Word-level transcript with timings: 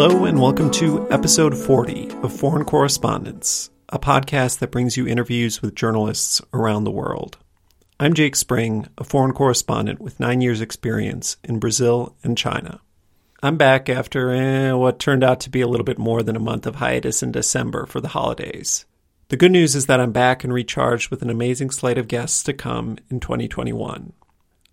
Hello, 0.00 0.26
and 0.26 0.40
welcome 0.40 0.70
to 0.70 1.10
episode 1.10 1.58
40 1.58 2.08
of 2.22 2.32
Foreign 2.32 2.64
Correspondence, 2.64 3.68
a 3.88 3.98
podcast 3.98 4.60
that 4.60 4.70
brings 4.70 4.96
you 4.96 5.08
interviews 5.08 5.60
with 5.60 5.74
journalists 5.74 6.40
around 6.54 6.84
the 6.84 6.92
world. 6.92 7.36
I'm 7.98 8.14
Jake 8.14 8.36
Spring, 8.36 8.86
a 8.96 9.02
foreign 9.02 9.32
correspondent 9.32 10.00
with 10.00 10.20
nine 10.20 10.40
years' 10.40 10.60
experience 10.60 11.36
in 11.42 11.58
Brazil 11.58 12.14
and 12.22 12.38
China. 12.38 12.80
I'm 13.42 13.56
back 13.56 13.88
after 13.88 14.30
eh, 14.30 14.70
what 14.70 15.00
turned 15.00 15.24
out 15.24 15.40
to 15.40 15.50
be 15.50 15.62
a 15.62 15.66
little 15.66 15.82
bit 15.84 15.98
more 15.98 16.22
than 16.22 16.36
a 16.36 16.38
month 16.38 16.64
of 16.64 16.76
hiatus 16.76 17.20
in 17.20 17.32
December 17.32 17.84
for 17.84 18.00
the 18.00 18.06
holidays. 18.06 18.86
The 19.30 19.36
good 19.36 19.50
news 19.50 19.74
is 19.74 19.86
that 19.86 19.98
I'm 19.98 20.12
back 20.12 20.44
and 20.44 20.52
recharged 20.52 21.10
with 21.10 21.22
an 21.22 21.28
amazing 21.28 21.72
slate 21.72 21.98
of 21.98 22.06
guests 22.06 22.44
to 22.44 22.52
come 22.52 22.98
in 23.10 23.18
2021. 23.18 24.12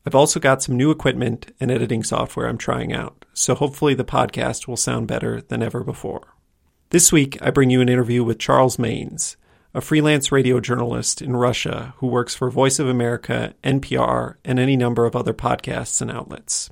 I've 0.08 0.14
also 0.14 0.40
got 0.40 0.62
some 0.62 0.78
new 0.78 0.92
equipment 0.92 1.52
and 1.60 1.72
editing 1.72 2.04
software 2.04 2.48
I'm 2.48 2.60
trying 2.60 2.94
out, 2.94 3.26
so 3.34 3.56
hopefully 3.56 3.96
the 3.96 4.06
podcast 4.06 4.68
will 4.68 4.78
sound 4.78 5.08
better 5.08 5.42
than 5.42 5.64
ever 5.64 5.84
before. 5.84 6.36
This 6.92 7.12
week, 7.12 7.40
I 7.42 7.50
bring 7.50 7.72
you 7.72 7.82
an 7.82 7.90
interview 7.90 8.24
with 8.24 8.38
Charles 8.38 8.78
Maynes, 8.78 9.36
a 9.74 9.82
freelance 9.82 10.32
radio 10.32 10.60
journalist 10.60 11.24
in 11.24 11.36
Russia 11.36 11.96
who 11.98 12.08
works 12.08 12.36
for 12.36 12.52
Voice 12.52 12.78
of 12.78 12.88
America, 12.88 13.56
NPR, 13.64 14.36
and 14.46 14.60
any 14.60 14.78
number 14.78 15.08
of 15.08 15.16
other 15.16 15.34
podcasts 15.34 16.04
and 16.04 16.12
outlets. 16.12 16.70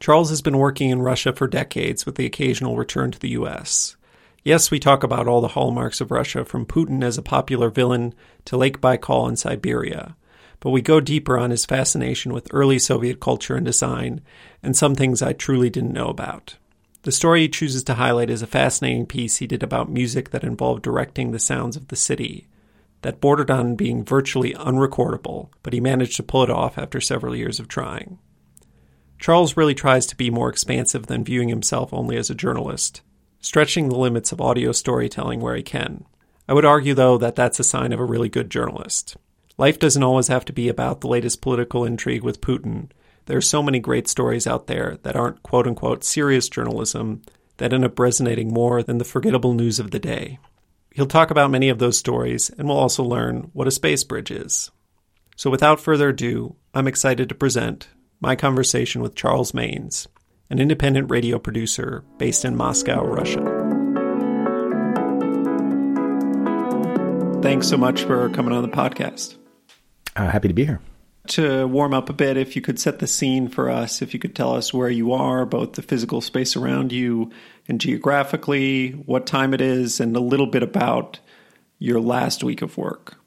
Charles 0.00 0.30
has 0.30 0.42
been 0.42 0.58
working 0.58 0.90
in 0.90 1.02
Russia 1.02 1.32
for 1.32 1.46
decades 1.46 2.04
with 2.04 2.16
the 2.16 2.26
occasional 2.26 2.76
return 2.76 3.12
to 3.12 3.18
the 3.20 3.30
U.S. 3.30 3.96
Yes, 4.42 4.72
we 4.72 4.80
talk 4.80 5.04
about 5.04 5.28
all 5.28 5.40
the 5.40 5.48
hallmarks 5.48 6.00
of 6.00 6.10
Russia, 6.10 6.44
from 6.44 6.66
Putin 6.66 7.04
as 7.04 7.16
a 7.16 7.22
popular 7.22 7.70
villain 7.70 8.12
to 8.46 8.56
Lake 8.56 8.80
Baikal 8.80 9.28
in 9.28 9.36
Siberia 9.36 10.16
but 10.62 10.70
we 10.70 10.80
go 10.80 11.00
deeper 11.00 11.36
on 11.36 11.50
his 11.50 11.66
fascination 11.66 12.32
with 12.32 12.46
early 12.52 12.78
Soviet 12.78 13.18
culture 13.18 13.56
and 13.56 13.66
design, 13.66 14.20
and 14.62 14.76
some 14.76 14.94
things 14.94 15.20
I 15.20 15.32
truly 15.32 15.68
didn't 15.68 15.92
know 15.92 16.06
about. 16.06 16.56
The 17.02 17.10
story 17.10 17.40
he 17.40 17.48
chooses 17.48 17.82
to 17.84 17.94
highlight 17.94 18.30
is 18.30 18.42
a 18.42 18.46
fascinating 18.46 19.06
piece 19.06 19.38
he 19.38 19.48
did 19.48 19.64
about 19.64 19.90
music 19.90 20.30
that 20.30 20.44
involved 20.44 20.84
directing 20.84 21.32
the 21.32 21.40
sounds 21.40 21.76
of 21.76 21.88
the 21.88 21.96
city, 21.96 22.46
that 23.00 23.20
bordered 23.20 23.50
on 23.50 23.74
being 23.74 24.04
virtually 24.04 24.54
unrecordable, 24.54 25.48
but 25.64 25.72
he 25.72 25.80
managed 25.80 26.14
to 26.18 26.22
pull 26.22 26.44
it 26.44 26.50
off 26.50 26.78
after 26.78 27.00
several 27.00 27.34
years 27.34 27.58
of 27.58 27.66
trying. 27.66 28.20
Charles 29.18 29.56
really 29.56 29.74
tries 29.74 30.06
to 30.06 30.16
be 30.16 30.30
more 30.30 30.48
expansive 30.48 31.08
than 31.08 31.24
viewing 31.24 31.48
himself 31.48 31.92
only 31.92 32.16
as 32.16 32.30
a 32.30 32.36
journalist, 32.36 33.00
stretching 33.40 33.88
the 33.88 33.98
limits 33.98 34.30
of 34.30 34.40
audio 34.40 34.70
storytelling 34.70 35.40
where 35.40 35.56
he 35.56 35.62
can. 35.64 36.04
I 36.48 36.54
would 36.54 36.64
argue, 36.64 36.94
though, 36.94 37.18
that 37.18 37.34
that's 37.34 37.58
a 37.58 37.64
sign 37.64 37.92
of 37.92 37.98
a 37.98 38.04
really 38.04 38.28
good 38.28 38.48
journalist. 38.48 39.16
Life 39.58 39.78
doesn't 39.78 40.02
always 40.02 40.28
have 40.28 40.44
to 40.46 40.52
be 40.52 40.68
about 40.68 41.00
the 41.00 41.08
latest 41.08 41.42
political 41.42 41.84
intrigue 41.84 42.22
with 42.22 42.40
Putin. 42.40 42.90
There 43.26 43.36
are 43.36 43.42
so 43.42 43.62
many 43.62 43.80
great 43.80 44.08
stories 44.08 44.46
out 44.46 44.66
there 44.66 44.98
that 45.02 45.16
aren't 45.16 45.42
quote 45.42 45.66
unquote 45.66 46.04
serious 46.04 46.48
journalism 46.48 47.22
that 47.58 47.72
end 47.72 47.84
up 47.84 47.98
resonating 47.98 48.52
more 48.52 48.82
than 48.82 48.98
the 48.98 49.04
forgettable 49.04 49.54
news 49.54 49.78
of 49.78 49.90
the 49.90 49.98
day. 49.98 50.38
He'll 50.94 51.06
talk 51.06 51.30
about 51.30 51.50
many 51.50 51.68
of 51.68 51.78
those 51.78 51.98
stories, 51.98 52.50
and 52.50 52.68
we'll 52.68 52.76
also 52.76 53.02
learn 53.02 53.50
what 53.52 53.68
a 53.68 53.70
space 53.70 54.04
bridge 54.04 54.30
is. 54.30 54.70
So, 55.36 55.50
without 55.50 55.80
further 55.80 56.10
ado, 56.10 56.56
I'm 56.74 56.88
excited 56.88 57.28
to 57.28 57.34
present 57.34 57.88
my 58.20 58.36
conversation 58.36 59.00
with 59.02 59.14
Charles 59.14 59.52
Maynes, 59.52 60.06
an 60.50 60.58
independent 60.58 61.10
radio 61.10 61.38
producer 61.38 62.04
based 62.18 62.44
in 62.44 62.56
Moscow, 62.56 63.04
Russia. 63.04 63.40
Thanks 67.42 67.68
so 67.68 67.76
much 67.76 68.02
for 68.02 68.28
coming 68.30 68.52
on 68.52 68.62
the 68.62 68.68
podcast. 68.68 69.36
Uh, 70.16 70.30
happy 70.30 70.48
to 70.48 70.54
be 70.54 70.64
here. 70.64 70.80
To 71.28 71.68
warm 71.68 71.94
up 71.94 72.10
a 72.10 72.12
bit, 72.12 72.36
if 72.36 72.56
you 72.56 72.62
could 72.62 72.80
set 72.80 72.98
the 72.98 73.06
scene 73.06 73.48
for 73.48 73.70
us, 73.70 74.02
if 74.02 74.12
you 74.12 74.18
could 74.18 74.34
tell 74.34 74.54
us 74.54 74.74
where 74.74 74.90
you 74.90 75.12
are, 75.12 75.46
both 75.46 75.74
the 75.74 75.82
physical 75.82 76.20
space 76.20 76.56
around 76.56 76.90
you 76.90 77.30
and 77.68 77.80
geographically, 77.80 78.90
what 78.90 79.26
time 79.26 79.54
it 79.54 79.60
is, 79.60 80.00
and 80.00 80.16
a 80.16 80.20
little 80.20 80.48
bit 80.48 80.64
about 80.64 81.20
your 81.78 82.00
last 82.00 82.42
week 82.42 82.60
of 82.60 82.76
work. 82.76 83.21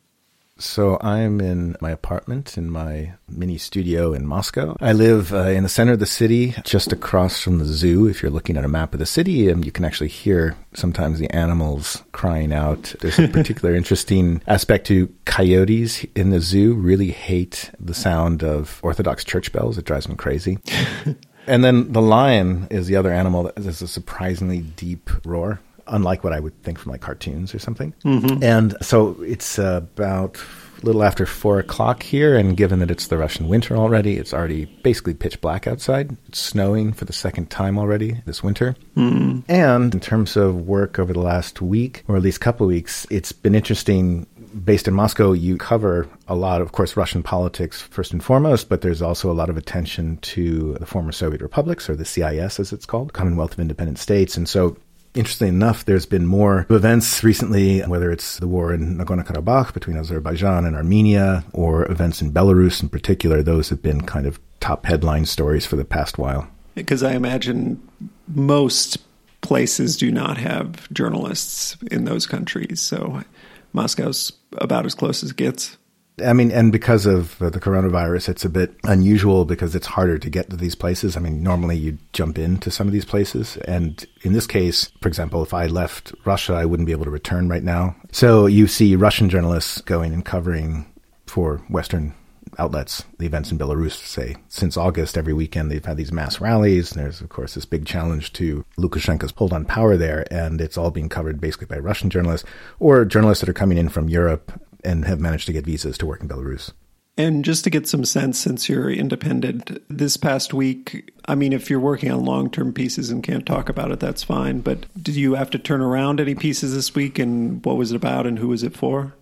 So 0.58 0.98
I'm 1.02 1.42
in 1.42 1.76
my 1.82 1.92
apartment 1.92 2.58
in 2.58 2.70
my 2.70 3.14
mini 3.28 3.58
studio 3.58 4.14
in 4.14 4.26
Moscow. 4.26 4.78
I 4.80 4.94
live 4.94 5.34
uh, 5.34 5.50
in 5.50 5.64
the 5.64 5.70
center 5.70 5.92
of 5.92 6.00
the 6.00 6.06
city, 6.06 6.56
just 6.64 6.94
across 6.94 7.42
from 7.42 7.60
the 7.60 7.66
zoo. 7.66 8.08
If 8.08 8.22
you're 8.22 8.32
looking 8.32 8.56
at 8.56 8.64
a 8.64 8.70
map 8.70 8.94
of 8.94 9.00
the 9.00 9.06
city, 9.06 9.50
and 9.50 9.66
you 9.66 9.74
can 9.74 9.84
actually 9.84 10.08
hear 10.08 10.56
sometimes 10.74 11.20
the 11.20 11.30
animals 11.32 12.04
crying 12.14 12.54
out. 12.54 12.96
There's 13.02 13.20
a 13.20 13.28
particular 13.40 13.76
interesting 13.76 14.42
aspect 14.48 14.88
to 14.88 15.14
coyotes 15.26 16.06
in 16.16 16.30
the 16.30 16.40
zoo. 16.40 16.74
Really 16.74 17.12
hate 17.12 17.72
the 17.78 17.94
sound 17.94 18.42
of 18.42 18.80
Orthodox 18.82 19.26
church 19.26 19.52
bells. 19.52 19.78
It 19.78 19.84
drives 19.84 20.06
them 20.06 20.16
crazy. 20.16 20.60
and 21.48 21.66
then 21.66 21.92
the 21.92 22.02
lion 22.02 22.68
is 22.72 22.88
the 22.88 22.96
other 22.96 23.12
animal 23.12 23.44
that 23.44 23.58
has 23.58 23.82
a 23.82 23.90
surprisingly 23.90 24.62
deep 24.62 25.10
roar 25.26 25.60
unlike 25.88 26.24
what 26.24 26.34
I 26.34 26.40
would 26.40 26.62
think 26.64 26.80
from 26.80 26.92
like 26.92 27.02
cartoons 27.02 27.54
or 27.54 27.60
something. 27.60 27.94
Mm-hmm. 28.04 28.44
And 28.44 28.76
so 28.82 29.22
it's 29.22 29.58
about 29.58 30.38
a 30.82 30.86
little 30.86 31.04
after 31.04 31.26
four 31.26 31.60
o'clock 31.60 32.04
here, 32.04 32.38
and 32.38 32.58
given 32.58 32.80
that 32.80 32.92
it's 32.92 33.08
the 33.08 33.18
Russian 33.18 33.48
winter 33.48 33.78
already, 33.78 34.18
it's 34.18 34.34
already 34.34 34.66
basically 34.84 35.14
pitch 35.14 35.40
black 35.42 35.68
outside. 35.68 36.16
It's 36.28 36.40
snowing 36.40 36.94
for 36.94 37.06
the 37.06 37.14
second 37.14 37.50
time 37.50 37.78
already 37.80 38.22
this 38.26 38.44
winter. 38.44 38.76
Mm. 38.96 39.44
And 39.48 39.94
in 39.94 40.00
terms 40.00 40.36
of 40.36 40.68
work 40.68 41.00
over 41.00 41.14
the 41.14 41.22
last 41.22 41.62
week, 41.62 42.04
or 42.08 42.18
at 42.18 42.22
least 42.22 42.42
couple 42.42 42.66
of 42.66 42.70
weeks, 42.70 43.08
it's 43.10 43.32
been 43.32 43.56
interesting 43.56 44.28
based 44.64 44.88
in 44.88 44.94
Moscow, 44.94 45.34
you 45.34 45.58
cover 45.58 46.08
a 46.28 46.36
lot, 46.36 46.62
of 46.62 46.72
course, 46.72 46.96
Russian 46.96 47.22
politics 47.22 47.82
first 47.82 48.14
and 48.14 48.24
foremost, 48.24 48.70
but 48.70 48.82
there's 48.82 49.02
also 49.02 49.30
a 49.30 49.34
lot 49.34 49.50
of 49.50 49.58
attention 49.58 50.18
to 50.18 50.76
the 50.80 50.86
former 50.86 51.12
Soviet 51.12 51.42
republics, 51.42 51.90
or 51.90 51.96
the 51.96 52.06
CIS 52.06 52.60
as 52.60 52.72
it's 52.72 52.86
called, 52.86 53.12
Commonwealth 53.12 53.54
of 53.54 53.60
Independent 53.60 54.00
States. 54.00 54.38
And 54.38 54.48
so 54.48 54.78
Interestingly 55.16 55.50
enough, 55.50 55.86
there's 55.86 56.06
been 56.06 56.26
more 56.26 56.66
events 56.70 57.24
recently, 57.24 57.80
whether 57.82 58.12
it's 58.12 58.38
the 58.38 58.48
war 58.48 58.74
in 58.74 58.98
Nagorno-Karabakh 58.98 59.74
between 59.74 59.98
Azerbaijan 59.98 60.66
and 60.66 60.76
Armenia, 60.76 61.46
or 61.54 61.90
events 61.90 62.22
in 62.22 62.34
Belarus 62.34 62.84
in 62.84 62.90
particular. 62.90 63.42
Those 63.42 63.70
have 63.70 63.82
been 63.82 64.02
kind 64.02 64.26
of 64.26 64.40
top 64.60 64.86
headline 64.86 65.26
stories 65.26 65.66
for 65.66 65.78
the 65.78 65.86
past 65.86 66.18
while. 66.18 66.50
Because 66.74 67.02
I 67.02 67.14
imagine 67.14 67.82
most 68.28 68.98
places 69.40 69.96
do 69.96 70.12
not 70.12 70.38
have 70.38 70.92
journalists 70.92 71.78
in 71.90 72.04
those 72.04 72.28
countries, 72.28 72.82
so 72.82 73.24
Moscow's 73.72 74.34
about 74.58 74.86
as 74.86 74.96
close 74.96 75.24
as 75.24 75.32
it 75.32 75.38
gets. 75.38 75.78
I 76.24 76.34
mean, 76.34 76.52
and 76.52 76.72
because 76.72 77.06
of 77.06 77.38
the 77.40 77.60
coronavirus, 77.60 78.30
it's 78.30 78.46
a 78.46 78.50
bit 78.50 78.74
unusual 78.86 79.44
because 79.44 79.76
it's 79.76 79.88
harder 79.88 80.18
to 80.18 80.30
get 80.30 80.50
to 80.50 80.56
these 80.56 80.76
places. 80.76 81.18
I 81.18 81.20
mean, 81.20 81.44
normally 81.44 81.78
you 81.78 81.98
jump 82.14 82.38
into 82.38 82.72
some 82.72 82.88
of 82.88 82.94
these 82.94 83.06
places. 83.06 83.58
And 83.68 84.06
in 84.22 84.32
this 84.32 84.48
case, 84.48 84.92
for 85.02 85.10
example, 85.10 85.44
if 85.44 85.54
I 85.54 85.68
left 85.68 86.14
Russia, 86.24 86.54
I 86.54 86.66
wouldn't 86.66 86.88
be 86.88 86.94
able 86.94 87.06
to 87.06 87.12
return 87.12 87.50
right 87.50 87.64
now. 87.64 87.96
So 88.12 88.46
you 88.46 88.68
see 88.68 88.96
Russian 88.96 89.30
journalists 89.30 89.82
going 89.82 90.14
and 90.14 90.24
covering 90.24 90.86
for 91.26 91.58
Western 91.70 92.14
outlets 92.58 93.04
the 93.18 93.26
events 93.26 93.52
in 93.52 93.58
Belarus, 93.58 93.94
say, 93.94 94.36
since 94.48 94.78
August, 94.78 95.18
every 95.18 95.34
weekend 95.34 95.70
they've 95.70 95.84
had 95.84 95.98
these 95.98 96.12
mass 96.12 96.40
rallies. 96.40 96.92
And 96.92 97.04
there's, 97.04 97.22
of 97.22 97.30
course, 97.30 97.56
this 97.56 97.66
big 97.66 97.86
challenge 97.86 98.32
to 98.34 98.64
Lukashenko's 98.78 99.34
hold 99.36 99.52
on 99.52 99.66
power 99.66 99.98
there. 99.98 100.26
And 100.32 100.62
it's 100.62 100.78
all 100.78 100.92
being 100.92 101.10
covered 101.10 101.42
basically 101.42 101.68
by 101.68 101.80
Russian 101.80 102.10
journalists 102.10 102.48
or 102.80 103.04
journalists 103.04 103.42
that 103.42 103.50
are 103.50 103.54
coming 103.54 103.78
in 103.78 103.90
from 103.90 104.10
Europe 104.10 104.54
and 104.86 105.06
have 105.06 105.20
managed 105.20 105.48
to 105.48 105.54
get 105.54 105.66
visas 105.66 105.98
to 105.98 106.06
work 106.06 106.22
in 106.22 106.30
Belarus. 106.30 106.72
And 107.18 107.46
just 107.46 107.64
to 107.64 107.70
get 107.70 107.88
some 107.88 108.04
sense, 108.04 108.38
since 108.38 108.68
you're 108.68 108.92
independent, 108.92 109.82
this 109.90 110.18
past 110.18 110.54
week, 110.54 111.14
I 111.26 111.36
mean, 111.36 111.54
if 111.54 111.70
you're 111.70 111.80
working 111.80 112.12
on 112.12 112.26
long 112.26 112.50
term 112.50 112.74
pieces 112.74 113.10
and 113.10 113.24
can't 113.24 113.46
talk 113.46 113.70
about 113.70 113.92
it, 113.92 114.02
that's 114.02 114.24
fine. 114.24 114.60
But 114.60 114.86
did 115.02 115.16
you 115.16 115.36
have 115.36 115.50
to 115.52 115.60
turn 115.60 115.82
around 115.82 116.20
any 116.20 116.36
pieces 116.36 116.74
this 116.76 116.94
week? 116.94 117.18
And 117.18 117.64
what 117.66 117.78
was 117.78 117.92
it 117.92 117.96
about 117.96 118.28
and 118.28 118.38
who 118.38 118.50
was 118.50 118.64
it 118.64 118.76
for? 118.76 119.16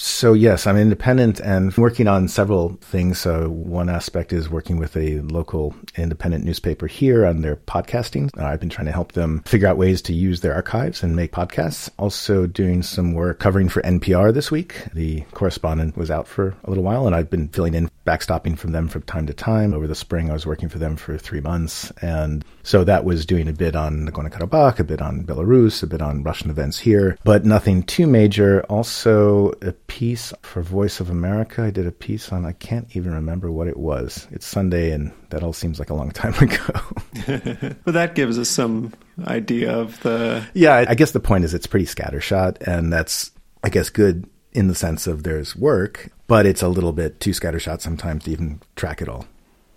So 0.00 0.32
yes, 0.32 0.68
I'm 0.68 0.76
independent 0.76 1.40
and 1.40 1.76
working 1.76 2.06
on 2.06 2.28
several 2.28 2.78
things. 2.80 3.18
So 3.18 3.48
one 3.48 3.88
aspect 3.88 4.32
is 4.32 4.48
working 4.48 4.76
with 4.76 4.96
a 4.96 5.18
local 5.22 5.74
independent 5.96 6.44
newspaper 6.44 6.86
here 6.86 7.26
on 7.26 7.42
their 7.42 7.56
podcasting. 7.56 8.30
Uh, 8.38 8.46
I've 8.46 8.60
been 8.60 8.68
trying 8.68 8.86
to 8.86 8.92
help 8.92 9.12
them 9.12 9.42
figure 9.44 9.66
out 9.66 9.76
ways 9.76 10.00
to 10.02 10.12
use 10.12 10.40
their 10.40 10.54
archives 10.54 11.02
and 11.02 11.16
make 11.16 11.32
podcasts. 11.32 11.90
Also 11.98 12.46
doing 12.46 12.84
some 12.84 13.12
work 13.12 13.40
covering 13.40 13.68
for 13.68 13.82
NPR 13.82 14.32
this 14.32 14.52
week. 14.52 14.84
The 14.94 15.22
correspondent 15.32 15.96
was 15.96 16.12
out 16.12 16.28
for 16.28 16.54
a 16.62 16.70
little 16.70 16.84
while 16.84 17.08
and 17.08 17.16
I've 17.16 17.28
been 17.28 17.48
filling 17.48 17.74
in 17.74 17.90
backstopping 18.08 18.56
from 18.56 18.72
them 18.72 18.88
from 18.88 19.02
time 19.02 19.26
to 19.26 19.34
time. 19.34 19.74
Over 19.74 19.86
the 19.86 19.94
spring, 19.94 20.30
I 20.30 20.32
was 20.32 20.46
working 20.46 20.70
for 20.70 20.78
them 20.78 20.96
for 20.96 21.18
three 21.18 21.40
months. 21.40 21.92
And 22.00 22.42
so 22.62 22.82
that 22.84 23.04
was 23.04 23.26
doing 23.26 23.48
a 23.48 23.52
bit 23.52 23.76
on 23.76 24.08
Nagorno-Karabakh, 24.08 24.78
a 24.78 24.84
bit 24.84 25.02
on 25.02 25.24
Belarus, 25.24 25.82
a 25.82 25.86
bit 25.86 26.00
on 26.00 26.22
Russian 26.22 26.48
events 26.48 26.78
here, 26.78 27.18
but 27.24 27.44
nothing 27.44 27.82
too 27.82 28.06
major. 28.06 28.62
Also 28.70 29.52
a 29.60 29.72
piece 29.72 30.32
for 30.40 30.62
Voice 30.62 31.00
of 31.00 31.10
America. 31.10 31.62
I 31.62 31.70
did 31.70 31.86
a 31.86 31.92
piece 31.92 32.32
on, 32.32 32.46
I 32.46 32.52
can't 32.52 32.88
even 32.96 33.12
remember 33.12 33.52
what 33.52 33.68
it 33.68 33.76
was. 33.76 34.26
It's 34.30 34.46
Sunday 34.46 34.92
and 34.92 35.12
that 35.28 35.42
all 35.42 35.52
seems 35.52 35.78
like 35.78 35.90
a 35.90 35.94
long 35.94 36.10
time 36.12 36.34
ago. 36.34 37.76
but 37.84 37.92
that 37.92 38.14
gives 38.14 38.38
us 38.38 38.48
some 38.48 38.94
idea 39.26 39.70
of 39.76 40.00
the. 40.00 40.46
Yeah, 40.54 40.86
I 40.88 40.94
guess 40.94 41.10
the 41.10 41.20
point 41.20 41.44
is 41.44 41.52
it's 41.52 41.66
pretty 41.66 41.86
scattershot 41.86 42.62
and 42.62 42.90
that's, 42.90 43.32
I 43.62 43.68
guess, 43.68 43.90
good 43.90 44.26
in 44.52 44.68
the 44.68 44.74
sense 44.74 45.06
of 45.06 45.22
there's 45.22 45.54
work, 45.54 46.10
but 46.26 46.46
it's 46.46 46.62
a 46.62 46.68
little 46.68 46.92
bit 46.92 47.20
too 47.20 47.30
scattershot 47.30 47.80
sometimes 47.80 48.24
to 48.24 48.30
even 48.30 48.60
track 48.76 49.02
it 49.02 49.08
all. 49.08 49.26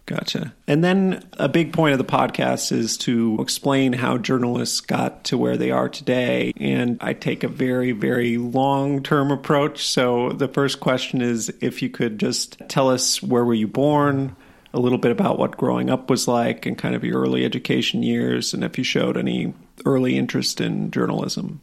Gotcha. 0.06 0.53
And 0.68 0.83
then 0.83 1.23
a 1.33 1.47
big 1.47 1.71
point 1.71 1.94
of 1.94 1.97
the 1.97 2.03
podcast 2.03 2.71
is 2.71 2.97
to 2.97 3.38
explain 3.39 3.94
how 3.94 4.18
journalists 4.18 4.81
got 4.81 5.23
to 5.25 5.38
where 5.38 5.56
they 5.56 5.71
are 5.71 5.88
today. 5.88 6.51
And 6.57 6.97
I 7.00 7.13
take 7.13 7.44
a 7.44 7.47
very, 7.47 7.91
very 7.91 8.38
long 8.38 9.03
term 9.03 9.31
approach. 9.31 9.88
So 9.88 10.31
the 10.31 10.47
first 10.47 10.79
question 10.79 11.21
is 11.21 11.53
if 11.62 11.81
you 11.81 11.89
could 11.89 12.19
just 12.19 12.62
tell 12.68 12.89
us 12.89 13.23
where 13.23 13.45
were 13.45 13.53
you 13.53 13.68
born? 13.68 14.35
A 14.73 14.79
little 14.79 14.97
bit 14.97 15.12
about 15.12 15.38
what 15.38 15.57
growing 15.57 15.89
up 15.89 16.09
was 16.09 16.27
like 16.27 16.65
and 16.65 16.77
kind 16.77 16.95
of 16.95 17.03
your 17.03 17.21
early 17.21 17.45
education 17.45 18.03
years, 18.03 18.53
and 18.53 18.63
if 18.63 18.77
you 18.77 18.83
showed 18.83 19.18
any 19.18 19.53
early 19.85 20.18
interest 20.18 20.62
in 20.62 20.91
journalism. 20.91 21.62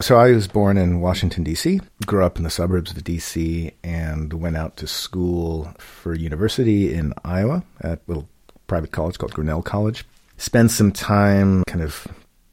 So 0.00 0.18
I 0.18 0.32
was 0.32 0.46
born 0.46 0.76
in 0.76 1.00
Washington, 1.00 1.42
D.C., 1.42 1.80
grew 2.04 2.22
up 2.22 2.36
in 2.36 2.44
the 2.44 2.50
suburbs 2.50 2.90
of 2.90 3.02
D.C., 3.02 3.72
and 3.82 4.32
went 4.34 4.56
out 4.56 4.76
to 4.76 4.86
school 4.86 5.72
for 5.78 6.14
university 6.14 6.92
in 6.92 7.14
Iowa 7.24 7.64
at 7.80 7.98
a 7.98 8.02
little 8.06 8.28
private 8.66 8.92
college 8.92 9.16
called 9.16 9.32
Grinnell 9.32 9.62
College. 9.62 10.04
Spent 10.36 10.70
some 10.70 10.92
time 10.92 11.64
kind 11.66 11.82
of 11.82 12.06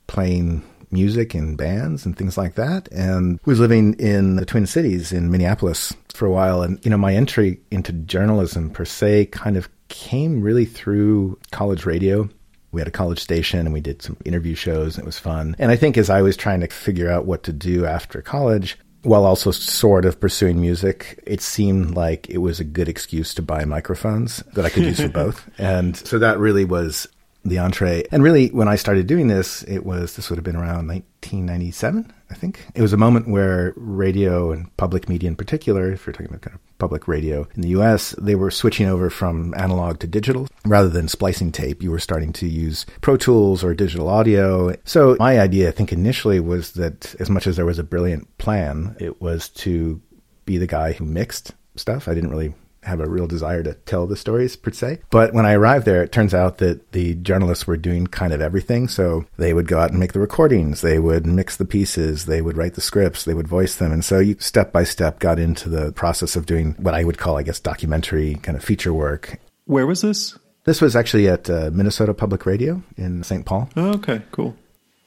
playing 0.07 0.63
music 0.89 1.35
in 1.35 1.57
bands 1.57 2.05
and 2.05 2.17
things 2.17 2.37
like 2.37 2.55
that, 2.55 2.87
and 2.93 3.41
was 3.43 3.59
living 3.59 3.93
in 3.95 4.37
the 4.37 4.45
Twin 4.45 4.65
Cities 4.65 5.11
in 5.11 5.29
Minneapolis 5.29 5.93
for 6.13 6.25
a 6.25 6.31
while. 6.31 6.61
And, 6.61 6.79
you 6.85 6.91
know, 6.91 6.97
my 6.97 7.13
entry 7.13 7.59
into 7.71 7.91
journalism 7.91 8.69
per 8.69 8.85
se 8.85 9.25
kind 9.27 9.57
of 9.57 9.67
came 9.89 10.41
really 10.41 10.65
through 10.65 11.37
college 11.51 11.85
radio 11.85 12.29
we 12.73 12.81
had 12.81 12.87
a 12.87 12.91
college 12.91 13.19
station 13.19 13.61
and 13.61 13.71
we 13.71 13.79
did 13.79 14.01
some 14.01 14.17
interview 14.25 14.55
shows 14.55 14.95
and 14.95 15.03
it 15.03 15.05
was 15.05 15.19
fun. 15.19 15.55
And 15.59 15.71
I 15.71 15.77
think 15.77 15.97
as 15.97 16.09
I 16.09 16.21
was 16.21 16.35
trying 16.35 16.59
to 16.59 16.67
figure 16.67 17.09
out 17.09 17.25
what 17.25 17.43
to 17.43 17.53
do 17.53 17.85
after 17.85 18.21
college, 18.21 18.77
while 19.03 19.25
also 19.25 19.51
sort 19.51 20.05
of 20.05 20.19
pursuing 20.19 20.59
music, 20.59 21.21
it 21.25 21.41
seemed 21.41 21.95
like 21.95 22.29
it 22.29 22.39
was 22.39 22.59
a 22.59 22.63
good 22.63 22.89
excuse 22.89 23.33
to 23.35 23.41
buy 23.41 23.63
microphones 23.65 24.37
that 24.53 24.65
I 24.65 24.69
could 24.69 24.83
use 24.83 24.99
for 24.99 25.07
both. 25.09 25.47
And 25.57 25.95
so 25.95 26.19
that 26.19 26.39
really 26.39 26.65
was 26.65 27.07
the 27.43 27.59
entree. 27.59 28.03
And 28.11 28.23
really, 28.23 28.49
when 28.49 28.67
I 28.67 28.75
started 28.75 29.07
doing 29.07 29.27
this, 29.27 29.63
it 29.63 29.85
was, 29.85 30.15
this 30.15 30.29
would 30.29 30.37
have 30.37 30.45
been 30.45 30.55
around 30.55 30.87
1997, 30.87 32.13
I 32.29 32.33
think. 32.35 32.65
It 32.73 32.81
was 32.81 32.93
a 32.93 32.97
moment 32.97 33.27
where 33.27 33.73
radio 33.75 34.51
and 34.51 34.75
public 34.77 35.09
media 35.09 35.27
in 35.27 35.35
particular, 35.35 35.91
if 35.91 36.05
you're 36.05 36.13
talking 36.13 36.27
about 36.27 36.41
kind 36.41 36.55
of 36.55 36.61
public 36.79 37.07
radio 37.07 37.47
in 37.55 37.61
the 37.61 37.69
US, 37.69 38.15
they 38.19 38.35
were 38.35 38.51
switching 38.51 38.87
over 38.87 39.09
from 39.09 39.53
analog 39.55 39.99
to 39.99 40.07
digital. 40.07 40.47
Rather 40.65 40.89
than 40.89 41.07
splicing 41.07 41.51
tape, 41.51 41.83
you 41.83 41.91
were 41.91 41.99
starting 41.99 42.33
to 42.33 42.47
use 42.47 42.85
Pro 43.01 43.17
Tools 43.17 43.63
or 43.63 43.73
digital 43.73 44.07
audio. 44.07 44.75
So 44.85 45.17
my 45.19 45.39
idea, 45.39 45.67
I 45.67 45.71
think 45.71 45.91
initially 45.91 46.39
was 46.39 46.71
that 46.73 47.15
as 47.19 47.29
much 47.29 47.47
as 47.47 47.55
there 47.55 47.65
was 47.65 47.79
a 47.79 47.83
brilliant 47.83 48.37
plan, 48.37 48.95
it 48.99 49.21
was 49.21 49.49
to 49.49 50.01
be 50.45 50.57
the 50.57 50.67
guy 50.67 50.93
who 50.93 51.05
mixed 51.05 51.53
stuff. 51.75 52.07
I 52.07 52.13
didn't 52.13 52.31
really 52.31 52.53
have 52.85 52.99
a 52.99 53.09
real 53.09 53.27
desire 53.27 53.63
to 53.63 53.73
tell 53.73 54.07
the 54.07 54.15
stories 54.15 54.55
per 54.55 54.71
se. 54.71 54.99
But 55.09 55.33
when 55.33 55.45
I 55.45 55.53
arrived 55.53 55.85
there, 55.85 56.03
it 56.03 56.11
turns 56.11 56.33
out 56.33 56.57
that 56.59 56.91
the 56.91 57.15
journalists 57.15 57.67
were 57.67 57.77
doing 57.77 58.07
kind 58.07 58.33
of 58.33 58.41
everything. 58.41 58.87
So 58.87 59.25
they 59.37 59.53
would 59.53 59.67
go 59.67 59.79
out 59.79 59.91
and 59.91 59.99
make 59.99 60.13
the 60.13 60.19
recordings, 60.19 60.81
they 60.81 60.99
would 60.99 61.25
mix 61.25 61.57
the 61.57 61.65
pieces, 61.65 62.25
they 62.25 62.41
would 62.41 62.57
write 62.57 62.75
the 62.75 62.81
scripts, 62.81 63.25
they 63.25 63.33
would 63.33 63.47
voice 63.47 63.75
them. 63.75 63.91
And 63.91 64.03
so 64.03 64.19
you 64.19 64.35
step 64.39 64.71
by 64.71 64.83
step 64.83 65.19
got 65.19 65.39
into 65.39 65.69
the 65.69 65.91
process 65.93 66.35
of 66.35 66.45
doing 66.45 66.75
what 66.79 66.93
I 66.93 67.03
would 67.03 67.17
call, 67.17 67.37
I 67.37 67.43
guess, 67.43 67.59
documentary 67.59 68.35
kind 68.35 68.57
of 68.57 68.63
feature 68.63 68.93
work. 68.93 69.39
Where 69.65 69.87
was 69.87 70.01
this? 70.01 70.37
This 70.65 70.81
was 70.81 70.95
actually 70.95 71.27
at 71.27 71.49
uh, 71.49 71.71
Minnesota 71.73 72.13
Public 72.13 72.45
Radio 72.45 72.81
in 72.95 73.23
St. 73.23 73.45
Paul. 73.45 73.69
Oh, 73.75 73.93
okay, 73.95 74.21
cool. 74.31 74.55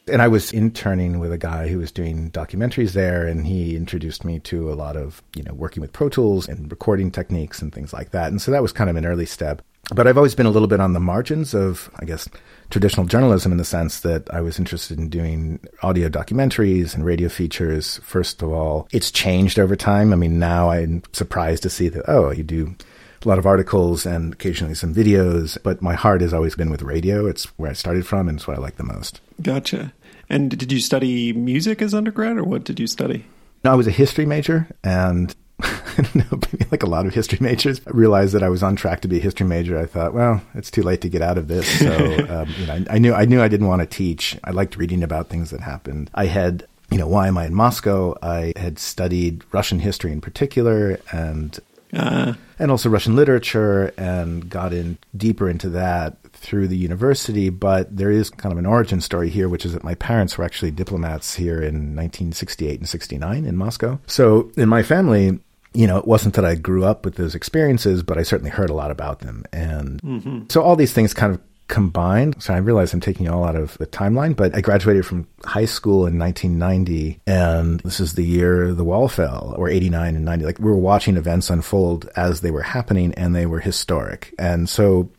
And 0.08 0.22
I 0.22 0.28
was 0.28 0.52
interning 0.52 1.18
with 1.18 1.32
a 1.32 1.38
guy 1.38 1.66
who 1.66 1.78
was 1.78 1.90
doing 1.90 2.30
documentaries 2.30 2.92
there, 2.92 3.26
and 3.26 3.44
he 3.44 3.74
introduced 3.76 4.24
me 4.24 4.38
to 4.40 4.72
a 4.72 4.74
lot 4.74 4.96
of, 4.96 5.20
you 5.34 5.42
know, 5.42 5.52
working 5.52 5.80
with 5.80 5.92
Pro 5.92 6.08
Tools 6.08 6.46
and 6.46 6.70
recording 6.70 7.10
techniques 7.10 7.60
and 7.60 7.74
things 7.74 7.92
like 7.92 8.12
that. 8.12 8.28
And 8.28 8.40
so 8.40 8.52
that 8.52 8.62
was 8.62 8.72
kind 8.72 8.88
of 8.88 8.94
an 8.94 9.04
early 9.04 9.26
step. 9.26 9.62
But 9.94 10.06
I've 10.06 10.16
always 10.16 10.36
been 10.36 10.46
a 10.46 10.50
little 10.50 10.68
bit 10.68 10.80
on 10.80 10.92
the 10.92 11.00
margins 11.00 11.54
of, 11.54 11.90
I 11.96 12.04
guess, 12.04 12.28
traditional 12.70 13.06
journalism 13.06 13.50
in 13.50 13.58
the 13.58 13.64
sense 13.64 14.00
that 14.00 14.32
I 14.32 14.40
was 14.40 14.58
interested 14.60 14.98
in 14.98 15.08
doing 15.08 15.60
audio 15.82 16.08
documentaries 16.08 16.94
and 16.94 17.04
radio 17.04 17.28
features. 17.28 17.98
First 18.04 18.42
of 18.42 18.52
all, 18.52 18.88
it's 18.92 19.10
changed 19.10 19.58
over 19.58 19.74
time. 19.74 20.12
I 20.12 20.16
mean, 20.16 20.38
now 20.38 20.70
I'm 20.70 21.02
surprised 21.12 21.64
to 21.64 21.70
see 21.70 21.88
that, 21.88 22.04
oh, 22.08 22.30
you 22.30 22.44
do 22.44 22.76
a 23.24 23.28
lot 23.28 23.38
of 23.38 23.46
articles 23.46 24.06
and 24.06 24.32
occasionally 24.32 24.74
some 24.74 24.94
videos, 24.94 25.58
but 25.62 25.82
my 25.82 25.94
heart 25.94 26.20
has 26.20 26.32
always 26.32 26.54
been 26.54 26.70
with 26.70 26.82
radio. 26.82 27.26
It's 27.26 27.44
where 27.58 27.70
I 27.70 27.74
started 27.74 28.06
from 28.06 28.28
and 28.28 28.38
it's 28.38 28.46
what 28.46 28.56
I 28.56 28.60
like 28.60 28.76
the 28.76 28.84
most. 28.84 29.20
Gotcha. 29.40 29.92
And 30.28 30.50
did 30.50 30.72
you 30.72 30.80
study 30.80 31.32
music 31.32 31.80
as 31.80 31.94
undergrad 31.94 32.36
or 32.36 32.44
what 32.44 32.64
did 32.64 32.80
you 32.80 32.86
study? 32.86 33.26
No, 33.64 33.72
I 33.72 33.74
was 33.74 33.86
a 33.86 33.92
history 33.92 34.26
major 34.26 34.68
and 34.82 35.34
know, 36.14 36.40
like 36.70 36.82
a 36.82 36.88
lot 36.88 37.06
of 37.06 37.14
history 37.14 37.38
majors, 37.40 37.80
I 37.86 37.90
realized 37.90 38.34
that 38.34 38.42
I 38.42 38.48
was 38.48 38.62
on 38.62 38.76
track 38.76 39.00
to 39.02 39.08
be 39.08 39.18
a 39.18 39.20
history 39.20 39.46
major. 39.46 39.78
I 39.78 39.86
thought, 39.86 40.12
well, 40.12 40.42
it's 40.54 40.70
too 40.70 40.82
late 40.82 41.00
to 41.02 41.08
get 41.08 41.22
out 41.22 41.38
of 41.38 41.48
this. 41.48 41.66
So, 41.78 41.94
um, 42.28 42.54
you 42.58 42.66
know, 42.66 42.74
I, 42.74 42.84
I, 42.90 42.98
knew 42.98 43.14
I 43.14 43.24
knew 43.24 43.40
I 43.40 43.48
didn't 43.48 43.66
want 43.66 43.80
to 43.80 43.86
teach. 43.86 44.36
I 44.44 44.50
liked 44.50 44.76
reading 44.76 45.02
about 45.02 45.28
things 45.28 45.50
that 45.50 45.60
happened. 45.60 46.10
I 46.14 46.26
had, 46.26 46.66
you 46.90 46.98
know, 46.98 47.08
why 47.08 47.28
am 47.28 47.38
I 47.38 47.46
in 47.46 47.54
Moscow? 47.54 48.16
I 48.22 48.52
had 48.56 48.78
studied 48.78 49.44
Russian 49.52 49.80
history 49.80 50.12
in 50.12 50.20
particular, 50.20 51.00
and 51.10 51.58
uh, 51.94 52.34
and 52.58 52.70
also 52.70 52.90
Russian 52.90 53.16
literature, 53.16 53.94
and 53.96 54.48
got 54.50 54.74
in 54.74 54.98
deeper 55.16 55.48
into 55.48 55.70
that 55.70 56.18
through 56.46 56.68
the 56.68 56.76
university. 56.76 57.50
But 57.50 57.94
there 57.94 58.10
is 58.10 58.30
kind 58.30 58.52
of 58.52 58.58
an 58.58 58.66
origin 58.66 59.00
story 59.00 59.28
here, 59.28 59.48
which 59.48 59.66
is 59.66 59.72
that 59.72 59.84
my 59.84 59.94
parents 59.96 60.38
were 60.38 60.44
actually 60.44 60.70
diplomats 60.70 61.34
here 61.34 61.58
in 61.58 61.96
1968 61.96 62.80
and 62.80 62.88
69 62.88 63.44
in 63.44 63.56
Moscow. 63.56 63.98
So 64.06 64.50
in 64.56 64.68
my 64.68 64.82
family, 64.82 65.40
you 65.74 65.86
know, 65.86 65.98
it 65.98 66.06
wasn't 66.06 66.34
that 66.34 66.44
I 66.44 66.54
grew 66.54 66.84
up 66.84 67.04
with 67.04 67.16
those 67.16 67.34
experiences, 67.34 68.02
but 68.02 68.16
I 68.16 68.22
certainly 68.22 68.50
heard 68.50 68.70
a 68.70 68.74
lot 68.74 68.90
about 68.90 69.18
them. 69.20 69.44
And 69.52 70.00
mm-hmm. 70.02 70.42
so 70.48 70.62
all 70.62 70.76
these 70.76 70.92
things 70.92 71.12
kind 71.12 71.34
of 71.34 71.40
combined. 71.68 72.42
So 72.42 72.54
I 72.54 72.58
realize 72.58 72.94
I'm 72.94 73.00
taking 73.00 73.26
you 73.26 73.32
all 73.32 73.44
out 73.44 73.56
of 73.56 73.76
the 73.78 73.86
timeline, 73.86 74.36
but 74.36 74.54
I 74.54 74.60
graduated 74.60 75.04
from 75.04 75.26
high 75.44 75.64
school 75.64 76.06
in 76.06 76.18
1990, 76.18 77.20
and 77.26 77.80
this 77.80 78.00
is 78.00 78.14
the 78.14 78.24
year 78.24 78.72
the 78.72 78.84
wall 78.84 79.08
fell, 79.08 79.54
or 79.56 79.68
89 79.68 80.14
and 80.14 80.24
90. 80.24 80.44
Like 80.44 80.58
we 80.58 80.70
were 80.70 80.76
watching 80.76 81.16
events 81.16 81.50
unfold 81.50 82.08
as 82.16 82.40
they 82.40 82.50
were 82.50 82.62
happening, 82.62 83.12
and 83.14 83.34
they 83.34 83.46
were 83.46 83.60
historic. 83.60 84.32
And 84.38 84.68
so 84.68 85.10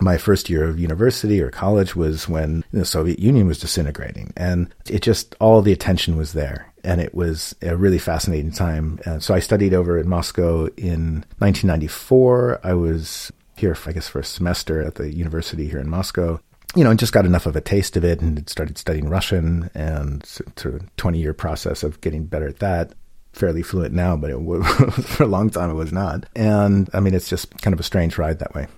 my 0.00 0.16
first 0.16 0.48
year 0.48 0.64
of 0.64 0.78
university 0.78 1.40
or 1.40 1.50
college 1.50 1.94
was 1.94 2.28
when 2.28 2.64
the 2.72 2.84
Soviet 2.84 3.18
Union 3.18 3.46
was 3.46 3.58
disintegrating, 3.58 4.32
and 4.36 4.72
it 4.88 5.02
just 5.02 5.34
all 5.40 5.62
the 5.62 5.72
attention 5.72 6.16
was 6.16 6.32
there. 6.32 6.66
And 6.82 7.00
it 7.00 7.14
was 7.14 7.54
a 7.60 7.76
really 7.76 7.98
fascinating 7.98 8.52
time. 8.52 9.00
Uh, 9.04 9.18
so 9.18 9.34
I 9.34 9.40
studied 9.40 9.74
over 9.74 9.98
in 9.98 10.08
Moscow 10.08 10.66
in 10.78 11.24
1994. 11.38 12.60
I 12.64 12.72
was 12.72 13.30
here, 13.56 13.76
I 13.84 13.92
guess, 13.92 14.08
for 14.08 14.20
a 14.20 14.24
semester 14.24 14.82
at 14.82 14.94
the 14.94 15.12
university 15.12 15.68
here 15.68 15.78
in 15.78 15.90
Moscow. 15.90 16.40
You 16.74 16.84
know, 16.84 16.90
and 16.90 16.98
just 16.98 17.12
got 17.12 17.26
enough 17.26 17.46
of 17.46 17.56
a 17.56 17.60
taste 17.60 17.96
of 17.96 18.04
it 18.04 18.20
and 18.20 18.48
started 18.48 18.78
studying 18.78 19.08
Russian 19.08 19.70
and 19.74 20.24
sort 20.24 20.74
of 20.76 20.96
20 20.96 21.18
year 21.18 21.34
process 21.34 21.82
of 21.82 22.00
getting 22.00 22.24
better 22.24 22.48
at 22.48 22.60
that. 22.60 22.92
Fairly 23.32 23.62
fluent 23.62 23.92
now, 23.92 24.16
but 24.16 24.30
it 24.30 24.38
for 25.02 25.24
a 25.24 25.26
long 25.26 25.50
time 25.50 25.70
it 25.70 25.74
was 25.74 25.92
not. 25.92 26.26
And 26.34 26.88
I 26.94 27.00
mean, 27.00 27.14
it's 27.14 27.28
just 27.28 27.60
kind 27.60 27.74
of 27.74 27.80
a 27.80 27.84
strange 27.84 28.18
ride 28.18 28.38
that 28.38 28.54
way. 28.54 28.68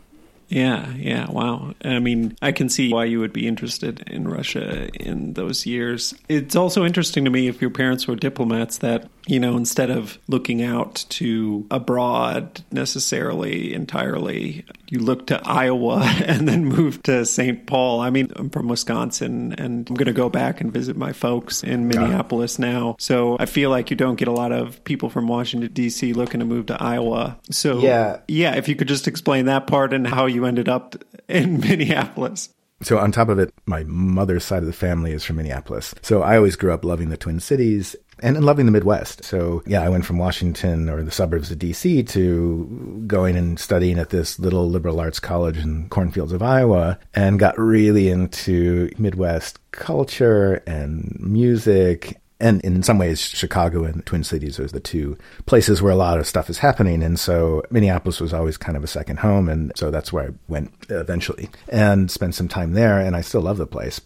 Yeah, 0.53 0.93
yeah, 0.97 1.31
wow. 1.31 1.73
I 1.83 1.99
mean, 1.99 2.37
I 2.43 2.53
can 2.53 2.69
see 2.69 2.93
why 2.93 3.07
you 3.07 3.21
would 3.21 3.33
be 3.33 3.49
interested 3.49 4.07
in 4.07 4.29
Russia 4.29 4.91
in 5.03 5.33
those 5.33 5.65
years. 5.65 6.15
It's 6.29 6.55
also 6.55 6.85
interesting 6.85 7.25
to 7.25 7.31
me 7.31 7.49
if 7.49 7.63
your 7.63 7.71
parents 7.71 8.07
were 8.07 8.17
diplomats 8.17 8.77
that, 8.79 9.09
you 9.27 9.41
know, 9.41 9.57
instead 9.57 9.91
of 9.91 10.19
looking 10.29 10.63
out 10.63 11.05
to 11.11 11.67
abroad 11.71 12.63
necessarily 12.71 13.73
entirely, 13.73 14.65
you 14.91 14.99
look 14.99 15.29
to 15.29 15.41
Iowa 15.47 16.01
and 16.27 16.47
then 16.47 16.67
move 16.67 17.03
to 17.05 17.25
St. 17.25 17.67
Paul. 17.67 18.01
I 18.01 18.11
mean, 18.11 18.31
I'm 18.37 18.51
from 18.51 18.69
Wisconsin 18.69 19.55
and 19.57 19.89
I'm 19.89 19.97
going 19.97 20.07
to 20.07 20.13
go 20.13 20.29
back 20.29 20.61
and 20.61 20.73
visit 20.73 20.97
my 20.97 21.13
folks 21.13 21.63
in 21.63 21.89
Minneapolis 21.89 22.59
now. 22.59 22.97
So 22.99 23.37
I 23.41 23.47
feel 23.47 23.71
like 23.71 23.91
you 23.91 23.97
don't 23.97 24.17
get 24.17 24.29
a 24.29 24.33
lot 24.33 24.53
of 24.53 24.85
people 24.85 25.09
from 25.09 25.29
Washington, 25.29 25.73
D.C. 25.73 26.13
looking 26.13 26.41
to 26.41 26.47
move 26.47 26.67
to 26.67 26.83
Iowa. 26.83 27.39
So, 27.51 27.79
yeah, 27.79 28.21
yeah 28.29 28.57
if 28.57 28.69
you 28.69 28.77
could 28.77 28.89
just 28.89 29.09
explain 29.09 29.47
that 29.47 29.67
part 29.67 29.95
and 29.95 30.07
how 30.07 30.27
you 30.27 30.43
you 30.43 30.49
ended 30.49 30.69
up 30.69 30.97
in 31.29 31.61
Minneapolis. 31.61 32.51
So 32.83 32.99
on 32.99 33.13
top 33.13 33.29
of 33.29 33.39
it, 33.39 33.55
my 33.65 33.85
mother's 33.85 34.45
side 34.45 34.59
of 34.59 34.67
the 34.67 34.73
family 34.73 35.13
is 35.13 35.23
from 35.23 35.37
Minneapolis. 35.37 35.95
So 36.03 36.23
I 36.23 36.37
always 36.37 36.57
grew 36.57 36.73
up 36.73 36.85
loving 36.85 37.11
the 37.11 37.17
Twin 37.17 37.39
Cities 37.39 37.95
and 38.23 38.43
loving 38.45 38.67
the 38.67 38.73
Midwest. 38.73 39.25
So 39.25 39.63
yeah, 39.67 39.83
I 39.83 39.89
went 39.89 40.05
from 40.05 40.19
Washington 40.19 40.89
or 40.89 41.03
the 41.03 41.11
suburbs 41.11 41.51
of 41.51 41.59
DC 41.59 42.09
to 42.11 43.03
going 43.07 43.37
and 43.37 43.59
studying 43.59 43.99
at 43.99 44.11
this 44.11 44.39
little 44.39 44.69
liberal 44.69 45.01
arts 45.01 45.21
college 45.21 45.59
in 45.59 45.89
cornfields 45.89 46.33
of 46.33 46.43
Iowa 46.43 46.99
and 47.15 47.39
got 47.39 47.59
really 47.59 48.09
into 48.09 48.91
Midwest 48.99 49.59
culture 49.73 50.63
and 50.67 51.17
music 51.21 52.23
and 52.43 52.61
in 52.63 52.83
some 52.83 52.99
ways, 52.99 53.21
Chicago 53.21 53.85
and 53.85 54.05
Twin 54.05 54.25
Cities 54.25 54.59
are 54.59 54.67
the 54.67 54.81
two 54.81 55.17
places 55.47 55.81
where 55.81 55.93
a 55.93 55.97
lot 55.97 56.19
of 56.19 56.27
stuff 56.27 56.51
is 56.51 56.59
happening. 56.59 57.01
And 57.01 57.19
so 57.19 57.63
Minneapolis 57.71 58.21
was 58.21 58.35
always 58.35 58.57
kind 58.57 58.77
of 58.77 58.83
a 58.83 58.89
second 58.89 59.21
home. 59.21 59.49
And 59.49 59.71
so 59.77 59.93
that's 59.93 60.13
where 60.13 60.25
I 60.25 60.31
went 60.49 60.73
eventually 60.91 61.51
and 61.69 62.11
spent 62.11 62.35
some 62.35 62.49
time 62.49 62.73
there. 62.73 62.99
And 62.99 63.15
I 63.15 63.21
still 63.21 63.43
love 63.43 63.59
the 63.59 63.67
place. 63.67 64.01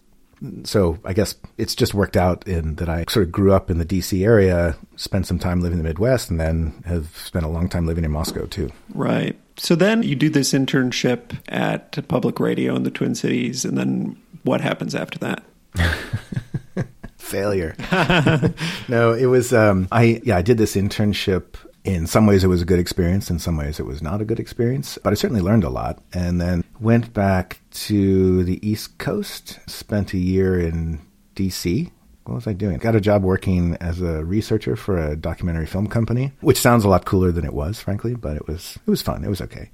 So 0.65 0.99
I 1.05 1.13
guess 1.13 1.35
it's 1.59 1.75
just 1.75 1.95
worked 1.95 2.17
out 2.17 2.47
in 2.47 2.77
that 2.77 2.89
I 2.89 3.05
sort 3.09 3.27
of 3.27 3.33
grew 3.33 3.53
up 3.53 3.71
in 3.71 3.79
the 3.79 3.87
DC 3.87 4.25
area, 4.25 4.77
spent 4.97 5.27
some 5.27 5.39
time 5.39 5.61
living 5.61 5.79
in 5.79 5.85
the 5.85 5.89
Midwest, 5.89 6.31
and 6.31 6.41
then 6.41 6.83
have 6.87 7.17
spent 7.17 7.45
a 7.45 7.49
long 7.49 7.69
time 7.69 7.87
living 7.87 8.05
in 8.05 8.11
Moscow 8.11 8.47
too. 8.47 8.71
Right. 8.95 9.39
So 9.57 9.75
then 9.75 10.03
you 10.03 10.15
do 10.15 10.29
this 10.29 10.53
internship 10.53 11.39
at 11.49 12.07
public 12.09 12.41
radio 12.41 12.75
in 12.77 12.83
the 12.83 12.91
Twin 12.91 13.15
Cities, 13.15 13.65
and 13.65 13.77
then 13.79 14.21
what 14.43 14.61
happens 14.61 14.95
after 14.95 15.19
that? 15.21 15.43
Failure. 17.17 17.75
no, 18.89 19.13
it 19.13 19.27
was. 19.27 19.53
Um, 19.53 19.89
I 19.91 20.21
yeah, 20.25 20.37
I 20.37 20.43
did 20.43 20.59
this 20.59 20.77
internship. 20.77 21.55
In 21.85 22.07
some 22.09 22.27
ways, 22.27 22.43
it 22.43 22.49
was 22.49 22.63
a 22.63 22.65
good 22.65 22.81
experience. 22.81 23.31
In 23.31 23.39
some 23.39 23.57
ways, 23.57 23.79
it 23.79 23.87
was 23.87 24.03
not 24.03 24.21
a 24.21 24.25
good 24.25 24.41
experience. 24.41 24.99
But 25.03 25.13
I 25.13 25.15
certainly 25.15 25.43
learned 25.43 25.65
a 25.65 25.71
lot. 25.71 26.03
And 26.13 26.41
then 26.41 26.65
went 26.81 27.15
back 27.15 27.61
to 27.85 28.45
the 28.45 28.67
East 28.67 28.99
Coast. 28.99 29.59
Spent 29.69 30.13
a 30.13 30.19
year 30.19 30.59
in 30.59 31.01
D.C 31.35 31.93
what 32.29 32.35
was 32.35 32.47
I 32.47 32.53
doing? 32.53 32.79
Got 32.79 32.97
a 32.97 33.01
job 33.01 33.23
working 33.23 33.77
as 33.81 34.01
a 34.01 34.25
researcher 34.25 34.77
for 34.77 34.99
a 34.99 35.17
documentary 35.17 35.67
film 35.67 35.87
company, 35.87 36.33
which 36.41 36.59
sounds 36.59 36.85
a 36.85 36.89
lot 36.89 37.05
cooler 37.05 37.33
than 37.33 37.45
it 37.45 37.53
was, 37.53 37.81
frankly, 37.81 38.15
but 38.15 38.37
it 38.37 38.47
was 38.47 38.79
it 38.87 38.91
was 38.91 39.03
fun. 39.03 39.25
It 39.25 39.29
was 39.29 39.41
okay. 39.41 39.71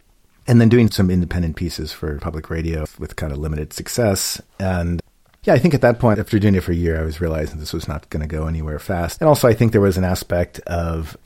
And 0.46 0.60
then 0.60 0.68
doing 0.68 0.90
some 0.90 1.10
independent 1.10 1.56
pieces 1.56 1.92
for 1.92 2.18
public 2.18 2.50
radio 2.50 2.84
with 2.98 3.16
kind 3.16 3.32
of 3.32 3.38
limited 3.38 3.72
success. 3.72 4.40
And 4.58 5.00
yeah, 5.44 5.54
I 5.54 5.58
think 5.58 5.72
at 5.72 5.80
that 5.82 5.98
point, 5.98 6.18
after 6.18 6.38
doing 6.38 6.54
it 6.54 6.62
for 6.62 6.72
a 6.72 6.76
year, 6.76 7.00
I 7.00 7.04
was 7.04 7.20
realizing 7.20 7.58
this 7.58 7.72
was 7.72 7.88
not 7.88 8.10
going 8.10 8.22
to 8.22 8.28
go 8.28 8.46
anywhere 8.46 8.78
fast. 8.78 9.20
And 9.20 9.28
also, 9.28 9.48
I 9.48 9.54
think 9.54 9.72
there 9.72 9.80
was 9.80 9.96
an 9.96 10.04
aspect 10.04 10.58
of, 10.60 11.16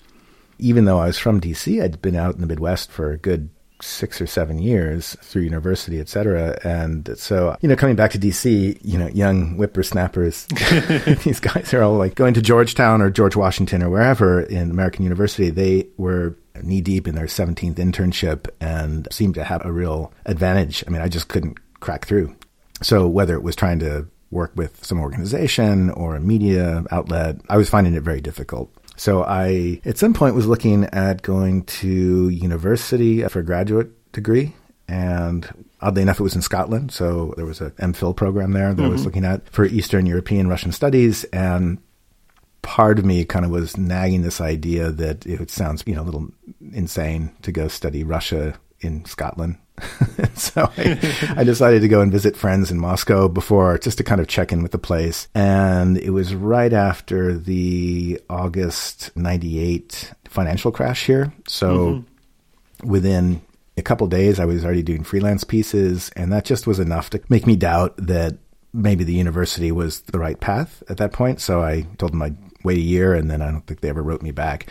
even 0.59 0.85
though 0.85 0.99
I 0.99 1.07
was 1.07 1.19
from 1.19 1.41
DC, 1.41 1.83
I'd 1.83 2.03
been 2.03 2.17
out 2.17 2.35
in 2.35 2.43
the 2.43 2.47
Midwest 2.47 2.91
for 2.91 3.11
a 3.11 3.19
good 3.19 3.49
six 3.81 4.21
or 4.21 4.27
seven 4.27 4.59
years 4.59 5.17
through 5.23 5.43
university, 5.43 6.01
et 6.01 6.09
cetera. 6.09 6.59
And 6.65 7.17
so, 7.19 7.57
you 7.61 7.69
know, 7.69 7.77
coming 7.77 7.97
back 7.97 8.13
to 8.13 8.19
DC, 8.19 8.79
you 8.83 8.99
know, 8.99 9.09
young 9.09 9.55
whippersnappers, 9.57 10.47
these 11.25 11.41
guys 11.41 11.73
are 11.75 11.83
all 11.83 11.97
like 11.97 12.15
going 12.15 12.35
to 12.35 12.43
Georgetown 12.43 13.03
or 13.03 13.11
George 13.11 13.37
Washington 13.37 13.83
or 13.83 13.91
wherever 13.91 14.41
in 14.41 14.71
American 14.71 15.03
University. 15.05 15.51
They 15.51 15.89
were 15.97 16.37
knee 16.63 16.81
deep 16.81 17.07
in 17.07 17.15
their 17.15 17.27
17th 17.27 17.75
internship 17.75 18.49
and 18.61 19.09
seemed 19.11 19.35
to 19.35 19.45
have 19.45 19.65
a 19.65 19.73
real 19.73 20.13
advantage. 20.25 20.83
I 20.87 20.91
mean, 20.91 21.03
I 21.03 21.09
just 21.09 21.29
couldn't 21.29 21.59
crack 21.81 22.07
through. 22.07 22.35
So 22.83 23.07
whether 23.07 23.35
it 23.35 23.43
was 23.43 23.57
trying 23.57 23.79
to 23.81 24.07
work 24.31 24.53
with 24.57 24.85
some 24.85 25.01
organization 25.01 25.91
or 25.91 26.17
a 26.17 26.21
media 26.21 26.85
outlet, 26.91 27.41
I 27.49 27.57
was 27.57 27.71
finding 27.71 27.95
it 27.95 28.03
very 28.03 28.21
difficult. 28.21 28.71
So 28.97 29.25
I, 29.25 29.81
at 29.85 29.99
some 29.99 30.15
point, 30.15 30.35
was 30.35 30.47
looking 30.47 30.85
at 30.85 31.23
going 31.23 31.65
to 31.65 32.29
university 32.29 33.23
for 33.29 33.41
a 33.41 33.45
graduate 33.45 34.13
degree. 34.13 34.55
And 34.89 35.67
oddly 35.81 36.03
enough, 36.03 36.21
it 36.21 36.23
was 36.23 36.35
in 36.35 36.43
Scotland. 36.43 36.93
So 36.93 37.35
there 37.37 37.47
was 37.47 37.61
a 37.61 37.71
MPhil 37.73 38.17
program 38.17 38.53
there 38.53 38.69
that 38.69 38.75
mm-hmm. 38.75 38.85
I 38.85 38.89
was 38.89 39.01
mm-hmm. 39.01 39.07
looking 39.07 39.25
at 39.25 39.49
for 39.51 39.65
Eastern 39.65 40.07
European 40.07 40.49
Russian 40.49 40.73
studies. 40.73 41.25
And 41.25 41.79
part 42.63 42.99
of 42.99 43.05
me 43.05 43.25
kind 43.25 43.45
of 43.45 43.51
was 43.51 43.77
nagging 43.77 44.23
this 44.23 44.41
idea 44.41 44.91
that 44.91 45.27
it 45.27 45.51
sounds, 45.51 45.83
you 45.87 45.95
know, 45.95 46.03
a 46.03 46.05
little 46.05 46.29
insane 46.73 47.33
to 47.43 47.53
go 47.53 47.69
study 47.69 48.05
Russia 48.05 48.59
in 48.81 49.05
Scotland. 49.05 49.59
so 50.35 50.71
I, 50.79 51.35
I, 51.37 51.45
decided 51.45 51.83
to 51.83 51.89
go 51.89 52.01
and 52.01 52.11
visit 52.11 52.35
friends 52.35 52.71
in 52.71 52.79
Moscow 52.79 53.29
before 53.29 53.77
just 53.77 53.99
to 53.99 54.05
kind 54.05 54.23
of 54.23 54.27
check 54.27 54.51
in 54.51 54.63
with 54.63 54.73
the 54.73 54.79
place. 54.79 55.29
And 55.35 55.99
it 55.99 56.11
was 56.11 56.35
right 56.35 56.73
after 56.73 57.37
the 57.37 58.19
August 58.31 59.15
98 59.17 60.15
financial 60.25 60.73
crash 60.73 61.05
here. 61.05 61.33
So 61.47 61.77
mm-hmm. 61.77 62.89
within 62.89 63.43
a 63.77 63.83
couple 63.83 64.07
days, 64.07 64.41
I 64.41 64.47
was 64.47 64.65
already 64.65 64.83
doing 64.83 65.05
freelance 65.05 65.45
pieces. 65.45 66.11
And 66.17 66.33
that 66.33 66.47
just 66.47 66.67
was 66.67 66.79
enough 66.79 67.11
to 67.11 67.21
make 67.29 67.47
me 67.47 67.57
doubt 67.57 67.95
that 67.99 68.39
maybe 68.73 69.05
the 69.05 69.15
university 69.15 69.73
was 69.73 70.01
the 70.03 70.19
right 70.19 70.41
path 70.41 70.83
at 70.89 70.97
that 70.99 71.13
point. 71.13 71.41
So 71.41 71.63
I 71.63 71.83
told 71.99 72.13
them 72.13 72.23
I'd 72.23 72.37
wait 72.65 72.79
a 72.79 72.83
year 72.83 73.15
and 73.15 73.31
then 73.31 73.43
I 73.43 73.51
don't 73.51 73.67
think 73.67 73.81
they 73.81 73.89
ever 73.89 74.03
wrote 74.03 74.23
me 74.23 74.33
back 74.33 74.67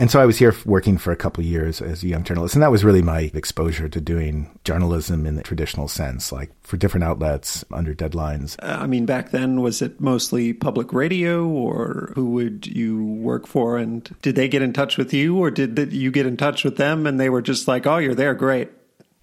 and 0.00 0.10
so 0.10 0.20
I 0.20 0.26
was 0.26 0.38
here 0.38 0.52
working 0.64 0.98
for 0.98 1.12
a 1.12 1.16
couple 1.16 1.44
years 1.44 1.80
as 1.80 2.02
a 2.02 2.08
young 2.08 2.24
journalist, 2.24 2.54
and 2.54 2.62
that 2.62 2.72
was 2.72 2.84
really 2.84 3.02
my 3.02 3.30
exposure 3.32 3.88
to 3.88 4.00
doing 4.00 4.58
journalism 4.64 5.24
in 5.24 5.36
the 5.36 5.42
traditional 5.42 5.86
sense, 5.86 6.32
like 6.32 6.50
for 6.62 6.76
different 6.76 7.04
outlets 7.04 7.64
under 7.72 7.94
deadlines. 7.94 8.56
Uh, 8.60 8.78
I 8.80 8.86
mean, 8.88 9.06
back 9.06 9.30
then, 9.30 9.60
was 9.60 9.80
it 9.82 10.00
mostly 10.00 10.52
public 10.52 10.92
radio, 10.92 11.46
or 11.46 12.12
who 12.16 12.30
would 12.30 12.66
you 12.66 13.04
work 13.04 13.46
for? 13.46 13.78
And 13.78 14.02
did 14.20 14.34
they 14.34 14.48
get 14.48 14.62
in 14.62 14.72
touch 14.72 14.96
with 14.96 15.14
you, 15.14 15.38
or 15.38 15.52
did 15.52 15.92
you 15.92 16.10
get 16.10 16.26
in 16.26 16.36
touch 16.36 16.64
with 16.64 16.76
them 16.76 17.06
and 17.06 17.20
they 17.20 17.30
were 17.30 17.42
just 17.42 17.68
like, 17.68 17.86
"Oh, 17.86 17.98
you're 17.98 18.16
there, 18.16 18.34
great"? 18.34 18.70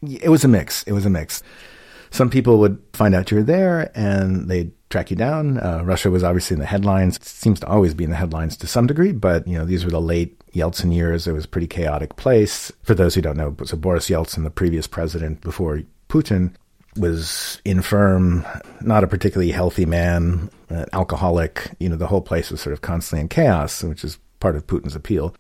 It 0.02 0.30
was 0.30 0.46
a 0.46 0.48
mix. 0.48 0.84
It 0.84 0.94
was 0.94 1.06
a 1.06 1.10
mix. 1.10 1.44
Some 2.12 2.30
people 2.30 2.60
would 2.60 2.82
find 2.94 3.14
out 3.14 3.32
you're 3.32 3.44
there 3.44 3.92
and 3.96 4.50
they'd 4.50 4.72
track 4.90 5.10
you 5.10 5.16
down. 5.16 5.58
Uh, 5.58 5.82
Russia 5.84 6.12
was 6.12 6.24
obviously 6.24 6.56
in 6.56 6.60
the 6.60 6.66
headlines. 6.66 7.16
It 7.18 7.26
seems 7.26 7.60
to 7.62 7.68
always 7.68 7.94
be 7.94 8.04
in 8.04 8.10
the 8.10 8.16
headlines 8.16 8.58
to 8.58 8.68
some 8.68 8.88
degree, 8.88 9.12
but 9.12 9.48
you 9.48 9.58
know 9.58 9.66
these 9.66 9.86
were 9.86 9.92
the 9.92 10.02
late 10.02 10.41
Yeltsin 10.54 10.94
years. 10.94 11.28
It 11.28 11.34
was 11.34 11.46
a 11.46 11.50
pretty 11.50 11.68
chaotic 11.68 12.16
place. 12.16 12.72
For 12.84 12.94
those 12.94 13.16
who 13.16 13.22
don't 13.22 13.38
know, 13.38 13.56
so 13.64 13.78
Boris 13.78 14.10
Yeltsin, 14.10 14.44
the 14.44 14.50
previous 14.50 14.88
president 14.88 15.42
before 15.42 15.82
Putin, 16.10 16.54
was 16.98 17.62
infirm, 17.64 18.46
not 18.82 19.04
a 19.04 19.08
particularly 19.08 19.52
healthy 19.52 19.86
man, 19.86 20.50
an 20.70 20.86
alcoholic. 20.94 21.72
You 21.80 21.90
know, 21.90 21.96
the 21.96 22.08
whole 22.08 22.22
place 22.22 22.52
was 22.52 22.62
sort 22.62 22.74
of 22.74 22.82
constantly 22.82 23.22
in 23.22 23.30
chaos, 23.30 23.84
which 23.84 24.04
is 24.04 24.18
part 24.40 24.56
of 24.56 24.68
Putin's 24.68 24.96
appeal. 24.96 25.34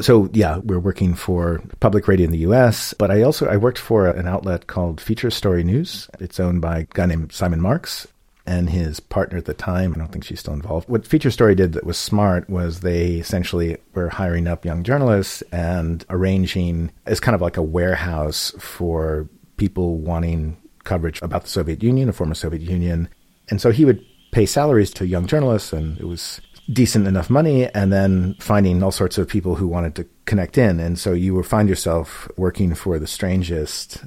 So 0.00 0.30
yeah, 0.32 0.58
we're 0.58 0.78
working 0.78 1.14
for 1.14 1.60
public 1.80 2.06
radio 2.06 2.24
in 2.26 2.30
the 2.30 2.38
U.S., 2.38 2.94
but 2.94 3.10
I 3.10 3.22
also 3.22 3.48
I 3.48 3.56
worked 3.56 3.78
for 3.78 4.06
an 4.06 4.28
outlet 4.28 4.68
called 4.68 5.00
Feature 5.00 5.30
Story 5.30 5.64
News. 5.64 6.08
It's 6.20 6.38
owned 6.38 6.60
by 6.60 6.78
a 6.78 6.84
guy 6.84 7.06
named 7.06 7.32
Simon 7.32 7.60
Marks, 7.60 8.06
and 8.48 8.70
his 8.70 8.98
partner 8.98 9.36
at 9.36 9.44
the 9.44 9.52
time. 9.52 9.92
I 9.94 9.98
don't 9.98 10.10
think 10.10 10.24
she's 10.24 10.40
still 10.40 10.54
involved. 10.54 10.88
What 10.88 11.06
Feature 11.06 11.30
Story 11.30 11.54
did 11.54 11.74
that 11.74 11.84
was 11.84 11.98
smart 11.98 12.48
was 12.48 12.80
they 12.80 13.16
essentially 13.16 13.76
were 13.92 14.08
hiring 14.08 14.46
up 14.46 14.64
young 14.64 14.82
journalists 14.82 15.42
and 15.52 16.04
arranging 16.08 16.90
as 17.04 17.20
kind 17.20 17.34
of 17.34 17.42
like 17.42 17.58
a 17.58 17.62
warehouse 17.62 18.54
for 18.58 19.28
people 19.58 19.98
wanting 19.98 20.56
coverage 20.84 21.20
about 21.20 21.42
the 21.42 21.48
Soviet 21.48 21.82
Union, 21.82 22.06
the 22.06 22.12
former 22.14 22.34
Soviet 22.34 22.62
Union. 22.62 23.10
And 23.50 23.60
so 23.60 23.70
he 23.70 23.84
would 23.84 24.02
pay 24.32 24.46
salaries 24.46 24.90
to 24.94 25.06
young 25.06 25.26
journalists, 25.26 25.74
and 25.74 25.98
it 26.00 26.06
was 26.06 26.40
decent 26.72 27.06
enough 27.06 27.28
money, 27.28 27.68
and 27.74 27.92
then 27.92 28.34
finding 28.40 28.82
all 28.82 28.90
sorts 28.90 29.18
of 29.18 29.28
people 29.28 29.56
who 29.56 29.68
wanted 29.68 29.94
to 29.96 30.06
connect 30.24 30.56
in. 30.56 30.80
And 30.80 30.98
so 30.98 31.12
you 31.12 31.34
would 31.34 31.46
find 31.46 31.68
yourself 31.68 32.30
working 32.38 32.74
for 32.74 32.98
the 32.98 33.06
strangest 33.06 34.04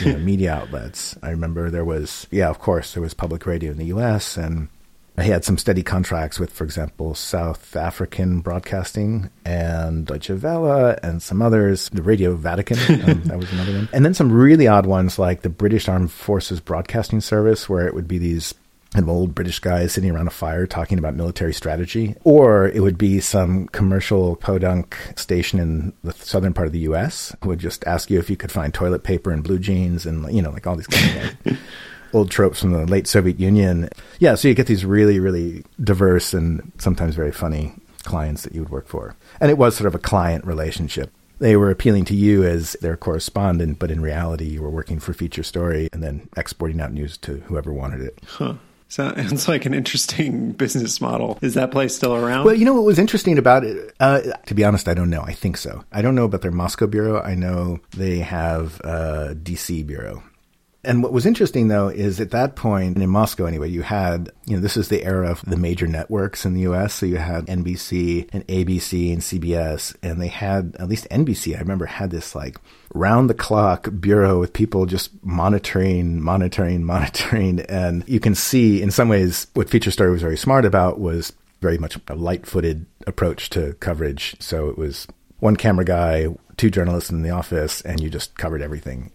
you 0.00 0.12
know, 0.12 0.18
media 0.18 0.54
outlets. 0.54 1.16
I 1.22 1.30
remember 1.30 1.70
there 1.70 1.84
was, 1.84 2.26
yeah, 2.30 2.48
of 2.48 2.58
course, 2.58 2.94
there 2.94 3.02
was 3.02 3.14
public 3.14 3.46
radio 3.46 3.70
in 3.70 3.78
the 3.78 3.86
U.S. 3.86 4.36
and 4.36 4.68
I 5.16 5.24
had 5.24 5.44
some 5.44 5.58
steady 5.58 5.82
contracts 5.82 6.40
with, 6.40 6.50
for 6.50 6.64
example, 6.64 7.14
South 7.14 7.76
African 7.76 8.40
Broadcasting 8.40 9.28
and 9.44 10.06
Deutsche 10.06 10.30
Welle 10.30 10.96
and 11.02 11.22
some 11.22 11.42
others, 11.42 11.90
the 11.90 12.02
Radio 12.02 12.34
Vatican, 12.34 12.78
um, 12.78 13.22
that 13.24 13.38
was 13.38 13.52
another 13.52 13.72
one. 13.74 13.88
And 13.92 14.04
then 14.04 14.14
some 14.14 14.32
really 14.32 14.66
odd 14.66 14.86
ones 14.86 15.18
like 15.18 15.42
the 15.42 15.50
British 15.50 15.88
Armed 15.88 16.10
Forces 16.10 16.60
Broadcasting 16.60 17.20
Service, 17.20 17.68
where 17.68 17.86
it 17.86 17.94
would 17.94 18.08
be 18.08 18.18
these 18.18 18.54
of 18.94 19.08
old 19.08 19.34
British 19.34 19.58
guy 19.58 19.86
sitting 19.86 20.10
around 20.10 20.26
a 20.26 20.30
fire 20.30 20.66
talking 20.66 20.98
about 20.98 21.14
military 21.14 21.52
strategy, 21.52 22.14
or 22.24 22.68
it 22.68 22.80
would 22.80 22.98
be 22.98 23.20
some 23.20 23.68
commercial 23.68 24.36
podunk 24.36 24.96
station 25.16 25.58
in 25.58 25.92
the 26.04 26.12
southern 26.12 26.52
part 26.52 26.66
of 26.66 26.72
the 26.72 26.80
U.S. 26.80 27.34
who 27.42 27.48
would 27.48 27.58
just 27.58 27.84
ask 27.86 28.10
you 28.10 28.18
if 28.18 28.28
you 28.28 28.36
could 28.36 28.52
find 28.52 28.72
toilet 28.72 29.02
paper 29.02 29.30
and 29.30 29.42
blue 29.42 29.58
jeans 29.58 30.04
and 30.04 30.34
you 30.34 30.42
know 30.42 30.50
like 30.50 30.66
all 30.66 30.76
these 30.76 30.86
kind 30.86 31.36
of 31.46 31.58
old 32.12 32.30
tropes 32.30 32.60
from 32.60 32.72
the 32.72 32.86
late 32.86 33.06
Soviet 33.06 33.40
Union. 33.40 33.88
Yeah, 34.18 34.34
so 34.34 34.48
you 34.48 34.54
get 34.54 34.66
these 34.66 34.84
really 34.84 35.18
really 35.18 35.64
diverse 35.82 36.34
and 36.34 36.72
sometimes 36.78 37.14
very 37.14 37.32
funny 37.32 37.74
clients 38.02 38.42
that 38.42 38.54
you 38.54 38.60
would 38.60 38.70
work 38.70 38.88
for, 38.88 39.16
and 39.40 39.50
it 39.50 39.58
was 39.58 39.76
sort 39.76 39.86
of 39.86 39.94
a 39.94 39.98
client 39.98 40.44
relationship 40.44 41.10
they 41.38 41.56
were 41.56 41.72
appealing 41.72 42.04
to 42.04 42.14
you 42.14 42.44
as 42.44 42.76
their 42.82 42.96
correspondent, 42.96 43.80
but 43.80 43.90
in 43.90 44.00
reality, 44.00 44.44
you 44.44 44.62
were 44.62 44.70
working 44.70 45.00
for 45.00 45.12
Feature 45.12 45.42
Story 45.42 45.88
and 45.92 46.00
then 46.00 46.28
exporting 46.36 46.80
out 46.80 46.92
news 46.92 47.16
to 47.18 47.38
whoever 47.48 47.72
wanted 47.72 48.00
it. 48.00 48.16
Huh. 48.24 48.54
Sounds 48.92 49.48
like 49.48 49.64
an 49.64 49.72
interesting 49.72 50.52
business 50.52 51.00
model. 51.00 51.38
Is 51.40 51.54
that 51.54 51.70
place 51.70 51.96
still 51.96 52.14
around? 52.14 52.44
Well, 52.44 52.54
you 52.54 52.66
know 52.66 52.74
what 52.74 52.84
was 52.84 52.98
interesting 52.98 53.38
about 53.38 53.64
it? 53.64 53.94
Uh, 53.98 54.20
to 54.44 54.54
be 54.54 54.64
honest, 54.64 54.86
I 54.86 54.92
don't 54.92 55.08
know. 55.08 55.22
I 55.22 55.32
think 55.32 55.56
so. 55.56 55.82
I 55.92 56.02
don't 56.02 56.14
know 56.14 56.26
about 56.26 56.42
their 56.42 56.50
Moscow 56.50 56.86
bureau. 56.86 57.22
I 57.22 57.34
know 57.34 57.80
they 57.96 58.18
have 58.18 58.80
a 58.80 59.34
DC 59.34 59.86
bureau. 59.86 60.22
And 60.84 61.02
what 61.02 61.12
was 61.12 61.24
interesting 61.24 61.68
though 61.68 61.88
is 61.88 62.20
at 62.20 62.32
that 62.32 62.54
point 62.56 62.98
in 62.98 63.08
Moscow 63.08 63.46
anyway, 63.46 63.70
you 63.70 63.80
had, 63.82 64.30
you 64.46 64.56
know, 64.56 64.60
this 64.60 64.76
is 64.76 64.88
the 64.88 65.04
era 65.04 65.30
of 65.30 65.42
the 65.46 65.56
major 65.56 65.86
networks 65.86 66.44
in 66.44 66.52
the 66.52 66.62
US. 66.62 66.92
So 66.92 67.06
you 67.06 67.16
had 67.16 67.46
NBC 67.46 68.28
and 68.32 68.46
ABC 68.48 69.12
and 69.12 69.22
CBS 69.22 69.96
and 70.02 70.20
they 70.20 70.28
had, 70.28 70.76
at 70.78 70.88
least 70.88 71.08
NBC, 71.08 71.56
I 71.56 71.60
remember 71.60 71.86
had 71.86 72.10
this 72.10 72.34
like 72.34 72.58
round 72.94 73.30
the 73.30 73.34
clock 73.34 73.88
bureau 74.00 74.38
with 74.38 74.52
people 74.52 74.86
just 74.86 75.10
monitoring, 75.24 76.20
monitoring, 76.20 76.84
monitoring. 76.84 77.60
And 77.60 78.04
you 78.06 78.20
can 78.20 78.34
see 78.34 78.82
in 78.82 78.90
some 78.90 79.08
ways 79.08 79.46
what 79.54 79.70
Feature 79.70 79.90
Story 79.90 80.10
was 80.10 80.22
very 80.22 80.36
smart 80.36 80.64
about 80.64 81.00
was 81.00 81.32
very 81.60 81.78
much 81.78 81.98
a 82.08 82.14
light 82.14 82.46
footed 82.46 82.86
approach 83.06 83.50
to 83.50 83.74
coverage. 83.74 84.36
So 84.40 84.68
it 84.68 84.76
was 84.76 85.06
one 85.38 85.56
camera 85.56 85.84
guy, 85.84 86.28
two 86.56 86.70
journalists 86.70 87.10
in 87.10 87.22
the 87.22 87.30
office, 87.30 87.80
and 87.82 88.00
you 88.00 88.10
just 88.10 88.36
covered 88.36 88.62
everything 88.62 89.12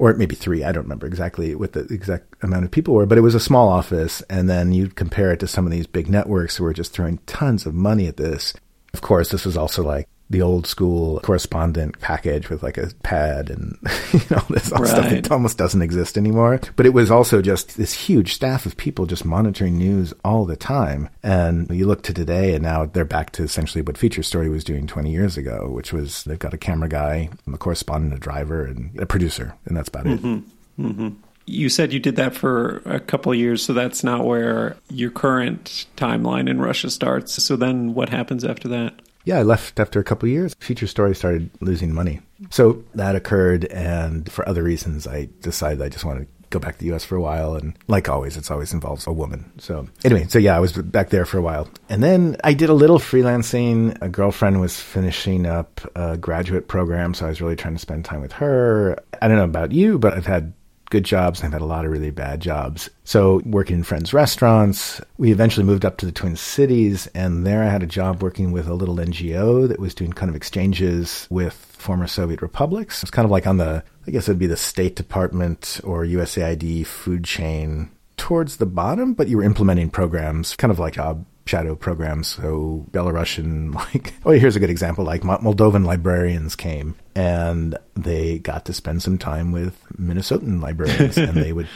or 0.00 0.14
maybe 0.14 0.34
three. 0.34 0.64
I 0.64 0.72
don't 0.72 0.84
remember 0.84 1.06
exactly 1.06 1.54
what 1.54 1.74
the 1.74 1.80
exact 1.80 2.42
amount 2.42 2.64
of 2.64 2.70
people 2.70 2.94
were, 2.94 3.04
but 3.04 3.18
it 3.18 3.20
was 3.20 3.34
a 3.34 3.40
small 3.40 3.68
office. 3.68 4.22
And 4.30 4.48
then 4.48 4.72
you 4.72 4.88
compare 4.88 5.30
it 5.32 5.40
to 5.40 5.46
some 5.46 5.66
of 5.66 5.72
these 5.72 5.86
big 5.86 6.08
networks 6.08 6.56
who 6.56 6.64
were 6.64 6.72
just 6.72 6.92
throwing 6.92 7.18
tons 7.26 7.66
of 7.66 7.74
money 7.74 8.06
at 8.06 8.16
this. 8.16 8.54
Of 8.94 9.02
course, 9.02 9.28
this 9.28 9.44
was 9.44 9.58
also 9.58 9.82
like 9.82 10.08
the 10.30 10.40
old 10.40 10.64
school 10.64 11.18
correspondent 11.20 11.98
package 12.00 12.48
with 12.48 12.62
like 12.62 12.78
a 12.78 12.88
pad 13.02 13.50
and 13.50 13.76
you 14.12 14.20
know 14.30 14.42
this 14.48 14.72
all 14.72 14.82
right. 14.82 14.88
stuff 14.88 15.10
that 15.10 15.30
almost 15.30 15.58
doesn't 15.58 15.82
exist 15.82 16.16
anymore. 16.16 16.60
But 16.76 16.86
it 16.86 16.94
was 16.94 17.10
also 17.10 17.42
just 17.42 17.76
this 17.76 17.92
huge 17.92 18.32
staff 18.34 18.64
of 18.64 18.76
people 18.76 19.06
just 19.06 19.24
monitoring 19.24 19.76
news 19.76 20.14
all 20.24 20.44
the 20.44 20.56
time. 20.56 21.08
And 21.24 21.68
you 21.70 21.86
look 21.86 22.02
to 22.04 22.14
today, 22.14 22.54
and 22.54 22.62
now 22.62 22.86
they're 22.86 23.04
back 23.04 23.32
to 23.32 23.42
essentially 23.42 23.82
what 23.82 23.98
Feature 23.98 24.22
Story 24.22 24.48
was 24.48 24.62
doing 24.62 24.86
20 24.86 25.10
years 25.10 25.36
ago, 25.36 25.68
which 25.68 25.92
was 25.92 26.22
they've 26.24 26.38
got 26.38 26.54
a 26.54 26.58
camera 26.58 26.88
guy, 26.88 27.28
a 27.52 27.58
correspondent, 27.58 28.14
a 28.14 28.18
driver, 28.18 28.64
and 28.64 28.98
a 29.00 29.06
producer, 29.06 29.54
and 29.66 29.76
that's 29.76 29.88
about 29.88 30.04
mm-hmm. 30.04 30.34
it. 30.34 30.42
Mm-hmm. 30.78 31.08
You 31.46 31.68
said 31.68 31.92
you 31.92 31.98
did 31.98 32.14
that 32.14 32.36
for 32.36 32.76
a 32.84 33.00
couple 33.00 33.34
years, 33.34 33.64
so 33.64 33.72
that's 33.72 34.04
not 34.04 34.24
where 34.24 34.76
your 34.88 35.10
current 35.10 35.86
timeline 35.96 36.48
in 36.48 36.60
Russia 36.60 36.90
starts. 36.90 37.42
So 37.42 37.56
then 37.56 37.94
what 37.94 38.08
happens 38.08 38.44
after 38.44 38.68
that? 38.68 38.94
Yeah, 39.24 39.38
I 39.38 39.42
left 39.42 39.78
after 39.78 40.00
a 40.00 40.04
couple 40.04 40.28
years. 40.28 40.54
Feature 40.60 40.86
Story 40.86 41.14
started 41.14 41.50
losing 41.60 41.92
money. 41.92 42.20
So 42.50 42.82
that 42.94 43.16
occurred, 43.16 43.66
and 43.66 44.30
for 44.30 44.48
other 44.48 44.62
reasons, 44.62 45.06
I 45.06 45.28
decided 45.40 45.82
I 45.82 45.88
just 45.88 46.04
wanted 46.04 46.20
to 46.20 46.26
go 46.50 46.58
back 46.58 46.78
to 46.78 46.84
the 46.84 46.92
US 46.94 47.04
for 47.04 47.16
a 47.16 47.20
while. 47.20 47.54
And 47.54 47.78
like 47.86 48.08
always, 48.08 48.36
it's 48.36 48.50
always 48.50 48.72
involves 48.72 49.06
a 49.06 49.12
woman. 49.12 49.52
So 49.58 49.86
anyway, 50.04 50.26
so 50.28 50.38
yeah, 50.38 50.56
I 50.56 50.60
was 50.60 50.72
back 50.72 51.10
there 51.10 51.24
for 51.24 51.38
a 51.38 51.42
while. 51.42 51.68
And 51.88 52.02
then 52.02 52.36
I 52.44 52.54
did 52.54 52.70
a 52.70 52.74
little 52.74 52.98
freelancing. 52.98 53.96
A 54.02 54.08
girlfriend 54.08 54.60
was 54.60 54.78
finishing 54.78 55.46
up 55.46 55.80
a 55.94 56.16
graduate 56.16 56.66
program. 56.66 57.14
So 57.14 57.26
I 57.26 57.28
was 57.28 57.40
really 57.40 57.56
trying 57.56 57.74
to 57.74 57.80
spend 57.80 58.04
time 58.04 58.20
with 58.20 58.32
her. 58.32 58.98
I 59.22 59.28
don't 59.28 59.36
know 59.36 59.44
about 59.44 59.72
you, 59.72 59.98
but 59.98 60.14
I've 60.14 60.26
had 60.26 60.52
good 60.90 61.04
jobs 61.04 61.40
and 61.40 61.46
I've 61.46 61.52
had 61.52 61.62
a 61.62 61.66
lot 61.66 61.84
of 61.84 61.90
really 61.90 62.10
bad 62.10 62.40
jobs. 62.40 62.90
So 63.04 63.40
working 63.46 63.76
in 63.76 63.82
friends' 63.84 64.12
restaurants, 64.12 65.00
we 65.18 65.32
eventually 65.32 65.64
moved 65.64 65.84
up 65.84 65.96
to 65.98 66.06
the 66.06 66.12
Twin 66.12 66.36
Cities 66.36 67.06
and 67.14 67.46
there 67.46 67.62
I 67.62 67.68
had 67.68 67.82
a 67.82 67.86
job 67.86 68.22
working 68.22 68.52
with 68.52 68.68
a 68.68 68.74
little 68.74 68.96
NGO 68.96 69.68
that 69.68 69.80
was 69.80 69.94
doing 69.94 70.12
kind 70.12 70.28
of 70.28 70.36
exchanges 70.36 71.26
with 71.30 71.54
former 71.54 72.06
Soviet 72.06 72.42
republics. 72.42 73.02
It's 73.02 73.10
kind 73.10 73.24
of 73.24 73.30
like 73.30 73.46
on 73.46 73.56
the, 73.56 73.82
I 74.06 74.10
guess 74.10 74.28
it'd 74.28 74.38
be 74.38 74.46
the 74.46 74.56
State 74.56 74.96
Department 74.96 75.80
or 75.84 76.04
USAID 76.04 76.86
food 76.86 77.24
chain 77.24 77.90
towards 78.16 78.58
the 78.58 78.66
bottom, 78.66 79.14
but 79.14 79.28
you 79.28 79.38
were 79.38 79.42
implementing 79.42 79.88
programs 79.88 80.54
kind 80.56 80.70
of 80.70 80.78
like 80.78 80.94
job 80.94 81.24
shadow 81.46 81.74
programs. 81.74 82.28
So 82.28 82.86
Belarusian, 82.90 83.74
like, 83.94 84.14
oh, 84.24 84.30
here's 84.30 84.56
a 84.56 84.60
good 84.60 84.70
example. 84.70 85.04
Like 85.04 85.22
Moldovan 85.22 85.86
librarians 85.86 86.56
came 86.56 86.94
and 87.14 87.76
they 87.94 88.38
got 88.38 88.64
to 88.66 88.72
spend 88.72 89.02
some 89.02 89.18
time 89.18 89.52
with 89.52 89.82
Minnesotan 89.98 90.62
librarians 90.62 91.16
and 91.18 91.36
they 91.36 91.52
would 91.52 91.68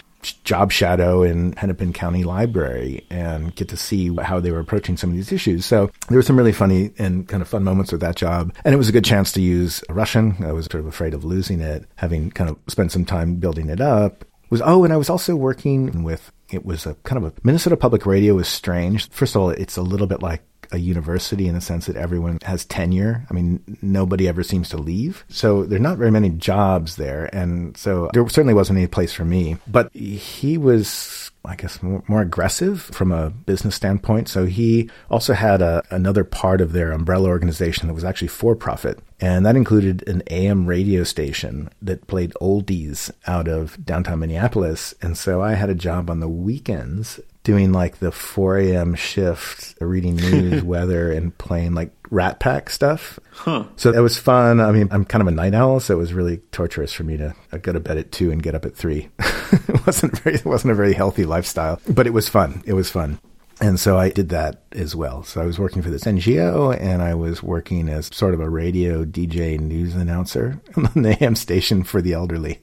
job 0.45 0.73
shadow 0.73 1.23
in 1.23 1.53
Hennepin 1.53 1.93
County 1.93 2.25
Library 2.25 3.07
and 3.11 3.55
get 3.55 3.69
to 3.69 3.77
see 3.77 4.15
how 4.17 4.41
they 4.41 4.51
were 4.51 4.61
approaching 4.61 4.97
some 4.97 5.11
of 5.11 5.17
these 5.17 5.33
issues. 5.33 5.67
So 5.67 5.91
there 6.09 6.17
were 6.17 6.23
some 6.23 6.37
really 6.37 6.53
funny 6.53 6.93
and 6.99 7.29
kind 7.29 7.43
of 7.43 7.49
fun 7.49 7.65
moments 7.65 7.93
with 7.93 8.01
that 8.01 8.17
job. 8.17 8.55
And 8.65 8.75
it 8.75 8.79
was 8.79 8.89
a 8.89 8.93
good 8.93 9.05
chance 9.05 9.33
to 9.33 9.43
use 9.43 9.85
Russian. 9.89 10.37
I 10.43 10.53
was 10.53 10.67
sort 10.67 10.81
of 10.81 10.87
afraid 10.87 11.15
of 11.15 11.25
losing 11.25 11.61
it, 11.61 11.85
having 11.97 12.31
kind 12.31 12.51
of 12.51 12.57
spent 12.69 12.93
some 12.93 13.05
time 13.05 13.37
building 13.37 13.69
it 13.69 13.81
up. 13.81 14.25
Was 14.51 14.63
oh, 14.65 14.85
and 14.85 14.93
I 14.93 14.97
was 14.97 15.11
also 15.11 15.35
working 15.37 16.05
with 16.05 16.31
it 16.55 16.65
was 16.65 16.87
a 16.87 16.95
kind 17.05 17.25
of 17.25 17.33
a 17.33 17.41
Minnesota 17.43 17.77
Public 17.77 18.07
Radio 18.07 18.35
was 18.35 18.49
strange. 18.49 19.11
First 19.11 19.35
of 19.35 19.43
all, 19.43 19.51
it's 19.51 19.77
a 19.77 19.83
little 19.83 20.07
bit 20.07 20.23
like 20.23 20.43
a 20.73 20.79
university 20.79 21.47
in 21.47 21.55
the 21.55 21.61
sense 21.61 21.87
that 21.87 21.97
everyone 21.97 22.39
has 22.43 22.65
tenure. 22.65 23.27
I 23.31 23.35
mean, 23.35 23.79
nobody 23.83 24.29
ever 24.29 24.43
seems 24.43 24.69
to 24.71 24.77
leave. 24.77 25.25
So 25.29 25.65
there're 25.65 25.79
not 25.79 25.99
very 25.99 26.11
many 26.11 26.31
jobs 26.31 26.97
there. 26.97 27.29
And 27.35 27.77
so 27.77 28.11
there 28.13 28.29
certainly 28.29 28.55
wasn't 28.55 28.79
any 28.79 28.87
place 28.87 29.13
for 29.13 29.25
me. 29.25 29.57
But 29.67 29.95
he 29.95 30.59
was 30.59 31.24
I 31.45 31.57
guess, 31.57 31.83
more, 31.83 32.03
more, 32.09 32.23
aggressive 32.23 32.81
from 32.83 33.13
a 33.13 33.31
business 33.31 33.75
standpoint. 33.75 34.29
So 34.29 34.47
he 34.47 34.89
also 35.11 35.35
had 35.35 35.61
a, 35.61 35.83
another 35.91 36.25
part 36.25 36.61
of 36.61 36.73
their 36.73 36.91
umbrella 36.91 37.29
organization 37.29 37.89
that 37.89 37.95
was 37.95 38.05
actually 38.05 38.29
for 38.29 38.57
profit. 38.57 38.99
And 39.21 39.45
that 39.45 39.57
included 39.57 40.07
an 40.09 40.23
AM 40.31 40.67
radio 40.67 41.05
station 41.05 41.69
that 41.83 42.07
played 42.07 42.33
oldies 42.41 43.11
out 43.27 43.47
of 43.47 43.85
downtown 43.85 44.21
Minneapolis. 44.21 44.95
And 45.03 45.19
so 45.19 45.43
I 45.43 45.53
had 45.53 45.71
a 45.71 45.75
job 45.75 46.09
on 46.09 46.21
the 46.21 46.29
weekends 46.29 47.21
doing 47.45 47.73
like 47.73 47.99
the 47.99 48.11
4 48.11 48.59
a.m. 48.59 48.95
shift, 48.95 49.77
uh, 49.81 49.85
reading 49.85 50.17
news, 50.17 50.63
weather, 50.65 51.13
and 51.13 51.37
playing 51.39 51.75
like 51.75 51.93
Rat 52.11 52.41
Pack 52.41 52.71
stuff. 52.71 53.21
Huh. 53.31 53.65
So 53.77 53.93
it 53.93 54.01
was 54.01 54.19
fun. 54.19 54.61
I 54.61 54.73
mean, 54.73 54.89
I'm 54.91 55.05
kind 55.05 55.23
of 55.23 55.29
a 55.29 55.31
night 55.31 55.55
owl, 55.55 55.79
so 55.79 55.95
it 55.95 55.99
was 55.99 56.13
really 56.13 56.39
torturous 56.51 56.93
for 56.93 57.05
me 57.05 57.17
to 57.19 57.35
uh, 57.53 57.59
go 57.59 57.73
to 57.73 57.81
bed 57.81 57.99
at 57.99 58.11
two 58.11 58.33
and 58.33 58.43
get 58.43 58.55
up 58.55 58.65
at 58.65 58.75
three. 58.75 59.11
it 59.19 59.87
wasn't 59.87 60.19
very, 60.19 60.37
it 60.37 60.45
wasn't 60.45 60.73
a 60.73 60.75
very 60.75 60.95
healthy 60.95 61.25
lifestyle, 61.25 61.81
but 61.89 62.07
it 62.07 62.13
was 62.13 62.29
fun. 62.29 62.63
It 62.67 62.73
was 62.73 62.91
fun. 62.91 63.21
And 63.61 63.79
so 63.79 63.97
I 63.97 64.11
did 64.11 64.31
that 64.31 64.63
as 64.73 64.97
well. 64.97 65.23
So 65.23 65.41
I 65.41 65.47
was 65.47 65.61
working 65.61 65.81
for 65.81 65.91
this 65.91 66.05
NGO 66.05 66.77
and 66.79 67.03
I 67.03 67.15
was 67.15 67.41
working 67.41 67.89
as 67.89 68.11
sort 68.13 68.35
of 68.35 68.41
a 68.41 68.51
radio 68.51 69.05
DJ 69.05 69.61
news 69.61 69.95
announcer 69.95 70.61
on 70.77 71.03
the 71.03 71.17
AM 71.23 71.37
station 71.37 71.85
for 71.85 72.03
the 72.03 72.15
elderly. 72.15 72.61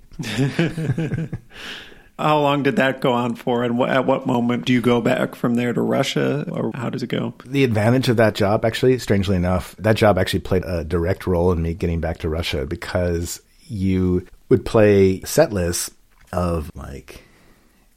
How 2.21 2.39
long 2.39 2.63
did 2.63 2.75
that 2.77 3.01
go 3.01 3.13
on 3.13 3.35
for? 3.35 3.63
And 3.63 3.81
at 3.81 4.05
what 4.05 4.25
moment 4.25 4.65
do 4.65 4.73
you 4.73 4.81
go 4.81 5.01
back 5.01 5.35
from 5.35 5.55
there 5.55 5.73
to 5.73 5.81
Russia, 5.81 6.45
or 6.51 6.71
how 6.73 6.89
does 6.89 7.03
it 7.03 7.07
go? 7.07 7.33
The 7.45 7.63
advantage 7.63 8.09
of 8.09 8.17
that 8.17 8.35
job, 8.35 8.63
actually, 8.65 8.97
strangely 8.99 9.35
enough, 9.35 9.75
that 9.77 9.95
job 9.95 10.17
actually 10.17 10.41
played 10.41 10.63
a 10.65 10.83
direct 10.83 11.27
role 11.27 11.51
in 11.51 11.61
me 11.61 11.73
getting 11.73 11.99
back 11.99 12.19
to 12.19 12.29
Russia 12.29 12.65
because 12.65 13.41
you 13.67 14.25
would 14.49 14.65
play 14.65 15.21
set 15.21 15.51
lists 15.51 15.91
of 16.31 16.71
like 16.75 17.23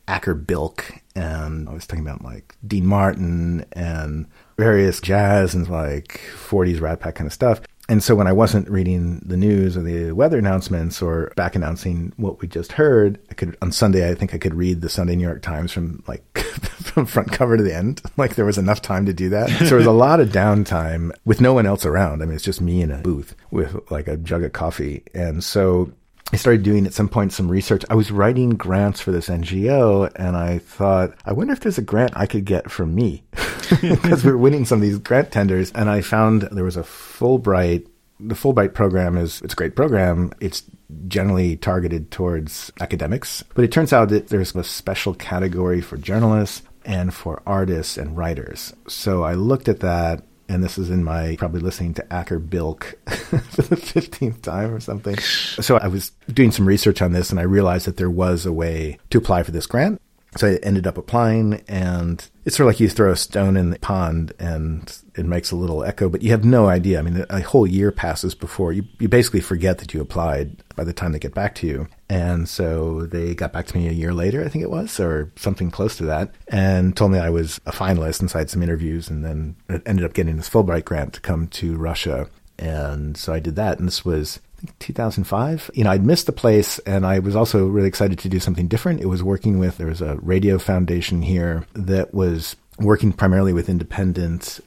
Acker 0.07 0.35
Bilk, 0.35 0.93
and 1.17 1.69
I 1.69 1.73
was 1.73 1.87
talking 1.87 2.05
about 2.05 2.23
like 2.23 2.57
Dean 2.67 2.87
Martin 2.87 3.65
and 3.73 4.27
various 4.57 5.01
jazz 5.01 5.55
and 5.55 5.69
like 5.69 6.21
40s 6.49 6.81
Rat 6.81 7.01
Pack 7.01 7.17
kind 7.17 7.27
of 7.27 7.33
stuff. 7.33 7.61
And 7.89 8.03
so 8.03 8.15
when 8.15 8.27
I 8.27 8.33
wasn't 8.33 8.69
reading 8.71 9.21
the 9.25 9.37
news 9.37 9.77
or 9.77 9.83
the 9.83 10.13
weather 10.13 10.39
announcements 10.39 11.03
or 11.03 11.33
back 11.37 11.55
announcing 11.55 12.13
what 12.17 12.41
we 12.41 12.49
just 12.49 12.73
heard, 12.73 13.19
I 13.31 13.35
could 13.35 13.57
on 13.61 13.73
Sunday 13.73 14.11
I 14.11 14.15
think 14.15 14.35
I 14.35 14.39
could 14.39 14.55
read 14.55 14.81
the 14.81 14.89
Sunday 14.89 15.17
New 15.17 15.25
York 15.25 15.43
Times 15.43 15.71
from 15.71 16.03
like 16.07 16.39
from 16.39 17.05
front 17.05 17.33
cover 17.33 17.57
to 17.57 17.63
the 17.63 17.75
end. 17.75 18.01
Like 18.17 18.37
there 18.37 18.45
was 18.45 18.59
enough 18.59 18.81
time 18.81 19.07
to 19.07 19.13
do 19.13 19.29
that. 19.31 19.51
So 19.51 19.65
there 19.65 19.77
was 19.77 19.87
a 19.87 19.91
lot 20.07 20.21
of 20.21 20.29
downtime 20.29 21.11
with 21.25 21.41
no 21.41 21.53
one 21.53 21.67
else 21.67 21.85
around. 21.85 22.23
I 22.23 22.27
mean 22.27 22.37
it's 22.37 22.45
just 22.45 22.61
me 22.61 22.81
in 22.81 22.91
a 22.91 22.99
booth 22.99 23.35
with 23.51 23.91
like 23.91 24.07
a 24.07 24.17
jug 24.17 24.45
of 24.45 24.53
coffee. 24.53 25.03
And 25.13 25.43
so 25.43 25.93
I 26.33 26.37
started 26.37 26.63
doing 26.63 26.87
at 26.87 26.95
some 26.95 27.09
point 27.09 27.33
some 27.33 27.51
research. 27.51 27.85
I 27.91 27.95
was 27.95 28.11
writing 28.11 28.51
grants 28.51 29.01
for 29.01 29.13
this 29.13 29.29
NGO 29.29 30.11
and 30.17 30.37
I 30.37 30.59
thought, 30.59 31.15
I 31.25 31.33
wonder 31.33 31.53
if 31.53 31.61
there's 31.61 31.79
a 31.79 31.83
grant 31.83 32.17
I 32.17 32.27
could 32.27 32.45
get 32.45 32.71
for 32.71 32.87
me 32.87 33.23
because 33.81 34.25
we 34.25 34.33
were 34.33 34.39
winning 34.39 34.65
some 34.65 34.79
of 34.79 34.83
these 34.83 34.99
grant 34.99 35.31
tenders. 35.31 35.71
And 35.73 35.89
I 35.89 36.01
found 36.01 36.43
there 36.43 36.65
was 36.65 36.77
a 36.77 36.83
Fulbright. 36.83 37.87
The 38.19 38.35
Fulbright 38.35 38.75
program 38.75 39.17
is, 39.17 39.43
it's 39.43 39.53
a 39.53 39.57
great 39.57 39.77
program. 39.77 40.33
It's 40.41 40.63
generally 41.09 41.57
targeted 41.57 42.11
towards 42.11 42.73
academics, 42.81 43.43
but 43.55 43.65
it 43.65 43.73
turns 43.73 43.93
out 43.93 44.09
that 44.09 44.29
there's 44.29 44.55
a 44.55 44.65
special 44.65 45.15
category 45.15 45.81
for 45.81 45.97
journalists 45.97 46.63
and 46.85 47.13
for 47.13 47.43
artists 47.47 47.97
and 47.97 48.17
writers. 48.17 48.73
So 48.89 49.25
I 49.25 49.35
looked 49.35 49.69
at 49.69 49.81
that 49.81 50.23
and 50.49 50.63
this 50.63 50.79
is 50.79 50.91
in 50.91 51.05
my 51.05 51.37
probably 51.37 51.61
listening 51.61 51.95
to 51.95 52.13
Acker 52.13 52.39
Bilk 52.39 52.99
for 53.07 53.63
the 53.63 53.77
15th 53.77 54.43
time 54.43 54.73
or 54.73 54.81
something. 54.81 55.17
So 55.19 55.79
I 55.79 55.89
was 55.89 56.13
doing 56.33 56.51
some 56.51 56.67
research 56.67 57.03
on 57.03 57.13
this 57.13 57.31
and 57.31 57.41
I 57.41 57.45
realized 57.45 57.87
that 57.87 57.97
there 57.97 58.11
was 58.11 58.47
a 58.47 58.53
way 58.53 58.99
to 59.11 59.19
apply 59.19 59.43
for 59.43 59.51
this 59.51 59.67
grant. 59.67 60.01
So 60.37 60.49
I 60.49 60.57
ended 60.65 60.87
up 60.87 60.99
applying, 60.99 61.63
and 61.69 62.29
it's 62.45 62.57
sort 62.57 62.67
of 62.67 62.75
like 62.75 62.81
you 62.81 62.89
throw 62.89 63.13
a 63.13 63.17
stone 63.17 63.57
in 63.57 63.71
the 63.71 63.79
pond 63.79 64.33
and 64.41 64.97
it 65.15 65.27
makes 65.27 65.53
a 65.53 65.57
little 65.57 65.85
echo, 65.85 66.09
but 66.09 66.23
you 66.23 66.33
have 66.33 66.45
no 66.45 66.67
idea. 66.67 66.99
I 66.99 67.03
mean, 67.03 67.25
a 67.31 67.41
whole 67.41 67.69
year 67.69 67.93
passes 67.93 68.35
before 68.35 68.73
you, 68.73 68.85
you 68.99 69.09
basically 69.09 69.41
forget 69.41 69.79
that 69.79 69.95
you 69.95 70.01
applied 70.01 70.57
by 70.75 70.83
the 70.83 70.93
time 70.93 71.13
they 71.13 71.21
get 71.21 71.35
back 71.35 71.55
to 71.57 71.69
you. 71.69 71.87
And 72.09 72.49
so 72.49 73.07
they 73.07 73.35
got 73.35 73.53
back 73.53 73.67
to 73.67 73.77
me 73.77 73.89
a 73.89 73.93
year 73.93 74.13
later, 74.13 74.45
I 74.45 74.49
think 74.49 74.63
it 74.63 74.71
was, 74.71 75.01
or 75.01 75.33
something 75.37 75.71
close 75.71 75.97
to 75.97 76.05
that, 76.05 76.35
and 76.49 76.97
told 76.97 77.13
me 77.13 77.19
I 77.19 77.31
was 77.31 77.61
a 77.67 77.73
finalist 77.73 78.21
and 78.21 78.31
so 78.31 78.39
I 78.39 78.43
had 78.43 78.51
some 78.51 78.63
interviews 78.63 79.09
and 79.09 79.25
then 79.25 79.57
ended 79.87 80.05
up 80.05 80.13
getting 80.13 80.37
this 80.37 80.49
Fulbright 80.49 80.85
grant 80.85 81.15
to 81.15 81.21
come 81.21 81.49
to 81.49 81.77
Russia. 81.77 82.29
And 82.59 83.17
so 83.17 83.33
I 83.33 83.41
did 83.41 83.57
that. 83.57 83.79
And 83.79 83.89
this 83.89 84.05
was 84.05 84.41
2005. 84.79 85.71
You 85.75 85.85
know, 85.85 85.91
I'd 85.91 86.07
missed 86.07 86.27
the 86.27 86.33
place 86.33 86.79
and 86.81 87.07
I 87.07 87.19
was 87.19 87.35
also 87.35 87.67
really 87.67 87.89
excited 87.89 88.19
to 88.21 88.29
do 88.29 88.41
something 88.41 88.69
different. 88.69 89.01
It 89.01 89.07
was 89.07 89.23
working 89.23 89.59
with, 89.59 89.79
there 89.79 89.87
was 89.87 90.03
a 90.03 90.17
radio 90.17 90.59
foundation 90.59 91.23
here 91.23 91.67
that 91.73 92.15
was 92.15 92.57
working 92.79 93.13
primarily 93.13 93.53
with 93.53 93.69
independent 93.69 94.61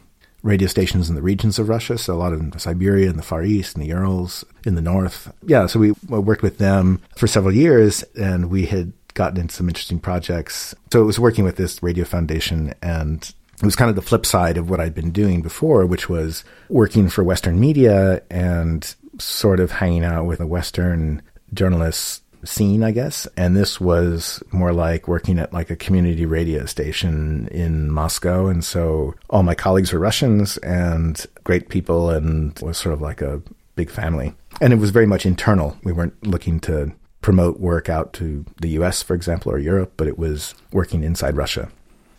radio 0.44 0.68
stations 0.68 1.10
in 1.10 1.16
the 1.16 1.22
regions 1.22 1.60
of 1.60 1.70
Russia. 1.70 1.98
So 1.98 2.14
a 2.14 2.16
lot 2.16 2.34
of 2.34 2.62
Siberia 2.62 3.10
and 3.10 3.18
the 3.18 3.24
Far 3.24 3.44
East 3.44 3.76
in 3.76 3.82
the 3.82 3.88
Urals 3.88 4.46
in 4.66 4.76
the 4.76 4.82
north. 4.82 5.34
Yeah. 5.44 5.66
So 5.66 5.80
we 5.80 5.92
worked 6.08 6.44
with 6.44 6.58
them 6.58 7.02
for 7.16 7.28
several 7.28 7.54
years 7.54 8.04
and 8.20 8.50
we 8.50 8.66
had 8.66 8.94
gotten 9.14 9.40
into 9.40 9.56
some 9.56 9.68
interesting 9.68 10.00
projects. 10.00 10.76
So 10.92 11.02
it 11.02 11.06
was 11.06 11.20
working 11.20 11.44
with 11.44 11.56
this 11.56 11.82
radio 11.82 12.06
foundation 12.06 12.74
and 12.82 13.34
it 13.60 13.66
was 13.66 13.76
kind 13.76 13.90
of 13.90 13.96
the 13.96 14.02
flip 14.04 14.26
side 14.26 14.58
of 14.58 14.70
what 14.70 14.80
I'd 14.80 14.94
been 14.94 15.12
doing 15.12 15.42
before, 15.42 15.86
which 15.86 16.08
was 16.08 16.44
working 16.70 17.10
for 17.10 17.24
Western 17.24 17.60
media 17.60 18.22
and 18.30 18.94
sort 19.20 19.60
of 19.60 19.72
hanging 19.72 20.04
out 20.04 20.26
with 20.26 20.40
a 20.40 20.46
Western 20.46 21.24
journalists 21.54 22.22
scene, 22.44 22.84
I 22.84 22.92
guess. 22.92 23.28
And 23.38 23.56
this 23.56 23.80
was 23.80 24.42
more 24.52 24.74
like 24.74 25.08
working 25.08 25.40
at 25.40 25.54
like 25.54 25.70
a 25.70 25.76
community 25.76 26.26
radio 26.26 26.66
station 26.66 27.48
in 27.50 27.92
Moscow. 27.92 28.48
And 28.48 28.64
so 28.64 29.16
all 29.30 29.44
my 29.44 29.56
colleagues 29.56 29.94
were 29.94 30.00
Russians 30.00 30.58
and 30.58 31.26
great 31.44 31.70
people 31.70 32.10
and 32.10 32.58
was 32.60 32.78
sort 32.78 32.94
of 32.94 33.02
like 33.02 33.22
a 33.22 33.42
big 33.76 33.90
family. 33.90 34.34
And 34.62 34.74
it 34.74 34.78
was 34.78 34.90
very 34.92 35.06
much 35.06 35.26
internal. 35.26 35.78
We 35.84 35.92
weren't 35.92 36.26
looking 36.26 36.60
to 36.62 36.92
promote 37.22 37.60
work 37.60 37.90
out 37.90 38.14
to 38.14 38.46
the 38.62 38.70
US, 38.70 39.02
for 39.02 39.14
example, 39.14 39.52
or 39.52 39.60
Europe, 39.60 39.94
but 39.98 40.08
it 40.08 40.18
was 40.18 40.56
working 40.72 41.04
inside 41.04 41.36
Russia. 41.36 41.70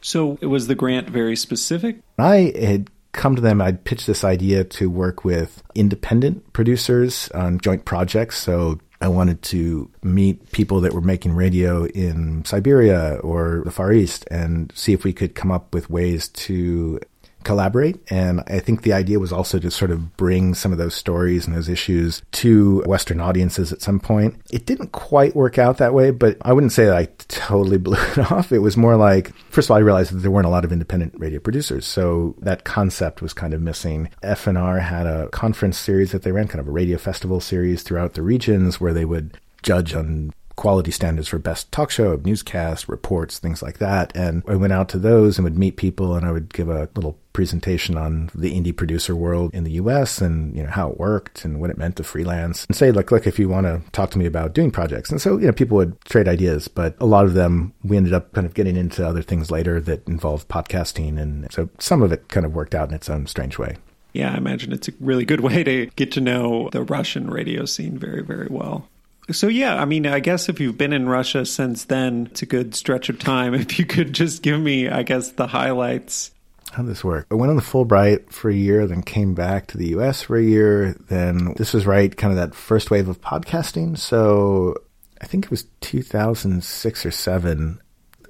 So 0.00 0.38
was 0.42 0.66
the 0.66 0.74
grant 0.74 1.08
very 1.08 1.36
specific? 1.36 2.00
I 2.18 2.52
had 2.58 2.90
come 3.12 3.34
to 3.34 3.42
them, 3.42 3.60
I'd 3.60 3.84
pitched 3.84 4.06
this 4.06 4.22
idea 4.22 4.64
to 4.64 4.88
work 4.88 5.24
with 5.24 5.62
independent 5.74 6.52
producers 6.52 7.28
on 7.30 7.58
joint 7.58 7.84
projects. 7.84 8.38
So 8.38 8.78
I 9.00 9.08
wanted 9.08 9.42
to 9.42 9.90
meet 10.02 10.50
people 10.50 10.80
that 10.80 10.92
were 10.92 11.00
making 11.00 11.32
radio 11.32 11.84
in 11.86 12.44
Siberia 12.44 13.16
or 13.22 13.62
the 13.64 13.70
Far 13.70 13.92
East 13.92 14.26
and 14.30 14.72
see 14.74 14.92
if 14.92 15.04
we 15.04 15.12
could 15.12 15.34
come 15.34 15.52
up 15.52 15.72
with 15.72 15.88
ways 15.88 16.28
to 16.28 17.00
collaborate. 17.48 17.98
And 18.10 18.42
I 18.46 18.58
think 18.58 18.82
the 18.82 18.92
idea 18.92 19.18
was 19.18 19.32
also 19.32 19.58
to 19.58 19.70
sort 19.70 19.90
of 19.90 20.18
bring 20.18 20.54
some 20.54 20.70
of 20.70 20.76
those 20.76 20.94
stories 20.94 21.46
and 21.46 21.56
those 21.56 21.70
issues 21.70 22.20
to 22.32 22.82
Western 22.84 23.20
audiences 23.20 23.72
at 23.72 23.80
some 23.80 24.00
point. 24.00 24.36
It 24.52 24.66
didn't 24.66 24.92
quite 24.92 25.34
work 25.34 25.56
out 25.56 25.78
that 25.78 25.94
way, 25.94 26.10
but 26.10 26.36
I 26.42 26.52
wouldn't 26.52 26.72
say 26.72 26.84
that 26.84 26.96
I 26.96 27.08
totally 27.28 27.78
blew 27.86 27.96
it 27.96 28.30
off. 28.30 28.52
It 28.52 28.58
was 28.58 28.76
more 28.76 28.96
like, 28.96 29.34
first 29.48 29.68
of 29.68 29.70
all, 29.70 29.78
I 29.78 29.80
realized 29.80 30.12
that 30.12 30.18
there 30.18 30.30
weren't 30.30 30.46
a 30.46 30.50
lot 30.50 30.66
of 30.66 30.72
independent 30.72 31.14
radio 31.16 31.40
producers. 31.40 31.86
So 31.86 32.34
that 32.40 32.64
concept 32.64 33.22
was 33.22 33.32
kind 33.32 33.54
of 33.54 33.62
missing. 33.62 34.10
FNR 34.22 34.82
had 34.82 35.06
a 35.06 35.28
conference 35.30 35.78
series 35.78 36.12
that 36.12 36.24
they 36.24 36.32
ran, 36.32 36.48
kind 36.48 36.60
of 36.60 36.68
a 36.68 36.70
radio 36.70 36.98
festival 36.98 37.40
series 37.40 37.82
throughout 37.82 38.12
the 38.12 38.22
regions 38.22 38.78
where 38.78 38.92
they 38.92 39.06
would 39.06 39.38
judge 39.62 39.94
on 39.94 40.34
quality 40.58 40.90
standards 40.90 41.28
for 41.28 41.38
best 41.38 41.70
talk 41.70 41.88
show, 41.88 42.20
newscast, 42.24 42.88
reports, 42.88 43.38
things 43.38 43.62
like 43.62 43.78
that. 43.78 44.10
And 44.16 44.42
I 44.48 44.56
went 44.56 44.72
out 44.72 44.88
to 44.88 44.98
those 44.98 45.38
and 45.38 45.44
would 45.44 45.56
meet 45.56 45.76
people 45.76 46.16
and 46.16 46.26
I 46.26 46.32
would 46.32 46.52
give 46.52 46.68
a 46.68 46.88
little 46.96 47.16
presentation 47.32 47.96
on 47.96 48.28
the 48.34 48.60
indie 48.60 48.76
producer 48.76 49.14
world 49.14 49.54
in 49.54 49.62
the 49.62 49.70
US 49.72 50.20
and, 50.20 50.56
you 50.56 50.64
know, 50.64 50.68
how 50.70 50.90
it 50.90 50.98
worked 50.98 51.44
and 51.44 51.60
what 51.60 51.70
it 51.70 51.78
meant 51.78 51.94
to 51.96 52.02
freelance 52.02 52.64
and 52.64 52.74
say, 52.74 52.90
like, 52.90 53.12
look, 53.12 53.24
if 53.24 53.38
you 53.38 53.48
want 53.48 53.66
to 53.66 53.88
talk 53.92 54.10
to 54.10 54.18
me 54.18 54.26
about 54.26 54.52
doing 54.52 54.72
projects. 54.72 55.12
And 55.12 55.22
so, 55.22 55.38
you 55.38 55.46
know, 55.46 55.52
people 55.52 55.76
would 55.76 55.98
trade 56.06 56.26
ideas, 56.26 56.66
but 56.66 56.96
a 56.98 57.06
lot 57.06 57.24
of 57.24 57.34
them, 57.34 57.72
we 57.84 57.96
ended 57.96 58.12
up 58.12 58.32
kind 58.32 58.44
of 58.44 58.54
getting 58.54 58.76
into 58.76 59.06
other 59.06 59.22
things 59.22 59.52
later 59.52 59.80
that 59.82 60.08
involved 60.08 60.48
podcasting. 60.48 61.20
And 61.20 61.52
so 61.52 61.68
some 61.78 62.02
of 62.02 62.10
it 62.10 62.26
kind 62.26 62.44
of 62.44 62.52
worked 62.52 62.74
out 62.74 62.88
in 62.88 62.96
its 62.96 63.08
own 63.08 63.28
strange 63.28 63.58
way. 63.58 63.76
Yeah, 64.12 64.34
I 64.34 64.38
imagine 64.38 64.72
it's 64.72 64.88
a 64.88 64.92
really 64.98 65.24
good 65.24 65.40
way 65.40 65.62
to 65.62 65.86
get 65.94 66.10
to 66.12 66.20
know 66.20 66.68
the 66.72 66.82
Russian 66.82 67.30
radio 67.30 67.64
scene 67.64 67.96
very, 67.96 68.24
very 68.24 68.48
well. 68.50 68.88
So, 69.30 69.48
yeah, 69.48 69.80
I 69.80 69.84
mean, 69.84 70.06
I 70.06 70.20
guess 70.20 70.48
if 70.48 70.58
you've 70.58 70.78
been 70.78 70.92
in 70.92 71.08
Russia 71.08 71.44
since 71.44 71.84
then, 71.84 72.28
it's 72.30 72.42
a 72.42 72.46
good 72.46 72.74
stretch 72.74 73.08
of 73.08 73.18
time. 73.18 73.54
If 73.68 73.78
you 73.78 73.84
could 73.84 74.12
just 74.12 74.42
give 74.42 74.60
me, 74.60 74.88
I 74.88 75.02
guess, 75.02 75.32
the 75.32 75.46
highlights. 75.46 76.30
How 76.72 76.82
this 76.82 77.04
work? 77.04 77.26
I 77.30 77.34
went 77.34 77.50
on 77.50 77.56
the 77.56 77.62
Fulbright 77.62 78.30
for 78.30 78.50
a 78.50 78.54
year, 78.54 78.86
then 78.86 79.02
came 79.02 79.34
back 79.34 79.66
to 79.68 79.78
the 79.78 79.88
US 79.96 80.22
for 80.22 80.36
a 80.36 80.42
year. 80.42 80.96
Then 81.08 81.54
this 81.56 81.74
was 81.74 81.86
right, 81.86 82.14
kind 82.14 82.30
of 82.30 82.36
that 82.36 82.54
first 82.54 82.90
wave 82.90 83.08
of 83.08 83.20
podcasting. 83.20 83.98
So 83.98 84.76
I 85.20 85.26
think 85.26 85.46
it 85.46 85.50
was 85.50 85.64
2006 85.80 87.06
or 87.06 87.10
7. 87.10 87.80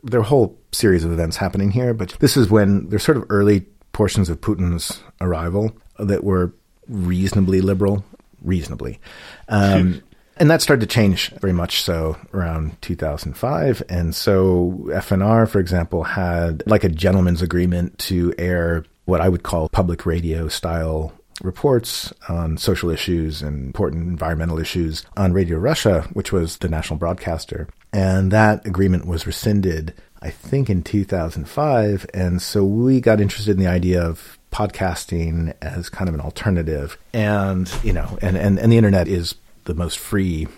There 0.02 0.20
were 0.20 0.24
a 0.24 0.28
whole 0.28 0.58
series 0.72 1.04
of 1.04 1.12
events 1.12 1.37
happening 1.37 1.70
here, 1.70 1.94
but 1.94 2.16
this 2.20 2.37
is 2.37 2.50
when 2.50 2.88
there's 2.88 3.02
sort 3.02 3.18
of 3.18 3.24
early 3.28 3.66
portions 3.92 4.28
of 4.28 4.40
Putin's 4.40 5.00
arrival 5.20 5.76
that 5.98 6.22
were 6.22 6.52
reasonably 6.88 7.61
liberal, 7.61 8.04
reasonably. 8.42 9.00
Um, 9.48 10.02
and 10.38 10.51
that 10.51 10.62
started 10.62 10.88
to 10.88 10.92
change 10.92 11.31
very 11.40 11.53
much 11.53 11.83
so 11.83 12.16
around 12.33 12.81
2005. 12.83 13.83
And 13.88 14.14
so 14.14 14.81
FNR, 14.88 15.48
for 15.48 15.61
example, 15.61 16.05
had 16.05 16.62
like 16.66 16.85
a 16.85 16.88
gentleman's 16.88 17.42
agreement 17.42 17.98
to 18.01 18.35
air 18.38 18.85
what 19.05 19.20
I 19.20 19.29
would 19.29 19.42
call 19.42 19.68
public 19.68 20.05
radio 20.07 20.48
style 20.48 21.12
reports 21.42 22.12
on 22.29 22.59
social 22.59 22.90
issues 22.90 23.42
and 23.42 23.66
important 23.66 24.09
environmental 24.09 24.59
issues 24.59 25.05
on 25.16 25.33
Radio 25.33 25.59
Russia, 25.59 26.09
which 26.12 26.33
was 26.33 26.59
the 26.59 26.68
national 26.68 26.98
broadcaster. 26.98 27.68
And 27.92 28.31
that 28.33 28.66
agreement 28.66 29.07
was 29.07 29.27
rescinded, 29.27 29.94
I 30.20 30.31
think, 30.31 30.68
in 30.68 30.83
2005. 30.83 32.07
And 32.12 32.42
so 32.42 32.64
we 32.64 33.01
got 33.01 33.20
interested 33.20 33.53
in 33.53 33.61
the 33.61 33.70
idea 33.70 34.03
of 34.03 34.38
podcasting 34.53 35.55
as 35.62 35.88
kind 35.88 36.09
of 36.09 36.14
an 36.14 36.20
alternative. 36.20 36.98
And, 37.12 37.72
you 37.83 37.92
know, 37.92 38.18
and, 38.20 38.37
and, 38.37 38.59
and 38.59 38.72
the 38.72 38.77
internet 38.77 39.09
is 39.09 39.35
the 39.68 39.74
most 39.74 39.98
free 39.98 40.48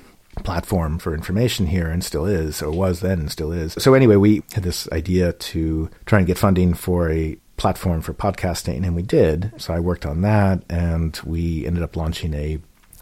platform 0.44 0.98
for 0.98 1.12
information 1.12 1.66
here 1.66 1.88
and 1.88 2.02
still 2.02 2.24
is, 2.24 2.62
or 2.62 2.70
was 2.70 3.00
then 3.00 3.18
and 3.18 3.30
still 3.30 3.52
is. 3.52 3.74
So, 3.78 3.92
anyway, 3.92 4.16
we 4.16 4.42
had 4.52 4.62
this 4.62 4.90
idea 4.92 5.32
to 5.32 5.90
try 6.06 6.18
and 6.18 6.26
get 6.26 6.38
funding 6.38 6.72
for 6.72 7.10
a 7.10 7.36
platform 7.56 8.00
for 8.00 8.14
podcasting, 8.14 8.86
and 8.86 8.94
we 8.94 9.02
did. 9.02 9.52
So, 9.58 9.74
I 9.74 9.80
worked 9.80 10.06
on 10.06 10.22
that, 10.22 10.62
and 10.70 11.20
we 11.24 11.66
ended 11.66 11.82
up 11.82 11.96
launching 11.96 12.32
a 12.32 12.60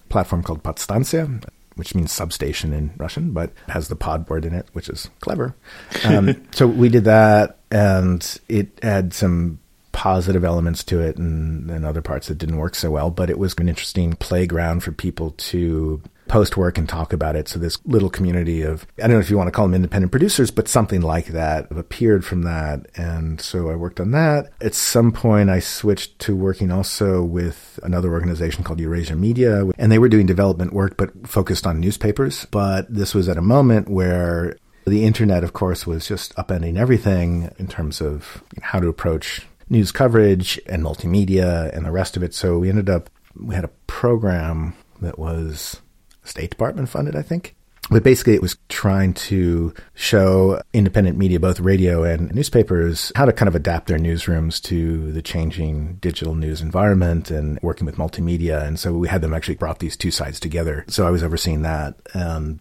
platform 0.08 0.42
called 0.42 0.64
Podstancia. 0.64 1.44
Which 1.76 1.94
means 1.94 2.10
substation 2.10 2.72
in 2.72 2.90
Russian, 2.96 3.30
but 3.30 3.52
has 3.68 3.86
the 3.86 3.94
pod 3.94 4.28
word 4.28 4.44
in 4.44 4.52
it, 4.52 4.66
which 4.72 4.88
is 4.88 5.10
clever. 5.20 5.54
Um, 6.02 6.44
so 6.50 6.66
we 6.66 6.88
did 6.88 7.04
that, 7.04 7.58
and 7.70 8.40
it 8.48 8.80
had 8.82 9.14
some 9.14 9.60
positive 9.92 10.44
elements 10.44 10.84
to 10.84 11.00
it 11.00 11.16
and, 11.16 11.70
and 11.70 11.84
other 11.84 12.02
parts 12.02 12.28
that 12.28 12.38
didn't 12.38 12.58
work 12.58 12.74
so 12.74 12.90
well, 12.90 13.10
but 13.10 13.30
it 13.30 13.38
was 13.38 13.54
an 13.58 13.68
interesting 13.68 14.14
playground 14.14 14.82
for 14.82 14.92
people 14.92 15.30
to 15.32 16.02
post 16.28 16.56
work 16.56 16.78
and 16.78 16.88
talk 16.88 17.12
about 17.12 17.34
it. 17.34 17.48
So 17.48 17.58
this 17.58 17.78
little 17.84 18.10
community 18.10 18.62
of, 18.62 18.86
I 18.98 19.02
don't 19.02 19.12
know 19.12 19.18
if 19.18 19.30
you 19.30 19.36
want 19.36 19.48
to 19.48 19.52
call 19.52 19.66
them 19.66 19.74
independent 19.74 20.12
producers, 20.12 20.50
but 20.50 20.68
something 20.68 21.00
like 21.00 21.28
that 21.28 21.66
appeared 21.70 22.24
from 22.24 22.42
that. 22.42 22.86
And 22.96 23.40
so 23.40 23.70
I 23.70 23.74
worked 23.74 23.98
on 23.98 24.12
that. 24.12 24.50
At 24.60 24.74
some 24.74 25.10
point, 25.10 25.50
I 25.50 25.58
switched 25.58 26.18
to 26.20 26.36
working 26.36 26.70
also 26.70 27.22
with 27.24 27.80
another 27.82 28.12
organization 28.12 28.62
called 28.62 28.78
Eurasia 28.78 29.16
Media, 29.16 29.66
and 29.78 29.90
they 29.90 29.98
were 29.98 30.08
doing 30.08 30.26
development 30.26 30.72
work, 30.72 30.96
but 30.96 31.26
focused 31.26 31.66
on 31.66 31.80
newspapers. 31.80 32.46
But 32.50 32.92
this 32.92 33.14
was 33.14 33.28
at 33.28 33.38
a 33.38 33.42
moment 33.42 33.88
where 33.88 34.56
the 34.86 35.04
internet, 35.04 35.44
of 35.44 35.52
course, 35.52 35.86
was 35.86 36.06
just 36.06 36.34
upending 36.36 36.78
everything 36.78 37.52
in 37.58 37.68
terms 37.68 38.00
of 38.00 38.42
how 38.62 38.80
to 38.80 38.88
approach 38.88 39.46
news 39.70 39.92
coverage 39.92 40.60
and 40.66 40.82
multimedia 40.82 41.74
and 41.76 41.84
the 41.84 41.90
rest 41.90 42.16
of 42.16 42.22
it. 42.22 42.34
So 42.34 42.58
we 42.58 42.68
ended 42.68 42.88
up, 42.88 43.10
we 43.38 43.54
had 43.54 43.64
a 43.64 43.70
program 43.86 44.74
that 45.00 45.18
was 45.18 45.80
State 46.24 46.50
Department 46.50 46.88
funded, 46.88 47.16
I 47.16 47.22
think. 47.22 47.54
But 47.90 48.02
basically, 48.02 48.34
it 48.34 48.42
was 48.42 48.58
trying 48.68 49.14
to 49.14 49.72
show 49.94 50.60
independent 50.74 51.16
media, 51.16 51.40
both 51.40 51.58
radio 51.58 52.04
and 52.04 52.34
newspapers, 52.34 53.10
how 53.16 53.24
to 53.24 53.32
kind 53.32 53.48
of 53.48 53.54
adapt 53.54 53.86
their 53.86 53.98
newsrooms 53.98 54.60
to 54.64 55.10
the 55.12 55.22
changing 55.22 55.94
digital 55.94 56.34
news 56.34 56.60
environment 56.60 57.30
and 57.30 57.58
working 57.62 57.86
with 57.86 57.96
multimedia. 57.96 58.62
And 58.66 58.78
so 58.78 58.92
we 58.92 59.08
had 59.08 59.22
them 59.22 59.32
actually 59.32 59.54
brought 59.54 59.78
these 59.78 59.96
two 59.96 60.10
sides 60.10 60.38
together. 60.38 60.84
So 60.88 61.06
I 61.06 61.10
was 61.10 61.22
overseeing 61.22 61.62
that. 61.62 61.94
And 62.12 62.60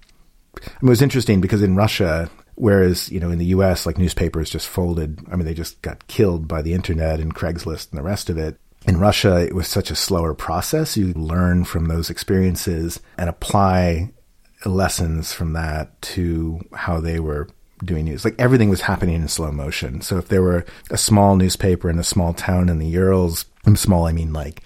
it 0.55 0.83
was 0.83 1.01
interesting 1.01 1.41
because 1.41 1.61
in 1.61 1.75
Russia, 1.75 2.29
Whereas, 2.57 3.09
you 3.11 3.19
know, 3.19 3.29
in 3.29 3.37
the 3.37 3.53
US, 3.57 3.85
like 3.85 3.99
newspapers 3.99 4.49
just 4.49 4.67
folded. 4.67 5.19
I 5.31 5.35
mean, 5.35 5.45
they 5.45 5.53
just 5.53 5.81
got 5.83 6.07
killed 6.07 6.47
by 6.47 6.63
the 6.63 6.73
internet 6.73 7.19
and 7.19 7.33
Craigslist 7.33 7.91
and 7.91 7.99
the 7.99 8.03
rest 8.03 8.29
of 8.29 8.37
it. 8.37 8.59
In 8.87 8.97
Russia, 8.97 9.37
it 9.37 9.53
was 9.53 9.67
such 9.67 9.91
a 9.91 9.95
slower 9.95 10.33
process. 10.33 10.97
You 10.97 11.13
learn 11.13 11.65
from 11.65 11.85
those 11.85 12.09
experiences 12.09 12.99
and 13.17 13.29
apply 13.29 14.11
lessons 14.65 15.33
from 15.33 15.53
that 15.53 16.01
to 16.01 16.61
how 16.73 16.99
they 16.99 17.19
were 17.19 17.47
doing 17.83 18.05
news. 18.05 18.25
Like 18.25 18.35
everything 18.39 18.69
was 18.69 18.81
happening 18.81 19.15
in 19.15 19.27
slow 19.27 19.51
motion. 19.51 20.01
So 20.01 20.17
if 20.17 20.27
there 20.27 20.41
were 20.41 20.65
a 20.89 20.97
small 20.97 21.35
newspaper 21.35 21.89
in 21.91 21.99
a 21.99 22.03
small 22.03 22.33
town 22.33 22.69
in 22.69 22.79
the 22.79 22.87
Urals, 22.87 23.45
and 23.65 23.77
small, 23.77 24.07
I 24.07 24.13
mean 24.13 24.33
like 24.33 24.63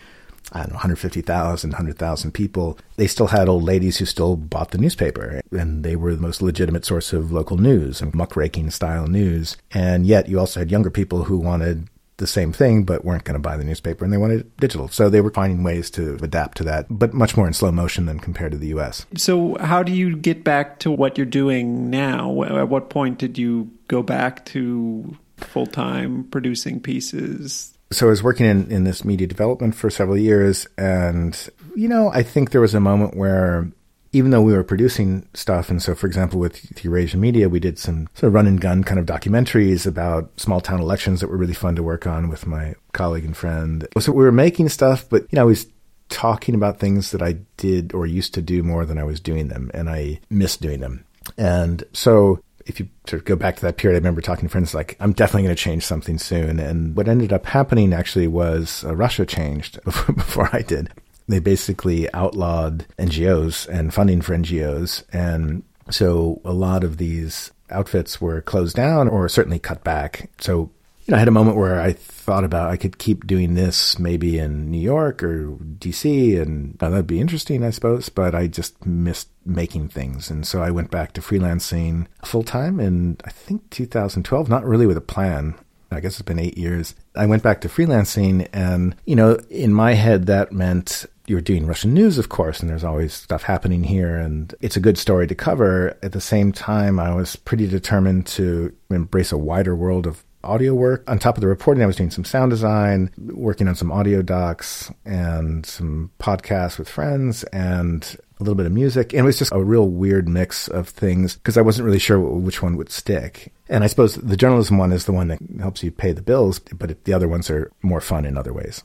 I 0.51 0.59
don't 0.59 0.69
know, 0.69 0.75
150,000, 0.75 1.71
100,000 1.71 2.31
people, 2.31 2.77
they 2.97 3.07
still 3.07 3.27
had 3.27 3.47
old 3.47 3.63
ladies 3.63 3.97
who 3.97 4.05
still 4.05 4.35
bought 4.35 4.71
the 4.71 4.77
newspaper. 4.77 5.41
And 5.51 5.83
they 5.83 5.95
were 5.95 6.15
the 6.15 6.21
most 6.21 6.41
legitimate 6.41 6.85
source 6.85 7.13
of 7.13 7.31
local 7.31 7.57
news 7.57 8.01
and 8.01 8.13
muckraking 8.13 8.71
style 8.71 9.07
news. 9.07 9.57
And 9.71 10.05
yet 10.05 10.27
you 10.27 10.39
also 10.39 10.59
had 10.59 10.71
younger 10.71 10.89
people 10.89 11.23
who 11.23 11.37
wanted 11.37 11.87
the 12.21 12.27
same 12.27 12.53
thing, 12.53 12.83
but 12.83 13.03
weren't 13.03 13.23
going 13.23 13.33
to 13.33 13.39
buy 13.39 13.57
the 13.57 13.63
newspaper 13.63 14.05
and 14.05 14.13
they 14.13 14.17
wanted 14.17 14.55
digital. 14.57 14.87
So 14.87 15.09
they 15.09 15.21
were 15.21 15.31
finding 15.31 15.63
ways 15.63 15.89
to 15.91 16.17
adapt 16.21 16.57
to 16.57 16.63
that, 16.65 16.85
but 16.89 17.13
much 17.13 17.35
more 17.35 17.47
in 17.47 17.53
slow 17.53 17.71
motion 17.71 18.05
than 18.05 18.19
compared 18.19 18.51
to 18.51 18.57
the 18.57 18.67
US. 18.67 19.05
So, 19.15 19.57
how 19.59 19.83
do 19.83 19.91
you 19.91 20.15
get 20.15 20.43
back 20.43 20.79
to 20.79 20.91
what 20.91 21.17
you're 21.17 21.25
doing 21.25 21.89
now? 21.89 22.43
At 22.43 22.69
what 22.69 22.89
point 22.89 23.17
did 23.17 23.37
you 23.37 23.71
go 23.87 24.03
back 24.03 24.45
to 24.47 25.17
full 25.37 25.65
time 25.65 26.25
producing 26.25 26.79
pieces? 26.79 27.73
So 27.91 28.07
I 28.07 28.09
was 28.09 28.23
working 28.23 28.45
in, 28.45 28.71
in 28.71 28.83
this 28.83 29.03
media 29.03 29.27
development 29.27 29.75
for 29.75 29.89
several 29.89 30.17
years. 30.17 30.67
And, 30.77 31.37
you 31.75 31.87
know, 31.87 32.09
I 32.09 32.23
think 32.23 32.51
there 32.51 32.61
was 32.61 32.73
a 32.73 32.79
moment 32.79 33.15
where 33.15 33.69
even 34.13 34.31
though 34.31 34.41
we 34.41 34.53
were 34.53 34.63
producing 34.63 35.27
stuff, 35.33 35.69
and 35.69 35.81
so, 35.81 35.95
for 35.95 36.07
example, 36.07 36.39
with 36.39 36.83
Eurasian 36.83 37.21
Media, 37.21 37.47
we 37.47 37.59
did 37.59 37.79
some 37.79 38.09
sort 38.13 38.27
of 38.27 38.33
run 38.33 38.47
and 38.47 38.59
gun 38.59 38.83
kind 38.83 38.99
of 38.99 39.05
documentaries 39.05 39.85
about 39.85 40.31
small 40.37 40.59
town 40.59 40.81
elections 40.81 41.21
that 41.21 41.29
were 41.29 41.37
really 41.37 41.53
fun 41.53 41.75
to 41.75 41.83
work 41.83 42.05
on 42.05 42.29
with 42.29 42.45
my 42.45 42.75
colleague 42.91 43.25
and 43.25 43.37
friend. 43.37 43.87
So 43.99 44.11
we 44.11 44.23
were 44.23 44.31
making 44.31 44.69
stuff, 44.69 45.07
but, 45.09 45.23
you 45.23 45.37
know, 45.37 45.43
I 45.43 45.45
was 45.45 45.67
talking 46.09 46.55
about 46.55 46.79
things 46.79 47.11
that 47.11 47.21
I 47.21 47.37
did 47.55 47.93
or 47.93 48.05
used 48.05 48.33
to 48.33 48.41
do 48.41 48.63
more 48.63 48.85
than 48.85 48.97
I 48.97 49.05
was 49.05 49.21
doing 49.21 49.47
them, 49.47 49.71
and 49.73 49.89
I 49.89 50.19
missed 50.29 50.61
doing 50.61 50.81
them. 50.81 51.05
And 51.37 51.83
so 51.93 52.41
if 52.65 52.79
you 52.79 52.87
sort 53.07 53.21
of 53.21 53.25
go 53.25 53.35
back 53.35 53.55
to 53.57 53.61
that 53.63 53.77
period, 53.77 53.95
I 53.95 53.99
remember 53.99 54.21
talking 54.21 54.47
to 54.47 54.51
friends 54.51 54.73
like, 54.73 54.97
I'm 54.99 55.13
definitely 55.13 55.43
going 55.43 55.55
to 55.55 55.61
change 55.61 55.85
something 55.85 56.17
soon. 56.17 56.59
And 56.59 56.95
what 56.95 57.07
ended 57.07 57.33
up 57.33 57.45
happening 57.45 57.93
actually 57.93 58.27
was 58.27 58.83
uh, 58.83 58.95
Russia 58.95 59.25
changed 59.25 59.79
before 59.85 60.49
I 60.53 60.61
did. 60.61 60.89
They 61.27 61.39
basically 61.39 62.11
outlawed 62.13 62.85
NGOs 62.97 63.67
and 63.67 63.93
funding 63.93 64.21
for 64.21 64.35
NGOs. 64.35 65.03
And 65.13 65.63
so 65.89 66.41
a 66.43 66.53
lot 66.53 66.83
of 66.83 66.97
these 66.97 67.51
outfits 67.69 68.19
were 68.19 68.41
closed 68.41 68.75
down 68.75 69.07
or 69.07 69.29
certainly 69.29 69.59
cut 69.59 69.83
back. 69.83 70.29
So 70.39 70.71
you 71.05 71.11
know, 71.11 71.15
I 71.15 71.19
had 71.19 71.27
a 71.27 71.31
moment 71.31 71.57
where 71.57 71.81
I 71.81 71.93
thought 71.93 72.43
about 72.43 72.69
I 72.69 72.77
could 72.77 72.97
keep 72.97 73.25
doing 73.25 73.55
this 73.55 73.97
maybe 73.97 74.37
in 74.37 74.69
New 74.69 74.79
York 74.79 75.23
or 75.23 75.57
DC, 75.79 76.39
and 76.39 76.77
uh, 76.81 76.89
that'd 76.89 77.07
be 77.07 77.19
interesting, 77.19 77.63
I 77.63 77.71
suppose. 77.71 78.09
But 78.09 78.35
I 78.35 78.47
just 78.47 78.85
missed 78.85 79.29
making 79.45 79.89
things, 79.89 80.29
and 80.29 80.45
so 80.45 80.61
I 80.61 80.69
went 80.69 80.91
back 80.91 81.13
to 81.13 81.21
freelancing 81.21 82.07
full 82.23 82.43
time 82.43 82.79
in 82.79 83.17
I 83.25 83.31
think 83.31 83.69
2012. 83.71 84.49
Not 84.49 84.65
really 84.65 84.85
with 84.85 84.97
a 84.97 85.01
plan. 85.01 85.55
I 85.93 85.99
guess 85.99 86.13
it's 86.13 86.21
been 86.21 86.39
eight 86.39 86.57
years. 86.57 86.95
I 87.15 87.25
went 87.25 87.43
back 87.43 87.61
to 87.61 87.67
freelancing, 87.67 88.47
and 88.53 88.95
you 89.05 89.15
know, 89.15 89.39
in 89.49 89.73
my 89.73 89.93
head, 89.93 90.27
that 90.27 90.51
meant 90.51 91.05
you 91.27 91.35
were 91.35 91.41
doing 91.41 91.65
Russian 91.65 91.93
news, 91.93 92.17
of 92.17 92.29
course, 92.29 92.59
and 92.59 92.69
there's 92.69 92.83
always 92.83 93.13
stuff 93.13 93.43
happening 93.43 93.83
here, 93.83 94.17
and 94.17 94.53
it's 94.61 94.77
a 94.77 94.81
good 94.81 94.97
story 94.97 95.27
to 95.27 95.35
cover. 95.35 95.97
At 96.03 96.11
the 96.11 96.21
same 96.21 96.51
time, 96.51 96.99
I 96.99 97.13
was 97.13 97.35
pretty 97.35 97.67
determined 97.67 98.27
to 98.27 98.73
embrace 98.89 99.31
a 99.31 99.37
wider 99.37 99.75
world 99.75 100.07
of 100.07 100.23
audio 100.43 100.73
work. 100.73 101.03
On 101.09 101.19
top 101.19 101.37
of 101.37 101.41
the 101.41 101.47
reporting, 101.47 101.83
I 101.83 101.87
was 101.87 101.95
doing 101.95 102.11
some 102.11 102.25
sound 102.25 102.51
design, 102.51 103.11
working 103.17 103.67
on 103.67 103.75
some 103.75 103.91
audio 103.91 104.21
docs 104.21 104.91
and 105.05 105.65
some 105.65 106.11
podcasts 106.19 106.77
with 106.77 106.89
friends 106.89 107.43
and 107.45 108.17
a 108.39 108.43
little 108.43 108.55
bit 108.55 108.65
of 108.65 108.71
music. 108.71 109.13
And 109.13 109.21
it 109.21 109.25
was 109.25 109.37
just 109.37 109.51
a 109.53 109.63
real 109.63 109.87
weird 109.87 110.27
mix 110.27 110.67
of 110.67 110.89
things 110.89 111.35
because 111.35 111.57
I 111.57 111.61
wasn't 111.61 111.85
really 111.85 111.99
sure 111.99 112.19
which 112.19 112.61
one 112.61 112.75
would 112.77 112.91
stick. 112.91 113.51
And 113.69 113.83
I 113.83 113.87
suppose 113.87 114.15
the 114.15 114.37
journalism 114.37 114.77
one 114.77 114.91
is 114.91 115.05
the 115.05 115.13
one 115.13 115.27
that 115.29 115.39
helps 115.59 115.83
you 115.83 115.91
pay 115.91 116.11
the 116.11 116.21
bills, 116.21 116.59
but 116.59 117.03
the 117.05 117.13
other 117.13 117.27
ones 117.27 117.49
are 117.49 117.71
more 117.81 118.01
fun 118.01 118.25
in 118.25 118.37
other 118.37 118.53
ways. 118.53 118.83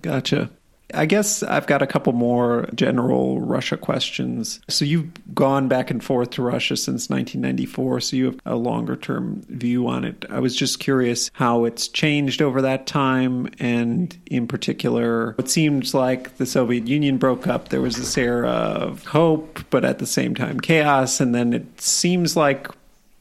Gotcha. 0.00 0.50
I 0.94 1.06
guess 1.06 1.42
I've 1.42 1.66
got 1.66 1.82
a 1.82 1.86
couple 1.86 2.12
more 2.12 2.68
general 2.74 3.40
Russia 3.40 3.76
questions. 3.76 4.60
So 4.68 4.84
you've 4.84 5.34
gone 5.34 5.68
back 5.68 5.90
and 5.90 6.02
forth 6.02 6.30
to 6.30 6.42
Russia 6.42 6.76
since 6.76 7.08
1994, 7.08 8.00
so 8.00 8.16
you 8.16 8.24
have 8.26 8.40
a 8.44 8.56
longer 8.56 8.96
term 8.96 9.42
view 9.48 9.88
on 9.88 10.04
it. 10.04 10.24
I 10.30 10.40
was 10.40 10.54
just 10.54 10.80
curious 10.80 11.30
how 11.34 11.64
it's 11.64 11.88
changed 11.88 12.42
over 12.42 12.62
that 12.62 12.86
time, 12.86 13.48
and 13.58 14.16
in 14.26 14.46
particular, 14.46 15.34
it 15.38 15.48
seems 15.48 15.94
like 15.94 16.36
the 16.36 16.46
Soviet 16.46 16.86
Union 16.86 17.18
broke 17.18 17.46
up. 17.46 17.68
There 17.68 17.80
was 17.80 17.96
this 17.96 18.16
era 18.16 18.50
of 18.50 19.04
hope, 19.04 19.60
but 19.70 19.84
at 19.84 19.98
the 19.98 20.06
same 20.06 20.34
time, 20.34 20.60
chaos. 20.60 21.20
And 21.20 21.34
then 21.34 21.52
it 21.52 21.80
seems 21.80 22.36
like 22.36 22.68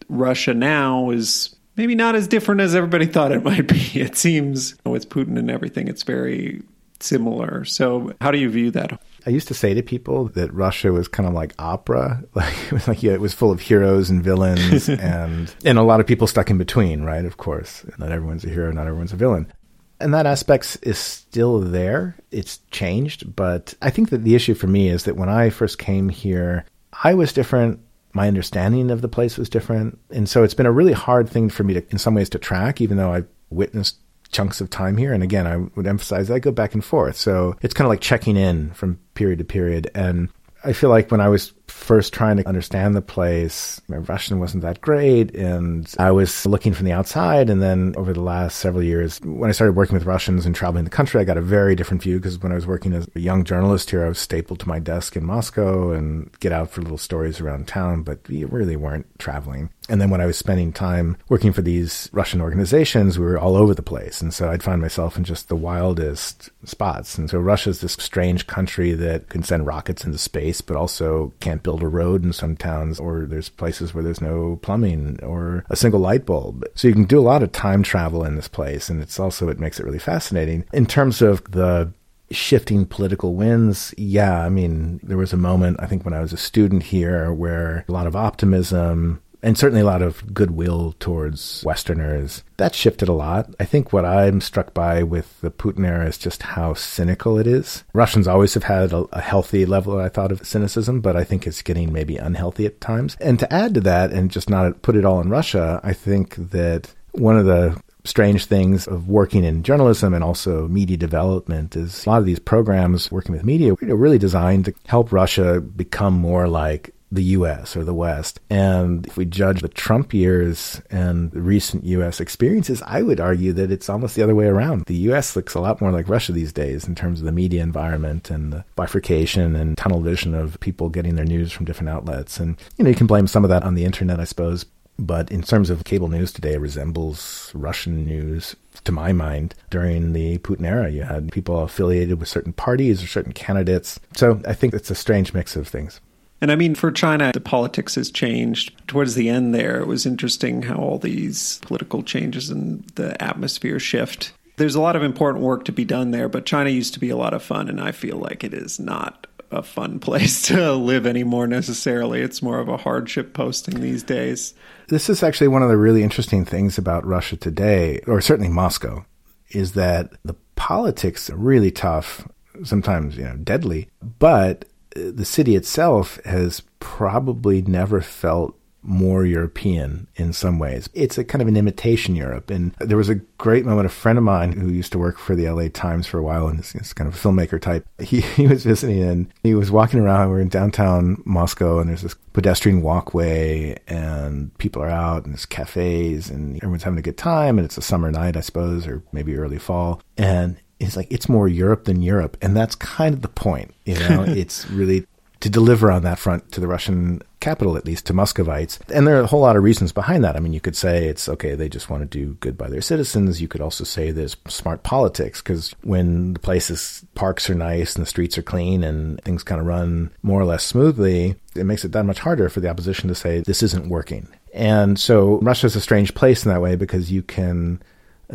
Russia 0.09 0.53
now 0.53 1.09
is 1.09 1.55
maybe 1.77 1.95
not 1.95 2.15
as 2.15 2.27
different 2.27 2.61
as 2.61 2.75
everybody 2.75 3.05
thought 3.07 3.31
it 3.31 3.43
might 3.43 3.67
be. 3.67 3.99
It 3.99 4.15
seems 4.17 4.75
with 4.85 5.09
Putin 5.09 5.37
and 5.37 5.49
everything, 5.49 5.87
it's 5.87 6.03
very 6.03 6.61
similar. 7.03 7.65
So, 7.65 8.13
how 8.21 8.31
do 8.31 8.37
you 8.37 8.49
view 8.49 8.71
that? 8.71 9.01
I 9.25 9.29
used 9.29 9.47
to 9.49 9.53
say 9.53 9.73
to 9.73 9.83
people 9.83 10.25
that 10.29 10.53
Russia 10.53 10.91
was 10.91 11.07
kind 11.07 11.27
of 11.27 11.33
like 11.33 11.53
opera, 11.59 12.23
like 12.33 12.55
it 12.65 12.71
was 12.71 12.87
like 12.87 13.03
yeah, 13.03 13.13
it 13.13 13.21
was 13.21 13.33
full 13.33 13.51
of 13.51 13.61
heroes 13.61 14.09
and 14.09 14.23
villains, 14.23 14.89
and 14.89 15.53
and 15.65 15.77
a 15.77 15.83
lot 15.83 15.99
of 15.99 16.07
people 16.07 16.27
stuck 16.27 16.49
in 16.49 16.57
between, 16.57 17.03
right? 17.03 17.25
Of 17.25 17.37
course, 17.37 17.85
not 17.97 18.11
everyone's 18.11 18.45
a 18.45 18.49
hero, 18.49 18.71
not 18.71 18.87
everyone's 18.87 19.13
a 19.13 19.17
villain. 19.17 19.51
And 19.99 20.15
that 20.15 20.25
aspect 20.25 20.79
is 20.81 20.97
still 20.97 21.59
there. 21.59 22.15
It's 22.31 22.59
changed, 22.71 23.35
but 23.35 23.75
I 23.83 23.91
think 23.91 24.09
that 24.09 24.23
the 24.23 24.33
issue 24.33 24.55
for 24.55 24.65
me 24.65 24.89
is 24.89 25.03
that 25.03 25.15
when 25.15 25.29
I 25.29 25.51
first 25.51 25.77
came 25.77 26.09
here, 26.09 26.65
I 27.03 27.13
was 27.13 27.33
different 27.33 27.81
my 28.13 28.27
understanding 28.27 28.91
of 28.91 29.01
the 29.01 29.07
place 29.07 29.37
was 29.37 29.49
different. 29.49 29.99
And 30.09 30.27
so 30.27 30.43
it's 30.43 30.53
been 30.53 30.65
a 30.65 30.71
really 30.71 30.93
hard 30.93 31.29
thing 31.29 31.49
for 31.49 31.63
me 31.63 31.75
to, 31.75 31.91
in 31.91 31.97
some 31.97 32.15
ways, 32.15 32.29
to 32.31 32.39
track, 32.39 32.81
even 32.81 32.97
though 32.97 33.13
I've 33.13 33.27
witnessed 33.49 33.97
chunks 34.31 34.61
of 34.61 34.69
time 34.69 34.97
here. 34.97 35.13
And 35.13 35.23
again, 35.23 35.47
I 35.47 35.57
would 35.57 35.87
emphasize 35.87 36.31
I 36.31 36.39
go 36.39 36.51
back 36.51 36.73
and 36.73 36.83
forth. 36.83 37.17
So 37.17 37.55
it's 37.61 37.73
kind 37.73 37.85
of 37.85 37.89
like 37.89 38.01
checking 38.01 38.37
in 38.37 38.71
from 38.71 38.99
period 39.13 39.39
to 39.39 39.45
period. 39.45 39.91
And 39.93 40.29
I 40.63 40.73
feel 40.73 40.89
like 40.89 41.09
when 41.09 41.21
I 41.21 41.29
was 41.29 41.53
first 41.67 42.13
trying 42.13 42.37
to 42.37 42.47
understand 42.47 42.95
the 42.95 43.01
place, 43.01 43.81
my 43.87 43.97
Russian 43.97 44.39
wasn't 44.39 44.61
that 44.61 44.79
great. 44.81 45.33
And 45.35 45.91
I 45.97 46.11
was 46.11 46.45
looking 46.45 46.73
from 46.73 46.85
the 46.85 46.91
outside. 46.91 47.49
And 47.49 47.61
then 47.61 47.95
over 47.97 48.13
the 48.13 48.21
last 48.21 48.59
several 48.59 48.83
years, 48.83 49.19
when 49.21 49.49
I 49.49 49.53
started 49.53 49.75
working 49.75 49.95
with 49.95 50.05
Russians 50.05 50.45
and 50.45 50.55
traveling 50.55 50.83
the 50.83 50.91
country, 50.91 51.19
I 51.19 51.23
got 51.23 51.37
a 51.37 51.41
very 51.41 51.75
different 51.75 52.03
view 52.03 52.17
because 52.17 52.37
when 52.39 52.51
I 52.51 52.55
was 52.55 52.67
working 52.67 52.93
as 52.93 53.07
a 53.15 53.19
young 53.19 53.43
journalist 53.43 53.89
here, 53.89 54.05
I 54.05 54.09
was 54.09 54.19
stapled 54.19 54.59
to 54.59 54.67
my 54.67 54.77
desk 54.77 55.15
in 55.15 55.25
Moscow 55.25 55.91
and 55.91 56.29
get 56.39 56.51
out 56.51 56.69
for 56.69 56.81
little 56.81 56.97
stories 56.97 57.41
around 57.41 57.67
town, 57.67 58.03
but 58.03 58.19
we 58.29 58.43
really 58.45 58.75
weren't 58.75 59.07
traveling. 59.17 59.71
And 59.89 59.99
then 59.99 60.09
when 60.09 60.21
I 60.21 60.25
was 60.25 60.37
spending 60.37 60.71
time 60.71 61.17
working 61.27 61.51
for 61.51 61.61
these 61.61 62.07
Russian 62.13 62.39
organizations, 62.39 63.17
we 63.17 63.25
were 63.25 63.39
all 63.39 63.57
over 63.57 63.73
the 63.73 63.81
place. 63.81 64.21
And 64.21 64.33
so 64.33 64.49
I'd 64.49 64.63
find 64.63 64.79
myself 64.79 65.17
in 65.17 65.23
just 65.23 65.49
the 65.49 65.55
wildest 65.55 66.49
spots. 66.63 67.17
And 67.17 67.29
so 67.29 67.39
Russia's 67.39 67.81
this 67.81 67.93
strange 67.93 68.47
country 68.47 68.93
that 68.93 69.29
can 69.29 69.43
send 69.43 69.65
rockets 69.65 70.05
into 70.05 70.17
space, 70.17 70.61
but 70.61 70.77
also 70.77 71.33
can't 71.39 71.63
build 71.63 71.81
a 71.81 71.87
road 71.87 72.23
in 72.23 72.31
some 72.31 72.55
towns, 72.55 72.99
or 72.99 73.25
there's 73.25 73.49
places 73.49 73.93
where 73.93 74.03
there's 74.03 74.21
no 74.21 74.59
plumbing 74.61 75.19
or 75.23 75.65
a 75.69 75.75
single 75.75 75.99
light 75.99 76.25
bulb. 76.25 76.63
So 76.75 76.87
you 76.87 76.93
can 76.93 77.05
do 77.05 77.19
a 77.19 77.21
lot 77.21 77.43
of 77.43 77.51
time 77.51 77.81
travel 77.81 78.23
in 78.23 78.35
this 78.35 78.47
place. 78.47 78.87
And 78.87 79.01
it's 79.01 79.19
also, 79.19 79.49
it 79.49 79.59
makes 79.59 79.79
it 79.79 79.85
really 79.85 79.99
fascinating. 79.99 80.63
In 80.73 80.85
terms 80.85 81.21
of 81.21 81.43
the 81.51 81.91
shifting 82.29 82.85
political 82.85 83.33
winds, 83.33 83.93
yeah, 83.97 84.45
I 84.45 84.49
mean, 84.49 84.99
there 85.03 85.17
was 85.17 85.33
a 85.33 85.37
moment, 85.37 85.77
I 85.79 85.87
think, 85.87 86.05
when 86.05 86.13
I 86.13 86.21
was 86.21 86.31
a 86.31 86.37
student 86.37 86.83
here 86.83 87.33
where 87.33 87.83
a 87.89 87.91
lot 87.91 88.07
of 88.07 88.15
optimism, 88.15 89.21
and 89.43 89.57
certainly 89.57 89.81
a 89.81 89.85
lot 89.85 90.01
of 90.01 90.33
goodwill 90.33 90.95
towards 90.99 91.63
Westerners. 91.65 92.43
That 92.57 92.75
shifted 92.75 93.07
a 93.07 93.13
lot. 93.13 93.53
I 93.59 93.65
think 93.65 93.91
what 93.91 94.05
I'm 94.05 94.41
struck 94.41 94.73
by 94.73 95.03
with 95.03 95.39
the 95.41 95.51
Putin 95.51 95.85
era 95.85 96.07
is 96.07 96.17
just 96.17 96.43
how 96.43 96.73
cynical 96.73 97.37
it 97.37 97.47
is. 97.47 97.83
Russians 97.93 98.27
always 98.27 98.53
have 98.53 98.63
had 98.63 98.93
a, 98.93 99.05
a, 99.11 99.21
healthy 99.21 99.65
level, 99.65 99.99
I 99.99 100.09
thought, 100.09 100.31
of 100.31 100.45
cynicism, 100.45 101.01
but 101.01 101.15
I 101.15 101.23
think 101.23 101.47
it's 101.47 101.61
getting 101.61 101.91
maybe 101.91 102.17
unhealthy 102.17 102.65
at 102.65 102.81
times. 102.81 103.17
And 103.19 103.39
to 103.39 103.51
add 103.51 103.73
to 103.75 103.81
that 103.81 104.11
and 104.11 104.31
just 104.31 104.49
not 104.49 104.81
put 104.81 104.95
it 104.95 105.05
all 105.05 105.21
in 105.21 105.29
Russia, 105.29 105.79
I 105.83 105.93
think 105.93 106.35
that 106.35 106.93
one 107.13 107.37
of 107.37 107.45
the 107.45 107.81
strange 108.03 108.45
things 108.45 108.87
of 108.87 109.07
working 109.07 109.43
in 109.43 109.63
journalism 109.63 110.13
and 110.13 110.23
also 110.23 110.67
media 110.67 110.97
development 110.97 111.75
is 111.75 112.05
a 112.05 112.09
lot 112.09 112.17
of 112.17 112.25
these 112.25 112.39
programs 112.39 113.11
working 113.11 113.31
with 113.33 113.43
media 113.43 113.73
are 113.73 113.95
really 113.95 114.17
designed 114.17 114.65
to 114.65 114.73
help 114.87 115.11
Russia 115.11 115.61
become 115.61 116.13
more 116.13 116.47
like 116.47 116.93
the 117.11 117.23
US 117.23 117.75
or 117.75 117.83
the 117.83 117.93
West. 117.93 118.39
And 118.49 119.05
if 119.05 119.17
we 119.17 119.25
judge 119.25 119.61
the 119.61 119.67
Trump 119.67 120.13
years 120.13 120.81
and 120.89 121.33
recent 121.35 121.83
US 121.85 122.19
experiences, 122.19 122.81
I 122.85 123.01
would 123.01 123.19
argue 123.19 123.53
that 123.53 123.71
it's 123.71 123.89
almost 123.89 124.15
the 124.15 124.23
other 124.23 124.35
way 124.35 124.45
around. 124.45 124.85
The 124.85 124.95
US 125.09 125.35
looks 125.35 125.53
a 125.53 125.59
lot 125.59 125.81
more 125.81 125.91
like 125.91 126.09
Russia 126.09 126.31
these 126.31 126.53
days 126.53 126.87
in 126.87 126.95
terms 126.95 127.19
of 127.19 127.25
the 127.25 127.31
media 127.31 127.61
environment 127.61 128.29
and 128.29 128.53
the 128.53 128.63
bifurcation 128.75 129.55
and 129.55 129.77
tunnel 129.77 130.01
vision 130.01 130.33
of 130.33 130.59
people 130.59 130.89
getting 130.89 131.15
their 131.15 131.25
news 131.25 131.51
from 131.51 131.65
different 131.65 131.89
outlets. 131.89 132.39
And, 132.39 132.57
you 132.77 132.83
know, 132.83 132.89
you 132.89 132.95
can 132.95 133.07
blame 133.07 133.27
some 133.27 133.43
of 133.43 133.49
that 133.49 133.63
on 133.63 133.75
the 133.75 133.85
internet, 133.85 134.19
I 134.19 134.25
suppose. 134.25 134.65
But 134.99 135.31
in 135.31 135.41
terms 135.41 135.69
of 135.69 135.83
cable 135.83 136.09
news 136.09 136.31
today, 136.31 136.57
resembles 136.57 137.51
Russian 137.55 138.05
news 138.05 138.55
to 138.83 138.91
my 138.91 139.11
mind, 139.11 139.55
during 139.69 140.13
the 140.13 140.37
Putin 140.39 140.65
era. 140.65 140.89
You 140.89 141.03
had 141.03 141.31
people 141.31 141.59
affiliated 141.61 142.19
with 142.19 142.29
certain 142.29 142.53
parties 142.53 143.03
or 143.03 143.07
certain 143.07 143.33
candidates. 143.33 143.99
So 144.15 144.41
I 144.47 144.53
think 144.53 144.73
it's 144.73 144.91
a 144.91 144.95
strange 144.95 145.33
mix 145.33 145.55
of 145.55 145.67
things. 145.67 145.99
And 146.41 146.51
I 146.51 146.55
mean, 146.55 146.73
for 146.73 146.91
China, 146.91 147.31
the 147.31 147.39
politics 147.39 147.95
has 147.95 148.09
changed. 148.09 148.75
Towards 148.87 149.13
the 149.13 149.29
end 149.29 149.53
there, 149.53 149.79
it 149.79 149.87
was 149.87 150.07
interesting 150.07 150.63
how 150.63 150.75
all 150.75 150.97
these 150.97 151.59
political 151.59 152.01
changes 152.01 152.49
and 152.49 152.83
the 152.95 153.21
atmosphere 153.23 153.79
shift. 153.79 154.33
There's 154.57 154.75
a 154.75 154.81
lot 154.81 154.95
of 154.95 155.03
important 155.03 155.45
work 155.45 155.65
to 155.65 155.71
be 155.71 155.85
done 155.85 156.11
there, 156.11 156.27
but 156.27 156.45
China 156.45 156.71
used 156.71 156.95
to 156.95 156.99
be 156.99 157.09
a 157.09 157.15
lot 157.15 157.35
of 157.35 157.43
fun, 157.43 157.69
and 157.69 157.79
I 157.79 157.91
feel 157.91 158.17
like 158.17 158.43
it 158.43 158.53
is 158.53 158.79
not 158.79 159.27
a 159.51 159.61
fun 159.61 159.99
place 160.01 160.41
to 160.43 160.73
live 160.73 161.05
anymore 161.05 161.45
necessarily. 161.45 162.21
It's 162.21 162.41
more 162.41 162.59
of 162.59 162.69
a 162.69 162.77
hardship 162.77 163.33
posting 163.33 163.79
these 163.79 164.03
days. 164.03 164.55
This 164.87 165.09
is 165.09 165.23
actually 165.23 165.49
one 165.49 165.61
of 165.63 165.69
the 165.69 165.77
really 165.77 166.03
interesting 166.03 166.43
things 166.43 166.77
about 166.77 167.05
Russia 167.05 167.37
today, 167.37 168.01
or 168.07 168.19
certainly 168.19 168.49
Moscow, 168.49 169.05
is 169.49 169.73
that 169.73 170.11
the 170.25 170.35
politics 170.55 171.29
are 171.29 171.37
really 171.37 171.71
tough, 171.71 172.27
sometimes, 172.63 173.15
you 173.15 173.23
know, 173.23 173.35
deadly, 173.37 173.89
but 174.19 174.65
the 174.95 175.25
city 175.25 175.55
itself 175.55 176.19
has 176.25 176.61
probably 176.79 177.61
never 177.61 178.01
felt 178.01 178.57
more 178.83 179.25
European 179.25 180.07
in 180.15 180.33
some 180.33 180.57
ways. 180.57 180.89
It's 180.93 181.17
a 181.17 181.23
kind 181.23 181.41
of 181.41 181.47
an 181.47 181.57
imitation 181.57 182.15
Europe. 182.15 182.49
And 182.49 182.73
there 182.79 182.97
was 182.97 183.09
a 183.09 183.15
great 183.15 183.65
moment. 183.65 183.85
A 183.85 183.89
friend 183.89 184.17
of 184.17 184.23
mine 184.23 184.53
who 184.53 184.69
used 184.69 184.91
to 184.93 184.99
work 184.99 185.17
for 185.17 185.35
the 185.35 185.49
LA 185.49 185.67
Times 185.71 186.07
for 186.07 186.17
a 186.17 186.23
while 186.23 186.47
and 186.47 186.59
is 186.59 186.93
kind 186.93 187.07
of 187.07 187.15
a 187.15 187.17
filmmaker 187.17 187.61
type, 187.61 187.85
he, 187.99 188.21
he 188.35 188.47
was 188.47 188.63
visiting 188.63 189.03
and 189.03 189.33
he 189.43 189.53
was 189.53 189.71
walking 189.71 189.99
around. 189.99 190.29
We 190.29 190.37
are 190.37 190.41
in 190.41 190.49
downtown 190.49 191.21
Moscow 191.25 191.79
and 191.79 191.89
there's 191.89 192.01
this 192.01 192.15
pedestrian 192.33 192.81
walkway 192.81 193.77
and 193.87 194.57
people 194.57 194.81
are 194.81 194.89
out 194.89 195.25
and 195.25 195.33
there's 195.33 195.45
cafes 195.45 196.29
and 196.29 196.57
everyone's 196.57 196.83
having 196.83 196.99
a 196.99 197.03
good 197.03 197.17
time. 197.17 197.59
And 197.59 197.65
it's 197.65 197.77
a 197.77 197.81
summer 197.81 198.11
night, 198.11 198.37
I 198.37 198.41
suppose, 198.41 198.87
or 198.87 199.03
maybe 199.11 199.35
early 199.35 199.59
fall. 199.59 200.01
And 200.17 200.57
it's 200.81 200.97
like 200.97 201.07
it's 201.09 201.29
more 201.29 201.47
Europe 201.47 201.85
than 201.85 202.01
Europe, 202.01 202.37
and 202.41 202.55
that's 202.55 202.75
kind 202.75 203.13
of 203.13 203.21
the 203.21 203.27
point. 203.27 203.73
You 203.85 203.99
know, 203.99 204.23
it's 204.27 204.69
really 204.69 205.05
to 205.41 205.49
deliver 205.49 205.91
on 205.91 206.03
that 206.03 206.19
front 206.19 206.51
to 206.51 206.59
the 206.59 206.67
Russian 206.67 207.21
capital, 207.39 207.75
at 207.75 207.85
least 207.85 208.05
to 208.05 208.13
Muscovites. 208.13 208.79
And 208.93 209.07
there 209.07 209.17
are 209.17 209.21
a 209.21 209.27
whole 209.27 209.41
lot 209.41 209.55
of 209.55 209.63
reasons 209.63 209.91
behind 209.91 210.23
that. 210.23 210.35
I 210.35 210.39
mean, 210.39 210.53
you 210.53 210.61
could 210.61 210.75
say 210.75 211.07
it's 211.07 211.27
okay, 211.27 211.55
they 211.55 211.67
just 211.67 211.89
want 211.89 212.03
to 212.03 212.05
do 212.17 212.35
good 212.35 212.57
by 212.57 212.69
their 212.69 212.81
citizens. 212.81 213.41
You 213.41 213.47
could 213.47 213.59
also 213.61 213.83
say 213.83 214.11
there's 214.11 214.37
smart 214.47 214.83
politics 214.83 215.41
because 215.41 215.73
when 215.81 216.33
the 216.33 216.39
places, 216.39 217.03
parks 217.15 217.49
are 217.49 217.55
nice 217.55 217.95
and 217.95 218.03
the 218.03 218.09
streets 218.09 218.37
are 218.37 218.43
clean 218.43 218.83
and 218.83 219.19
things 219.23 219.43
kind 219.43 219.59
of 219.59 219.65
run 219.65 220.11
more 220.21 220.39
or 220.39 220.45
less 220.45 220.63
smoothly, 220.63 221.35
it 221.55 221.65
makes 221.65 221.83
it 221.83 221.91
that 221.91 222.05
much 222.05 222.19
harder 222.19 222.47
for 222.47 222.59
the 222.59 222.69
opposition 222.69 223.09
to 223.09 223.15
say 223.15 223.41
this 223.41 223.63
isn't 223.63 223.89
working. 223.89 224.27
And 224.53 224.99
so 224.99 225.39
Russia's 225.39 225.75
a 225.75 225.81
strange 225.81 226.13
place 226.13 226.45
in 226.45 226.51
that 226.51 226.61
way 226.61 226.75
because 226.75 227.11
you 227.11 227.23
can 227.23 227.81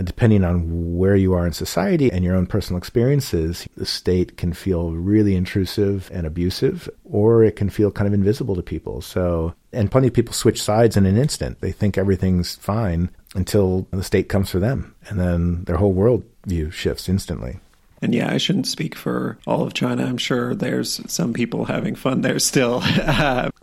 depending 0.05 0.45
on 0.45 0.97
where 0.97 1.17
you 1.17 1.33
are 1.33 1.47
in 1.47 1.53
society 1.53 2.11
and 2.13 2.25
your 2.25 2.37
own 2.37 2.47
personal 2.47 2.79
experiences, 2.79 3.67
the 3.77 3.87
state 3.87 4.37
can 4.37 4.53
feel 4.53 4.91
really 4.91 5.35
intrusive 5.35 6.11
and 6.13 6.27
abusive, 6.27 6.89
or 7.05 7.45
it 7.45 7.57
can 7.57 7.71
feel 7.71 7.91
kind 7.91 8.07
of 8.07 8.15
invisible 8.15 8.55
to 8.57 8.63
people. 8.63 9.01
So, 9.01 9.55
and 9.73 9.91
plenty 9.91 10.09
of 10.09 10.15
people 10.15 10.35
switch 10.35 10.63
sides 10.63 10.97
in 10.97 11.07
an 11.07 11.17
instant. 11.17 11.61
They 11.61 11.73
think 11.73 11.97
everything's 11.97 12.57
fine 12.57 13.11
until 13.35 13.87
the 13.91 14.03
state 14.03 14.29
comes 14.29 14.51
for 14.51 14.59
them, 14.59 14.95
and 15.09 15.19
then 15.19 15.65
their 15.65 15.77
whole 15.77 15.93
world 15.93 16.25
view 16.47 16.71
shifts 16.71 17.09
instantly. 17.09 17.61
And 18.03 18.15
yeah, 18.15 18.33
I 18.33 18.37
shouldn't 18.37 18.67
speak 18.67 18.95
for 18.95 19.39
all 19.47 19.63
of 19.63 19.75
China. 19.75 20.05
I'm 20.05 20.19
sure 20.19 20.55
there's 20.55 21.01
some 21.11 21.33
people 21.33 21.65
having 21.65 21.95
fun 21.95 22.21
there 22.21 22.39
still. 22.39 22.83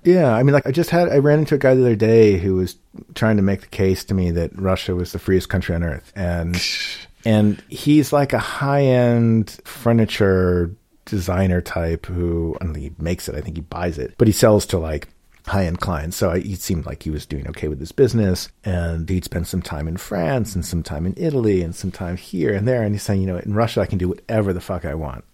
yeah, 0.04 0.34
I 0.34 0.44
mean, 0.44 0.54
like 0.54 0.66
I 0.66 0.72
just 0.72 0.90
had, 0.90 1.10
I 1.10 1.18
ran 1.18 1.40
into 1.40 1.56
a 1.56 1.60
guy 1.60 1.76
the 1.76 1.82
other 1.82 1.96
day 1.96 2.38
who 2.38 2.56
was 2.56 2.76
trying 3.16 3.38
to 3.38 3.44
make 3.44 3.62
the 3.62 3.68
case 3.68 4.04
to 4.06 4.14
me 4.14 4.32
that 4.32 4.60
Russia 4.60 4.96
was 4.96 5.12
the 5.12 5.20
freest 5.20 5.50
country 5.50 5.76
on 5.76 5.84
earth, 5.84 6.12
and 6.16 6.60
and 7.26 7.62
he's 7.70 8.12
like 8.12 8.34
a 8.34 8.40
high 8.40 8.84
end 8.84 9.60
furniture 9.66 10.76
designer 11.06 11.62
type 11.62 12.06
who 12.06 12.58
I 12.60 12.66
don't 12.66 12.74
think 12.74 12.98
he 12.98 13.04
makes 13.04 13.28
it. 13.30 13.36
I 13.36 13.42
think 13.42 13.58
he 13.58 13.62
buys 13.62 13.98
it, 13.98 14.16
but 14.18 14.28
he 14.28 14.32
sells 14.32 14.66
to 14.68 14.80
like 14.80 15.10
high 15.46 15.66
end 15.66 15.80
clients. 15.80 16.18
So 16.18 16.32
it 16.32 16.62
seemed 16.62 16.86
like 16.86 17.04
he 17.04 17.10
was 17.10 17.26
doing 17.26 17.48
okay 17.50 17.68
with 17.68 17.80
his 17.80 17.92
business. 17.92 18.50
And 18.64 19.10
he'd 19.10 19.26
spent 19.26 19.48
some 19.48 19.62
time 19.62 19.88
in 19.88 19.98
France 19.98 20.56
and 20.56 20.66
some 20.66 20.84
time 20.84 21.06
in 21.06 21.14
Italy 21.18 21.62
and 21.62 21.76
some 21.76 21.92
time 21.92 22.18
here 22.18 22.54
and 22.54 22.68
there. 22.68 22.84
And 22.84 22.94
he's 22.94 23.04
saying, 23.04 23.22
you 23.22 23.28
know, 23.28 23.38
in 23.38 23.54
Russia, 23.54 23.82
I 23.82 23.86
can 23.86 23.98
do 23.98 24.10
whatever 24.10 24.54
the 24.54 24.62
fuck 24.62 24.86
I 24.86 24.96
want. 24.96 25.26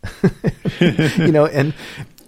you 0.79 1.31
know, 1.31 1.45
and, 1.45 1.73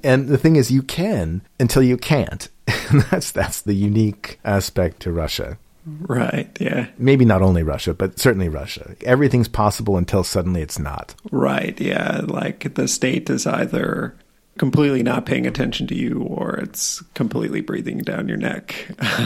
and 0.04 0.28
the 0.28 0.38
thing 0.38 0.56
is, 0.56 0.72
you 0.72 0.84
can 0.84 1.42
until 1.60 1.84
you 1.84 1.98
can't. 1.98 2.48
And 2.92 3.04
that's, 3.04 3.32
that's 3.32 3.62
the 3.62 3.74
unique 3.74 4.38
aspect 4.44 5.00
to 5.04 5.14
Russia. 5.14 5.58
Right, 5.86 6.50
yeah. 6.60 6.88
Maybe 6.98 7.26
not 7.26 7.42
only 7.42 7.64
Russia, 7.64 7.94
but 7.94 8.20
certainly 8.20 8.50
Russia. 8.50 8.96
Everything's 9.04 9.48
possible 9.48 9.98
until 9.98 10.24
suddenly 10.24 10.62
it's 10.62 10.78
not. 10.78 11.16
Right, 11.32 11.80
yeah. 11.80 12.22
Like 12.26 12.76
the 12.76 12.88
state 12.88 13.30
is 13.30 13.48
either 13.48 14.16
completely 14.62 15.02
not 15.02 15.26
paying 15.26 15.48
attention 15.48 15.88
to 15.88 15.96
you 15.96 16.22
or 16.22 16.56
it's 16.58 17.02
completely 17.16 17.62
breathing 17.62 17.98
down 17.98 18.28
your 18.28 18.38
neck. 18.38 18.86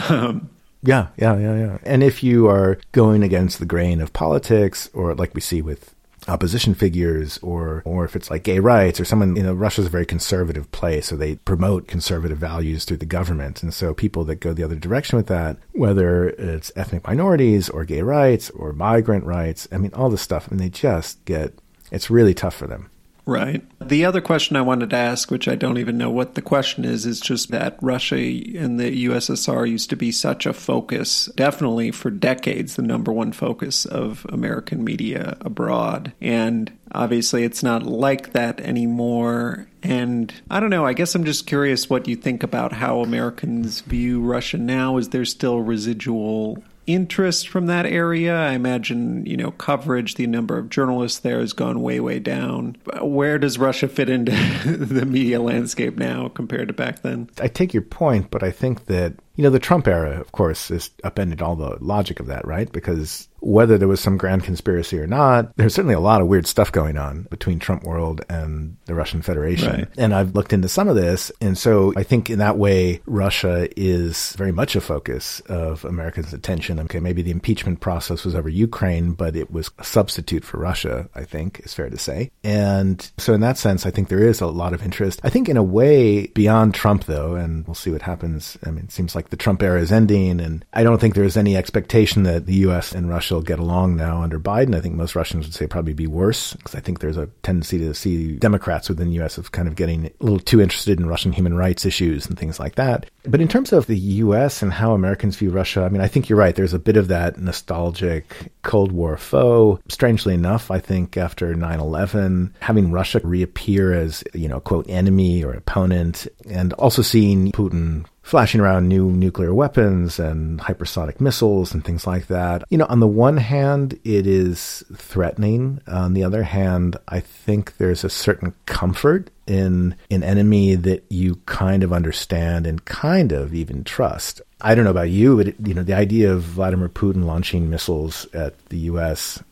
um, 0.10 0.50
yeah, 0.82 1.08
yeah, 1.18 1.38
yeah, 1.38 1.58
yeah. 1.58 1.78
And 1.84 2.02
if 2.02 2.24
you 2.24 2.48
are 2.48 2.80
going 2.94 3.22
against 3.22 3.60
the 3.60 3.66
grain 3.66 4.00
of 4.00 4.14
politics, 4.14 4.90
or 4.94 5.14
like 5.14 5.36
we 5.36 5.42
see 5.42 5.62
with 5.62 5.94
opposition 6.30 6.74
figures, 6.74 7.38
or 7.40 7.82
or 7.84 8.06
if 8.06 8.16
it's 8.16 8.32
like 8.32 8.44
gay 8.44 8.60
rights, 8.60 8.98
or 8.98 9.04
someone, 9.04 9.36
you 9.36 9.44
know, 9.44 9.54
Russia's 9.54 9.88
a 9.88 9.90
very 9.90 10.06
conservative 10.06 10.72
place, 10.72 11.08
so 11.08 11.18
they 11.18 11.36
promote 11.36 11.90
conservative 11.90 12.38
values 12.38 12.86
through 12.86 13.04
the 13.04 13.06
government, 13.06 13.62
and 13.62 13.74
so 13.74 13.94
people 13.94 14.24
that 14.24 14.40
go 14.40 14.54
the 14.54 14.64
other 14.64 14.76
direction 14.76 15.18
with 15.18 15.28
that, 15.28 15.58
whether 15.74 16.30
it's 16.30 16.72
ethnic 16.78 17.06
minorities 17.06 17.68
or 17.68 17.84
gay 17.84 18.04
rights 18.04 18.50
or 18.52 18.72
migrant 18.72 19.26
rights, 19.26 19.68
I 19.70 19.80
mean, 19.80 19.94
all 19.94 20.10
this 20.10 20.22
stuff, 20.22 20.48
I 20.48 20.52
mean, 20.52 20.60
they 20.60 20.70
just 20.70 21.26
get 21.26 21.56
it's 21.92 22.10
really 22.10 22.34
tough 22.34 22.56
for 22.56 22.68
them. 22.68 22.90
Right. 23.28 23.64
The 23.80 24.06
other 24.06 24.22
question 24.22 24.56
I 24.56 24.62
wanted 24.62 24.92
to 24.92 24.96
ask, 24.96 25.32
which 25.32 25.48
I 25.48 25.56
don't 25.56 25.80
even 25.80 25.98
know 25.98 26.12
what 26.12 26.36
the 26.36 26.44
question 26.44 26.86
is, 26.86 27.08
is 27.08 27.20
just 27.20 27.50
that 27.50 27.78
Russia 27.82 28.18
and 28.18 28.80
the 28.80 29.06
USSR 29.08 29.68
used 29.68 29.90
to 29.90 29.96
be 29.96 30.12
such 30.12 30.46
a 30.46 30.54
focus, 30.54 31.26
definitely 31.36 31.90
for 31.90 32.12
decades, 32.12 32.76
the 32.76 32.84
number 32.84 33.12
one 33.12 33.32
focus 33.32 33.86
of 33.86 34.28
American 34.30 34.84
media 34.84 35.38
abroad. 35.42 36.14
And 36.22 36.72
obviously, 36.92 37.44
it's 37.44 37.64
not 37.64 37.84
like 37.84 38.34
that 38.34 38.60
anymore. 38.62 39.68
And 39.82 40.32
I 40.52 40.60
don't 40.60 40.70
know, 40.70 40.86
I 40.86 40.94
guess 40.94 41.16
I'm 41.16 41.26
just 41.26 41.48
curious 41.48 41.90
what 41.90 42.08
you 42.08 42.16
think 42.16 42.44
about 42.44 42.74
how 42.74 43.00
Americans 43.00 43.82
view 43.82 44.22
Russia 44.22 44.58
now. 44.58 44.98
Is 44.98 45.10
there 45.10 45.26
still 45.26 45.62
residual 45.62 46.64
interest 46.88 47.48
from 47.48 47.68
that 47.68 47.86
area. 47.86 48.36
I 48.36 48.52
imagine, 48.52 49.26
you 49.26 49.38
know, 49.38 49.52
coverage, 49.52 50.16
the 50.16 50.28
number 50.28 50.58
of 50.58 50.70
journalists 50.70 51.20
there 51.20 51.40
has 51.40 51.54
gone 51.54 51.82
way, 51.82 52.00
way 52.00 52.20
down. 52.20 52.78
Where 53.02 53.40
does 53.40 53.58
Russia 53.58 53.88
fit 53.88 54.10
into 54.10 54.32
the 54.66 55.06
media 55.06 55.42
landscape 55.42 55.98
now 55.98 56.30
compared 56.30 56.68
to 56.68 56.74
back 56.74 57.02
then? 57.02 57.30
I 57.40 57.48
take 57.48 57.74
your 57.74 57.84
point, 57.84 58.32
but 58.32 58.44
I 58.44 58.52
think 58.52 58.86
that, 58.86 59.14
you 59.36 59.44
know, 59.44 59.50
the 59.50 59.60
Trump 59.60 59.88
era, 59.88 60.20
of 60.20 60.32
course, 60.32 60.70
has 60.70 60.90
upended 61.04 61.42
all 61.42 61.56
the 61.56 61.78
logic 61.82 62.20
of 62.20 62.28
that, 62.28 62.46
right? 62.46 62.72
Because 62.72 63.28
whether 63.40 63.78
there 63.78 63.88
was 63.88 64.00
some 64.00 64.18
grand 64.18 64.44
conspiracy 64.44 65.00
or 65.00 65.08
not, 65.08 65.56
there's 65.56 65.76
certainly 65.76 65.94
a 65.94 66.00
lot 66.00 66.22
of 66.22 66.28
weird 66.28 66.48
stuff 66.48 66.72
going 66.72 66.98
on 66.98 67.24
between 67.30 67.60
Trump 67.60 67.84
world 67.84 68.22
and 68.30 68.76
the 68.86 68.96
Russian 68.96 69.22
Federation. 69.22 69.72
Right. 69.72 69.88
And 69.98 70.14
I've 70.14 70.34
looked 70.34 70.54
into 70.54 70.68
some 70.68 70.88
of 70.88 70.96
this. 70.96 71.32
And 71.42 71.58
so 71.58 71.94
I 71.96 72.04
think 72.04 72.30
in 72.30 72.40
that 72.40 72.58
way, 72.58 73.02
Russia 73.06 73.68
is 73.80 74.34
very 74.34 74.52
much 74.52 74.76
a 74.76 74.82
focus 74.82 75.42
of 75.42 75.86
Americans' 75.86 76.34
attention. 76.34 76.80
Okay, 76.82 77.00
maybe 77.00 77.22
the 77.22 77.32
impeachment 77.32 77.82
process 77.82 78.26
was 78.26 78.36
over 78.36 78.50
Ukraine, 78.50 79.14
but 79.14 79.36
it 79.36 79.52
was 79.52 79.70
a 79.78 79.84
substitute 79.84 80.44
for 80.44 80.58
Russia, 80.58 81.10
I 81.14 81.24
think 81.24 81.62
is 81.64 81.74
fair 81.74 81.90
to 81.90 81.98
say. 81.98 82.32
And 82.44 83.12
so 83.18 83.34
in 83.34 83.42
that 83.42 83.58
sense, 83.58 83.86
I 83.86 83.92
think 83.92 84.08
there 84.08 84.24
is 84.24 84.42
a 84.42 84.48
lot 84.48 84.74
of 84.74 84.84
interest. 84.84 85.20
I 85.24 85.30
think 85.30 85.50
in 85.50 85.58
a 85.58 85.64
way 85.64 86.28
beyond 86.28 86.74
Trump 86.74 87.06
though, 87.06 87.36
and 87.36 87.66
we'll 87.68 87.76
see 87.76 87.92
what 87.92 88.02
happens. 88.02 88.58
I 88.66 88.72
mean, 88.72 88.86
it 88.86 88.92
seems 88.92 89.16
like 89.16 89.30
the 89.30 89.38
Trump 89.38 89.62
era 89.62 89.80
is 89.80 89.92
ending 89.92 90.40
and 90.40 90.66
I 90.74 90.84
don't 90.84 91.00
think 91.00 91.16
there's 91.16 91.38
any 91.38 91.56
expectation 91.56 92.24
that 92.24 92.46
the 92.46 92.56
U.S. 92.56 92.92
and 92.92 93.10
Russia 93.10 93.35
get 93.42 93.60
along 93.60 93.96
now 93.96 94.22
under 94.22 94.40
Biden. 94.40 94.76
I 94.76 94.82
think 94.82 94.96
most 94.96 95.16
Russians 95.16 95.46
would 95.46 95.54
say 95.54 95.68
probably 95.68 95.94
be 95.94 96.08
worse 96.08 96.54
because 96.54 96.76
I 96.76 96.80
think 96.80 97.00
there's 97.00 97.18
a 97.18 97.28
tendency 97.44 97.78
to 97.80 97.94
see 97.94 98.38
Democrats 98.38 98.90
within 98.90 99.10
the 99.10 99.16
U.S. 99.16 99.38
of 99.38 99.52
kind 99.52 99.68
of 99.68 99.76
getting 99.76 100.06
a 100.06 100.12
little 100.20 100.40
too 100.40 100.62
interested 100.62 101.00
in 101.00 101.08
Russian 101.08 101.32
human 101.32 101.56
rights 101.56 101.86
issues 101.86 102.26
and 102.26 102.38
things 102.38 102.60
like 102.60 102.76
that. 102.76 103.10
But 103.24 103.42
in 103.42 103.48
terms 103.48 103.74
of 103.74 103.88
the 103.88 103.98
U.S. 103.98 104.62
and 104.62 104.72
how 104.72 104.94
Americans 104.94 105.38
view 105.38 105.50
Russia, 105.50 105.84
I 105.84 105.90
mean, 105.90 106.02
I 106.02 106.08
think 106.08 106.30
you're 106.30 106.40
right. 106.40 106.56
There's 106.56 106.74
a 106.74 106.80
bit 106.80 106.98
of 106.98 107.08
that 107.08 107.38
nostalgic 107.40 108.52
Cold 108.64 108.92
War 108.92 109.18
foe. 109.18 109.80
Strangely 109.90 110.34
enough, 110.34 110.72
I 110.72 110.80
think 110.80 111.18
after 111.18 111.54
9-11, 111.56 112.54
having 112.60 112.92
Russia 112.92 113.22
reappear 113.24 113.94
as, 113.94 114.24
you 114.34 114.48
know, 114.48 114.60
quote, 114.60 114.90
enemy 114.90 115.44
or 115.44 115.54
opponent, 115.54 116.28
and 116.50 116.74
also 116.74 117.02
seeing 117.02 117.52
Putin 117.52 118.06
flashing 118.26 118.60
around 118.60 118.90
new 118.90 119.12
nuclear 119.12 119.54
weapons 119.54 120.18
and 120.18 120.60
hypersonic 120.60 121.22
missiles 121.22 121.76
and 121.76 121.86
things 121.86 122.08
like 122.08 122.26
that. 122.26 122.64
You 122.72 122.80
know, 122.80 122.88
on 122.90 123.00
the 123.00 123.08
one 123.08 123.38
hand, 123.38 124.00
it 124.04 124.26
is 124.26 124.84
threatening. 124.96 125.80
On 125.86 126.16
the 126.16 126.24
other 126.24 126.42
hand, 126.42 126.98
I 127.08 127.20
think 127.20 127.78
there's 127.78 128.04
a 128.04 128.10
certain 128.10 128.56
comfort 128.66 129.30
in 129.46 129.96
an 130.10 130.24
enemy 130.24 130.74
that 130.74 131.06
you 131.08 131.36
kind 131.46 131.84
of 131.84 131.94
understand 131.94 132.66
and 132.66 132.84
kind 132.84 133.32
of 133.32 133.54
even 133.54 133.84
trust. 133.84 134.42
I 134.60 134.74
don't 134.74 134.86
know 134.86 134.92
about 134.92 135.12
you, 135.12 135.38
but 135.38 135.50
it, 135.50 135.56
you 135.64 135.76
know, 135.76 135.84
the 135.84 135.94
idea 135.94 136.34
of 136.34 136.42
Vladimir 136.42 136.90
Putin 136.90 137.26
launching 137.26 137.70
missiles 137.70 138.26
at 138.34 138.58
the 138.70 138.80
U.S. 138.90 139.44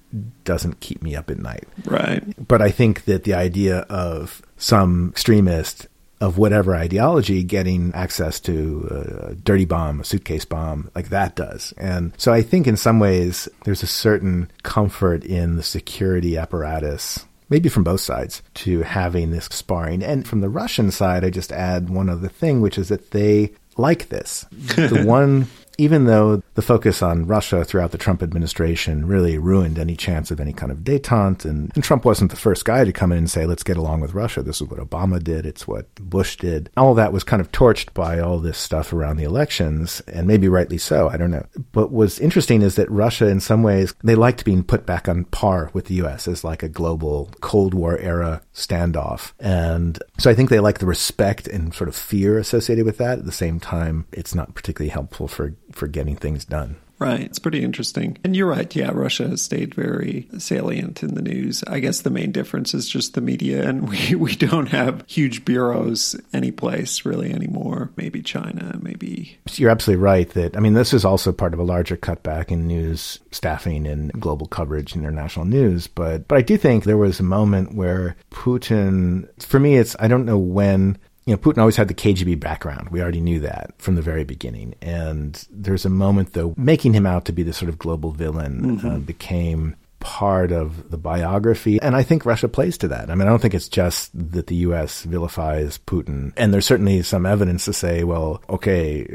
doesn't 0.45 0.79
keep 0.79 1.03
me 1.03 1.15
up 1.15 1.29
at 1.29 1.37
night. 1.37 1.65
Right. 1.85 2.23
But 2.47 2.63
I 2.63 2.71
think 2.71 3.05
that 3.05 3.23
the 3.23 3.35
idea 3.35 3.81
of 3.81 4.41
some 4.57 5.09
extremist 5.09 5.87
of 6.23 6.37
whatever 6.37 6.73
ideology 6.73 7.43
getting 7.43 7.93
access 7.93 8.39
to 8.39 8.87
a 9.29 9.35
dirty 9.35 9.65
bomb, 9.65 9.99
a 9.99 10.05
suitcase 10.05 10.45
bomb, 10.45 10.89
like 10.95 11.09
that 11.09 11.35
does. 11.35 11.73
And 11.77 12.13
so 12.17 12.31
I 12.31 12.41
think 12.41 12.65
in 12.65 12.77
some 12.77 12.99
ways 12.99 13.49
there's 13.65 13.83
a 13.83 13.87
certain 13.87 14.49
comfort 14.63 15.25
in 15.25 15.57
the 15.57 15.63
security 15.63 16.37
apparatus 16.37 17.25
maybe 17.49 17.69
from 17.69 17.83
both 17.83 18.01
sides, 18.01 18.41
to 18.55 18.81
having 18.81 19.29
this 19.29 19.45
sparring. 19.45 20.01
And 20.01 20.27
from 20.27 20.41
the 20.41 20.49
Russian 20.49 20.89
side, 20.89 21.23
I 21.23 21.29
just 21.29 21.51
add 21.51 21.87
one 21.87 22.09
other 22.09 22.29
thing, 22.29 22.61
which 22.61 22.79
is 22.79 22.89
that 22.89 23.11
they 23.11 23.51
like 23.77 24.09
this. 24.09 24.45
the 24.51 25.03
one 25.05 25.47
even 25.77 26.05
though 26.05 26.43
the 26.53 26.61
focus 26.61 27.01
on 27.01 27.25
Russia 27.27 27.63
throughout 27.63 27.91
the 27.91 27.97
Trump 27.97 28.21
administration 28.21 29.07
really 29.07 29.37
ruined 29.37 29.79
any 29.79 29.95
chance 29.95 30.31
of 30.31 30.39
any 30.39 30.53
kind 30.53 30.71
of 30.71 30.79
detente, 30.79 31.45
and, 31.45 31.71
and, 31.75 31.83
Trump 31.83 32.05
wasn't 32.05 32.31
the 32.31 32.37
first 32.37 32.65
guy 32.65 32.83
to 32.83 32.93
come 32.93 33.11
in 33.11 33.17
and 33.19 33.29
say, 33.29 33.45
let's 33.45 33.63
get 33.63 33.77
along 33.77 34.01
with 34.01 34.13
Russia. 34.13 34.41
This 34.41 34.61
is 34.61 34.69
what 34.69 34.79
Obama 34.79 35.21
did, 35.21 35.45
it's 35.45 35.67
what 35.67 35.93
Bush 35.95 36.37
did. 36.37 36.69
All 36.77 36.93
that 36.95 37.13
was 37.13 37.23
kind 37.23 37.41
of 37.41 37.51
torched 37.51 37.93
by 37.93 38.19
all 38.19 38.39
this 38.39 38.57
stuff 38.57 38.93
around 38.93 39.17
the 39.17 39.23
elections, 39.23 40.01
and 40.07 40.27
maybe 40.27 40.47
rightly 40.47 40.77
so, 40.77 41.09
I 41.09 41.17
don't 41.17 41.31
know. 41.31 41.45
But 41.71 41.91
what's 41.91 42.19
interesting 42.19 42.61
is 42.61 42.75
that 42.75 42.89
Russia, 42.89 43.27
in 43.27 43.39
some 43.39 43.63
ways, 43.63 43.93
they 44.03 44.15
liked 44.15 44.45
being 44.45 44.63
put 44.63 44.85
back 44.85 45.09
on 45.09 45.25
par 45.25 45.69
with 45.73 45.85
the 45.85 45.95
U.S. 45.95 46.27
as 46.27 46.43
like 46.43 46.63
a 46.63 46.69
global 46.69 47.29
Cold 47.41 47.73
War 47.73 47.97
era 47.97 48.41
standoff. 48.53 49.33
And 49.39 50.01
so 50.17 50.29
I 50.29 50.35
think 50.35 50.49
they 50.49 50.59
like 50.59 50.79
the 50.79 50.85
respect 50.85 51.47
and 51.47 51.73
sort 51.73 51.87
of 51.87 51.95
fear 51.95 52.37
associated 52.37 52.85
with 52.85 52.97
that. 52.99 53.19
At 53.19 53.25
the 53.25 53.31
same 53.31 53.59
time, 53.59 54.07
it's 54.11 54.35
not 54.35 54.55
particularly 54.55 54.89
helpful 54.89 55.27
for 55.27 55.55
for 55.71 55.87
getting 55.87 56.15
things 56.15 56.45
done. 56.45 56.77
Right. 56.99 57.21
It's 57.21 57.39
pretty 57.39 57.63
interesting. 57.63 58.17
And 58.23 58.35
you're 58.35 58.47
right. 58.47 58.73
Yeah, 58.75 58.91
Russia 58.93 59.27
has 59.27 59.41
stayed 59.41 59.73
very 59.73 60.27
salient 60.37 61.03
in 61.03 61.15
the 61.15 61.21
news. 61.21 61.63
I 61.67 61.79
guess 61.79 62.01
the 62.01 62.09
main 62.09 62.31
difference 62.31 62.73
is 62.73 62.87
just 62.87 63.13
the 63.13 63.21
media, 63.21 63.67
and 63.67 63.89
we, 63.89 64.15
we 64.15 64.35
don't 64.35 64.67
have 64.67 65.03
huge 65.07 65.43
bureaus 65.43 66.15
anyplace 66.31 67.05
really 67.05 67.33
anymore. 67.33 67.91
Maybe 67.97 68.21
China, 68.21 68.77
maybe. 68.81 69.37
You're 69.53 69.71
absolutely 69.71 70.03
right 70.03 70.29
that, 70.29 70.55
I 70.55 70.59
mean, 70.59 70.73
this 70.73 70.93
is 70.93 71.03
also 71.03 71.31
part 71.31 71.53
of 71.53 71.59
a 71.59 71.63
larger 71.63 71.97
cutback 71.97 72.51
in 72.51 72.67
news 72.67 73.19
staffing 73.31 73.87
and 73.87 74.11
global 74.13 74.47
coverage, 74.47 74.95
international 74.95 75.45
news. 75.45 75.87
But, 75.87 76.27
but 76.27 76.37
I 76.37 76.41
do 76.41 76.57
think 76.57 76.83
there 76.83 76.97
was 76.97 77.19
a 77.19 77.23
moment 77.23 77.73
where 77.73 78.15
Putin, 78.31 79.27
for 79.41 79.59
me, 79.59 79.77
it's, 79.77 79.95
I 79.99 80.07
don't 80.07 80.25
know 80.25 80.37
when 80.37 80.97
you 81.25 81.33
know, 81.33 81.37
Putin 81.37 81.59
always 81.59 81.77
had 81.77 81.87
the 81.87 81.93
KGB 81.93 82.39
background. 82.39 82.89
We 82.89 83.01
already 83.01 83.21
knew 83.21 83.39
that 83.41 83.73
from 83.77 83.95
the 83.95 84.01
very 84.01 84.23
beginning. 84.23 84.75
And 84.81 85.45
there's 85.49 85.85
a 85.85 85.89
moment, 85.89 86.33
though, 86.33 86.53
making 86.57 86.93
him 86.93 87.05
out 87.05 87.25
to 87.25 87.31
be 87.31 87.43
this 87.43 87.57
sort 87.57 87.69
of 87.69 87.77
global 87.77 88.11
villain 88.11 88.77
mm-hmm. 88.77 88.87
uh, 88.87 88.97
became 88.99 89.75
part 90.03 90.51
of 90.51 90.91
the 90.91 90.97
biography. 90.97 91.81
And 91.81 91.95
I 91.95 92.03
think 92.03 92.25
Russia 92.25 92.49
plays 92.49 92.77
to 92.79 92.89
that. 92.89 93.09
I 93.09 93.15
mean, 93.15 93.25
I 93.25 93.31
don't 93.31 93.41
think 93.41 93.53
it's 93.53 93.69
just 93.69 94.11
that 94.33 94.47
the 94.47 94.55
U.S. 94.57 95.03
vilifies 95.03 95.77
Putin. 95.77 96.33
And 96.35 96.53
there's 96.53 96.65
certainly 96.65 97.01
some 97.03 97.25
evidence 97.25 97.63
to 97.65 97.73
say, 97.73 98.03
well, 98.03 98.41
okay, 98.49 99.07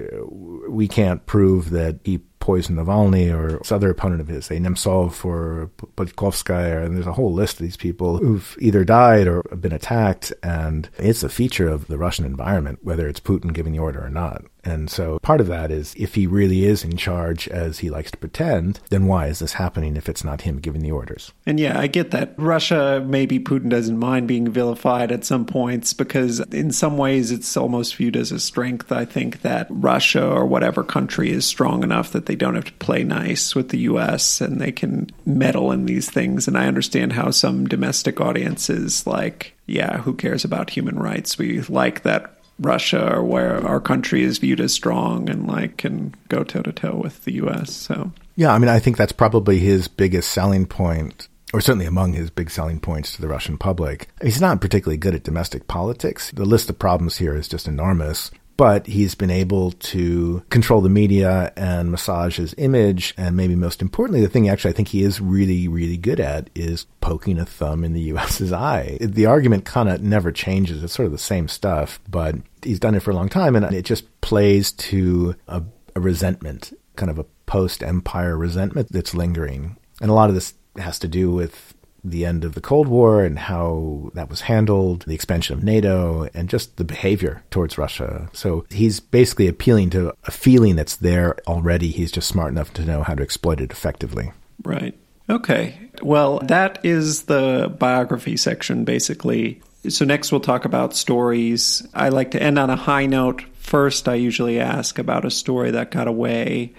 we 0.66 0.88
can't 0.88 1.24
prove 1.26 1.70
that 1.70 2.00
he 2.04 2.20
poisoned 2.40 2.78
Navalny 2.78 3.32
or 3.34 3.62
some 3.64 3.76
other 3.76 3.90
opponent 3.90 4.20
of 4.20 4.28
his, 4.28 4.50
a 4.50 4.54
Nemtsov 4.54 5.24
or 5.24 5.70
Politkovskaya, 5.96 6.84
and 6.84 6.96
there's 6.96 7.06
a 7.06 7.12
whole 7.12 7.32
list 7.32 7.56
of 7.56 7.62
these 7.62 7.76
people 7.76 8.18
who've 8.18 8.56
either 8.60 8.84
died 8.84 9.26
or 9.26 9.42
been 9.60 9.72
attacked, 9.72 10.32
and 10.42 10.88
it's 10.98 11.22
a 11.22 11.28
feature 11.28 11.68
of 11.68 11.86
the 11.86 11.98
Russian 11.98 12.24
environment, 12.24 12.80
whether 12.82 13.08
it's 13.08 13.20
Putin 13.20 13.52
giving 13.52 13.72
the 13.72 13.78
order 13.78 14.04
or 14.04 14.10
not. 14.10 14.44
And 14.64 14.90
so 14.90 15.18
part 15.20 15.40
of 15.40 15.46
that 15.46 15.70
is 15.70 15.94
if 15.96 16.14
he 16.14 16.26
really 16.26 16.64
is 16.66 16.84
in 16.84 16.96
charge 16.96 17.48
as 17.48 17.78
he 17.78 17.90
likes 17.90 18.10
to 18.10 18.18
pretend, 18.18 18.80
then 18.90 19.06
why 19.06 19.26
is 19.26 19.38
this 19.38 19.54
happening 19.54 19.96
if 19.96 20.08
it's 20.08 20.24
not 20.24 20.42
him 20.42 20.58
giving 20.58 20.82
the 20.82 20.90
orders? 20.90 21.32
And 21.46 21.58
yeah, 21.58 21.78
I 21.78 21.86
get 21.86 22.10
that. 22.10 22.34
Russia, 22.36 23.02
maybe 23.06 23.38
Putin 23.38 23.70
doesn't 23.70 23.98
mind 23.98 24.28
being 24.28 24.50
vilified 24.50 25.10
at 25.10 25.24
some 25.24 25.46
points 25.46 25.94
because 25.94 26.40
in 26.40 26.70
some 26.70 26.98
ways 26.98 27.30
it's 27.30 27.56
almost 27.56 27.96
viewed 27.96 28.16
as 28.16 28.30
a 28.30 28.38
strength. 28.38 28.92
I 28.92 29.04
think 29.04 29.42
that 29.42 29.68
Russia 29.70 30.26
or 30.28 30.44
whatever 30.44 30.84
country 30.84 31.30
is 31.30 31.46
strong 31.46 31.82
enough 31.82 32.12
that 32.12 32.26
they 32.28 32.36
don't 32.36 32.54
have 32.54 32.66
to 32.66 32.72
play 32.74 33.02
nice 33.02 33.54
with 33.54 33.70
the 33.70 33.78
US 33.80 34.40
and 34.40 34.60
they 34.60 34.70
can 34.70 35.10
meddle 35.24 35.72
in 35.72 35.86
these 35.86 36.08
things. 36.08 36.46
And 36.46 36.56
I 36.56 36.66
understand 36.66 37.14
how 37.14 37.30
some 37.30 37.66
domestic 37.66 38.20
audiences 38.20 39.06
like, 39.06 39.54
yeah, 39.66 39.98
who 39.98 40.14
cares 40.14 40.44
about 40.44 40.70
human 40.70 40.98
rights? 40.98 41.38
We 41.38 41.62
like 41.62 42.02
that 42.02 42.34
Russia 42.60 43.14
or 43.14 43.24
where 43.24 43.66
our 43.66 43.80
country 43.80 44.22
is 44.22 44.38
viewed 44.38 44.60
as 44.60 44.74
strong 44.74 45.30
and 45.30 45.46
like 45.46 45.78
can 45.78 46.14
go 46.28 46.44
toe 46.44 46.62
to 46.62 46.72
toe 46.72 47.00
with 47.02 47.24
the 47.24 47.34
US. 47.44 47.72
So 47.72 48.12
Yeah, 48.36 48.52
I 48.52 48.58
mean 48.58 48.68
I 48.68 48.78
think 48.78 48.98
that's 48.98 49.12
probably 49.12 49.58
his 49.58 49.88
biggest 49.88 50.30
selling 50.30 50.66
point 50.66 51.28
or 51.54 51.62
certainly 51.62 51.86
among 51.86 52.12
his 52.12 52.28
big 52.28 52.50
selling 52.50 52.78
points 52.78 53.14
to 53.14 53.22
the 53.22 53.28
Russian 53.28 53.56
public. 53.56 54.08
He's 54.22 54.40
not 54.40 54.60
particularly 54.60 54.98
good 54.98 55.14
at 55.14 55.22
domestic 55.22 55.66
politics. 55.66 56.30
The 56.32 56.44
list 56.44 56.68
of 56.68 56.78
problems 56.78 57.16
here 57.16 57.34
is 57.34 57.48
just 57.48 57.66
enormous 57.66 58.30
but 58.58 58.88
he's 58.88 59.14
been 59.14 59.30
able 59.30 59.70
to 59.70 60.42
control 60.50 60.80
the 60.80 60.88
media 60.88 61.52
and 61.56 61.92
massage 61.92 62.36
his 62.38 62.56
image. 62.58 63.14
And 63.16 63.36
maybe 63.36 63.54
most 63.54 63.80
importantly, 63.80 64.20
the 64.20 64.28
thing 64.28 64.48
actually 64.48 64.72
I 64.72 64.74
think 64.74 64.88
he 64.88 65.04
is 65.04 65.20
really, 65.20 65.68
really 65.68 65.96
good 65.96 66.18
at 66.18 66.50
is 66.56 66.84
poking 67.00 67.38
a 67.38 67.46
thumb 67.46 67.84
in 67.84 67.92
the 67.94 68.00
US's 68.12 68.52
eye. 68.52 68.98
The 69.00 69.26
argument 69.26 69.64
kind 69.64 69.88
of 69.88 70.02
never 70.02 70.32
changes. 70.32 70.82
It's 70.82 70.92
sort 70.92 71.06
of 71.06 71.12
the 71.12 71.18
same 71.18 71.46
stuff, 71.46 72.00
but 72.10 72.34
he's 72.62 72.80
done 72.80 72.96
it 72.96 73.00
for 73.00 73.12
a 73.12 73.14
long 73.14 73.28
time 73.28 73.54
and 73.54 73.72
it 73.72 73.84
just 73.84 74.20
plays 74.20 74.72
to 74.72 75.36
a, 75.46 75.62
a 75.94 76.00
resentment, 76.00 76.76
kind 76.96 77.10
of 77.10 77.18
a 77.20 77.26
post 77.46 77.84
empire 77.84 78.36
resentment 78.36 78.90
that's 78.90 79.14
lingering. 79.14 79.76
And 80.00 80.10
a 80.10 80.14
lot 80.14 80.30
of 80.30 80.34
this 80.34 80.54
has 80.76 80.98
to 80.98 81.08
do 81.08 81.30
with 81.30 81.67
the 82.04 82.24
end 82.24 82.44
of 82.44 82.54
the 82.54 82.60
Cold 82.60 82.88
War 82.88 83.24
and 83.24 83.38
how 83.38 84.10
that 84.14 84.30
was 84.30 84.42
handled, 84.42 85.02
the 85.02 85.14
expansion 85.14 85.56
of 85.56 85.64
NATO, 85.64 86.28
and 86.34 86.48
just 86.48 86.76
the 86.76 86.84
behavior 86.84 87.42
towards 87.50 87.78
Russia. 87.78 88.28
So 88.32 88.64
he's 88.70 89.00
basically 89.00 89.48
appealing 89.48 89.90
to 89.90 90.12
a 90.24 90.30
feeling 90.30 90.76
that's 90.76 90.96
there 90.96 91.36
already. 91.46 91.88
He's 91.88 92.12
just 92.12 92.28
smart 92.28 92.52
enough 92.52 92.72
to 92.74 92.84
know 92.84 93.02
how 93.02 93.14
to 93.14 93.22
exploit 93.22 93.60
it 93.60 93.72
effectively. 93.72 94.32
Right. 94.62 94.96
Okay. 95.30 95.78
Well, 96.02 96.38
that 96.40 96.80
is 96.84 97.24
the 97.24 97.74
biography 97.78 98.36
section, 98.36 98.84
basically. 98.84 99.60
So, 99.88 100.04
next 100.04 100.32
we'll 100.32 100.40
talk 100.40 100.64
about 100.64 100.96
stories. 100.96 101.86
I 101.94 102.08
like 102.08 102.32
to 102.32 102.42
end 102.42 102.58
on 102.58 102.70
a 102.70 102.76
high 102.76 103.06
note. 103.06 103.44
First, 103.58 104.08
I 104.08 104.14
usually 104.14 104.58
ask 104.58 104.98
about 104.98 105.24
a 105.24 105.30
story 105.30 105.72
that 105.72 105.90
got 105.90 106.08
away. 106.08 106.72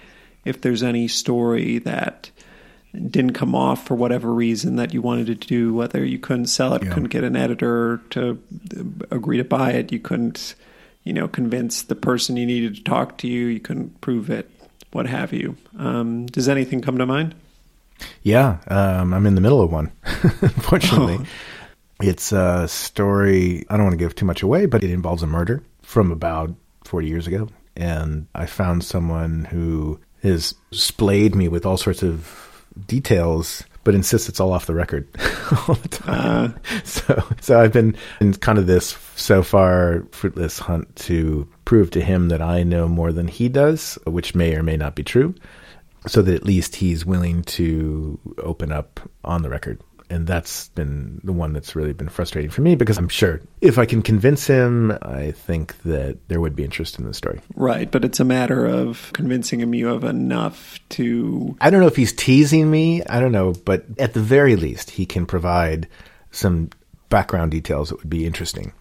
If 0.44 0.60
there's 0.60 0.82
any 0.82 1.06
story 1.06 1.78
that 1.78 2.30
didn't 2.92 3.34
come 3.34 3.54
off 3.54 3.86
for 3.86 3.94
whatever 3.94 4.32
reason 4.32 4.76
that 4.76 4.92
you 4.92 5.00
wanted 5.00 5.26
to 5.26 5.34
do, 5.34 5.72
whether 5.72 6.04
you 6.04 6.18
couldn't 6.18 6.46
sell 6.46 6.74
it, 6.74 6.82
yeah. 6.82 6.92
couldn't 6.92 7.10
get 7.10 7.24
an 7.24 7.36
editor 7.36 8.00
to 8.10 8.42
agree 9.10 9.36
to 9.36 9.44
buy 9.44 9.72
it, 9.72 9.92
you 9.92 10.00
couldn't, 10.00 10.54
you 11.04 11.12
know, 11.12 11.28
convince 11.28 11.82
the 11.82 11.94
person 11.94 12.36
you 12.36 12.46
needed 12.46 12.74
to 12.74 12.82
talk 12.82 13.18
to 13.18 13.28
you, 13.28 13.46
you 13.46 13.60
couldn't 13.60 14.00
prove 14.00 14.28
it, 14.28 14.50
what 14.92 15.06
have 15.06 15.32
you. 15.32 15.56
Um, 15.78 16.26
does 16.26 16.48
anything 16.48 16.80
come 16.80 16.98
to 16.98 17.06
mind? 17.06 17.34
Yeah, 18.22 18.58
um, 18.68 19.14
I'm 19.14 19.26
in 19.26 19.34
the 19.34 19.40
middle 19.40 19.60
of 19.60 19.70
one, 19.70 19.92
unfortunately. 20.04 21.18
Oh. 21.20 21.26
It's 22.02 22.32
a 22.32 22.66
story, 22.66 23.66
I 23.68 23.76
don't 23.76 23.84
want 23.84 23.92
to 23.92 24.02
give 24.02 24.14
too 24.14 24.24
much 24.24 24.42
away, 24.42 24.66
but 24.66 24.82
it 24.82 24.90
involves 24.90 25.22
a 25.22 25.26
murder 25.26 25.62
from 25.82 26.10
about 26.10 26.54
40 26.84 27.06
years 27.06 27.26
ago. 27.26 27.48
And 27.76 28.26
I 28.34 28.46
found 28.46 28.84
someone 28.84 29.44
who 29.44 30.00
has 30.22 30.54
splayed 30.70 31.34
me 31.34 31.48
with 31.48 31.66
all 31.66 31.76
sorts 31.76 32.02
of 32.02 32.49
details, 32.86 33.64
but 33.84 33.94
insists 33.94 34.28
it's 34.28 34.40
all 34.40 34.52
off 34.52 34.66
the 34.66 34.74
record. 34.74 35.08
All 35.68 35.74
the 35.74 35.88
time. 35.88 36.54
Uh, 36.54 36.80
so, 36.84 37.24
so 37.40 37.60
I've 37.60 37.72
been 37.72 37.96
in 38.20 38.34
kind 38.34 38.58
of 38.58 38.66
this 38.66 38.96
so 39.16 39.42
far 39.42 40.04
fruitless 40.12 40.58
hunt 40.58 40.94
to 40.96 41.48
prove 41.64 41.90
to 41.92 42.00
him 42.00 42.28
that 42.28 42.40
I 42.40 42.62
know 42.62 42.88
more 42.88 43.12
than 43.12 43.26
he 43.26 43.48
does, 43.48 43.98
which 44.06 44.34
may 44.34 44.54
or 44.54 44.62
may 44.62 44.76
not 44.76 44.94
be 44.94 45.02
true, 45.02 45.34
so 46.06 46.22
that 46.22 46.34
at 46.34 46.44
least 46.44 46.76
he's 46.76 47.04
willing 47.04 47.42
to 47.44 48.18
open 48.38 48.70
up 48.70 49.00
on 49.24 49.42
the 49.42 49.50
record 49.50 49.80
and 50.10 50.26
that's 50.26 50.68
been 50.70 51.20
the 51.22 51.32
one 51.32 51.52
that's 51.52 51.76
really 51.76 51.92
been 51.92 52.08
frustrating 52.08 52.50
for 52.50 52.60
me 52.62 52.74
because 52.74 52.98
I'm 52.98 53.08
sure 53.08 53.40
if 53.60 53.78
I 53.78 53.86
can 53.86 54.02
convince 54.02 54.46
him, 54.46 54.96
I 55.02 55.30
think 55.30 55.80
that 55.82 56.18
there 56.28 56.40
would 56.40 56.56
be 56.56 56.64
interest 56.64 56.98
in 56.98 57.04
the 57.04 57.14
story. 57.14 57.40
Right, 57.54 57.90
but 57.90 58.04
it's 58.04 58.20
a 58.20 58.24
matter 58.24 58.66
of 58.66 59.10
convincing 59.14 59.60
him 59.60 59.74
you 59.74 59.86
have 59.86 60.04
enough 60.04 60.80
to. 60.90 61.56
I 61.60 61.70
don't 61.70 61.80
know 61.80 61.86
if 61.86 61.96
he's 61.96 62.12
teasing 62.12 62.70
me. 62.70 63.02
I 63.04 63.20
don't 63.20 63.32
know, 63.32 63.52
but 63.52 63.84
at 63.98 64.14
the 64.14 64.20
very 64.20 64.56
least, 64.56 64.90
he 64.90 65.06
can 65.06 65.26
provide 65.26 65.88
some 66.32 66.70
background 67.08 67.52
details 67.52 67.88
that 67.88 67.98
would 67.98 68.10
be 68.10 68.26
interesting. 68.26 68.72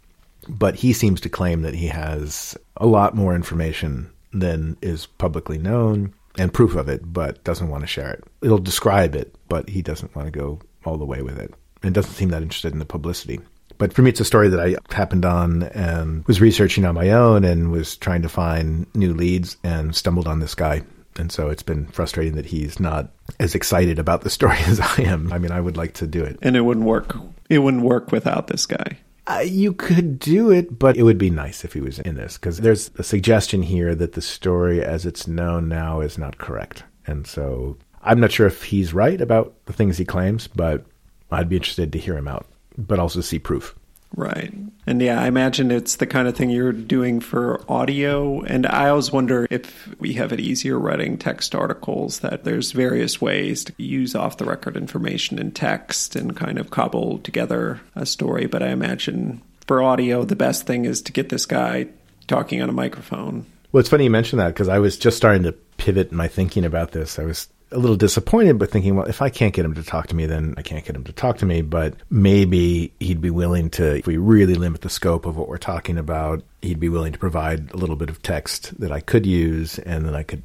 But 0.47 0.75
he 0.75 0.93
seems 0.93 1.21
to 1.21 1.29
claim 1.29 1.61
that 1.61 1.75
he 1.75 1.87
has 1.87 2.57
a 2.75 2.87
lot 2.87 3.15
more 3.15 3.35
information 3.35 4.09
than 4.33 4.77
is 4.81 5.05
publicly 5.05 5.59
known 5.59 6.13
and 6.37 6.53
proof 6.53 6.75
of 6.75 6.89
it, 6.89 7.01
but 7.11 7.43
doesn't 7.43 7.69
want 7.69 7.81
to 7.81 7.87
share 7.87 8.11
it. 8.11 8.23
He'll 8.41 8.57
describe 8.57 9.15
it, 9.15 9.35
but 9.47 9.69
he 9.69 9.81
doesn't 9.81 10.15
want 10.15 10.27
to 10.27 10.31
go 10.31 10.59
all 10.85 10.97
the 10.97 11.05
way 11.05 11.21
with 11.21 11.39
it 11.39 11.53
and 11.83 11.93
doesn't 11.93 12.13
seem 12.13 12.29
that 12.29 12.41
interested 12.41 12.73
in 12.73 12.79
the 12.79 12.85
publicity. 12.85 13.39
But 13.77 13.93
for 13.93 14.01
me, 14.01 14.09
it's 14.09 14.19
a 14.19 14.25
story 14.25 14.49
that 14.49 14.59
I 14.59 14.75
happened 14.93 15.25
on 15.25 15.63
and 15.63 16.25
was 16.27 16.41
researching 16.41 16.85
on 16.85 16.95
my 16.95 17.11
own 17.11 17.45
and 17.45 17.71
was 17.71 17.95
trying 17.95 18.21
to 18.23 18.29
find 18.29 18.85
new 18.93 19.13
leads 19.13 19.57
and 19.63 19.95
stumbled 19.95 20.27
on 20.27 20.39
this 20.39 20.53
guy. 20.53 20.81
And 21.17 21.31
so 21.31 21.49
it's 21.49 21.63
been 21.63 21.87
frustrating 21.87 22.35
that 22.35 22.45
he's 22.45 22.79
not 22.79 23.11
as 23.39 23.55
excited 23.55 23.97
about 23.97 24.21
the 24.21 24.29
story 24.29 24.57
as 24.65 24.79
I 24.79 25.03
am. 25.03 25.31
I 25.31 25.37
mean, 25.37 25.51
I 25.51 25.61
would 25.61 25.77
like 25.77 25.93
to 25.95 26.07
do 26.07 26.23
it. 26.23 26.37
And 26.41 26.55
it 26.55 26.61
wouldn't 26.61 26.85
work. 26.85 27.15
It 27.49 27.59
wouldn't 27.59 27.83
work 27.83 28.11
without 28.11 28.47
this 28.47 28.65
guy. 28.65 28.99
Uh, 29.27 29.43
you 29.45 29.73
could 29.73 30.17
do 30.17 30.49
it, 30.49 30.79
but 30.79 30.97
it 30.97 31.03
would 31.03 31.19
be 31.19 31.29
nice 31.29 31.63
if 31.63 31.73
he 31.73 31.81
was 31.81 31.99
in 31.99 32.15
this 32.15 32.37
because 32.37 32.57
there's 32.57 32.89
a 32.97 33.03
suggestion 33.03 33.61
here 33.61 33.93
that 33.93 34.13
the 34.13 34.21
story 34.21 34.83
as 34.83 35.05
it's 35.05 35.27
known 35.27 35.69
now 35.69 36.01
is 36.01 36.17
not 36.17 36.39
correct. 36.39 36.83
And 37.05 37.27
so 37.27 37.77
I'm 38.03 38.19
not 38.19 38.31
sure 38.31 38.47
if 38.47 38.63
he's 38.63 38.93
right 38.93 39.19
about 39.19 39.53
the 39.65 39.73
things 39.73 39.97
he 39.97 40.05
claims, 40.05 40.47
but 40.47 40.85
I'd 41.31 41.49
be 41.49 41.57
interested 41.57 41.91
to 41.93 41.99
hear 41.99 42.17
him 42.17 42.27
out, 42.27 42.45
but 42.77 42.99
also 42.99 43.21
see 43.21 43.39
proof. 43.39 43.75
Right. 44.15 44.53
And 44.87 45.01
yeah, 45.01 45.21
I 45.21 45.27
imagine 45.27 45.69
it's 45.69 45.97
the 45.97 46.07
kind 46.07 46.27
of 46.27 46.35
thing 46.35 46.49
you're 46.49 46.71
doing 46.71 47.19
for 47.19 47.61
audio. 47.71 48.41
And 48.41 48.65
I 48.65 48.89
always 48.89 49.11
wonder 49.11 49.45
if 49.51 49.87
we 49.99 50.13
have 50.13 50.33
it 50.33 50.39
easier 50.39 50.79
writing 50.79 51.17
text 51.17 51.53
articles, 51.53 52.19
that 52.21 52.43
there's 52.43 52.71
various 52.71 53.21
ways 53.21 53.63
to 53.65 53.73
use 53.77 54.15
off 54.15 54.37
the 54.37 54.45
record 54.45 54.75
information 54.75 55.37
in 55.37 55.51
text 55.51 56.15
and 56.15 56.35
kind 56.35 56.57
of 56.57 56.71
cobble 56.71 57.19
together 57.19 57.81
a 57.93 58.05
story. 58.05 58.47
But 58.47 58.63
I 58.63 58.69
imagine 58.69 59.41
for 59.67 59.83
audio, 59.83 60.23
the 60.23 60.35
best 60.35 60.65
thing 60.65 60.85
is 60.85 61.03
to 61.03 61.11
get 61.11 61.29
this 61.29 61.45
guy 61.45 61.87
talking 62.27 62.61
on 62.63 62.69
a 62.69 62.73
microphone. 62.73 63.45
Well, 63.71 63.79
it's 63.79 63.89
funny 63.89 64.05
you 64.05 64.09
mention 64.09 64.39
that 64.39 64.47
because 64.47 64.69
I 64.69 64.79
was 64.79 64.97
just 64.97 65.17
starting 65.17 65.43
to 65.43 65.51
pivot 65.77 66.11
my 66.11 66.27
thinking 66.27 66.65
about 66.65 66.93
this. 66.93 67.19
I 67.19 67.25
was 67.25 67.47
a 67.71 67.77
little 67.77 67.95
disappointed, 67.95 68.57
but 68.57 68.71
thinking, 68.71 68.95
well, 68.95 69.05
if 69.05 69.21
I 69.21 69.29
can't 69.29 69.53
get 69.53 69.65
him 69.65 69.75
to 69.75 69.83
talk 69.83 70.07
to 70.07 70.15
me, 70.15 70.25
then 70.25 70.55
I 70.57 70.61
can't 70.61 70.83
get 70.83 70.95
him 70.95 71.03
to 71.03 71.13
talk 71.13 71.37
to 71.39 71.45
me. 71.45 71.61
But 71.61 71.95
maybe 72.09 72.93
he'd 72.99 73.21
be 73.21 73.29
willing 73.29 73.69
to, 73.71 73.97
if 73.97 74.07
we 74.07 74.17
really 74.17 74.55
limit 74.55 74.81
the 74.81 74.89
scope 74.89 75.25
of 75.25 75.37
what 75.37 75.47
we're 75.47 75.57
talking 75.57 75.97
about, 75.97 76.43
he'd 76.61 76.79
be 76.79 76.89
willing 76.89 77.13
to 77.13 77.19
provide 77.19 77.71
a 77.71 77.77
little 77.77 77.95
bit 77.95 78.09
of 78.09 78.21
text 78.21 78.79
that 78.79 78.91
I 78.91 79.01
could 79.01 79.25
use 79.25 79.79
and 79.79 80.05
then 80.05 80.15
I 80.15 80.23
could 80.23 80.43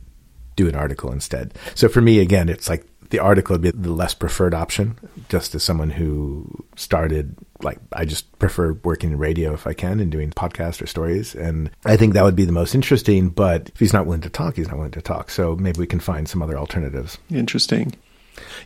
do 0.56 0.68
an 0.68 0.74
article 0.74 1.12
instead. 1.12 1.54
So 1.74 1.88
for 1.88 2.00
me, 2.00 2.20
again, 2.20 2.48
it's 2.48 2.68
like 2.68 2.86
the 3.10 3.18
article 3.18 3.54
would 3.54 3.62
be 3.62 3.70
the 3.70 3.92
less 3.92 4.14
preferred 4.14 4.54
option, 4.54 4.98
just 5.28 5.54
as 5.54 5.62
someone 5.62 5.90
who 5.90 6.46
started, 6.76 7.36
like, 7.64 7.78
I 7.92 8.04
just 8.04 8.38
prefer 8.38 8.74
working 8.84 9.10
in 9.10 9.18
radio 9.18 9.54
if 9.54 9.66
I 9.66 9.72
can 9.72 10.00
and 10.00 10.12
doing 10.12 10.30
podcasts 10.30 10.82
or 10.82 10.86
stories. 10.86 11.34
And 11.34 11.70
I 11.84 11.96
think 11.96 12.14
that 12.14 12.24
would 12.24 12.36
be 12.36 12.44
the 12.44 12.52
most 12.52 12.74
interesting. 12.74 13.30
But 13.30 13.70
if 13.70 13.80
he's 13.80 13.92
not 13.92 14.06
willing 14.06 14.20
to 14.22 14.30
talk, 14.30 14.56
he's 14.56 14.68
not 14.68 14.76
willing 14.76 14.92
to 14.92 15.02
talk. 15.02 15.30
So 15.30 15.56
maybe 15.56 15.80
we 15.80 15.86
can 15.86 16.00
find 16.00 16.28
some 16.28 16.42
other 16.42 16.58
alternatives. 16.58 17.18
Interesting. 17.30 17.94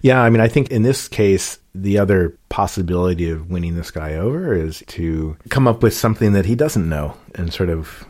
Yeah, 0.01 0.22
I 0.22 0.30
mean, 0.30 0.40
I 0.40 0.49
think 0.49 0.70
in 0.70 0.82
this 0.82 1.09
case, 1.09 1.59
the 1.74 1.99
other 1.99 2.36
possibility 2.49 3.30
of 3.30 3.51
winning 3.51 3.76
this 3.76 3.90
guy 3.90 4.14
over 4.14 4.55
is 4.55 4.82
to 4.88 5.36
come 5.51 5.68
up 5.68 5.82
with 5.82 5.94
something 5.94 6.32
that 6.32 6.46
he 6.46 6.55
doesn't 6.55 6.88
know 6.88 7.14
and 7.34 7.53
sort 7.53 7.68
of 7.68 8.05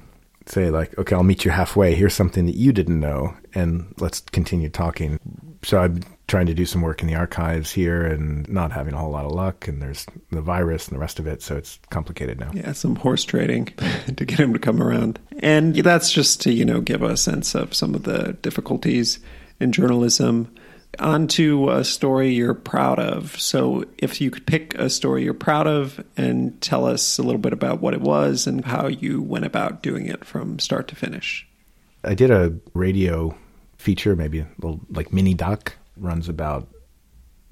say 0.47 0.71
like, 0.71 0.97
okay, 0.99 1.15
I'll 1.15 1.23
meet 1.23 1.45
you 1.45 1.51
halfway. 1.51 1.95
Here's 1.95 2.15
something 2.15 2.47
that 2.47 2.55
you 2.55 2.73
didn't 2.73 3.01
know, 3.01 3.37
and 3.55 3.93
let's 3.99 4.21
continue 4.21 4.69
talking. 4.69 5.19
So 5.63 5.79
I'm 5.79 6.01
trying 6.29 6.47
to 6.47 6.55
do 6.55 6.67
some 6.67 6.83
work 6.83 7.01
in 7.01 7.09
the 7.09 7.15
archives 7.15 7.73
here 7.73 8.05
and 8.05 8.49
not 8.49 8.71
having 8.71 8.95
a 8.95 8.99
whole 8.99 9.11
lot 9.11 9.25
of 9.25 9.33
luck. 9.33 9.67
And 9.67 9.83
there's 9.83 10.07
the 10.31 10.43
virus 10.43 10.87
and 10.87 10.95
the 10.95 11.01
rest 11.01 11.19
of 11.19 11.27
it, 11.27 11.43
so 11.43 11.57
it's 11.57 11.79
complicated 11.91 12.39
now. 12.39 12.51
Yeah, 12.55 12.73
some 12.73 12.97
horse 12.97 13.25
trading 13.25 13.67
to 14.17 14.25
get 14.25 14.39
him 14.39 14.53
to 14.53 14.59
come 14.59 14.83
around, 14.83 15.19
and 15.41 15.75
that's 15.75 16.13
just 16.13 16.41
to 16.43 16.53
you 16.53 16.65
know 16.65 16.81
give 16.81 17.03
a 17.03 17.17
sense 17.17 17.55
of 17.55 17.75
some 17.75 17.95
of 17.95 18.05
the 18.05 18.35
difficulties 18.43 19.19
in 19.59 19.73
journalism 19.73 20.55
On 21.01 21.29
to 21.29 21.71
a 21.71 21.85
story 21.85 22.31
you're 22.31 22.55
proud 22.55 22.99
of. 22.99 23.39
So, 23.41 23.85
if 23.99 24.21
you 24.21 24.31
could 24.31 24.47
pick 24.47 24.75
a 24.75 24.91
story 24.91 25.23
you're 25.23 25.35
proud 25.35 25.67
of 25.67 26.03
and 26.17 26.61
tell 26.61 26.87
us 26.87 27.19
a 27.19 27.23
little 27.23 27.41
bit 27.41 27.53
about 27.53 27.81
what 27.81 27.95
it 27.95 28.01
was 28.01 28.47
and 28.47 28.65
how 28.65 28.89
you 28.89 29.23
went 29.23 29.45
about 29.45 29.83
doing 29.83 30.07
it 30.07 30.25
from 30.25 30.59
start 30.59 30.89
to 30.89 30.97
finish. 30.97 31.47
I 32.05 32.15
did 32.15 32.31
a 32.31 32.55
radio 32.75 33.37
feature, 33.77 34.17
maybe 34.17 34.41
a 34.41 34.49
little 34.61 34.81
like 34.91 35.13
mini 35.13 35.35
doc, 35.35 35.75
runs 35.99 36.29
about 36.29 36.69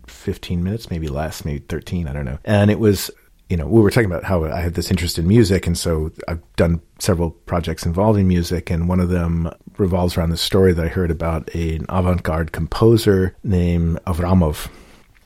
15 0.07 0.63
minutes, 0.63 0.91
maybe 0.91 1.09
less, 1.09 1.45
maybe 1.45 1.65
13, 1.69 2.09
I 2.09 2.13
don't 2.13 2.25
know. 2.25 2.39
And 2.45 2.71
it 2.71 2.79
was 2.79 3.11
you 3.49 3.57
know, 3.57 3.67
we 3.67 3.81
were 3.81 3.91
talking 3.91 4.11
about 4.11 4.25
how 4.25 4.45
I 4.45 4.61
had 4.61 4.75
this 4.75 4.91
interest 4.91 5.19
in 5.19 5.29
music, 5.29 5.67
and 5.67 5.79
so 5.79 6.11
I've 6.27 6.43
done 6.57 6.81
several 6.99 7.31
projects 7.31 7.87
involving 7.87 8.27
music, 8.27 8.71
and 8.71 8.89
one 8.89 8.99
of 8.99 9.09
them 9.09 9.51
revolves 9.79 10.17
around 10.17 10.31
the 10.31 10.37
story 10.37 10.73
that 10.73 10.85
I 10.85 10.89
heard 10.89 11.13
about 11.13 11.55
an 11.55 11.87
avant-garde 11.89 12.51
composer 12.51 13.37
named 13.45 14.01
Avraamov. 14.05 14.69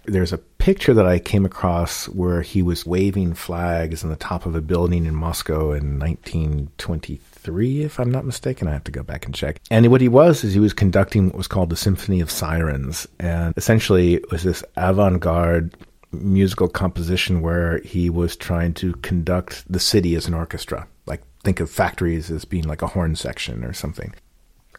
There's 0.04 0.32
a 0.32 0.38
picture 0.38 0.92
that 0.92 1.06
I 1.06 1.18
came 1.18 1.46
across 1.46 2.08
where 2.08 2.42
he 2.42 2.60
was 2.60 2.84
waving 2.84 3.34
flags 3.34 4.04
on 4.04 4.10
the 4.10 4.16
top 4.16 4.44
of 4.44 4.54
a 4.54 4.60
building 4.60 5.06
in 5.06 5.14
Moscow 5.14 5.72
in 5.72 5.98
1923, 5.98 7.29
if 7.46 7.98
I'm 7.98 8.10
not 8.10 8.24
mistaken. 8.24 8.68
I 8.68 8.72
have 8.72 8.84
to 8.84 8.92
go 8.92 9.02
back 9.02 9.26
and 9.26 9.34
check. 9.34 9.60
And 9.70 9.90
what 9.90 10.00
he 10.00 10.08
was 10.08 10.44
is 10.44 10.54
he 10.54 10.60
was 10.60 10.72
conducting 10.72 11.26
what 11.26 11.36
was 11.36 11.48
called 11.48 11.70
the 11.70 11.76
Symphony 11.76 12.20
of 12.20 12.30
Sirens, 12.30 13.06
and 13.18 13.54
essentially 13.56 14.14
it 14.14 14.30
was 14.30 14.42
this 14.42 14.64
avant-garde 14.76 15.74
musical 16.12 16.68
composition 16.68 17.40
where 17.40 17.78
he 17.78 18.10
was 18.10 18.36
trying 18.36 18.74
to 18.74 18.92
conduct 18.94 19.70
the 19.70 19.80
city 19.80 20.14
as 20.14 20.26
an 20.26 20.34
orchestra. 20.34 20.86
Like 21.06 21.22
think 21.42 21.60
of 21.60 21.70
factories 21.70 22.30
as 22.30 22.44
being 22.44 22.64
like 22.64 22.82
a 22.82 22.88
horn 22.88 23.16
section 23.16 23.64
or 23.64 23.72
something. 23.72 24.14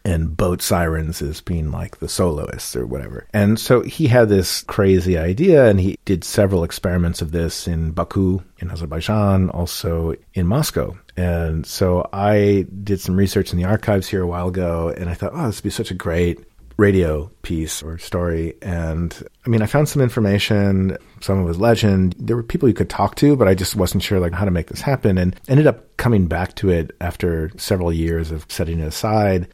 And 0.04 0.36
boat 0.36 0.60
sirens 0.60 1.22
as 1.22 1.40
being 1.40 1.70
like 1.70 1.98
the 1.98 2.08
soloists 2.08 2.74
or 2.74 2.86
whatever. 2.86 3.24
And 3.32 3.58
so 3.58 3.82
he 3.82 4.08
had 4.08 4.28
this 4.28 4.62
crazy 4.64 5.16
idea 5.16 5.66
and 5.66 5.78
he 5.78 5.96
did 6.04 6.24
several 6.24 6.64
experiments 6.64 7.22
of 7.22 7.30
this 7.30 7.68
in 7.68 7.92
Baku, 7.92 8.42
in 8.58 8.70
Azerbaijan, 8.70 9.48
also 9.50 10.16
in 10.34 10.48
Moscow. 10.48 10.98
And 11.16 11.66
so 11.66 12.08
I 12.12 12.66
did 12.82 13.00
some 13.00 13.16
research 13.16 13.52
in 13.52 13.58
the 13.58 13.66
archives 13.66 14.08
here 14.08 14.22
a 14.22 14.26
while 14.26 14.48
ago 14.48 14.94
and 14.96 15.10
I 15.10 15.14
thought, 15.14 15.32
oh, 15.34 15.46
this 15.46 15.58
would 15.58 15.64
be 15.64 15.70
such 15.70 15.90
a 15.90 15.94
great 15.94 16.38
radio 16.78 17.30
piece 17.42 17.82
or 17.82 17.98
story. 17.98 18.54
And 18.62 19.22
I 19.44 19.48
mean, 19.48 19.62
I 19.62 19.66
found 19.66 19.88
some 19.88 20.02
information. 20.02 20.96
Some 21.20 21.38
of 21.38 21.44
it 21.44 21.48
was 21.48 21.58
legend. 21.58 22.14
There 22.18 22.36
were 22.36 22.42
people 22.42 22.68
you 22.68 22.74
could 22.74 22.90
talk 22.90 23.14
to, 23.16 23.36
but 23.36 23.48
I 23.48 23.54
just 23.54 23.76
wasn't 23.76 24.02
sure 24.02 24.20
like 24.20 24.32
how 24.32 24.44
to 24.44 24.50
make 24.50 24.68
this 24.68 24.80
happen. 24.80 25.18
And 25.18 25.38
ended 25.48 25.66
up 25.66 25.96
coming 25.96 26.26
back 26.26 26.54
to 26.56 26.70
it 26.70 26.96
after 27.00 27.50
several 27.56 27.92
years 27.92 28.30
of 28.30 28.46
setting 28.48 28.80
it 28.80 28.86
aside. 28.86 29.48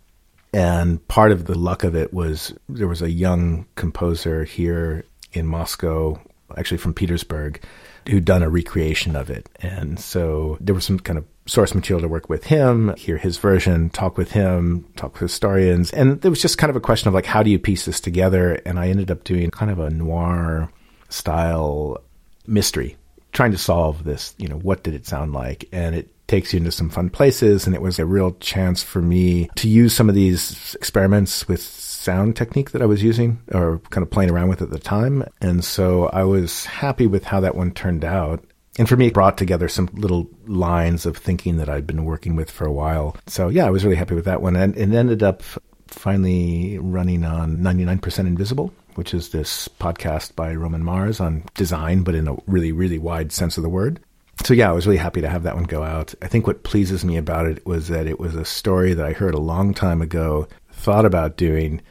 And 0.53 1.07
part 1.09 1.33
of 1.33 1.45
the 1.45 1.59
luck 1.59 1.85
of 1.85 1.95
it 1.95 2.13
was 2.13 2.55
there 2.69 2.89
was 2.89 3.03
a 3.03 3.11
young 3.11 3.67
composer 3.75 4.45
here 4.45 5.05
in 5.33 5.47
Moscow, 5.47 6.19
actually 6.57 6.79
from 6.79 6.95
Petersburg, 6.95 7.63
who'd 8.09 8.25
done 8.25 8.43
a 8.43 8.49
recreation 8.49 9.15
of 9.15 9.31
it. 9.31 9.49
And 9.61 10.01
so 10.01 10.57
there 10.61 10.75
was 10.75 10.85
some 10.85 10.99
kind 10.99 11.19
of 11.19 11.27
source 11.47 11.75
material 11.75 12.01
to 12.03 12.09
work 12.09 12.29
with 12.29 12.45
him, 12.45 12.95
hear 12.97 13.19
his 13.19 13.37
version, 13.39 13.91
talk 13.91 14.17
with 14.17 14.33
him, 14.33 14.87
talk 14.97 15.15
with 15.15 15.23
historians. 15.23 15.91
And 15.93 16.25
it 16.25 16.29
was 16.29 16.43
just 16.43 16.59
kind 16.59 16.71
of 16.71 16.77
a 16.77 16.81
question 16.81 17.09
of 17.09 17.15
like, 17.15 17.27
how 17.27 17.43
do 17.43 17.51
you 17.51 17.59
piece 17.59 17.85
this 17.85 18.01
together? 18.01 18.55
And 18.67 18.79
I 18.79 18.89
ended 18.89 19.11
up 19.11 19.25
doing 19.25 19.51
kind 19.51 19.71
of 19.71 19.79
a 19.79 19.91
noir 19.91 20.71
style 21.09 21.99
mystery, 22.47 22.97
trying 23.33 23.53
to 23.53 23.59
solve 23.59 24.05
this, 24.05 24.35
you 24.39 24.49
know, 24.49 24.59
what 24.59 24.83
did 24.83 24.95
it 24.95 25.07
sound 25.07 25.33
like? 25.33 25.69
And 25.73 25.95
it 25.95 26.11
takes 26.29 26.53
you 26.53 26.59
into 26.59 26.73
some 26.73 26.91
fun 26.91 27.09
places. 27.11 27.67
And 27.67 27.75
it 27.75 27.83
was 27.83 27.99
a 27.99 28.07
real 28.07 28.33
chance 28.41 28.83
for 28.83 29.01
me 29.01 29.49
to 29.57 29.69
use 29.69 29.95
some 29.95 30.09
of 30.09 30.15
these 30.15 30.75
experiments 30.75 31.49
with 31.49 31.63
sound 31.99 32.37
technique 32.37 32.71
that 32.71 32.83
I 32.83 32.87
was 32.87 33.03
using 33.03 33.41
or 33.53 33.81
kind 33.91 34.03
of 34.03 34.11
playing 34.11 34.31
around 34.31 34.49
with 34.49 34.63
at 34.63 34.71
the 34.71 34.79
time. 34.79 35.25
And 35.41 35.65
so 35.65 36.07
I 36.07 36.25
was 36.25 36.65
happy 36.65 37.07
with 37.07 37.25
how 37.25 37.41
that 37.41 37.55
one 37.55 37.73
turned 37.73 38.05
out 38.05 38.45
and 38.79 38.89
for 38.89 38.97
me, 38.97 39.09
it 39.09 39.15
brought 39.15 39.37
together 39.37 39.69
some 39.69 39.91
little 39.93 40.31
lines 40.47 41.05
of 41.05 41.17
thinking 41.17 41.57
that 41.57 41.69
I'd 41.69 41.87
been 41.87 42.05
working 42.05 42.37
with 42.37 42.49
for 42.49 42.65
a 42.65 42.73
while. 42.73 43.17
So 43.27 43.49
yeah, 43.49 43.67
I 43.67 43.71
was 43.71 43.85
really 43.85 43.97
happy 43.97 44.15
with 44.15 44.27
that 44.27 44.41
one, 44.41 44.55
and 44.55 44.77
it 44.77 44.95
ended 44.95 45.23
up 45.23 45.43
finally 45.89 46.79
running 46.79 47.25
on 47.25 47.59
99% 47.59 48.19
Invisible, 48.21 48.73
which 48.95 49.15
is 49.15 49.31
this 49.31 49.67
podcast 49.81 50.37
by 50.37 50.55
Roman 50.55 50.85
Mars 50.85 51.19
on 51.19 51.43
design, 51.55 52.03
but 52.03 52.15
in 52.15 52.29
a 52.29 52.37
really, 52.47 52.71
really 52.71 52.99
wide 52.99 53.33
sense 53.33 53.57
of 53.57 53.65
the 53.65 53.69
word. 53.69 54.01
So 54.45 54.55
yeah, 54.55 54.69
I 54.69 54.73
was 54.73 54.87
really 54.87 54.99
happy 54.99 55.21
to 55.23 55.29
have 55.29 55.43
that 55.43 55.57
one 55.57 55.65
go 55.65 55.83
out. 55.83 56.15
I 56.23 56.29
think 56.29 56.47
what 56.47 56.63
pleases 56.63 57.05
me 57.05 57.17
about 57.17 57.47
it 57.47 57.67
was 57.67 57.89
that 57.89 58.07
it 58.07 58.21
was 58.21 58.37
a 58.37 58.45
story 58.45 58.95
that 58.95 59.05
I 59.05 59.13
heard 59.13 59.35
a 59.35 59.41
long 59.41 59.75
time 59.75 60.01
ago, 60.01 60.47
thought 60.79 61.05
about 61.05 61.37
doing, 61.37 61.83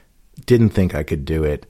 didn't 0.45 0.69
think 0.69 0.95
I 0.95 1.03
could 1.03 1.25
do 1.25 1.43
it, 1.43 1.65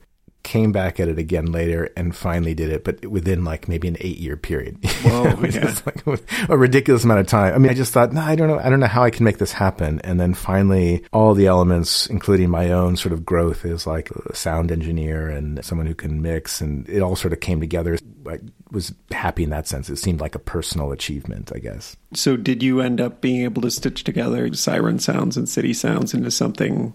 came 0.48 0.72
back 0.72 0.98
at 0.98 1.08
it 1.08 1.18
again 1.18 1.52
later 1.52 1.90
and 1.94 2.16
finally 2.16 2.54
did 2.54 2.70
it, 2.70 2.82
but 2.82 3.04
within 3.04 3.44
like 3.44 3.68
maybe 3.68 3.86
an 3.86 3.98
eight 4.00 4.16
year 4.16 4.34
period. 4.34 4.78
Whoa, 5.02 5.38
yeah. 5.44 5.74
like 5.84 6.06
a 6.48 6.56
ridiculous 6.56 7.04
amount 7.04 7.20
of 7.20 7.26
time. 7.26 7.54
I 7.54 7.58
mean, 7.58 7.70
I 7.70 7.74
just 7.74 7.92
thought, 7.92 8.14
no, 8.14 8.22
I 8.22 8.34
don't 8.34 8.48
know. 8.48 8.58
I 8.58 8.70
don't 8.70 8.80
know 8.80 8.86
how 8.86 9.02
I 9.02 9.10
can 9.10 9.24
make 9.24 9.36
this 9.36 9.52
happen. 9.52 10.00
And 10.04 10.18
then 10.18 10.32
finally 10.32 11.04
all 11.12 11.34
the 11.34 11.46
elements, 11.46 12.06
including 12.06 12.48
my 12.48 12.70
own 12.70 12.96
sort 12.96 13.12
of 13.12 13.26
growth 13.26 13.66
as 13.66 13.86
like 13.86 14.10
a 14.10 14.34
sound 14.34 14.72
engineer 14.72 15.28
and 15.28 15.62
someone 15.62 15.86
who 15.86 15.94
can 15.94 16.22
mix 16.22 16.62
and 16.62 16.88
it 16.88 17.02
all 17.02 17.14
sort 17.14 17.34
of 17.34 17.40
came 17.40 17.60
together. 17.60 17.98
I 18.26 18.38
was 18.70 18.94
happy 19.10 19.44
in 19.44 19.50
that 19.50 19.66
sense. 19.66 19.90
It 19.90 19.96
seemed 19.96 20.20
like 20.20 20.34
a 20.34 20.38
personal 20.38 20.92
achievement, 20.92 21.52
I 21.54 21.58
guess. 21.58 21.94
So 22.14 22.38
did 22.38 22.62
you 22.62 22.80
end 22.80 23.02
up 23.02 23.20
being 23.20 23.42
able 23.42 23.60
to 23.62 23.70
stitch 23.70 24.02
together 24.02 24.50
siren 24.54 24.98
sounds 24.98 25.36
and 25.36 25.46
city 25.46 25.74
sounds 25.74 26.14
into 26.14 26.30
something 26.30 26.94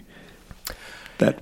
that 1.19 1.39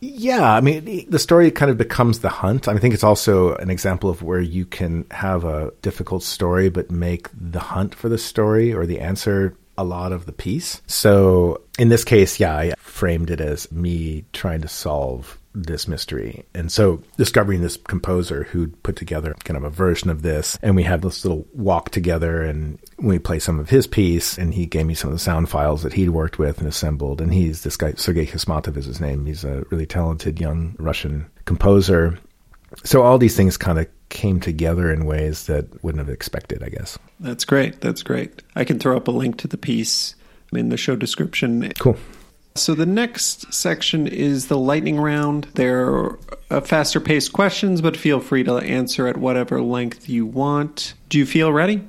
yeah, 0.00 0.52
I 0.52 0.60
mean, 0.60 1.06
the 1.08 1.18
story 1.18 1.50
kind 1.50 1.70
of 1.70 1.78
becomes 1.78 2.18
the 2.18 2.28
hunt. 2.28 2.68
I 2.68 2.76
think 2.76 2.92
it's 2.92 3.04
also 3.04 3.54
an 3.56 3.70
example 3.70 4.10
of 4.10 4.22
where 4.22 4.40
you 4.40 4.66
can 4.66 5.06
have 5.10 5.44
a 5.44 5.72
difficult 5.80 6.22
story, 6.22 6.68
but 6.68 6.90
make 6.90 7.28
the 7.32 7.60
hunt 7.60 7.94
for 7.94 8.10
the 8.10 8.18
story 8.18 8.72
or 8.74 8.84
the 8.84 9.00
answer 9.00 9.56
a 9.78 9.84
lot 9.84 10.12
of 10.12 10.26
the 10.26 10.32
piece. 10.32 10.82
So 10.86 11.62
in 11.78 11.88
this 11.88 12.04
case, 12.04 12.38
yeah, 12.38 12.54
I 12.54 12.74
framed 12.76 13.30
it 13.30 13.40
as 13.40 13.70
me 13.72 14.24
trying 14.32 14.60
to 14.60 14.68
solve 14.68 15.38
this 15.54 15.86
mystery. 15.86 16.44
And 16.52 16.70
so 16.70 17.02
discovering 17.16 17.60
this 17.60 17.76
composer 17.76 18.44
who'd 18.44 18.82
put 18.82 18.96
together 18.96 19.34
kind 19.44 19.56
of 19.56 19.64
a 19.64 19.70
version 19.70 20.10
of 20.10 20.22
this, 20.22 20.58
and 20.62 20.74
we 20.74 20.82
had 20.82 21.02
this 21.02 21.24
little 21.24 21.46
walk 21.52 21.90
together 21.90 22.42
and 22.42 22.78
we 22.98 23.18
play 23.18 23.38
some 23.38 23.60
of 23.60 23.70
his 23.70 23.86
piece, 23.86 24.36
and 24.36 24.52
he 24.54 24.66
gave 24.66 24.86
me 24.86 24.94
some 24.94 25.10
of 25.10 25.14
the 25.14 25.20
sound 25.20 25.48
files 25.48 25.82
that 25.82 25.92
he'd 25.92 26.10
worked 26.10 26.38
with 26.38 26.58
and 26.58 26.68
assembled. 26.68 27.20
And 27.20 27.32
he's 27.32 27.62
this 27.62 27.76
guy, 27.76 27.92
Sergei 27.96 28.26
Khusmatov 28.26 28.76
is 28.76 28.86
his 28.86 29.00
name. 29.00 29.26
He's 29.26 29.44
a 29.44 29.64
really 29.70 29.86
talented 29.86 30.40
young 30.40 30.74
Russian 30.78 31.26
composer. 31.44 32.18
So 32.82 33.02
all 33.02 33.18
these 33.18 33.36
things 33.36 33.56
kind 33.56 33.78
of 33.78 33.86
came 34.08 34.40
together 34.40 34.92
in 34.92 35.06
ways 35.06 35.46
that 35.46 35.82
wouldn't 35.84 36.04
have 36.04 36.12
expected, 36.12 36.62
I 36.62 36.68
guess. 36.68 36.98
That's 37.20 37.44
great. 37.44 37.80
That's 37.80 38.02
great. 38.02 38.42
I 38.56 38.64
can 38.64 38.78
throw 38.78 38.96
up 38.96 39.08
a 39.08 39.12
link 39.12 39.38
to 39.38 39.48
the 39.48 39.56
piece 39.56 40.16
in 40.52 40.68
the 40.68 40.76
show 40.76 40.96
description. 40.96 41.72
Cool. 41.78 41.96
So 42.56 42.76
the 42.76 42.86
next 42.86 43.52
section 43.52 44.06
is 44.06 44.46
the 44.46 44.56
lightning 44.56 44.96
round. 45.00 45.48
They're 45.54 46.10
faster 46.62 47.00
paced 47.00 47.32
questions, 47.32 47.80
but 47.80 47.96
feel 47.96 48.20
free 48.20 48.44
to 48.44 48.58
answer 48.58 49.08
at 49.08 49.16
whatever 49.16 49.60
length 49.60 50.08
you 50.08 50.24
want. 50.24 50.94
Do 51.08 51.18
you 51.18 51.26
feel 51.26 51.52
ready? 51.52 51.82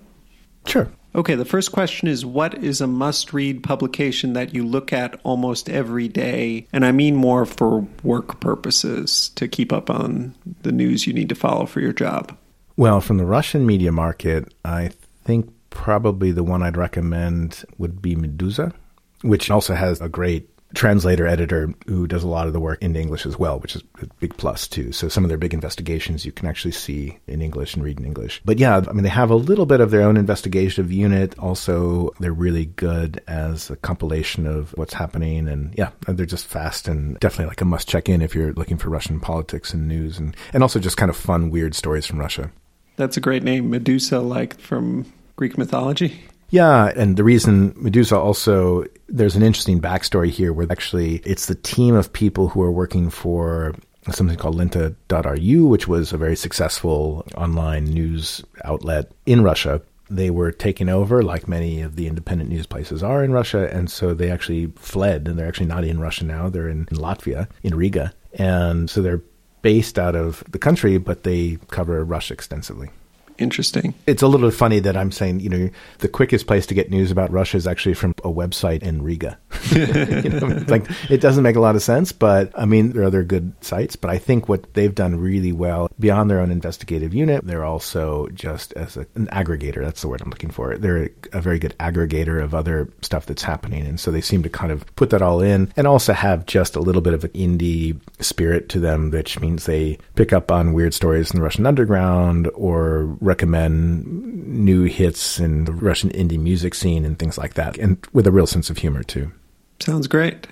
Sure. 0.65 0.91
Okay, 1.13 1.35
the 1.35 1.45
first 1.45 1.71
question 1.71 2.07
is 2.07 2.25
What 2.25 2.63
is 2.63 2.81
a 2.81 2.87
must 2.87 3.31
read 3.31 3.61
publication 3.61 4.33
that 4.33 4.55
you 4.55 4.65
look 4.65 4.91
at 4.91 5.19
almost 5.23 5.69
every 5.69 6.07
day? 6.07 6.65
And 6.73 6.83
I 6.83 6.91
mean 6.91 7.15
more 7.15 7.45
for 7.45 7.87
work 8.01 8.39
purposes 8.39 9.29
to 9.35 9.47
keep 9.47 9.71
up 9.71 9.91
on 9.91 10.33
the 10.63 10.71
news 10.71 11.05
you 11.05 11.13
need 11.13 11.29
to 11.29 11.35
follow 11.35 11.67
for 11.67 11.79
your 11.79 11.93
job. 11.93 12.35
Well, 12.75 13.01
from 13.01 13.17
the 13.17 13.25
Russian 13.25 13.67
media 13.67 13.91
market, 13.91 14.51
I 14.65 14.89
think 15.25 15.53
probably 15.69 16.31
the 16.31 16.43
one 16.43 16.63
I'd 16.63 16.75
recommend 16.75 17.65
would 17.77 18.01
be 18.01 18.15
Meduza, 18.15 18.73
which 19.21 19.51
also 19.51 19.75
has 19.75 20.01
a 20.01 20.09
great 20.09 20.49
translator 20.75 21.25
editor 21.25 21.73
who 21.87 22.05
does 22.05 22.23
a 22.23 22.27
lot 22.27 22.47
of 22.47 22.53
the 22.53 22.59
work 22.59 22.81
in 22.81 22.95
English 22.95 23.25
as 23.25 23.39
well, 23.39 23.59
which 23.59 23.75
is 23.75 23.83
a 24.01 24.05
big 24.19 24.35
plus 24.37 24.67
too. 24.67 24.91
So 24.91 25.07
some 25.07 25.23
of 25.23 25.29
their 25.29 25.37
big 25.37 25.53
investigations 25.53 26.25
you 26.25 26.31
can 26.31 26.47
actually 26.47 26.71
see 26.71 27.17
in 27.27 27.41
English 27.41 27.73
and 27.73 27.83
read 27.83 27.99
in 27.99 28.05
English. 28.05 28.41
But 28.45 28.59
yeah, 28.59 28.83
I 28.87 28.91
mean, 28.93 29.03
they 29.03 29.09
have 29.09 29.31
a 29.31 29.35
little 29.35 29.65
bit 29.65 29.79
of 29.79 29.91
their 29.91 30.01
own 30.01 30.17
investigative 30.17 30.91
unit. 30.91 31.37
Also, 31.39 32.11
they're 32.19 32.33
really 32.33 32.65
good 32.65 33.21
as 33.27 33.69
a 33.69 33.75
compilation 33.77 34.45
of 34.45 34.71
what's 34.77 34.93
happening. 34.93 35.47
And 35.47 35.73
yeah, 35.77 35.91
they're 36.07 36.25
just 36.25 36.45
fast 36.45 36.87
and 36.87 37.19
definitely 37.19 37.47
like 37.47 37.61
a 37.61 37.65
must 37.65 37.87
check 37.87 38.09
in 38.09 38.21
if 38.21 38.35
you're 38.35 38.53
looking 38.53 38.77
for 38.77 38.89
Russian 38.89 39.19
politics 39.19 39.73
and 39.73 39.87
news 39.87 40.19
and, 40.19 40.35
and 40.53 40.61
also 40.61 40.79
just 40.79 40.97
kind 40.97 41.09
of 41.09 41.15
fun, 41.15 41.49
weird 41.49 41.73
stories 41.73 42.05
from 42.05 42.19
Russia. 42.19 42.51
That's 42.97 43.17
a 43.17 43.21
great 43.21 43.43
name, 43.43 43.71
Meduza, 43.71 44.25
like 44.25 44.59
from 44.59 45.11
Greek 45.35 45.57
mythology. 45.57 46.21
Yeah, 46.49 46.91
and 46.95 47.17
the 47.17 47.23
reason 47.23 47.73
Meduza 47.73 48.17
also 48.17 48.85
there's 49.07 49.35
an 49.35 49.43
interesting 49.43 49.81
backstory 49.81 50.29
here 50.29 50.53
where 50.53 50.67
actually 50.71 51.17
it's 51.25 51.47
the 51.47 51.55
team 51.55 51.95
of 51.95 52.13
people 52.13 52.49
who 52.49 52.61
are 52.61 52.71
working 52.71 53.09
for 53.09 53.75
something 54.11 54.37
called 54.37 54.55
lenta.ru, 54.55 55.65
which 55.67 55.87
was 55.87 56.13
a 56.13 56.17
very 56.17 56.35
successful 56.35 57.25
online 57.35 57.85
news 57.85 58.43
outlet 58.63 59.11
in 59.25 59.43
Russia. 59.43 59.81
They 60.09 60.29
were 60.29 60.51
taken 60.51 60.89
over, 60.89 61.23
like 61.23 61.47
many 61.47 61.81
of 61.81 61.95
the 61.95 62.05
independent 62.05 62.49
news 62.49 62.67
places 62.67 63.01
are 63.01 63.23
in 63.23 63.31
Russia, 63.31 63.67
and 63.71 63.89
so 63.89 64.13
they 64.13 64.29
actually 64.29 64.67
fled, 64.75 65.27
and 65.27 65.39
they're 65.39 65.47
actually 65.47 65.65
not 65.65 65.83
in 65.83 65.99
Russia 65.99 66.25
now. 66.25 66.49
They're 66.49 66.69
in, 66.69 66.87
in 66.91 66.97
Latvia, 66.97 67.47
in 67.63 67.73
Riga, 67.73 68.13
and 68.33 68.87
so 68.87 69.01
they're 69.01 69.23
based 69.63 69.97
out 69.97 70.15
of 70.15 70.43
the 70.51 70.59
country, 70.59 70.99
but 70.99 71.23
they 71.23 71.57
cover 71.71 72.03
Russia 72.05 72.35
extensively 72.35 72.91
interesting. 73.37 73.93
It's 74.07 74.21
a 74.21 74.27
little 74.27 74.51
funny 74.51 74.79
that 74.79 74.97
I'm 74.97 75.11
saying, 75.11 75.39
you 75.39 75.49
know, 75.49 75.69
the 75.99 76.07
quickest 76.07 76.47
place 76.47 76.65
to 76.67 76.73
get 76.73 76.89
news 76.89 77.11
about 77.11 77.31
Russia 77.31 77.57
is 77.57 77.67
actually 77.67 77.95
from 77.95 78.11
a 78.23 78.29
website 78.29 78.83
in 78.83 79.01
Riga. 79.01 79.37
you 79.71 80.29
know, 80.29 80.63
like 80.67 80.85
it 81.09 81.21
doesn't 81.21 81.43
make 81.43 81.55
a 81.55 81.59
lot 81.59 81.75
of 81.75 81.81
sense, 81.81 82.11
but 82.11 82.51
I 82.57 82.65
mean, 82.65 82.91
there 82.91 83.03
are 83.03 83.05
other 83.05 83.23
good 83.23 83.53
sites. 83.61 83.95
But 83.95 84.11
I 84.11 84.17
think 84.17 84.47
what 84.47 84.73
they've 84.73 84.93
done 84.93 85.15
really 85.19 85.51
well 85.51 85.89
beyond 85.99 86.29
their 86.29 86.39
own 86.39 86.51
investigative 86.51 87.13
unit, 87.13 87.45
they're 87.45 87.65
also 87.65 88.27
just 88.29 88.73
as 88.73 88.97
a, 88.97 89.05
an 89.15 89.27
aggregator. 89.27 89.83
That's 89.83 90.01
the 90.01 90.07
word 90.07 90.21
I'm 90.21 90.29
looking 90.29 90.51
for. 90.51 90.77
They're 90.77 91.05
a, 91.05 91.09
a 91.33 91.41
very 91.41 91.59
good 91.59 91.75
aggregator 91.79 92.43
of 92.43 92.53
other 92.53 92.91
stuff 93.01 93.25
that's 93.25 93.43
happening, 93.43 93.85
and 93.85 93.99
so 93.99 94.11
they 94.11 94.21
seem 94.21 94.43
to 94.43 94.49
kind 94.49 94.71
of 94.71 94.85
put 94.95 95.09
that 95.11 95.21
all 95.21 95.41
in, 95.41 95.71
and 95.75 95.87
also 95.87 96.13
have 96.13 96.45
just 96.45 96.75
a 96.75 96.81
little 96.81 97.01
bit 97.01 97.13
of 97.13 97.23
an 97.23 97.31
indie 97.31 97.99
spirit 98.19 98.69
to 98.69 98.79
them, 98.79 99.11
which 99.11 99.39
means 99.39 99.65
they 99.65 99.97
pick 100.15 100.33
up 100.33 100.51
on 100.51 100.73
weird 100.73 100.93
stories 100.93 101.31
in 101.31 101.39
the 101.39 101.43
Russian 101.43 101.65
underground 101.65 102.49
or 102.53 103.17
recommend 103.25 104.05
new 104.47 104.83
hits 104.83 105.39
in 105.39 105.65
the 105.65 105.73
Russian 105.73 106.09
indie 106.11 106.39
music 106.39 106.73
scene 106.75 107.05
and 107.05 107.17
things 107.17 107.37
like 107.37 107.55
that, 107.55 107.77
and 107.77 108.05
with 108.13 108.27
a 108.27 108.31
real 108.31 108.47
sense 108.47 108.69
of 108.69 108.77
humor 108.77 109.03
too. 109.03 109.31
Sounds 109.79 110.07
great. 110.07 110.47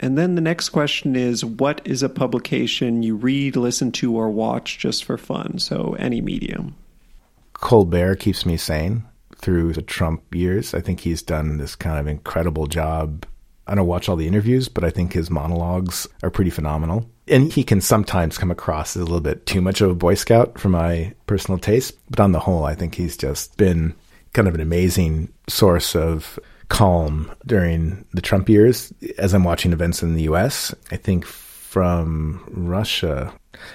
And 0.00 0.16
then 0.16 0.34
the 0.34 0.40
next 0.40 0.68
question 0.68 1.16
is 1.16 1.44
what 1.44 1.80
is 1.84 2.02
a 2.02 2.08
publication 2.08 3.02
you 3.02 3.16
read, 3.16 3.56
listen 3.56 3.90
to, 3.92 4.16
or 4.16 4.30
watch 4.30 4.78
just 4.78 5.04
for 5.04 5.18
fun? 5.18 5.58
So 5.58 5.96
any 5.98 6.20
medium. 6.20 6.76
Colbert 7.54 8.16
keeps 8.16 8.46
me 8.46 8.56
sane 8.56 9.04
through 9.36 9.72
the 9.72 9.82
Trump 9.82 10.22
years. 10.34 10.74
I 10.74 10.80
think 10.80 11.00
he's 11.00 11.22
done 11.22 11.58
this 11.58 11.74
kind 11.74 11.98
of 11.98 12.06
incredible 12.06 12.66
job. 12.66 13.26
I 13.68 13.74
don't 13.74 13.86
watch 13.86 14.08
all 14.08 14.16
the 14.16 14.26
interviews, 14.26 14.68
but 14.68 14.84
I 14.84 14.90
think 14.90 15.12
his 15.12 15.30
monologues 15.30 16.08
are 16.22 16.30
pretty 16.30 16.50
phenomenal 16.50 17.08
and 17.30 17.52
he 17.52 17.62
can 17.62 17.80
sometimes 17.80 18.38
come 18.38 18.50
across 18.50 18.96
as 18.96 19.02
a 19.02 19.04
little 19.04 19.20
bit 19.20 19.46
too 19.46 19.60
much 19.60 19.80
of 19.80 19.90
a 19.90 19.94
Boy 19.94 20.14
Scout 20.14 20.58
for 20.58 20.68
my 20.68 21.14
personal 21.26 21.58
taste. 21.58 21.94
But 22.10 22.20
on 22.20 22.32
the 22.32 22.40
whole, 22.40 22.64
I 22.64 22.74
think 22.74 22.94
he's 22.94 23.16
just 23.16 23.56
been 23.56 23.94
kind 24.32 24.48
of 24.48 24.54
an 24.54 24.60
amazing 24.60 25.32
source 25.48 25.94
of 25.94 26.38
calm 26.68 27.30
during 27.46 28.04
the 28.12 28.20
Trump 28.20 28.48
years 28.48 28.92
as 29.18 29.34
I'm 29.34 29.44
watching 29.44 29.72
events 29.72 30.02
in 30.02 30.14
the 30.14 30.22
US. 30.22 30.74
I 30.90 30.96
think 30.96 31.24
from 31.24 32.44
Russia, 32.48 33.32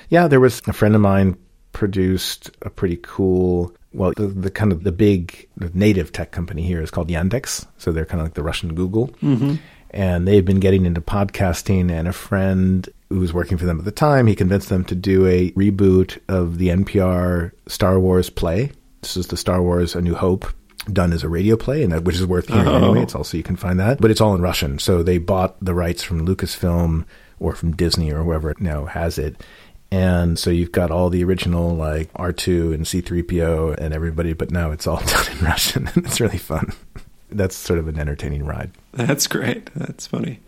yeah, 0.10 0.28
there 0.28 0.40
was 0.40 0.62
a 0.68 0.74
friend 0.74 0.96
of 0.96 1.02
mine 1.02 1.38
produced 1.72 2.52
a 2.62 2.70
pretty 2.70 3.00
cool 3.02 3.74
well 3.94 4.14
the, 4.16 4.28
the 4.28 4.52
kind 4.52 4.72
of 4.72 4.84
the 4.84 4.92
big 4.92 5.48
native 5.74 6.12
tech 6.12 6.32
company 6.32 6.62
here 6.62 6.82
is 6.82 6.92
called 6.92 7.10
Yandex 7.10 7.66
so 7.78 7.92
they're 7.92 8.06
kind 8.06 8.22
of 8.22 8.28
like 8.28 8.36
the 8.36 8.44
Russian 8.44 8.76
Google 8.76 9.08
mm-hmm. 9.24 9.56
And 9.94 10.28
they've 10.28 10.46
been 10.46 10.60
getting 10.60 10.86
into 10.86 11.02
podcasting 11.02 11.92
and 11.92 12.08
a 12.08 12.14
friend 12.14 12.90
who 13.10 13.20
was 13.20 13.34
working 13.34 13.58
for 13.58 13.66
them 13.66 13.80
at 13.80 13.86
the 13.86 13.92
time, 13.92 14.28
he 14.28 14.36
convinced 14.36 14.70
them 14.70 14.84
to 14.86 14.96
do 14.96 15.28
a 15.28 15.52
reboot 15.52 16.18
of 16.28 16.58
the 16.58 16.70
NPR 16.70 17.52
Star 17.68 18.00
Wars 18.00 18.30
play. 18.30 18.72
This 19.02 19.16
is 19.16 19.28
the 19.28 19.38
Star 19.38 19.62
Wars 19.62 19.96
A 19.96 20.02
New 20.02 20.16
Hope 20.16 20.48
done 20.92 21.14
as 21.14 21.24
a 21.24 21.30
radio 21.30 21.56
play, 21.56 21.84
and 21.84 21.92
that, 21.92 22.04
which 22.04 22.16
is 22.16 22.26
worth 22.26 22.48
hearing 22.48 22.68
oh. 22.68 22.76
anyway. 22.76 23.04
It's 23.04 23.16
also 23.16 23.38
you 23.38 23.44
can 23.44 23.56
find 23.56 23.80
that, 23.80 24.02
but 24.02 24.12
it's 24.12 24.20
all 24.20 24.36
in 24.36 24.42
Russian. 24.42 24.80
So 24.80 25.04
they 25.04 25.18
bought 25.18 25.64
the 25.64 25.76
rights 25.76 26.04
from 26.04 26.26
Lucasfilm 26.26 27.06
or 27.40 27.54
from 27.54 27.76
Disney 27.76 28.12
or 28.12 28.24
whoever 28.24 28.56
now 28.60 28.86
has 28.86 29.18
it. 29.18 29.44
And 29.92 30.40
so 30.40 30.50
you've 30.50 30.72
got 30.72 30.90
all 30.90 31.12
the 31.12 31.24
original 31.24 31.76
like 31.76 32.12
R2 32.14 32.74
and 32.74 32.86
C3PO 32.86 33.78
and 33.78 33.94
everybody, 33.94 34.34
but 34.34 34.50
now 34.50 34.72
it's 34.72 34.88
all 34.88 34.98
done 35.06 35.38
in 35.38 35.46
Russian. 35.46 35.88
And 35.94 36.06
it's 36.06 36.20
really 36.20 36.40
fun. 36.40 36.74
That's 37.30 37.56
sort 37.56 37.80
of 37.80 37.88
an 37.88 38.00
entertaining 38.00 38.46
ride. 38.46 38.72
That's 38.94 39.28
great. 39.28 39.70
That's 39.76 40.08
funny. 40.08 40.40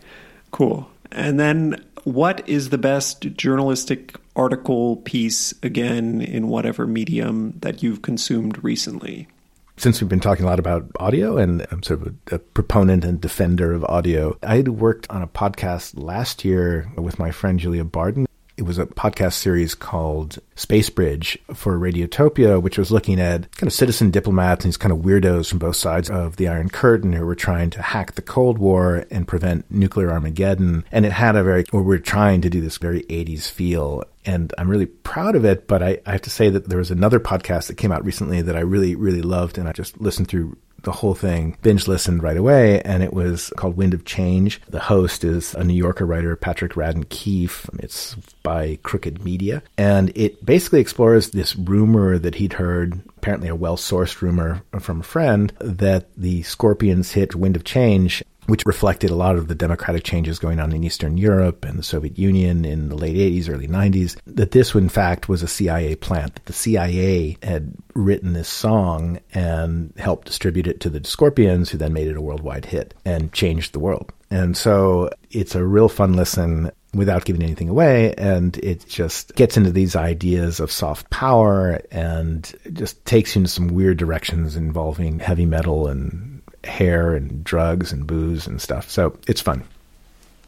Cool. 0.50 0.88
And 1.12 1.38
then 1.38 1.84
what 2.04 2.48
is 2.48 2.70
the 2.70 2.78
best 2.78 3.22
journalistic 3.36 4.16
article 4.36 4.96
piece, 4.98 5.52
again, 5.62 6.20
in 6.20 6.48
whatever 6.48 6.86
medium 6.86 7.54
that 7.60 7.82
you've 7.82 8.02
consumed 8.02 8.62
recently? 8.62 9.28
Since 9.76 10.00
we've 10.00 10.08
been 10.08 10.20
talking 10.20 10.44
a 10.44 10.48
lot 10.48 10.58
about 10.58 10.90
audio, 11.00 11.36
and 11.36 11.66
I'm 11.70 11.82
sort 11.82 12.00
of 12.00 12.14
a, 12.30 12.36
a 12.36 12.38
proponent 12.38 13.04
and 13.04 13.20
defender 13.20 13.72
of 13.72 13.84
audio, 13.84 14.38
I 14.42 14.56
had 14.56 14.68
worked 14.68 15.06
on 15.10 15.22
a 15.22 15.26
podcast 15.26 16.02
last 16.02 16.44
year 16.44 16.90
with 16.96 17.18
my 17.18 17.30
friend 17.30 17.58
Julia 17.58 17.84
Barton 17.84 18.26
it 18.56 18.62
was 18.62 18.78
a 18.78 18.86
podcast 18.86 19.34
series 19.34 19.74
called 19.74 20.38
Space 20.54 20.88
Bridge 20.88 21.38
for 21.52 21.78
Radiotopia, 21.78 22.60
which 22.60 22.78
was 22.78 22.90
looking 22.90 23.20
at 23.20 23.50
kind 23.56 23.68
of 23.68 23.72
citizen 23.72 24.10
diplomats 24.10 24.64
and 24.64 24.70
these 24.70 24.78
kind 24.78 24.92
of 24.92 24.98
weirdos 24.98 25.50
from 25.50 25.58
both 25.58 25.76
sides 25.76 26.08
of 26.08 26.36
the 26.36 26.48
Iron 26.48 26.70
Curtain 26.70 27.12
who 27.12 27.26
were 27.26 27.34
trying 27.34 27.68
to 27.70 27.82
hack 27.82 28.14
the 28.14 28.22
Cold 28.22 28.58
War 28.58 29.04
and 29.10 29.28
prevent 29.28 29.70
nuclear 29.70 30.10
Armageddon. 30.10 30.84
And 30.90 31.04
it 31.04 31.12
had 31.12 31.36
a 31.36 31.42
very, 31.42 31.64
or 31.72 31.82
we're 31.82 31.98
trying 31.98 32.40
to 32.42 32.50
do 32.50 32.62
this 32.62 32.78
very 32.78 33.02
80s 33.02 33.50
feel. 33.50 34.04
And 34.24 34.52
I'm 34.56 34.70
really 34.70 34.86
proud 34.86 35.36
of 35.36 35.44
it, 35.44 35.68
but 35.68 35.82
I, 35.82 36.00
I 36.06 36.12
have 36.12 36.22
to 36.22 36.30
say 36.30 36.48
that 36.48 36.68
there 36.68 36.78
was 36.78 36.90
another 36.90 37.20
podcast 37.20 37.66
that 37.66 37.76
came 37.76 37.92
out 37.92 38.04
recently 38.04 38.40
that 38.42 38.56
I 38.56 38.60
really, 38.60 38.94
really 38.94 39.22
loved. 39.22 39.58
And 39.58 39.68
I 39.68 39.72
just 39.72 40.00
listened 40.00 40.28
through 40.28 40.56
the 40.86 40.92
whole 40.92 41.14
thing, 41.14 41.58
binge 41.62 41.86
listened 41.86 42.22
right 42.22 42.36
away, 42.36 42.80
and 42.82 43.02
it 43.02 43.12
was 43.12 43.52
called 43.56 43.76
Wind 43.76 43.92
of 43.92 44.06
Change. 44.06 44.62
The 44.68 44.80
host 44.80 45.24
is 45.24 45.52
a 45.54 45.64
New 45.64 45.74
Yorker 45.74 46.06
writer, 46.06 46.34
Patrick 46.36 46.72
Radden 46.72 47.08
Keefe. 47.10 47.68
It's 47.80 48.14
by 48.42 48.78
Crooked 48.82 49.22
Media, 49.22 49.62
and 49.76 50.10
it 50.14 50.46
basically 50.46 50.80
explores 50.80 51.30
this 51.30 51.56
rumor 51.56 52.18
that 52.18 52.36
he'd 52.36 52.54
heard, 52.54 53.00
apparently 53.18 53.48
a 53.48 53.54
well 53.54 53.76
sourced 53.76 54.22
rumor 54.22 54.62
from 54.78 55.00
a 55.00 55.04
friend, 55.04 55.52
that 55.58 56.06
the 56.16 56.42
Scorpions 56.44 57.12
hit 57.12 57.34
Wind 57.34 57.56
of 57.56 57.64
Change 57.64 58.22
which 58.46 58.64
reflected 58.66 59.10
a 59.10 59.16
lot 59.16 59.36
of 59.36 59.48
the 59.48 59.54
democratic 59.54 60.04
changes 60.04 60.38
going 60.38 60.60
on 60.60 60.72
in 60.72 60.84
Eastern 60.84 61.16
Europe 61.16 61.64
and 61.64 61.78
the 61.78 61.82
Soviet 61.82 62.18
Union 62.18 62.64
in 62.64 62.88
the 62.88 62.96
late 62.96 63.16
80s, 63.16 63.50
early 63.50 63.68
90s, 63.68 64.16
that 64.26 64.52
this, 64.52 64.74
in 64.74 64.88
fact, 64.88 65.28
was 65.28 65.42
a 65.42 65.48
CIA 65.48 65.96
plant, 65.96 66.34
that 66.34 66.46
the 66.46 66.52
CIA 66.52 67.36
had 67.42 67.74
written 67.94 68.32
this 68.32 68.48
song 68.48 69.18
and 69.34 69.92
helped 69.96 70.26
distribute 70.26 70.66
it 70.66 70.80
to 70.80 70.90
the 70.90 71.04
Scorpions, 71.04 71.70
who 71.70 71.78
then 71.78 71.92
made 71.92 72.08
it 72.08 72.16
a 72.16 72.20
worldwide 72.20 72.66
hit 72.66 72.94
and 73.04 73.32
changed 73.32 73.72
the 73.72 73.80
world. 73.80 74.12
And 74.30 74.56
so 74.56 75.10
it's 75.30 75.54
a 75.54 75.64
real 75.64 75.88
fun 75.88 76.14
listen 76.14 76.72
without 76.94 77.24
giving 77.24 77.42
anything 77.42 77.68
away. 77.68 78.14
And 78.14 78.56
it 78.58 78.86
just 78.86 79.34
gets 79.34 79.56
into 79.56 79.70
these 79.70 79.94
ideas 79.94 80.60
of 80.60 80.72
soft 80.72 81.10
power 81.10 81.80
and 81.90 82.52
just 82.72 83.04
takes 83.04 83.34
you 83.34 83.40
into 83.40 83.50
some 83.50 83.68
weird 83.68 83.98
directions 83.98 84.56
involving 84.56 85.18
heavy 85.20 85.46
metal 85.46 85.86
and 85.88 86.35
hair 86.66 87.14
and 87.14 87.42
drugs 87.44 87.92
and 87.92 88.06
booze 88.06 88.46
and 88.46 88.60
stuff. 88.60 88.90
So 88.90 89.18
it's 89.26 89.40
fun. 89.40 89.64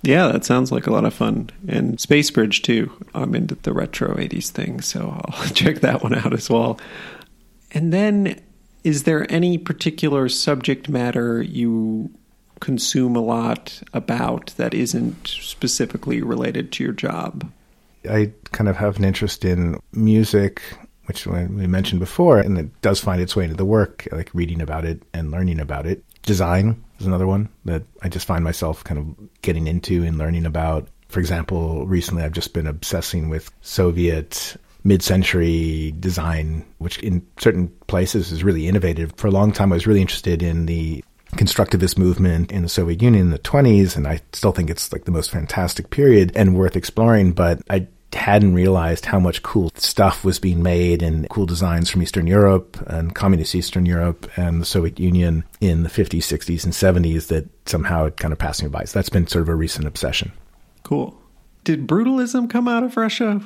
Yeah, 0.03 0.29
that 0.29 0.45
sounds 0.45 0.71
like 0.71 0.87
a 0.87 0.93
lot 0.93 1.05
of 1.05 1.15
fun. 1.15 1.51
And 1.67 2.01
Space 2.01 2.31
Bridge, 2.31 2.63
too. 2.63 2.91
I'm 3.15 3.35
into 3.35 3.57
the 3.57 3.73
retro 3.73 4.15
80s 4.15 4.51
thing, 4.51 4.81
so 4.81 5.21
I'll 5.25 5.49
check 5.55 5.81
that 5.81 6.03
one 6.03 6.15
out 6.15 6.33
as 6.33 6.49
well. 6.49 6.79
And 7.73 7.93
then, 7.93 8.41
is 8.85 9.03
there 9.03 9.31
any 9.31 9.59
particular 9.59 10.29
subject 10.29 10.89
matter 10.89 11.43
you 11.43 12.11
consume 12.61 13.17
a 13.17 13.21
lot 13.21 13.83
about 13.93 14.55
that 14.57 14.75
isn't 14.75 15.27
specifically 15.27 16.23
related 16.23 16.73
to 16.73 16.85
your 16.85 16.93
job? 16.93 17.51
I 18.09 18.33
kind 18.53 18.69
of 18.69 18.77
have 18.77 18.99
an 18.99 19.05
interest 19.05 19.45
in 19.45 19.81
music, 19.93 20.63
which 21.07 21.27
we 21.27 21.67
mentioned 21.67 22.01
before, 22.01 22.39
and 22.39 22.57
it 22.57 22.81
does 22.83 23.01
find 23.01 23.21
its 23.21 23.35
way 23.35 23.45
into 23.45 23.57
the 23.57 23.65
work, 23.65 24.07
like 24.13 24.31
reading 24.33 24.61
about 24.61 24.85
it 24.85 25.03
and 25.13 25.31
learning 25.31 25.61
about 25.61 25.87
it. 25.87 26.05
Design 26.29 26.85
is 27.01 27.07
another 27.07 27.27
one 27.27 27.49
that 27.65 27.85
I 28.03 28.11
just 28.11 28.27
find 28.27 28.45
myself 28.45 28.85
kind 28.85 28.99
of 28.99 29.41
getting 29.41 29.67
into 29.67 30.05
and 30.05 30.19
learning 30.19 30.45
about. 30.45 30.87
For 31.09 31.21
example, 31.21 31.87
recently 31.87 32.23
I've 32.23 32.33
just 32.33 32.53
been 32.53 32.67
obsessing 32.67 33.31
with 33.31 33.51
Soviet 33.63 34.55
mid-century 34.85 35.95
design, 35.99 36.67
which 36.77 36.99
in 36.99 37.27
certain 37.39 37.69
places 37.87 38.31
is 38.31 38.45
really 38.45 38.69
innovative. 38.69 39.15
For 39.17 39.29
a 39.29 39.31
long 39.31 39.53
time, 39.53 39.73
I 39.73 39.77
was 39.77 39.87
really 39.87 40.03
interested 40.03 40.43
in 40.43 40.67
the 40.67 41.03
constructivist 41.33 41.97
movement 41.97 42.53
in 42.53 42.63
the 42.63 42.69
Soviet 42.69 43.01
Union 43.01 43.23
in 43.23 43.31
the 43.31 43.39
20s, 43.39 43.97
and 43.97 44.07
I 44.07 44.21
still 44.35 44.53
think 44.53 44.69
it's 44.69 44.93
like 44.93 45.07
the 45.07 45.11
most 45.11 45.31
fantastic 45.31 45.89
period 45.89 46.33
and 46.35 46.55
worth 46.55 46.77
exploring. 46.77 47.33
But 47.33 47.63
I 47.71 47.89
hadn't 48.19 48.55
realized 48.55 49.07
how 49.07 49.19
much 49.19 49.43
cool 49.43 49.71
stuff 49.77 50.25
was 50.25 50.39
being 50.39 50.63
made 50.63 51.03
and 51.03 51.29
cool 51.29 51.47
designs 51.47 51.89
from 51.89 52.03
Eastern 52.03 52.27
Europe 52.27 52.77
and 52.87 53.15
communist 53.15 53.55
Eastern 53.55 53.87
Europe 53.87 54.31
and 54.37 54.61
the 54.61 54.67
Soviet 54.67 54.99
Union 55.01 55.45
in 55.61 55.83
the 55.83 55.89
50s, 55.89 56.19
60s, 56.19 56.65
and 56.65 56.73
70s 56.73 57.29
that 57.29 57.49
somehow 57.67 58.07
it 58.07 58.17
kind 58.17 58.33
of 58.33 58.39
passed 58.39 58.63
me 58.63 58.69
by. 58.69 58.85
So 58.85 58.99
that's 58.99 59.09
been 59.09 59.27
sort 59.27 59.43
of 59.43 59.49
a 59.49 59.55
recent 59.55 59.87
obsession. 59.87 60.33
Cool. 60.83 61.19
Did 61.65 61.87
brutalism 61.87 62.49
come 62.49 62.69
out 62.69 62.83
of 62.83 62.97
Russia? 62.97 63.41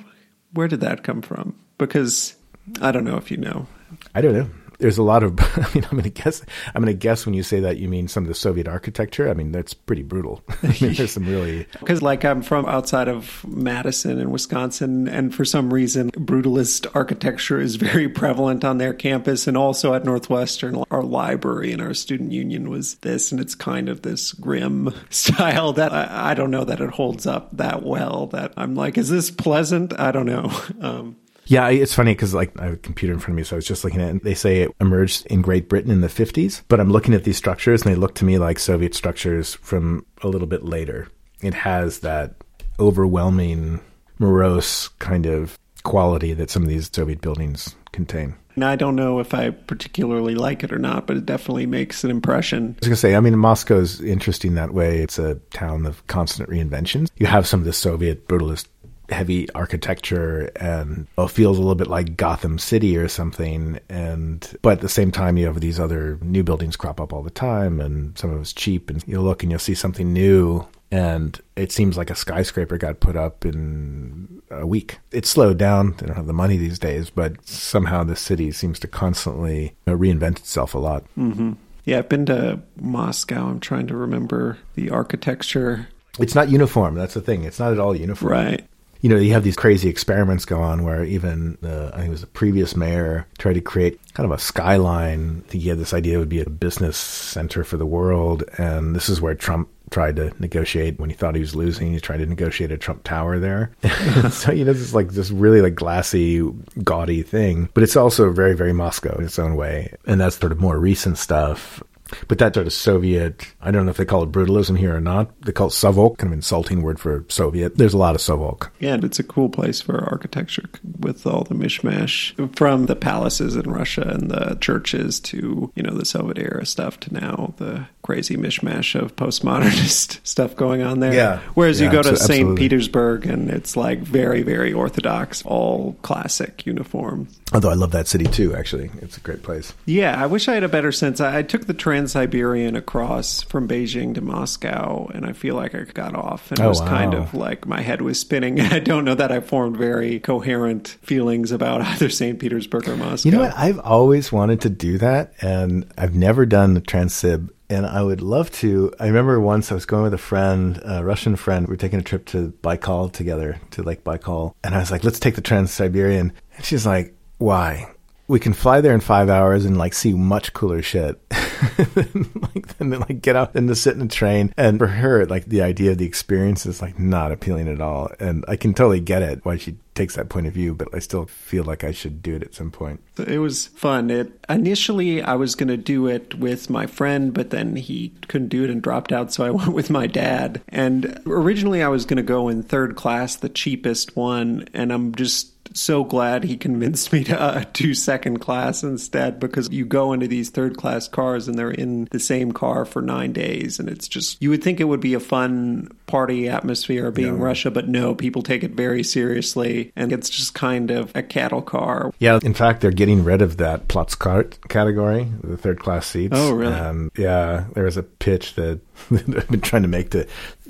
Where 0.52 0.68
did 0.68 0.80
that 0.80 1.02
come 1.02 1.22
from? 1.22 1.54
Because 1.78 2.36
I 2.80 2.92
don't 2.92 3.04
know 3.04 3.16
if 3.16 3.30
you 3.30 3.36
know. 3.36 3.66
I 4.14 4.20
don't 4.20 4.32
know 4.34 4.48
there's 4.78 4.98
a 4.98 5.02
lot 5.02 5.22
of. 5.22 5.38
I 5.56 5.68
mean, 5.74 5.84
I'm 5.84 5.90
going 5.90 6.02
to 6.02 6.10
guess. 6.10 6.42
I'm 6.74 6.82
going 6.82 6.94
to 6.94 6.98
guess 6.98 7.26
when 7.26 7.34
you 7.34 7.42
say 7.42 7.60
that 7.60 7.78
you 7.78 7.88
mean 7.88 8.08
some 8.08 8.24
of 8.24 8.28
the 8.28 8.34
Soviet 8.34 8.68
architecture. 8.68 9.28
I 9.28 9.34
mean, 9.34 9.52
that's 9.52 9.74
pretty 9.74 10.02
brutal. 10.02 10.42
I 10.62 10.76
mean, 10.80 10.94
there's 10.94 11.12
some 11.12 11.26
really 11.26 11.66
because, 11.78 12.02
like, 12.02 12.24
I'm 12.24 12.42
from 12.42 12.66
outside 12.66 13.08
of 13.08 13.44
Madison 13.46 14.18
in 14.18 14.30
Wisconsin, 14.30 15.08
and 15.08 15.34
for 15.34 15.44
some 15.44 15.72
reason, 15.72 16.10
brutalist 16.12 16.86
architecture 16.94 17.60
is 17.60 17.76
very 17.76 18.08
prevalent 18.08 18.64
on 18.64 18.78
their 18.78 18.94
campus, 18.94 19.46
and 19.46 19.56
also 19.56 19.94
at 19.94 20.04
Northwestern. 20.04 20.82
Our 20.90 21.02
library 21.02 21.72
and 21.72 21.80
our 21.80 21.94
student 21.94 22.32
union 22.32 22.68
was 22.68 22.96
this, 22.96 23.32
and 23.32 23.40
it's 23.40 23.54
kind 23.54 23.88
of 23.88 24.02
this 24.02 24.32
grim 24.32 24.92
style 25.10 25.72
that 25.74 25.92
I, 25.92 26.30
I 26.30 26.34
don't 26.34 26.50
know 26.50 26.64
that 26.64 26.80
it 26.80 26.90
holds 26.90 27.26
up 27.26 27.56
that 27.56 27.82
well. 27.82 28.26
That 28.28 28.52
I'm 28.56 28.74
like, 28.74 28.98
is 28.98 29.08
this 29.08 29.30
pleasant? 29.30 29.98
I 29.98 30.12
don't 30.12 30.26
know. 30.26 30.52
Um, 30.80 31.16
yeah, 31.46 31.68
it's 31.68 31.94
funny 31.94 32.12
because 32.12 32.34
like 32.34 32.58
I 32.58 32.64
have 32.64 32.74
a 32.74 32.78
computer 32.78 33.12
in 33.12 33.20
front 33.20 33.32
of 33.32 33.36
me, 33.36 33.44
so 33.44 33.56
I 33.56 33.58
was 33.58 33.66
just 33.66 33.84
looking 33.84 34.00
at 34.00 34.16
it. 34.16 34.24
They 34.24 34.34
say 34.34 34.62
it 34.62 34.70
emerged 34.80 35.26
in 35.26 35.42
Great 35.42 35.68
Britain 35.68 35.90
in 35.90 36.00
the 36.00 36.08
50s, 36.08 36.62
but 36.68 36.80
I'm 36.80 36.90
looking 36.90 37.14
at 37.14 37.24
these 37.24 37.36
structures 37.36 37.82
and 37.82 37.92
they 37.92 37.98
look 37.98 38.14
to 38.16 38.24
me 38.24 38.38
like 38.38 38.58
Soviet 38.58 38.94
structures 38.94 39.54
from 39.54 40.06
a 40.22 40.28
little 40.28 40.46
bit 40.46 40.64
later. 40.64 41.08
It 41.40 41.54
has 41.54 42.00
that 42.00 42.34
overwhelming, 42.78 43.80
morose 44.18 44.88
kind 44.98 45.26
of 45.26 45.58
quality 45.82 46.32
that 46.34 46.50
some 46.50 46.62
of 46.62 46.68
these 46.68 46.90
Soviet 46.92 47.20
buildings 47.20 47.74
contain. 47.92 48.34
And 48.54 48.64
I 48.64 48.76
don't 48.76 48.96
know 48.96 49.18
if 49.18 49.32
I 49.32 49.50
particularly 49.50 50.34
like 50.34 50.62
it 50.62 50.72
or 50.72 50.78
not, 50.78 51.06
but 51.06 51.16
it 51.16 51.24
definitely 51.24 51.66
makes 51.66 52.04
an 52.04 52.10
impression. 52.10 52.64
I 52.64 52.80
was 52.80 52.88
going 52.88 52.90
to 52.90 52.96
say, 52.96 53.14
I 53.14 53.20
mean, 53.20 53.38
Moscow's 53.38 54.00
interesting 54.00 54.54
that 54.54 54.74
way. 54.74 54.98
It's 54.98 55.18
a 55.18 55.36
town 55.52 55.86
of 55.86 56.06
constant 56.06 56.50
reinventions. 56.50 57.08
You 57.16 57.26
have 57.26 57.46
some 57.46 57.60
of 57.60 57.66
the 57.66 57.72
Soviet 57.72 58.28
brutalist 58.28 58.66
heavy 59.12 59.50
architecture 59.52 60.50
and 60.56 61.06
it 61.16 61.30
feels 61.30 61.58
a 61.58 61.60
little 61.60 61.74
bit 61.74 61.86
like 61.86 62.16
Gotham 62.16 62.58
City 62.58 62.96
or 62.96 63.08
something. 63.08 63.78
And 63.88 64.56
but 64.62 64.74
at 64.74 64.80
the 64.80 64.88
same 64.88 65.10
time, 65.10 65.36
you 65.36 65.46
have 65.46 65.60
these 65.60 65.80
other 65.80 66.18
new 66.22 66.42
buildings 66.42 66.76
crop 66.76 67.00
up 67.00 67.12
all 67.12 67.22
the 67.22 67.30
time, 67.30 67.80
and 67.80 68.16
some 68.18 68.30
of 68.30 68.40
it's 68.40 68.52
cheap. 68.52 68.90
And 68.90 69.02
you'll 69.06 69.24
look 69.24 69.42
and 69.42 69.50
you'll 69.50 69.58
see 69.58 69.74
something 69.74 70.12
new, 70.12 70.66
and 70.90 71.40
it 71.56 71.72
seems 71.72 71.96
like 71.96 72.10
a 72.10 72.14
skyscraper 72.14 72.76
got 72.78 73.00
put 73.00 73.16
up 73.16 73.44
in 73.44 74.42
a 74.50 74.66
week. 74.66 74.98
It 75.10 75.26
slowed 75.26 75.58
down. 75.58 75.94
They 75.98 76.06
don't 76.06 76.16
have 76.16 76.26
the 76.26 76.32
money 76.32 76.56
these 76.56 76.78
days, 76.78 77.10
but 77.10 77.46
somehow 77.46 78.04
the 78.04 78.16
city 78.16 78.52
seems 78.52 78.78
to 78.80 78.88
constantly 78.88 79.74
reinvent 79.86 80.38
itself 80.38 80.74
a 80.74 80.78
lot. 80.78 81.04
Mm-hmm. 81.18 81.52
Yeah, 81.84 81.98
I've 81.98 82.08
been 82.08 82.26
to 82.26 82.60
Moscow. 82.76 83.48
I'm 83.48 83.58
trying 83.58 83.88
to 83.88 83.96
remember 83.96 84.58
the 84.74 84.90
architecture. 84.90 85.88
It's 86.18 86.34
not 86.34 86.50
uniform. 86.50 86.94
That's 86.94 87.14
the 87.14 87.22
thing. 87.22 87.42
It's 87.44 87.58
not 87.58 87.72
at 87.72 87.78
all 87.78 87.96
uniform. 87.96 88.32
Right 88.32 88.68
you 89.02 89.08
know, 89.08 89.16
you 89.16 89.32
have 89.32 89.42
these 89.42 89.56
crazy 89.56 89.88
experiments 89.88 90.44
go 90.44 90.60
on 90.62 90.84
where 90.84 91.04
even 91.04 91.58
the, 91.60 91.90
I 91.92 91.98
think 91.98 92.08
it 92.08 92.12
was 92.12 92.20
the 92.20 92.28
previous 92.28 92.76
mayor 92.76 93.26
tried 93.36 93.54
to 93.54 93.60
create 93.60 94.00
kind 94.14 94.24
of 94.24 94.36
a 94.36 94.40
skyline. 94.40 95.42
I 95.44 95.50
think 95.50 95.62
he 95.64 95.68
had 95.68 95.78
this 95.78 95.92
idea 95.92 96.16
it 96.16 96.20
would 96.20 96.28
be 96.28 96.40
a 96.40 96.48
business 96.48 96.96
center 96.96 97.64
for 97.64 97.76
the 97.76 97.84
world. 97.84 98.44
And 98.58 98.94
this 98.94 99.08
is 99.08 99.20
where 99.20 99.34
Trump 99.34 99.68
tried 99.90 100.16
to 100.16 100.32
negotiate 100.38 101.00
when 101.00 101.10
he 101.10 101.16
thought 101.16 101.34
he 101.34 101.40
was 101.40 101.56
losing. 101.56 101.92
He 101.92 102.00
tried 102.00 102.18
to 102.18 102.26
negotiate 102.26 102.70
a 102.70 102.78
Trump 102.78 103.02
Tower 103.02 103.40
there. 103.40 103.72
so 104.30 104.52
you 104.52 104.64
know, 104.64 104.72
this 104.72 104.82
is 104.82 104.94
like 104.94 105.08
this 105.08 105.32
really 105.32 105.60
like 105.60 105.74
glassy, 105.74 106.40
gaudy 106.84 107.22
thing, 107.22 107.70
but 107.74 107.82
it's 107.82 107.96
also 107.96 108.30
very, 108.30 108.54
very 108.54 108.72
Moscow 108.72 109.18
in 109.18 109.24
its 109.24 109.38
own 109.38 109.56
way. 109.56 109.92
And 110.06 110.20
that's 110.20 110.38
sort 110.38 110.52
of 110.52 110.60
more 110.60 110.78
recent 110.78 111.18
stuff. 111.18 111.82
But 112.28 112.38
that 112.38 112.54
sort 112.54 112.66
of 112.66 112.72
Soviet, 112.72 113.46
I 113.60 113.70
don't 113.70 113.86
know 113.86 113.90
if 113.90 113.96
they 113.96 114.04
call 114.04 114.22
it 114.22 114.32
brutalism 114.32 114.78
here 114.78 114.94
or 114.96 115.00
not. 115.00 115.40
They 115.42 115.52
call 115.52 115.68
it 115.68 115.70
Sovok, 115.70 116.18
kind 116.18 116.32
of 116.32 116.36
insulting 116.36 116.82
word 116.82 116.98
for 116.98 117.24
Soviet. 117.28 117.76
There's 117.76 117.94
a 117.94 117.98
lot 117.98 118.14
of 118.14 118.20
Sovok. 118.20 118.70
Yeah, 118.80 118.94
and 118.94 119.04
it's 119.04 119.18
a 119.18 119.24
cool 119.24 119.48
place 119.48 119.80
for 119.80 120.04
architecture 120.04 120.68
with 120.98 121.26
all 121.26 121.44
the 121.44 121.54
mishmash 121.54 122.56
from 122.56 122.86
the 122.86 122.96
palaces 122.96 123.56
in 123.56 123.70
Russia 123.70 124.02
and 124.02 124.30
the 124.30 124.56
churches 124.60 125.20
to, 125.20 125.72
you 125.74 125.82
know, 125.82 125.94
the 125.94 126.04
Soviet 126.04 126.38
era 126.38 126.66
stuff 126.66 127.00
to 127.00 127.14
now 127.14 127.54
the 127.56 127.86
crazy 128.02 128.36
mishmash 128.36 129.00
of 129.00 129.14
postmodernist 129.14 130.18
stuff 130.26 130.56
going 130.56 130.82
on 130.82 131.00
there. 131.00 131.14
Yeah. 131.14 131.38
Whereas 131.54 131.80
yeah, 131.80 131.86
you 131.86 131.92
go 131.92 132.02
to 132.02 132.16
St. 132.16 132.58
Petersburg 132.58 133.26
and 133.26 133.48
it's 133.48 133.76
like 133.76 134.00
very, 134.00 134.42
very 134.42 134.72
orthodox, 134.72 135.42
all 135.44 135.96
classic 136.02 136.66
uniform. 136.66 137.28
Although 137.54 137.70
I 137.70 137.74
love 137.74 137.92
that 137.92 138.08
city 138.08 138.24
too, 138.24 138.54
actually. 138.56 138.90
It's 139.00 139.16
a 139.16 139.20
great 139.20 139.42
place. 139.42 139.72
Yeah, 139.86 140.20
I 140.20 140.26
wish 140.26 140.48
I 140.48 140.54
had 140.54 140.64
a 140.64 140.68
better 140.68 140.90
sense. 140.90 141.20
I, 141.20 141.38
I 141.38 141.42
took 141.42 141.66
the 141.66 141.74
Trans 141.74 142.12
Siberian 142.12 142.74
across 142.76 143.42
from 143.42 143.68
Beijing 143.68 144.14
to 144.14 144.20
Moscow, 144.20 145.10
and 145.14 145.24
I 145.24 145.32
feel 145.32 145.54
like 145.54 145.74
I 145.74 145.82
got 145.82 146.14
off. 146.14 146.50
And 146.50 146.60
oh, 146.60 146.64
it 146.64 146.68
was 146.68 146.80
wow. 146.80 146.88
kind 146.88 147.14
of 147.14 147.34
like 147.34 147.66
my 147.66 147.82
head 147.82 148.00
was 148.02 148.18
spinning. 148.18 148.60
I 148.60 148.78
don't 148.78 149.04
know 149.04 149.14
that 149.14 149.30
I 149.30 149.40
formed 149.40 149.76
very 149.76 150.18
coherent 150.18 150.88
feelings 151.02 151.52
about 151.52 151.80
either 151.82 152.08
St. 152.08 152.38
Petersburg 152.38 152.88
or 152.88 152.96
Moscow. 152.96 153.28
You 153.28 153.36
know 153.36 153.42
what? 153.42 153.56
I've 153.56 153.78
always 153.80 154.32
wanted 154.32 154.62
to 154.62 154.70
do 154.70 154.98
that, 154.98 155.34
and 155.40 155.86
I've 155.96 156.14
never 156.14 156.46
done 156.46 156.74
the 156.74 156.80
Transsib 156.80 157.50
and 157.72 157.86
I 157.86 158.02
would 158.02 158.20
love 158.20 158.50
to. 158.52 158.92
I 159.00 159.06
remember 159.06 159.40
once 159.40 159.70
I 159.70 159.74
was 159.74 159.86
going 159.86 160.04
with 160.04 160.14
a 160.14 160.18
friend, 160.18 160.80
a 160.84 161.04
Russian 161.04 161.36
friend. 161.36 161.66
We 161.66 161.72
were 161.72 161.76
taking 161.76 161.98
a 161.98 162.02
trip 162.02 162.26
to 162.26 162.52
Baikal 162.62 163.12
together, 163.12 163.60
to 163.72 163.82
Lake 163.82 164.04
Baikal, 164.04 164.54
and 164.62 164.74
I 164.74 164.78
was 164.78 164.90
like, 164.90 165.04
"Let's 165.04 165.20
take 165.20 165.34
the 165.34 165.40
Trans 165.40 165.70
Siberian." 165.70 166.32
And 166.56 166.64
she's 166.64 166.86
like, 166.86 167.14
"Why?" 167.38 167.91
We 168.28 168.40
can 168.40 168.52
fly 168.52 168.80
there 168.80 168.94
in 168.94 169.00
five 169.00 169.28
hours 169.28 169.64
and 169.64 169.76
like 169.76 169.94
see 169.94 170.12
much 170.14 170.52
cooler 170.52 170.82
shit. 170.82 171.20
like 171.78 172.78
then 172.78 172.90
like 172.90 173.22
get 173.22 173.36
out 173.36 173.54
and 173.54 173.68
to 173.68 173.74
sit 173.74 173.94
in 173.96 174.02
a 174.02 174.08
train. 174.08 174.52
And 174.56 174.78
for 174.78 174.86
her, 174.86 175.26
like 175.26 175.46
the 175.46 175.62
idea 175.62 175.92
of 175.92 175.98
the 175.98 176.06
experience 176.06 176.66
is 176.66 176.80
like 176.80 176.98
not 176.98 177.32
appealing 177.32 177.68
at 177.68 177.80
all. 177.80 178.10
And 178.20 178.44
I 178.48 178.56
can 178.56 178.74
totally 178.74 179.00
get 179.00 179.22
it 179.22 179.44
why 179.44 179.56
she 179.56 179.76
takes 179.94 180.16
that 180.16 180.28
point 180.28 180.46
of 180.46 180.54
view, 180.54 180.74
but 180.74 180.88
I 180.94 180.98
still 180.98 181.26
feel 181.26 181.64
like 181.64 181.84
I 181.84 181.92
should 181.92 182.22
do 182.22 182.36
it 182.36 182.42
at 182.42 182.54
some 182.54 182.70
point. 182.70 183.02
It 183.18 183.38
was 183.38 183.66
fun. 183.68 184.10
It 184.10 184.32
initially 184.48 185.22
I 185.22 185.34
was 185.34 185.54
going 185.54 185.68
to 185.68 185.76
do 185.76 186.06
it 186.06 186.34
with 186.34 186.70
my 186.70 186.86
friend, 186.86 187.34
but 187.34 187.50
then 187.50 187.76
he 187.76 188.12
couldn't 188.28 188.48
do 188.48 188.64
it 188.64 188.70
and 188.70 188.82
dropped 188.82 189.12
out, 189.12 189.32
so 189.32 189.44
I 189.44 189.50
went 189.50 189.72
with 189.72 189.90
my 189.90 190.06
dad. 190.06 190.62
And 190.68 191.20
originally 191.26 191.82
I 191.82 191.88
was 191.88 192.06
going 192.06 192.16
to 192.16 192.22
go 192.22 192.48
in 192.48 192.62
third 192.62 192.96
class, 192.96 193.36
the 193.36 193.48
cheapest 193.48 194.16
one, 194.16 194.68
and 194.72 194.92
I'm 194.92 195.14
just 195.14 195.51
so 195.74 196.04
glad 196.04 196.44
he 196.44 196.56
convinced 196.56 197.12
me 197.12 197.24
to 197.24 197.40
uh, 197.40 197.64
do 197.72 197.94
second 197.94 198.38
class 198.38 198.82
instead 198.82 199.40
because 199.40 199.70
you 199.70 199.84
go 199.84 200.12
into 200.12 200.26
these 200.26 200.50
third 200.50 200.76
class 200.76 201.08
cars 201.08 201.48
and 201.48 201.58
they're 201.58 201.70
in 201.70 202.08
the 202.10 202.18
same 202.18 202.52
car 202.52 202.84
for 202.84 203.02
nine 203.02 203.32
days. 203.32 203.78
And 203.78 203.88
it's 203.88 204.08
just, 204.08 204.42
you 204.42 204.50
would 204.50 204.62
think 204.62 204.80
it 204.80 204.84
would 204.84 205.00
be 205.00 205.14
a 205.14 205.20
fun 205.20 205.88
party 206.06 206.48
atmosphere 206.48 207.10
being 207.10 207.38
no. 207.38 207.44
Russia, 207.44 207.70
but 207.70 207.88
no, 207.88 208.14
people 208.14 208.42
take 208.42 208.62
it 208.62 208.72
very 208.72 209.02
seriously. 209.02 209.92
And 209.96 210.12
it's 210.12 210.30
just 210.30 210.54
kind 210.54 210.90
of 210.90 211.12
a 211.14 211.22
cattle 211.22 211.62
car. 211.62 212.12
Yeah. 212.18 212.38
In 212.42 212.54
fact, 212.54 212.80
they're 212.80 212.90
getting 212.90 213.24
rid 213.24 213.42
of 213.42 213.56
that 213.58 213.88
Platzkart 213.88 214.68
category, 214.68 215.30
the 215.42 215.56
third 215.56 215.80
class 215.80 216.06
seats. 216.06 216.34
Oh, 216.36 216.52
really? 216.52 216.74
Um, 216.74 217.10
yeah. 217.16 217.64
There 217.74 217.84
was 217.84 217.96
a 217.96 218.02
pitch 218.02 218.54
that 218.54 218.80
I've 219.10 219.48
been 219.48 219.60
trying 219.60 219.82
to 219.82 219.88
make 219.88 220.10
to 220.10 220.26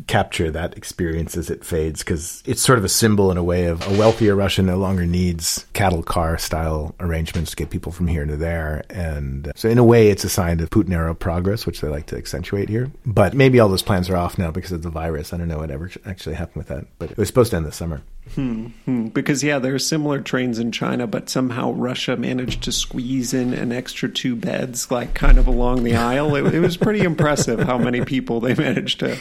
capture 0.07 0.51
that 0.51 0.77
experience 0.77 1.37
as 1.37 1.51
it 1.51 1.65
fades 1.65 2.01
because 2.01 2.43
it's 2.47 2.63
sort 2.63 2.79
of 2.79 2.85
a 2.85 2.89
symbol 2.89 3.31
in 3.31 3.37
a 3.37 3.45
way 3.45 3.67
of 3.67 3.87
a 3.87 3.99
wealthier 3.99 4.35
Russia 4.35 4.63
no 4.63 4.77
longer 4.77 5.07
needs 5.07 5.67
cattle 5.73 6.03
car 6.03 6.39
style 6.39 6.95
arrangements 7.01 7.51
to 7.51 7.57
get 7.57 7.71
people 7.71 7.93
from 7.93 8.07
here 8.07 8.25
to 8.25 8.37
there. 8.37 8.85
And 8.91 9.53
so, 9.57 9.69
in 9.69 9.79
a 9.79 9.85
way, 9.85 10.09
it's 10.09 10.25
a 10.25 10.29
sign 10.29 10.61
of 10.61 10.71
Putin 10.71 10.93
era 10.93 11.15
progress, 11.15 11.67
which 11.67 11.81
they 11.81 11.89
like 11.89 12.07
to 12.07 12.17
accentuate 12.17 12.69
here. 12.69 12.91
But 13.05 13.35
maybe 13.35 13.61
all 13.61 13.69
those 13.69 13.83
plans 13.83 14.09
are 14.11 14.17
off 14.17 14.39
now 14.39 14.51
because 14.51 14.73
of 14.73 14.83
the 14.83 14.91
virus. 14.91 15.33
I 15.33 15.37
don't 15.37 15.49
know 15.49 15.59
what 15.59 15.71
ever 15.71 15.91
actually 16.07 16.35
happened 16.37 16.57
with 16.57 16.69
that, 16.69 16.87
but 16.99 17.11
it 17.11 17.17
was 17.17 17.29
supposed 17.29 17.51
to 17.51 17.57
end 17.57 17.67
this 17.67 17.77
summer. 17.77 18.03
Hmm, 18.35 18.67
hmm. 18.85 19.09
Because 19.09 19.43
yeah, 19.43 19.59
there 19.59 19.75
are 19.75 19.81
similar 19.81 20.21
trains 20.21 20.59
in 20.59 20.71
China, 20.73 21.07
but 21.07 21.29
somehow 21.29 21.73
Russia 21.73 22.17
managed 22.17 22.63
to 22.63 22.73
squeeze 22.73 23.35
in 23.35 23.53
an 23.53 23.73
extra 23.73 24.09
two 24.09 24.37
beds, 24.37 24.91
like 24.91 25.13
kind 25.13 25.39
of 25.39 25.47
along 25.49 25.83
the 25.83 25.97
aisle. 25.97 26.35
It, 26.37 26.55
it 26.55 26.61
was 26.61 26.77
pretty 26.77 27.01
impressive 27.01 27.61
how 27.61 27.79
many 27.79 28.05
people 28.05 28.22
they 28.41 28.55
managed 28.59 29.01
to 29.01 29.19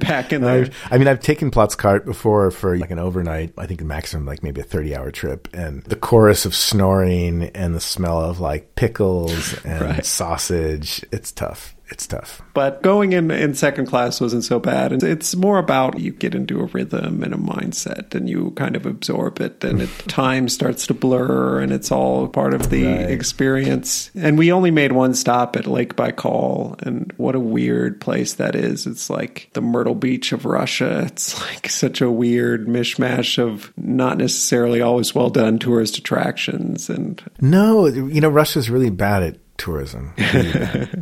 pack 0.00 0.32
in 0.32 0.42
there. 0.42 0.70
I, 0.90 0.94
I 0.94 0.98
mean, 0.98 1.08
I've 1.08 1.20
taken 1.20 1.50
Platzkart 1.50 2.04
before 2.04 2.50
for 2.50 2.76
like 2.76 2.90
an 2.90 2.98
overnight. 2.98 3.52
I 3.58 3.66
think 3.66 3.80
the 3.80 3.86
maximum 3.86 4.26
like 4.26 4.42
maybe 4.42 4.60
a 4.60 4.64
thirty-hour 4.64 5.10
trip, 5.10 5.48
and 5.52 5.82
the 5.84 5.96
chorus 5.96 6.44
of 6.44 6.54
snoring 6.54 7.44
and 7.54 7.74
the 7.74 7.80
smell 7.80 8.20
of 8.20 8.40
like 8.40 8.74
pickles 8.74 9.62
and 9.64 9.80
right. 9.82 10.04
sausage. 10.04 11.04
It's 11.12 11.32
tough 11.32 11.74
it's 11.90 12.06
tough. 12.06 12.40
But 12.54 12.82
going 12.82 13.12
in 13.12 13.30
in 13.30 13.54
second 13.54 13.86
class 13.86 14.20
wasn't 14.20 14.44
so 14.44 14.58
bad. 14.60 14.92
And 14.92 15.02
it's 15.02 15.34
more 15.34 15.58
about 15.58 15.98
you 15.98 16.12
get 16.12 16.34
into 16.34 16.60
a 16.60 16.64
rhythm 16.66 17.22
and 17.22 17.34
a 17.34 17.36
mindset 17.36 18.14
and 18.14 18.28
you 18.28 18.52
kind 18.56 18.76
of 18.76 18.86
absorb 18.86 19.40
it 19.40 19.62
and 19.64 19.82
it, 19.82 19.90
time 20.08 20.48
starts 20.48 20.86
to 20.88 20.94
blur 20.94 21.60
and 21.60 21.72
it's 21.72 21.90
all 21.90 22.28
part 22.28 22.54
of 22.54 22.70
the 22.70 22.84
Right. 22.86 23.10
experience. 23.10 24.10
And 24.14 24.38
we 24.38 24.52
only 24.52 24.70
made 24.70 24.92
one 24.92 25.14
stop 25.14 25.56
at 25.56 25.66
Lake 25.66 25.96
Baikal 25.96 26.80
and 26.82 27.12
what 27.16 27.34
a 27.34 27.40
weird 27.40 28.00
place 28.00 28.34
that 28.34 28.54
is. 28.54 28.86
It's 28.86 29.10
like 29.10 29.50
the 29.54 29.60
Myrtle 29.60 29.94
Beach 29.94 30.32
of 30.32 30.44
Russia. 30.44 31.06
It's 31.10 31.40
like 31.40 31.68
such 31.68 32.00
a 32.00 32.10
weird 32.10 32.66
mishmash 32.68 33.38
of 33.38 33.72
not 33.76 34.16
necessarily 34.18 34.80
always 34.80 35.14
well 35.14 35.30
done 35.30 35.58
tourist 35.58 35.98
attractions 35.98 36.88
and 36.88 37.22
No, 37.40 37.86
you 37.86 38.20
know, 38.20 38.28
Russia's 38.28 38.70
really 38.70 38.90
bad 38.90 39.22
at 39.22 39.36
tourism, 39.60 40.12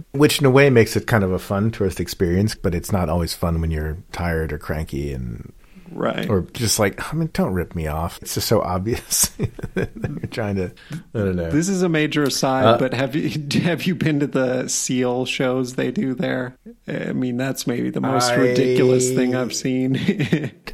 which 0.13 0.41
in 0.41 0.47
a 0.47 0.51
way 0.51 0.69
makes 0.69 0.97
it 0.97 1.07
kind 1.07 1.25
of 1.25 1.33
a 1.33 1.39
fun 1.39 1.71
tourist 1.71 2.01
experience, 2.01 2.55
but 2.55 2.75
it's 2.75 2.93
not 2.93 3.09
always 3.09 3.33
fun 3.35 3.61
when 3.61 3.71
you're 3.71 3.97
tired 4.13 4.53
or 4.53 4.59
cranky 4.59 5.13
and 5.13 5.53
right. 5.93 6.29
or 6.29 6.43
just 6.53 6.79
like, 6.79 7.13
I 7.13 7.17
mean, 7.17 7.31
don't 7.33 7.53
rip 7.53 7.75
me 7.75 7.87
off. 7.87 8.19
It's 8.21 8.35
just 8.35 8.49
so 8.49 8.61
obvious 8.61 9.31
you're 9.77 9.87
trying 10.31 10.57
to, 10.57 10.73
I 11.15 11.19
don't 11.19 11.37
know. 11.37 11.51
This 11.51 11.69
is 11.69 11.83
a 11.83 11.89
major 11.89 12.25
aside, 12.25 12.65
Uh, 12.65 12.79
but 12.79 12.95
have 12.95 13.15
you 13.15 13.31
have 13.63 13.85
you 13.85 13.95
been 13.95 14.21
to 14.21 14.27
the 14.27 14.69
seal 14.69 15.25
shows 15.25 15.75
they 15.77 15.91
do 15.91 16.15
there? 16.15 16.57
I 16.87 17.13
mean, 17.13 17.37
that's 17.37 17.67
maybe 17.67 17.91
the 17.91 18.01
most 18.01 18.31
I- 18.31 18.35
ridiculous 18.35 19.11
thing 19.11 19.35
I've 19.35 19.55
seen. 19.55 19.97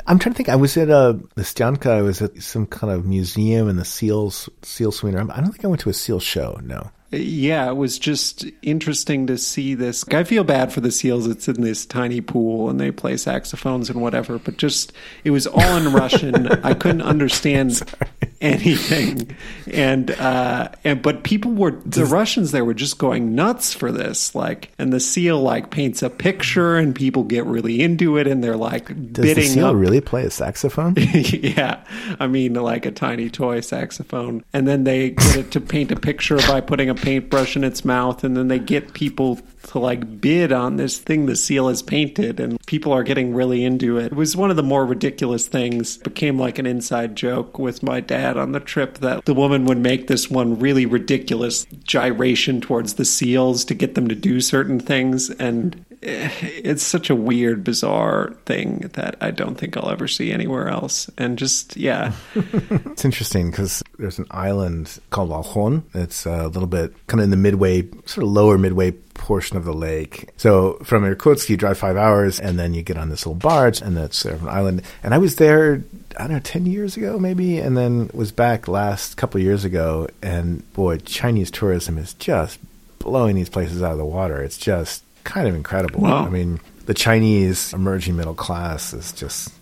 I'm 0.06 0.18
trying 0.18 0.32
to 0.32 0.36
think. 0.36 0.48
I 0.48 0.56
was 0.56 0.76
at 0.76 0.88
a 0.88 1.20
the 1.34 1.42
Styanka. 1.42 1.90
I 1.90 2.02
was 2.02 2.22
at 2.22 2.42
some 2.42 2.66
kind 2.66 2.92
of 2.92 3.06
museum 3.06 3.68
in 3.68 3.76
the 3.76 3.84
seals 3.84 4.48
seal 4.62 4.92
swinger. 4.92 5.20
I 5.20 5.40
don't 5.40 5.52
think 5.52 5.64
I 5.64 5.68
went 5.68 5.80
to 5.82 5.90
a 5.90 5.94
seal 5.94 6.20
show. 6.20 6.58
No. 6.62 6.90
Yeah, 7.20 7.68
it 7.68 7.76
was 7.76 7.98
just 7.98 8.44
interesting 8.62 9.26
to 9.26 9.38
see 9.38 9.74
this. 9.74 10.04
I 10.08 10.24
feel 10.24 10.44
bad 10.44 10.72
for 10.72 10.80
the 10.80 10.90
seals. 10.90 11.26
It's 11.26 11.48
in 11.48 11.60
this 11.60 11.86
tiny 11.86 12.20
pool 12.20 12.70
and 12.70 12.80
they 12.80 12.90
play 12.90 13.16
saxophones 13.16 13.90
and 13.90 14.00
whatever, 14.00 14.38
but 14.38 14.56
just 14.56 14.92
it 15.24 15.30
was 15.30 15.46
all 15.46 15.76
in 15.76 15.92
Russian. 15.92 16.46
I 16.64 16.74
couldn't 16.74 17.02
understand 17.02 17.82
anything, 18.44 19.36
and 19.72 20.10
uh, 20.12 20.68
and 20.84 21.02
but 21.02 21.24
people 21.24 21.52
were 21.52 21.72
the 21.84 22.04
Russians 22.04 22.52
there 22.52 22.64
were 22.64 22.74
just 22.74 22.98
going 22.98 23.34
nuts 23.34 23.72
for 23.72 23.90
this. 23.90 24.34
Like, 24.34 24.70
and 24.78 24.92
the 24.92 25.00
seal 25.00 25.40
like 25.40 25.70
paints 25.70 26.02
a 26.02 26.10
picture, 26.10 26.76
and 26.76 26.94
people 26.94 27.24
get 27.24 27.46
really 27.46 27.82
into 27.82 28.18
it, 28.18 28.26
and 28.26 28.44
they're 28.44 28.56
like 28.56 28.88
Does 29.12 29.24
bidding 29.24 29.44
the 29.44 29.48
seal 29.48 29.66
up 29.66 29.76
really 29.76 30.00
play 30.00 30.24
a 30.24 30.30
saxophone? 30.30 30.94
yeah, 30.98 31.84
I 32.20 32.26
mean, 32.26 32.54
like 32.54 32.86
a 32.86 32.92
tiny 32.92 33.30
toy 33.30 33.60
saxophone. 33.60 34.44
And 34.52 34.68
then 34.68 34.84
they 34.84 35.10
get 35.10 35.36
it 35.36 35.50
to 35.52 35.60
paint 35.60 35.90
a 35.90 35.96
picture 35.96 36.36
by 36.36 36.60
putting 36.60 36.90
a 36.90 36.94
paintbrush 36.94 37.56
in 37.56 37.64
its 37.64 37.84
mouth, 37.84 38.22
and 38.24 38.36
then 38.36 38.48
they 38.48 38.58
get 38.58 38.92
people 38.92 39.40
to 39.68 39.78
like 39.78 40.20
bid 40.20 40.52
on 40.52 40.76
this 40.76 40.98
thing 40.98 41.26
the 41.26 41.36
seal 41.36 41.68
has 41.68 41.82
painted, 41.82 42.40
and 42.40 42.64
people 42.66 42.92
are 42.92 43.02
getting 43.02 43.34
really 43.34 43.64
into 43.64 43.98
it. 43.98 44.06
It 44.06 44.14
was 44.14 44.36
one 44.36 44.50
of 44.50 44.56
the 44.56 44.62
more 44.62 44.86
ridiculous 44.86 45.48
things. 45.48 45.98
Became 45.98 46.38
like 46.38 46.58
an 46.58 46.66
inside 46.66 47.16
joke 47.16 47.58
with 47.58 47.82
my 47.82 48.00
dad 48.00 48.36
on 48.36 48.52
the 48.52 48.60
trip 48.60 48.98
that 48.98 49.24
the 49.24 49.34
woman 49.34 49.64
would 49.66 49.78
make 49.78 50.06
this 50.06 50.30
one 50.30 50.58
really 50.58 50.86
ridiculous 50.86 51.66
gyration 51.84 52.60
towards 52.60 52.94
the 52.94 53.04
seals 53.04 53.64
to 53.66 53.74
get 53.74 53.94
them 53.94 54.08
to 54.08 54.14
do 54.14 54.40
certain 54.40 54.80
things, 54.80 55.30
and 55.30 55.84
it's 56.06 56.82
such 56.82 57.08
a 57.08 57.14
weird, 57.14 57.64
bizarre 57.64 58.34
thing 58.44 58.90
that 58.92 59.16
I 59.20 59.30
don't 59.30 59.56
think 59.56 59.76
I'll 59.76 59.90
ever 59.90 60.06
see 60.06 60.32
anywhere 60.32 60.68
else. 60.68 61.10
And 61.16 61.38
just, 61.38 61.76
yeah, 61.76 62.12
It's 62.34 63.04
interesting 63.04 63.50
because 63.50 63.82
there's 63.98 64.18
an 64.18 64.26
island 64.30 65.00
called 65.10 65.30
Olkhon. 65.30 65.82
It's 65.94 66.26
a 66.26 66.48
little 66.48 66.68
bit 66.68 66.94
kind 67.06 67.20
of 67.20 67.24
in 67.24 67.30
the 67.30 67.36
midway, 67.36 67.82
sort 68.04 68.24
of 68.24 68.28
lower 68.28 68.58
midway 68.58 68.92
portion 68.92 69.56
of 69.56 69.64
the 69.64 69.72
lake. 69.72 70.28
So 70.36 70.74
from 70.84 71.04
Irkutsk, 71.04 71.48
you 71.48 71.56
drive 71.56 71.78
five 71.78 71.96
hours 71.96 72.38
and 72.38 72.58
then 72.58 72.74
you 72.74 72.82
get 72.82 72.98
on 72.98 73.08
this 73.08 73.24
little 73.24 73.38
barge 73.38 73.80
and 73.80 73.96
that's 73.96 74.24
an 74.24 74.46
island. 74.46 74.82
And 75.02 75.14
I 75.14 75.18
was 75.18 75.36
there, 75.36 75.82
I 76.18 76.24
don't 76.24 76.32
know, 76.32 76.40
10 76.40 76.66
years 76.66 76.96
ago 76.96 77.18
maybe, 77.18 77.58
and 77.58 77.76
then 77.76 78.10
was 78.12 78.30
back 78.30 78.68
last 78.68 79.16
couple 79.16 79.40
years 79.40 79.64
ago. 79.64 80.08
And 80.22 80.70
boy, 80.74 80.98
Chinese 80.98 81.50
tourism 81.50 81.96
is 81.96 82.12
just 82.14 82.58
blowing 82.98 83.36
these 83.36 83.48
places 83.48 83.82
out 83.82 83.92
of 83.92 83.98
the 83.98 84.04
water. 84.04 84.42
It's 84.42 84.58
just 84.58 85.02
kind 85.24 85.48
of 85.48 85.54
incredible. 85.54 86.00
Wow. 86.00 86.26
I 86.26 86.28
mean, 86.28 86.60
the 86.86 86.94
Chinese 86.94 87.72
emerging 87.72 88.16
middle 88.16 88.34
class 88.34 88.92
is 88.92 89.12
just 89.12 89.52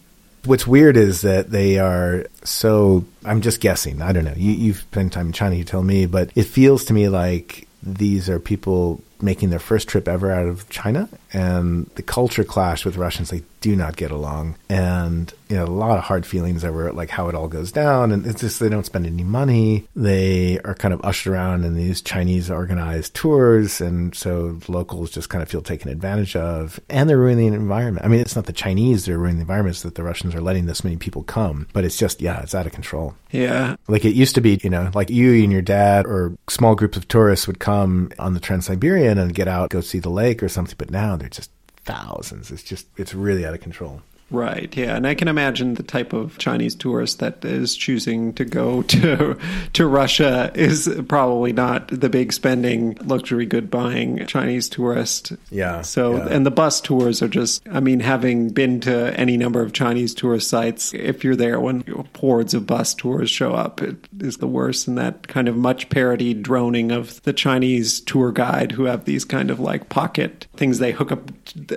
What's 0.44 0.66
weird 0.66 0.96
is 0.96 1.20
that 1.20 1.50
they 1.50 1.78
are 1.78 2.26
so. 2.42 3.04
I'm 3.24 3.42
just 3.42 3.60
guessing. 3.60 4.02
I 4.02 4.12
don't 4.12 4.24
know. 4.24 4.34
You, 4.36 4.50
you've 4.50 4.78
spent 4.78 5.12
time 5.12 5.28
in 5.28 5.32
China. 5.32 5.54
You 5.54 5.62
tell 5.62 5.84
me, 5.84 6.06
but 6.06 6.32
it 6.34 6.44
feels 6.44 6.84
to 6.86 6.92
me 6.92 7.08
like 7.08 7.68
these 7.80 8.28
are 8.28 8.40
people 8.40 9.00
making 9.22 9.50
their 9.50 9.58
first 9.58 9.88
trip 9.88 10.08
ever 10.08 10.30
out 10.30 10.46
of 10.46 10.68
China, 10.68 11.08
and 11.32 11.86
the 11.94 12.02
culture 12.02 12.44
clash 12.44 12.84
with 12.84 12.96
Russians. 12.96 13.30
They 13.30 13.42
do 13.60 13.76
not 13.76 13.96
get 13.96 14.10
along, 14.10 14.56
and 14.68 15.32
you 15.48 15.56
know 15.56 15.64
a 15.64 15.66
lot 15.66 15.96
of 15.96 16.04
hard 16.04 16.26
feelings 16.26 16.64
over 16.64 16.92
like 16.92 17.10
how 17.10 17.28
it 17.28 17.34
all 17.34 17.48
goes 17.48 17.70
down. 17.70 18.10
And 18.12 18.26
it's 18.26 18.40
just 18.40 18.58
they 18.58 18.68
don't 18.68 18.86
spend 18.86 19.06
any 19.06 19.22
money. 19.22 19.86
They 19.94 20.58
are 20.60 20.74
kind 20.74 20.92
of 20.92 21.04
ushered 21.04 21.32
around 21.32 21.64
in 21.64 21.74
these 21.74 22.02
Chinese 22.02 22.50
organized 22.50 23.14
tours, 23.14 23.80
and 23.80 24.14
so 24.14 24.58
locals 24.68 25.10
just 25.10 25.28
kind 25.28 25.42
of 25.42 25.48
feel 25.48 25.62
taken 25.62 25.90
advantage 25.90 26.34
of, 26.36 26.80
and 26.90 27.08
they're 27.08 27.18
ruining 27.18 27.50
the 27.50 27.56
environment. 27.56 28.04
I 28.04 28.08
mean, 28.08 28.20
it's 28.20 28.36
not 28.36 28.46
the 28.46 28.52
Chinese 28.52 29.04
that 29.04 29.12
are 29.12 29.18
ruining 29.18 29.36
the 29.36 29.42
environment; 29.42 29.76
it's 29.76 29.82
that 29.82 29.94
the 29.94 30.02
Russians 30.02 30.34
are 30.34 30.40
letting 30.40 30.66
this 30.66 30.84
many 30.84 30.96
people 30.96 31.22
come. 31.22 31.68
But 31.72 31.84
it's 31.84 31.96
just 31.96 32.20
yeah, 32.20 32.42
it's 32.42 32.54
out 32.54 32.66
of 32.66 32.72
control. 32.72 33.14
yeah. 33.30 33.76
Like 33.88 34.04
it 34.04 34.14
used 34.14 34.34
to 34.34 34.40
be, 34.40 34.58
you 34.62 34.70
know, 34.70 34.90
like 34.94 35.10
you 35.10 35.42
and 35.42 35.52
your 35.52 35.62
dad 35.62 36.06
or 36.06 36.36
small 36.48 36.74
groups 36.74 36.96
of 36.96 37.06
tourists 37.08 37.46
would 37.46 37.58
come 37.60 38.10
on 38.18 38.34
the 38.34 38.40
Trans 38.40 38.66
Siberian 38.66 39.11
and 39.18 39.34
get 39.34 39.48
out, 39.48 39.70
go 39.70 39.80
see 39.80 39.98
the 39.98 40.10
lake 40.10 40.42
or 40.42 40.48
something. 40.48 40.76
But 40.78 40.90
now 40.90 41.16
they're 41.16 41.28
just 41.28 41.50
thousands. 41.84 42.50
It's 42.50 42.62
just, 42.62 42.86
it's 42.96 43.14
really 43.14 43.44
out 43.44 43.54
of 43.54 43.60
control. 43.60 44.02
Right, 44.32 44.74
yeah, 44.74 44.96
and 44.96 45.06
I 45.06 45.14
can 45.14 45.28
imagine 45.28 45.74
the 45.74 45.82
type 45.82 46.14
of 46.14 46.38
Chinese 46.38 46.74
tourist 46.74 47.18
that 47.18 47.44
is 47.44 47.76
choosing 47.76 48.32
to 48.34 48.44
go 48.44 48.82
to 48.92 49.38
to 49.74 49.86
Russia 49.86 50.50
is 50.54 50.88
probably 51.06 51.52
not 51.52 51.88
the 51.88 52.08
big 52.08 52.32
spending, 52.32 52.96
luxury 53.04 53.44
good 53.44 53.70
buying 53.70 54.26
Chinese 54.26 54.68
tourist. 54.68 55.32
Yeah, 55.50 55.82
So, 55.82 56.16
yeah. 56.16 56.28
and 56.30 56.46
the 56.46 56.50
bus 56.50 56.80
tours 56.80 57.20
are 57.22 57.28
just, 57.28 57.62
I 57.70 57.80
mean, 57.80 58.00
having 58.00 58.48
been 58.50 58.80
to 58.80 59.18
any 59.20 59.36
number 59.36 59.60
of 59.60 59.72
Chinese 59.72 60.14
tourist 60.14 60.48
sites, 60.48 60.94
if 60.94 61.22
you're 61.22 61.36
there 61.36 61.60
when 61.60 61.84
hordes 62.16 62.54
of 62.54 62.66
bus 62.66 62.94
tours 62.94 63.28
show 63.28 63.52
up, 63.52 63.82
it 63.82 63.96
is 64.18 64.38
the 64.38 64.46
worst. 64.46 64.88
And 64.88 64.96
that 64.96 65.28
kind 65.28 65.48
of 65.48 65.56
much 65.56 65.90
parodied 65.90 66.42
droning 66.42 66.90
of 66.90 67.22
the 67.22 67.32
Chinese 67.34 68.00
tour 68.00 68.32
guide 68.32 68.72
who 68.72 68.84
have 68.84 69.04
these 69.04 69.24
kind 69.24 69.50
of 69.50 69.60
like 69.60 69.88
pocket 69.88 70.46
things 70.56 70.78
they 70.78 70.92
hook 70.92 71.12
up 71.12 71.30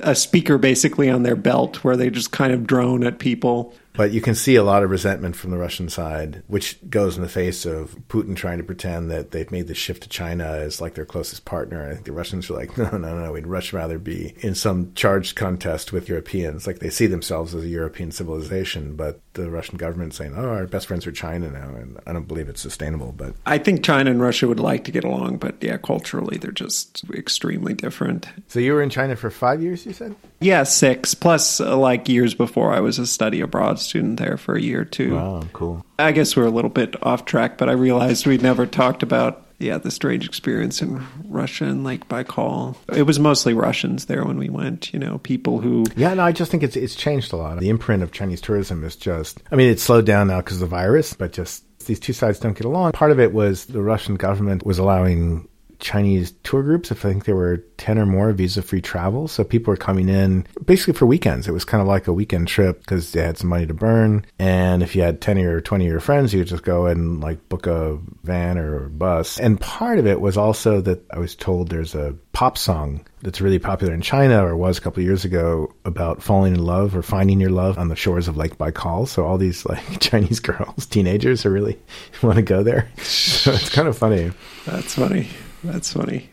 a 0.04 0.16
speaker 0.16 0.58
basically 0.58 1.10
on 1.10 1.24
their 1.24 1.36
belt 1.36 1.84
where 1.84 1.98
they 1.98 2.10
just 2.10 2.32
kind 2.32 2.45
of 2.52 2.68
drone 2.68 3.04
at 3.04 3.20
people. 3.20 3.74
But 3.96 4.12
you 4.12 4.22
can 4.22 4.36
see 4.36 4.56
a 4.56 4.64
lot 4.64 4.84
of 4.84 4.90
resentment 4.90 5.36
from 5.36 5.52
the 5.52 5.58
Russian 5.58 5.90
side, 5.90 6.44
which 6.48 6.78
goes 6.90 7.16
in 7.16 7.22
the 7.22 7.30
face 7.30 7.66
of 7.66 7.96
Putin 8.08 8.36
trying 8.36 8.58
to 8.58 8.64
pretend 8.64 9.12
that 9.12 9.32
they've 9.32 9.52
made 9.52 9.68
the 9.68 9.76
shift 9.76 10.04
to 10.04 10.10
China 10.10 10.46
as 10.46 10.82
like 10.82 10.96
their 10.96 11.06
closest 11.06 11.46
partner. 11.46 11.88
I 11.88 11.94
think 11.94 12.06
the 12.06 12.12
Russians 12.12 12.50
are 12.50 12.56
like, 12.56 12.78
no, 12.78 12.90
no, 12.92 13.20
no, 13.20 13.32
we'd 13.32 13.46
much 13.46 13.74
rather 13.74 14.00
be 14.00 14.36
in 14.40 14.56
some 14.56 14.94
charged 14.96 15.36
contest 15.36 15.94
with 15.94 16.10
Europeans. 16.10 16.68
Like 16.68 16.80
they 16.80 16.90
see 16.90 17.08
themselves 17.08 17.56
as 17.56 17.64
a 17.64 17.68
European 17.68 18.12
civilization, 18.12 18.96
but 18.96 19.20
the 19.34 19.50
Russian 19.50 19.78
government 19.78 20.14
saying, 20.14 20.34
oh, 20.36 20.50
our 20.50 20.68
best 20.68 20.88
friends 20.88 21.06
are 21.08 21.12
China 21.12 21.50
now. 21.50 21.70
And 21.76 22.00
I 22.06 22.14
don't 22.14 22.28
believe 22.28 22.50
it's 22.50 22.62
sustainable, 22.62 23.14
but 23.16 23.36
I 23.46 23.58
think 23.58 23.84
China 23.84 24.12
and 24.12 24.22
Russia 24.22 24.48
would 24.48 24.60
like 24.60 24.84
to 24.86 24.92
get 24.92 25.04
along, 25.04 25.38
but 25.38 25.56
yeah, 25.62 25.78
culturally 25.78 26.38
they're 26.38 26.52
just 26.52 27.04
extremely 27.14 27.74
different. 27.74 28.28
So 28.48 28.60
you 28.60 28.74
were 28.74 28.82
in 28.82 28.90
China 28.90 29.16
for 29.16 29.30
five 29.30 29.62
years, 29.62 29.86
you 29.86 29.94
said? 29.94 30.16
Yeah, 30.40 30.64
six 30.64 31.14
plus 31.14 31.60
uh, 31.60 31.78
like 31.78 32.10
years 32.10 32.34
before 32.34 32.74
I 32.74 32.80
was 32.80 33.00
a 33.00 33.08
study 33.08 33.42
abroad 33.42 33.80
student 33.86 34.20
there 34.20 34.38
for 34.38 34.56
a 34.56 34.62
year 34.62 34.82
or 34.82 34.86
two. 34.86 35.16
Wow, 35.16 35.44
cool. 35.54 35.86
I 36.00 36.12
guess 36.12 36.36
we're 36.36 36.46
a 36.46 36.52
little 36.52 36.70
bit 36.70 37.02
off 37.04 37.26
track, 37.26 37.58
but 37.58 37.70
I 37.70 37.74
realized 37.74 38.26
we'd 38.26 38.42
never 38.42 38.66
talked 38.66 39.04
about 39.04 39.42
yeah 39.58 39.78
the 39.78 39.92
strange 39.92 40.26
experience 40.26 40.82
in 40.82 41.06
Russia 41.30 41.64
and 41.66 41.84
Lake 41.84 42.08
Baikal. 42.10 42.76
It 42.94 43.04
was 43.04 43.20
mostly 43.20 43.54
Russians 43.54 44.06
there 44.06 44.26
when 44.26 44.38
we 44.38 44.50
went. 44.50 44.94
You 44.94 45.00
know, 45.00 45.20
people 45.20 45.60
who 45.60 45.86
Yeah, 45.96 46.14
no, 46.14 46.24
I 46.24 46.32
just 46.32 46.52
think 46.52 46.64
it's 46.64 46.76
it's 46.76 46.96
changed 46.96 47.32
a 47.32 47.38
lot. 47.38 47.60
The 47.60 47.70
imprint 47.70 48.04
of 48.04 48.12
Chinese 48.12 48.42
tourism 48.42 48.84
is 48.84 48.96
just, 48.96 49.42
I 49.52 49.56
mean, 49.56 49.70
it's 49.70 49.84
slowed 49.84 50.06
down 50.06 50.28
now 50.28 50.42
because 50.42 50.58
of 50.58 50.62
the 50.62 50.76
virus, 50.76 51.14
but 51.14 51.32
just 51.32 51.64
these 51.86 52.00
two 52.00 52.14
sides 52.14 52.40
don't 52.40 52.58
get 52.58 52.66
along. 52.66 52.92
Part 52.94 53.12
of 53.12 53.20
it 53.20 53.34
was 53.34 53.66
the 53.66 53.82
Russian 53.82 54.16
government 54.16 54.66
was 54.66 54.80
allowing 54.80 55.48
Chinese 55.86 56.34
tour 56.44 56.64
groups, 56.64 56.90
if 56.90 57.06
I 57.06 57.10
think 57.10 57.26
there 57.26 57.36
were 57.36 57.58
10 57.78 58.00
or 58.00 58.08
more, 58.08 58.32
visa 58.32 58.64
free 58.64 58.82
travel. 58.82 59.28
So 59.28 59.44
people 59.44 59.72
were 59.72 59.78
coming 59.78 60.10
in 60.10 60.48
basically 60.66 60.94
for 60.94 61.06
weekends. 61.06 61.48
It 61.48 61.52
was 61.52 61.64
kind 61.64 61.80
of 61.80 61.88
like 61.88 62.08
a 62.08 62.14
weekend 62.14 62.48
trip 62.48 62.80
because 62.80 63.12
they 63.12 63.22
had 63.22 63.38
some 63.38 63.50
money 63.50 63.68
to 63.68 63.74
burn. 63.76 64.26
And 64.40 64.82
if 64.82 64.96
you 64.96 65.04
had 65.04 65.22
10 65.22 65.38
or 65.38 65.62
20 65.62 65.86
of 65.86 65.92
your 65.92 66.00
friends, 66.00 66.34
you 66.34 66.40
could 66.40 66.48
just 66.48 66.64
go 66.64 66.88
and 66.88 67.22
like 67.22 67.48
book 67.50 67.68
a 67.68 68.00
van 68.24 68.58
or 68.58 68.90
bus. 68.90 69.40
And 69.40 69.62
part 69.62 70.00
of 70.00 70.08
it 70.08 70.20
was 70.22 70.38
also 70.38 70.82
that 70.82 71.06
I 71.12 71.20
was 71.20 71.36
told 71.36 71.70
there's 71.70 71.94
a 71.94 72.16
pop 72.34 72.58
song 72.58 73.06
that's 73.22 73.40
really 73.40 73.60
popular 73.60 73.94
in 73.94 74.02
China 74.02 74.44
or 74.44 74.58
was 74.58 74.80
a 74.80 74.82
couple 74.82 75.04
years 75.04 75.24
ago 75.24 75.72
about 75.86 76.24
falling 76.24 76.56
in 76.56 76.64
love 76.64 76.96
or 76.96 77.04
finding 77.04 77.40
your 77.40 77.52
love 77.52 77.78
on 77.78 77.90
the 77.90 77.96
shores 77.96 78.28
of 78.28 78.38
Lake 78.38 78.58
Baikal. 78.58 79.08
So 79.08 79.24
all 79.24 79.38
these 79.38 79.68
like 79.68 80.00
Chinese 80.00 80.40
girls, 80.40 80.88
teenagers, 80.88 81.46
are 81.46 81.52
really 81.52 81.78
want 82.24 82.38
to 82.38 82.42
go 82.42 82.64
there. 82.64 82.90
So 83.04 83.52
it's 83.52 83.70
kind 83.70 83.88
of 83.88 83.96
funny. 83.96 84.32
That's 84.66 84.96
funny. 84.96 85.28
That's 85.66 85.94
funny. 85.94 86.30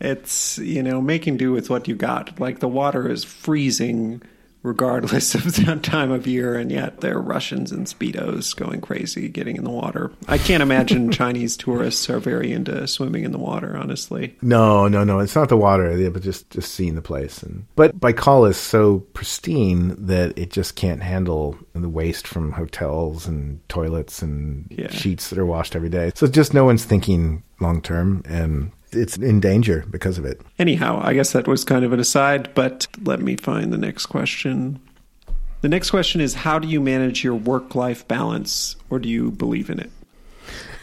it's, 0.00 0.58
you 0.58 0.82
know, 0.82 1.00
making 1.00 1.36
do 1.36 1.52
with 1.52 1.70
what 1.70 1.88
you 1.88 1.94
got. 1.94 2.38
Like 2.40 2.58
the 2.58 2.68
water 2.68 3.10
is 3.10 3.24
freezing 3.24 4.22
regardless 4.62 5.34
of 5.34 5.44
the 5.56 5.76
time 5.82 6.10
of 6.10 6.26
year, 6.26 6.56
and 6.56 6.70
yet 6.70 7.00
there 7.00 7.16
are 7.16 7.20
Russians 7.20 7.72
in 7.72 7.84
Speedos 7.84 8.54
going 8.54 8.80
crazy 8.80 9.28
getting 9.28 9.56
in 9.56 9.64
the 9.64 9.70
water. 9.70 10.12
I 10.28 10.38
can't 10.38 10.62
imagine 10.62 11.10
Chinese 11.12 11.56
tourists 11.56 12.08
are 12.08 12.20
very 12.20 12.52
into 12.52 12.86
swimming 12.86 13.24
in 13.24 13.32
the 13.32 13.38
water, 13.38 13.76
honestly. 13.76 14.36
No, 14.40 14.88
no, 14.88 15.04
no. 15.04 15.18
It's 15.18 15.34
not 15.34 15.48
the 15.48 15.56
water, 15.56 16.10
but 16.10 16.22
just, 16.22 16.48
just 16.50 16.74
seeing 16.74 16.94
the 16.94 17.02
place. 17.02 17.42
And 17.42 17.66
But 17.74 17.98
Baikal 17.98 18.48
is 18.48 18.56
so 18.56 19.00
pristine 19.14 19.96
that 20.06 20.38
it 20.38 20.50
just 20.50 20.76
can't 20.76 21.02
handle 21.02 21.58
the 21.74 21.88
waste 21.88 22.26
from 22.26 22.52
hotels 22.52 23.26
and 23.26 23.66
toilets 23.68 24.22
and 24.22 24.66
yeah. 24.70 24.90
sheets 24.90 25.30
that 25.30 25.38
are 25.38 25.46
washed 25.46 25.74
every 25.74 25.88
day. 25.88 26.12
So 26.14 26.26
just 26.26 26.54
no 26.54 26.64
one's 26.64 26.84
thinking 26.84 27.42
long 27.62 27.80
term. 27.80 28.22
And 28.26 28.72
it's 28.92 29.16
in 29.16 29.40
danger 29.40 29.84
because 29.90 30.18
of 30.18 30.24
it. 30.24 30.40
Anyhow, 30.58 31.00
I 31.02 31.14
guess 31.14 31.32
that 31.32 31.48
was 31.48 31.64
kind 31.64 31.84
of 31.84 31.92
an 31.92 32.00
aside, 32.00 32.54
but 32.54 32.86
let 33.02 33.20
me 33.20 33.36
find 33.36 33.72
the 33.72 33.78
next 33.78 34.06
question. 34.06 34.80
The 35.62 35.68
next 35.68 35.90
question 35.90 36.20
is 36.20 36.34
How 36.34 36.58
do 36.58 36.68
you 36.68 36.80
manage 36.80 37.24
your 37.24 37.34
work 37.34 37.74
life 37.74 38.06
balance, 38.06 38.76
or 38.90 38.98
do 38.98 39.08
you 39.08 39.30
believe 39.30 39.70
in 39.70 39.80
it? 39.80 39.90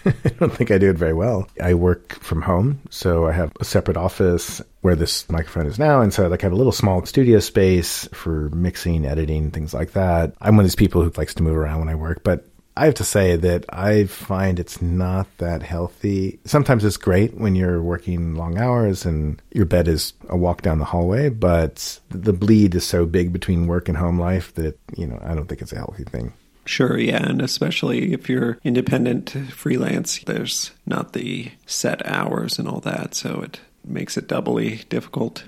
I 0.05 0.29
don't 0.39 0.53
think 0.53 0.71
I 0.71 0.77
do 0.77 0.89
it 0.89 0.95
very 0.95 1.13
well. 1.13 1.49
I 1.61 1.73
work 1.73 2.13
from 2.21 2.41
home, 2.41 2.79
so 2.89 3.27
I 3.27 3.33
have 3.33 3.51
a 3.59 3.65
separate 3.65 3.97
office 3.97 4.61
where 4.81 4.95
this 4.95 5.29
microphone 5.29 5.65
is 5.65 5.77
now, 5.77 6.01
and 6.01 6.13
so 6.13 6.27
like 6.27 6.43
I 6.43 6.45
have 6.45 6.53
a 6.53 6.57
little 6.57 6.71
small 6.71 7.05
studio 7.05 7.39
space 7.39 8.07
for 8.13 8.49
mixing, 8.51 9.05
editing, 9.05 9.51
things 9.51 9.73
like 9.73 9.91
that. 9.91 10.33
I'm 10.39 10.55
one 10.55 10.63
of 10.63 10.71
these 10.71 10.75
people 10.75 11.03
who 11.03 11.11
likes 11.17 11.33
to 11.35 11.43
move 11.43 11.57
around 11.57 11.79
when 11.79 11.89
I 11.89 11.95
work, 11.95 12.23
but 12.23 12.47
I 12.79 12.85
have 12.85 12.95
to 12.95 13.03
say 13.03 13.35
that 13.35 13.65
I 13.67 14.05
find 14.05 14.57
it's 14.57 14.81
not 14.81 15.27
that 15.39 15.61
healthy. 15.63 16.39
Sometimes 16.45 16.85
it's 16.85 16.95
great 16.95 17.33
when 17.33 17.53
you're 17.53 17.81
working 17.81 18.35
long 18.35 18.57
hours 18.57 19.03
and 19.03 19.41
your 19.51 19.65
bed 19.65 19.89
is 19.89 20.13
a 20.29 20.37
walk 20.37 20.61
down 20.61 20.79
the 20.79 20.85
hallway, 20.85 21.27
but 21.27 21.99
the 22.07 22.31
bleed 22.31 22.73
is 22.75 22.85
so 22.85 23.05
big 23.05 23.33
between 23.33 23.67
work 23.67 23.89
and 23.89 23.97
home 23.97 24.17
life 24.17 24.53
that, 24.53 24.79
you 24.95 25.05
know, 25.05 25.19
I 25.21 25.35
don't 25.35 25.47
think 25.49 25.61
it's 25.61 25.73
a 25.73 25.75
healthy 25.75 26.05
thing. 26.05 26.31
Sure, 26.63 26.97
yeah, 26.97 27.27
and 27.27 27.41
especially 27.41 28.13
if 28.13 28.29
you're 28.29 28.57
independent 28.63 29.31
freelance, 29.51 30.23
there's 30.23 30.71
not 30.85 31.11
the 31.11 31.51
set 31.65 32.05
hours 32.05 32.57
and 32.59 32.69
all 32.69 32.79
that, 32.79 33.13
so 33.13 33.41
it 33.41 33.59
makes 33.83 34.15
it 34.15 34.29
doubly 34.29 34.85
difficult. 34.87 35.43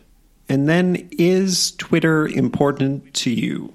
And 0.50 0.68
then 0.68 1.08
is 1.12 1.72
Twitter 1.78 2.28
important 2.28 3.14
to 3.14 3.32
you? 3.32 3.74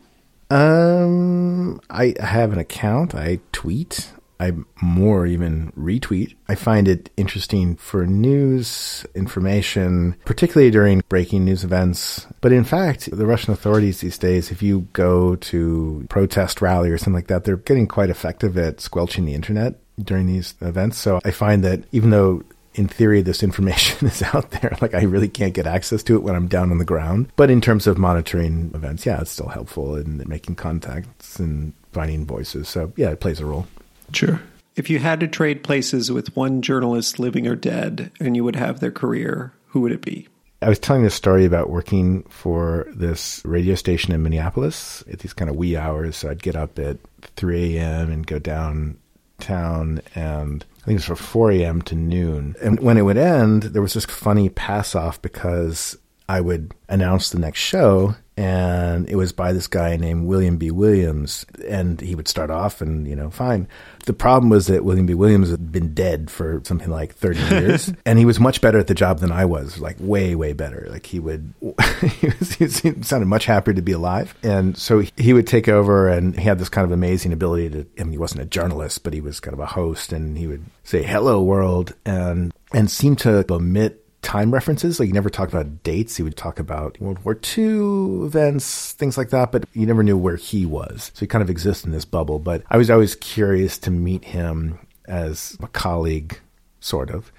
Um, 0.51 1.81
I 1.91 2.15
have 2.21 2.53
an 2.53 2.59
account. 2.59 3.15
I 3.15 3.41
tweet. 3.53 4.13
I 4.39 4.53
more 4.83 5.27
even 5.27 5.73
retweet. 5.73 6.35
I 6.49 6.57
find 6.57 6.89
it 6.89 7.09
interesting 7.17 7.77
for 7.77 8.07
news 8.07 9.07
information, 9.15 10.15
particularly 10.27 10.71
during 10.71 11.03
breaking 11.09 11.47
news 11.47 11.65
events. 11.65 12.27
But 12.43 12.53
in 12.53 12.65
fact, 12.65 13.11
the 13.11 13.27
Russian 13.27 13.55
authorities 13.55 14.01
these 14.01 14.19
days, 14.19 14.51
if 14.51 14.63
you 14.63 14.89
go 14.93 15.37
to 15.37 16.05
protest 16.11 16.61
rally 16.61 16.91
or 16.91 16.99
something 16.99 17.15
like 17.15 17.29
that, 17.29 17.45
they're 17.45 17.57
getting 17.57 17.89
quite 17.89 18.11
effective 18.11 18.59
at 18.59 18.81
squelching 18.81 19.25
the 19.25 19.35
internet 19.35 19.81
during 19.99 20.27
these 20.27 20.55
events. 20.61 20.99
So 20.99 21.21
I 21.25 21.31
find 21.31 21.65
that 21.65 21.85
even 21.93 22.11
though 22.11 22.43
in 22.77 22.89
theory, 22.89 23.23
this 23.23 23.43
information 23.43 24.07
is 24.07 24.23
out 24.23 24.51
there. 24.53 24.77
Like 24.81 24.95
I 24.95 25.03
really 25.03 25.29
can't 25.29 25.55
get 25.55 25.67
access 25.67 26.03
to 26.05 26.15
it 26.15 26.23
when 26.23 26.35
I'm 26.37 26.47
down 26.47 26.71
on 26.71 26.79
the 26.79 26.85
ground. 26.85 27.33
But 27.37 27.51
in 27.51 27.61
terms 27.61 27.87
of 27.87 27.99
monitoring 27.99 28.71
events, 28.75 29.05
yeah, 29.05 29.21
it's 29.21 29.33
still 29.33 29.49
helpful 29.49 29.97
in 29.97 30.23
making 30.27 30.57
contacts 30.57 31.39
and 31.39 31.73
finding 31.93 32.27
voices. 32.27 32.69
So 32.69 32.93
yeah, 32.97 33.11
it 33.11 33.21
plays 33.21 33.41
a 33.41 33.47
role. 33.47 33.67
Sure. 34.13 34.41
If 34.77 34.91
you 34.91 34.99
had 34.99 35.21
to 35.21 35.29
trade 35.29 35.65
places 35.65 36.13
with 36.13 36.37
one 36.37 36.61
journalist 36.61 37.19
living 37.19 37.47
or 37.47 37.57
dead 37.57 38.13
and 38.21 38.37
you 38.37 38.45
would 38.45 38.57
have 38.57 38.81
their 38.81 38.93
career, 38.93 39.53
who 39.69 39.81
would 39.81 39.93
it 39.93 40.03
be? 40.03 40.29
I 40.61 40.69
was 40.69 40.79
telling 40.79 41.03
this 41.03 41.15
story 41.15 41.45
about 41.45 41.71
working 41.71 42.23
for 42.25 42.87
this 42.95 43.43
radio 43.45 43.75
station 43.75 44.13
in 44.13 44.23
Minneapolis 44.23 45.03
at 45.11 45.21
these 45.21 45.33
kind 45.33 45.51
of 45.51 45.57
wee 45.57 45.77
hours. 45.77 46.17
So 46.17 46.31
I'd 46.31 46.43
get 46.43 46.57
up 46.57 46.79
at 46.79 46.99
3 47.37 47.77
a.m. 47.77 48.11
and 48.11 48.27
go 48.27 48.39
downtown 48.39 50.01
and 50.15 50.65
I 50.76 50.76
think 50.87 51.01
it 51.01 51.09
was 51.09 51.19
from 51.19 51.27
4 51.27 51.53
a.m. 51.53 51.83
to 51.83 51.95
noon. 51.95 52.57
And 52.63 52.81
when 52.81 52.97
it 52.97 53.03
would 53.03 53.19
end, 53.19 53.65
there 53.65 53.83
was 53.83 53.95
this 53.95 54.05
funny 54.05 54.49
pass 54.49 54.95
off 54.95 55.21
because 55.21 55.99
I 56.29 56.41
would 56.41 56.75
announce 56.89 57.31
the 57.31 57.39
next 57.39 57.61
show 57.61 58.15
and 58.37 59.09
it 59.09 59.17
was 59.17 59.33
by 59.33 59.53
this 59.53 59.67
guy 59.67 59.97
named 59.97 60.27
William 60.27 60.59
B. 60.59 60.71
Williams, 60.71 61.47
and 61.67 62.01
he 62.01 62.15
would 62.15 62.29
start 62.29 62.51
off 62.51 62.81
and 62.81 63.07
you 63.09 63.17
know 63.17 63.31
fine. 63.31 63.67
The 64.07 64.13
problem 64.13 64.51
was 64.51 64.69
that 64.69 64.85
William 64.85 65.05
B. 65.05 65.15
Williams 65.15 65.51
had 65.51 65.73
been 65.73 65.93
dead 65.93 66.31
for 66.31 66.63
something 66.65 66.89
like 66.91 67.15
thirty 67.15 67.41
years, 67.51 67.93
and 68.05 68.19
he 68.19 68.25
was 68.25 68.41
much 68.41 68.61
better 68.61 68.79
at 68.79 68.87
the 68.87 68.95
job 68.95 69.19
than 69.19 69.33
I 69.33 69.45
was, 69.45 69.79
like 69.79 69.97
way 69.99 70.35
way 70.35 70.53
better. 70.53 70.87
Like 70.89 71.07
he 71.07 71.19
would, 71.19 71.53
he, 71.61 72.29
was, 72.39 72.81
he 72.81 73.03
sounded 73.03 73.27
much 73.27 73.47
happier 73.47 73.75
to 73.75 73.83
be 73.83 73.93
alive, 73.93 74.35
and 74.43 74.77
so 74.77 75.03
he 75.17 75.33
would 75.33 75.47
take 75.47 75.69
over, 75.69 76.09
and 76.09 76.39
he 76.39 76.45
had 76.45 76.59
this 76.59 76.69
kind 76.69 76.85
of 76.85 76.93
amazing 76.93 77.33
ability 77.33 77.71
to. 77.71 77.87
I 77.99 78.05
mean, 78.05 78.13
he 78.13 78.19
wasn't 78.19 78.43
a 78.43 78.47
journalist, 78.47 79.03
but 79.03 79.13
he 79.13 79.21
was 79.21 79.41
kind 79.41 79.55
of 79.55 79.61
a 79.61 79.67
host, 79.67 80.13
and 80.13 80.39
he 80.39 80.47
would 80.47 80.65
say 80.85 81.03
"Hello, 81.03 81.43
world," 81.43 81.95
and 82.05 82.55
and 82.73 82.91
seem 82.91 83.17
to 83.17 83.45
omit 83.53 84.06
time 84.27 84.53
references. 84.53 84.99
Like 84.99 85.07
he 85.07 85.13
never 85.13 85.31
talked 85.31 85.53
about 85.53 85.85
dates. 85.85 86.17
He 86.17 86.23
would 86.25 86.37
talk 86.37 86.59
about 86.59 87.01
World 87.01 87.21
War 87.25 87.39
II 87.57 88.27
events, 88.27 88.93
things 88.93 89.17
like 89.17 89.31
that, 89.31 89.53
but 89.53 89.65
you 89.73 89.87
never 89.87 90.03
knew 90.03 90.19
where 90.19 90.35
he 90.35 90.67
was. 90.67 91.13
So 91.15 91.21
he 91.21 91.29
kind 91.29 91.43
of 91.43 91.49
exists 91.49 91.85
in 91.85 91.93
this 91.93 92.05
bubble. 92.05 92.41
But 92.41 92.65
I 92.69 92.77
was 92.77 92.91
always 92.91 93.15
curious 93.15 93.79
to 93.79 93.91
meet 93.93 94.25
him 94.25 94.85
as 95.07 95.57
a 95.63 95.69
colleague, 95.69 96.41
sort 96.81 97.11
of. 97.11 97.33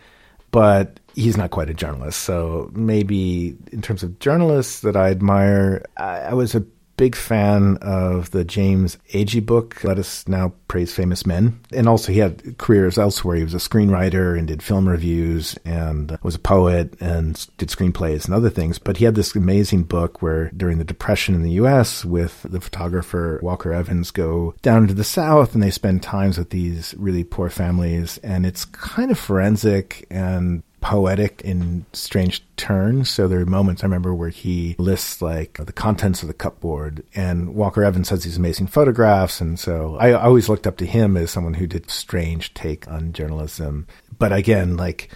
But 0.51 1.01
he's 1.13 1.35
not 1.35 1.51
quite 1.51 1.69
a 1.69 1.73
journalist. 1.73 2.21
So 2.21 2.71
maybe 2.73 3.57
in 3.73 3.81
terms 3.81 4.01
of 4.01 4.17
journalists 4.19 4.79
that 4.79 4.95
I 4.95 5.09
admire, 5.09 5.83
I, 5.97 6.19
I 6.19 6.33
was 6.35 6.55
a 6.55 6.63
big 6.97 7.15
fan 7.15 7.77
of 7.81 8.31
the 8.31 8.43
James 8.43 8.97
Agee 9.13 9.45
book, 9.45 9.83
Let 9.83 9.99
Us 9.99 10.27
Now 10.27 10.53
Praise 10.67 10.93
Famous 10.93 11.25
Men. 11.25 11.59
And 11.71 11.87
also, 11.87 12.11
he 12.11 12.19
had 12.19 12.57
careers 12.57 12.97
elsewhere. 12.97 13.37
He 13.37 13.43
was 13.43 13.53
a 13.53 13.57
screenwriter 13.57 14.37
and 14.37 14.47
did 14.47 14.63
film 14.63 14.89
reviews 14.89 15.57
and 15.63 16.17
was 16.23 16.35
a 16.35 16.39
poet 16.39 16.99
and 16.99 17.47
did 17.57 17.69
screenplays 17.69 18.25
and 18.25 18.33
other 18.33 18.49
things. 18.49 18.79
But 18.79 18.97
he 18.97 19.05
had 19.05 19.15
this 19.15 19.35
amazing 19.35 19.83
book 19.83 20.21
where 20.21 20.49
during 20.57 20.79
the 20.79 20.83
Depression 20.83 21.35
in 21.35 21.43
the 21.43 21.51
U.S., 21.51 22.03
with 22.03 22.41
the 22.49 22.59
photographer 22.59 23.39
Walker 23.43 23.71
Evans, 23.71 24.11
go 24.11 24.55
down 24.61 24.87
to 24.87 24.93
the 24.93 25.03
South 25.03 25.53
and 25.53 25.61
they 25.61 25.71
spend 25.71 26.01
times 26.01 26.37
with 26.37 26.49
these 26.49 26.95
really 26.97 27.23
poor 27.23 27.49
families. 27.49 28.17
And 28.23 28.45
it's 28.45 28.65
kind 28.65 29.11
of 29.11 29.19
forensic 29.19 30.07
and 30.09 30.63
poetic 30.81 31.41
in 31.41 31.85
strange 31.93 32.43
turns. 32.55 33.09
So 33.09 33.27
there 33.27 33.39
are 33.41 33.45
moments 33.45 33.83
I 33.83 33.87
remember 33.87 34.13
where 34.13 34.29
he 34.29 34.75
lists 34.77 35.21
like 35.21 35.59
the 35.63 35.73
contents 35.73 36.21
of 36.21 36.27
the 36.27 36.33
cupboard, 36.33 37.03
and 37.15 37.55
Walker 37.55 37.83
Evans 37.83 38.09
has 38.09 38.23
these 38.23 38.37
amazing 38.37 38.67
photographs. 38.67 39.41
And 39.41 39.59
so 39.59 39.97
I 39.99 40.13
always 40.13 40.49
looked 40.49 40.67
up 40.67 40.77
to 40.77 40.85
him 40.85 41.17
as 41.17 41.31
someone 41.31 41.55
who 41.55 41.67
did 41.67 41.89
strange 41.89 42.53
take 42.53 42.87
on 42.87 43.13
journalism. 43.13 43.87
But 44.17 44.33
again, 44.33 44.77
like 44.77 45.11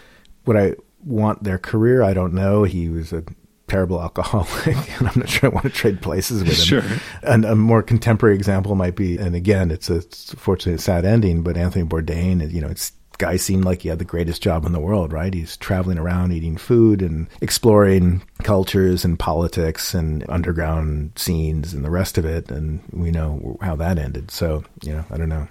what 0.46 0.58
I 0.58 0.76
want 1.04 1.44
their 1.44 1.58
career, 1.58 2.04
I 2.04 2.14
don't 2.14 2.34
know. 2.34 2.64
He 2.64 2.90
was 2.90 3.14
a 3.14 3.24
terrible 3.68 4.02
alcoholic, 4.02 4.76
and 5.00 5.08
I'm 5.08 5.20
not 5.20 5.30
sure 5.30 5.50
I 5.50 5.54
want 5.54 5.64
to 5.64 5.72
trade 5.72 6.02
places 6.02 6.44
with 6.44 6.58
him. 6.58 6.82
Sure. 6.82 6.84
And 7.24 7.46
a 7.46 7.56
more 7.56 7.82
contemporary 7.82 8.36
example 8.36 8.76
might 8.76 8.96
be, 8.96 9.18
and 9.18 9.36
again, 9.36 9.72
it's 9.72 9.90
a 9.90 9.98
it's 9.98 10.34
fortunately 10.36 10.74
a 10.74 10.80
sad 10.80 11.06
ending, 11.06 11.42
but 11.44 11.56
Anthony 11.56 11.86
Bourdain, 11.86 12.52
you 12.52 12.62
know, 12.62 12.68
it's 12.68 12.92
guy 13.22 13.38
seemed 13.38 13.64
like 13.64 13.84
he 13.84 13.90
had 13.90 14.00
the 14.00 14.04
greatest 14.04 14.42
job 14.42 14.66
in 14.66 14.72
the 14.72 14.80
world, 14.80 15.14
right? 15.14 15.32
He's 15.32 15.56
traveling 15.58 16.00
around 16.00 16.34
eating 16.34 16.58
food 16.58 17.04
and 17.04 17.28
exploring 17.40 18.24
cultures 18.42 19.06
and 19.06 19.18
politics 19.18 19.94
and 19.94 20.26
underground 20.28 21.12
scenes 21.16 21.72
and 21.72 21.86
the 21.86 21.92
rest 21.92 22.18
of 22.18 22.26
it. 22.26 22.50
And 22.50 22.82
we 22.92 23.12
know 23.12 23.60
how 23.62 23.76
that 23.76 24.00
ended. 24.00 24.32
So, 24.32 24.64
you 24.82 24.94
know, 24.94 25.06
I 25.12 25.18
don't 25.18 25.30
know. 25.30 25.48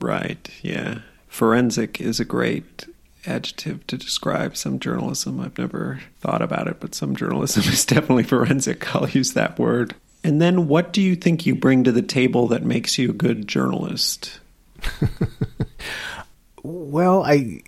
Right. 0.00 0.48
Yeah. 0.62 1.00
Forensic 1.26 2.00
is 2.00 2.20
a 2.20 2.24
great 2.24 2.86
adjective 3.26 3.84
to 3.88 3.98
describe 3.98 4.56
some 4.56 4.78
journalism. 4.78 5.40
I've 5.40 5.58
never 5.58 6.00
thought 6.20 6.40
about 6.40 6.68
it, 6.68 6.78
but 6.78 6.94
some 6.94 7.16
journalism 7.16 7.62
is 7.66 7.84
definitely 7.84 8.22
forensic. 8.22 8.94
I'll 8.94 9.08
use 9.08 9.32
that 9.32 9.58
word. 9.58 9.96
And 10.22 10.40
then 10.40 10.68
what 10.68 10.92
do 10.92 11.02
you 11.02 11.16
think 11.16 11.46
you 11.46 11.56
bring 11.56 11.82
to 11.82 11.90
the 11.92 12.00
table 12.00 12.46
that 12.48 12.62
makes 12.62 12.96
you 12.96 13.10
a 13.10 13.14
good 13.14 13.48
journalist? 13.48 14.38
Well, 16.62 17.24
I 17.24 17.62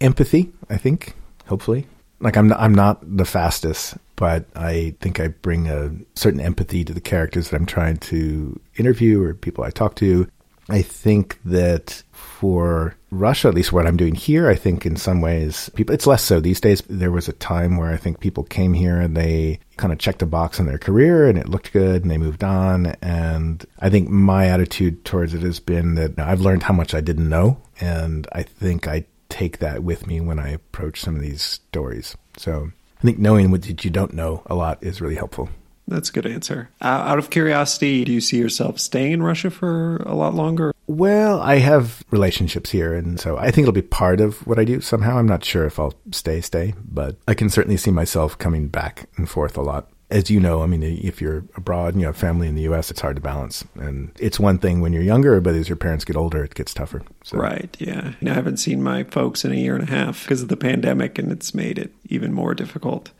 empathy. 0.00 0.52
I 0.68 0.76
think 0.76 1.14
hopefully, 1.46 1.86
like 2.20 2.36
I'm 2.36 2.48
not, 2.48 2.60
I'm 2.60 2.74
not 2.74 3.16
the 3.16 3.24
fastest, 3.24 3.96
but 4.16 4.46
I 4.54 4.94
think 5.00 5.20
I 5.20 5.28
bring 5.28 5.68
a 5.68 5.92
certain 6.14 6.40
empathy 6.40 6.84
to 6.84 6.92
the 6.92 7.00
characters 7.00 7.50
that 7.50 7.56
I'm 7.56 7.66
trying 7.66 7.98
to 7.98 8.60
interview 8.76 9.22
or 9.22 9.34
people 9.34 9.64
I 9.64 9.70
talk 9.70 9.94
to. 9.96 10.28
I 10.68 10.82
think 10.82 11.38
that 11.44 12.02
for 12.42 12.96
Russia, 13.12 13.46
at 13.46 13.54
least 13.54 13.72
what 13.72 13.86
I'm 13.86 13.96
doing 13.96 14.16
here, 14.16 14.48
I 14.48 14.56
think 14.56 14.84
in 14.84 14.96
some 14.96 15.20
ways 15.20 15.70
people 15.76 15.94
it's 15.94 16.08
less 16.08 16.24
so 16.24 16.40
these 16.40 16.60
days. 16.60 16.82
There 16.88 17.12
was 17.12 17.28
a 17.28 17.32
time 17.34 17.76
where 17.76 17.92
I 17.92 17.96
think 17.96 18.18
people 18.18 18.42
came 18.42 18.72
here 18.72 19.00
and 19.00 19.16
they 19.16 19.60
kind 19.76 19.92
of 19.92 20.00
checked 20.00 20.22
a 20.22 20.26
box 20.26 20.58
in 20.58 20.66
their 20.66 20.76
career 20.76 21.28
and 21.28 21.38
it 21.38 21.48
looked 21.48 21.72
good 21.72 22.02
and 22.02 22.10
they 22.10 22.18
moved 22.18 22.42
on. 22.42 22.96
And 23.00 23.64
I 23.78 23.90
think 23.90 24.08
my 24.08 24.48
attitude 24.48 25.04
towards 25.04 25.34
it 25.34 25.42
has 25.42 25.60
been 25.60 25.94
that 25.94 26.18
I've 26.18 26.40
learned 26.40 26.64
how 26.64 26.74
much 26.74 26.94
I 26.94 27.00
didn't 27.00 27.28
know, 27.28 27.62
and 27.80 28.26
I 28.32 28.42
think 28.42 28.88
I 28.88 29.04
take 29.28 29.58
that 29.58 29.84
with 29.84 30.08
me 30.08 30.20
when 30.20 30.40
I 30.40 30.48
approach 30.48 31.00
some 31.00 31.14
of 31.14 31.22
these 31.22 31.42
stories. 31.42 32.16
So 32.38 32.72
I 32.98 33.02
think 33.02 33.20
knowing 33.20 33.52
what 33.52 33.84
you 33.84 33.90
don't 33.90 34.14
know 34.14 34.42
a 34.46 34.56
lot 34.56 34.82
is 34.82 35.00
really 35.00 35.14
helpful. 35.14 35.48
That's 35.88 36.10
a 36.10 36.12
good 36.12 36.26
answer. 36.26 36.70
Uh, 36.80 36.86
out 36.86 37.18
of 37.18 37.30
curiosity, 37.30 38.04
do 38.04 38.12
you 38.12 38.20
see 38.20 38.38
yourself 38.38 38.78
staying 38.78 39.12
in 39.12 39.22
Russia 39.22 39.50
for 39.50 39.96
a 39.98 40.14
lot 40.14 40.34
longer? 40.34 40.72
Well, 40.86 41.40
I 41.40 41.56
have 41.56 42.02
relationships 42.10 42.70
here, 42.70 42.94
and 42.94 43.18
so 43.18 43.36
I 43.36 43.50
think 43.50 43.64
it'll 43.64 43.72
be 43.72 43.82
part 43.82 44.20
of 44.20 44.46
what 44.46 44.58
I 44.58 44.64
do 44.64 44.80
somehow. 44.80 45.18
I'm 45.18 45.26
not 45.26 45.44
sure 45.44 45.64
if 45.64 45.78
I'll 45.78 45.94
stay, 46.10 46.40
stay, 46.40 46.74
but 46.84 47.16
I 47.26 47.34
can 47.34 47.50
certainly 47.50 47.76
see 47.76 47.90
myself 47.90 48.38
coming 48.38 48.68
back 48.68 49.08
and 49.16 49.28
forth 49.28 49.56
a 49.56 49.62
lot. 49.62 49.88
As 50.10 50.30
you 50.30 50.40
know, 50.40 50.62
I 50.62 50.66
mean, 50.66 50.82
if 50.82 51.22
you're 51.22 51.44
abroad 51.56 51.94
and 51.94 52.00
you 52.02 52.06
have 52.06 52.18
family 52.18 52.46
in 52.46 52.54
the 52.54 52.62
U.S., 52.62 52.90
it's 52.90 53.00
hard 53.00 53.16
to 53.16 53.22
balance. 53.22 53.64
And 53.76 54.12
it's 54.18 54.38
one 54.38 54.58
thing 54.58 54.82
when 54.82 54.92
you're 54.92 55.02
younger, 55.02 55.40
but 55.40 55.54
as 55.54 55.70
your 55.70 55.76
parents 55.76 56.04
get 56.04 56.16
older, 56.16 56.44
it 56.44 56.54
gets 56.54 56.74
tougher. 56.74 57.00
So. 57.24 57.38
Right, 57.38 57.74
yeah. 57.80 58.12
I 58.22 58.28
haven't 58.28 58.58
seen 58.58 58.82
my 58.82 59.04
folks 59.04 59.44
in 59.44 59.52
a 59.52 59.56
year 59.56 59.74
and 59.74 59.84
a 59.84 59.90
half 59.90 60.24
because 60.24 60.42
of 60.42 60.48
the 60.48 60.56
pandemic, 60.58 61.18
and 61.18 61.32
it's 61.32 61.54
made 61.54 61.78
it 61.78 61.92
even 62.10 62.34
more 62.34 62.54
difficult 62.54 63.10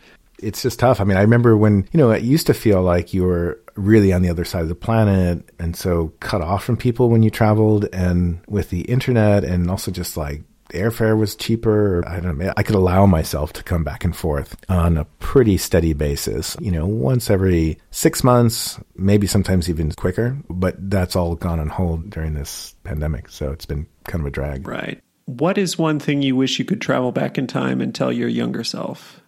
it's 0.43 0.63
just 0.63 0.79
tough. 0.79 1.01
I 1.01 1.05
mean, 1.05 1.17
I 1.17 1.23
remember 1.23 1.57
when, 1.57 1.89
you 1.93 1.99
know, 1.99 2.11
it 2.11 2.23
used 2.23 2.47
to 2.49 2.55
feel 2.55 2.83
like 2.83 3.15
you 3.15 3.25
were 3.25 3.61
really 3.75 4.13
on 4.13 4.23
the 4.23 4.29
other 4.29 4.45
side 4.45 4.63
of 4.63 4.69
the 4.69 4.75
planet 4.75 5.49
and 5.59 5.75
so 5.75 6.13
cut 6.21 6.43
off 6.43 6.65
from 6.65 6.77
people 6.77 7.09
when 7.09 7.23
you 7.23 7.31
traveled 7.31 7.89
and 7.93 8.41
with 8.49 8.71
the 8.71 8.83
internet 8.83 9.45
and 9.45 9.71
also 9.71 9.91
just 9.91 10.17
like 10.17 10.43
airfare 10.73 11.19
was 11.19 11.37
cheaper. 11.37 12.07
I 12.07 12.21
don't 12.21 12.39
know. 12.39 12.53
I 12.57 12.63
could 12.63 12.75
allow 12.75 13.07
myself 13.07 13.53
to 13.55 13.63
come 13.63 13.85
back 13.85 14.05
and 14.05 14.17
forth 14.17 14.57
on 14.69 14.97
a 14.97 15.05
pretty 15.21 15.57
steady 15.57 15.93
basis, 15.93 16.57
you 16.61 16.71
know, 16.71 16.87
once 16.87 17.31
every 17.31 17.79
six 17.91 18.25
months, 18.25 18.81
maybe 18.97 19.27
sometimes 19.27 19.69
even 19.69 19.93
quicker, 19.93 20.37
but 20.49 20.91
that's 20.91 21.17
all 21.17 21.35
gone 21.35 21.61
on 21.61 21.69
hold 21.69 22.11
during 22.11 22.35
this 22.35 22.75
pandemic. 22.85 23.29
So 23.29 23.53
it's 23.53 23.67
been 23.67 23.87
kind 24.05 24.23
of 24.23 24.27
a 24.27 24.31
drag. 24.31 24.67
Right. 24.67 25.03
What 25.27 25.57
is 25.57 25.79
one 25.79 26.01
thing 26.01 26.23
you 26.23 26.35
wish 26.37 26.59
you 26.59 26.65
could 26.65 26.81
travel 26.81 27.13
back 27.13 27.39
in 27.39 27.47
time 27.47 27.81
and 27.81 27.95
tell 27.95 28.13
your 28.13 28.29
younger 28.29 28.65
self? 28.65 29.22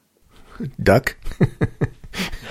Duck. 0.82 1.16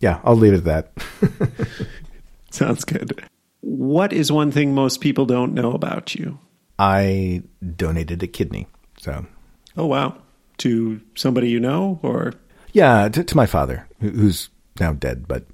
yeah, 0.00 0.20
I'll 0.24 0.36
leave 0.36 0.54
it 0.54 0.66
at 0.66 0.90
that. 0.90 0.92
Sounds 2.50 2.84
good. 2.84 3.22
What 3.60 4.12
is 4.12 4.30
one 4.32 4.50
thing 4.50 4.74
most 4.74 5.00
people 5.00 5.24
don't 5.26 5.54
know 5.54 5.72
about 5.72 6.14
you? 6.14 6.38
I 6.78 7.42
donated 7.76 8.22
a 8.22 8.26
kidney. 8.26 8.66
So. 8.98 9.26
Oh 9.76 9.86
wow! 9.86 10.16
To 10.58 11.00
somebody 11.14 11.48
you 11.48 11.60
know, 11.60 12.00
or? 12.02 12.34
Yeah, 12.72 13.08
to, 13.08 13.24
to 13.24 13.36
my 13.36 13.46
father, 13.46 13.86
who's 14.00 14.48
now 14.80 14.92
dead. 14.92 15.28
But 15.28 15.44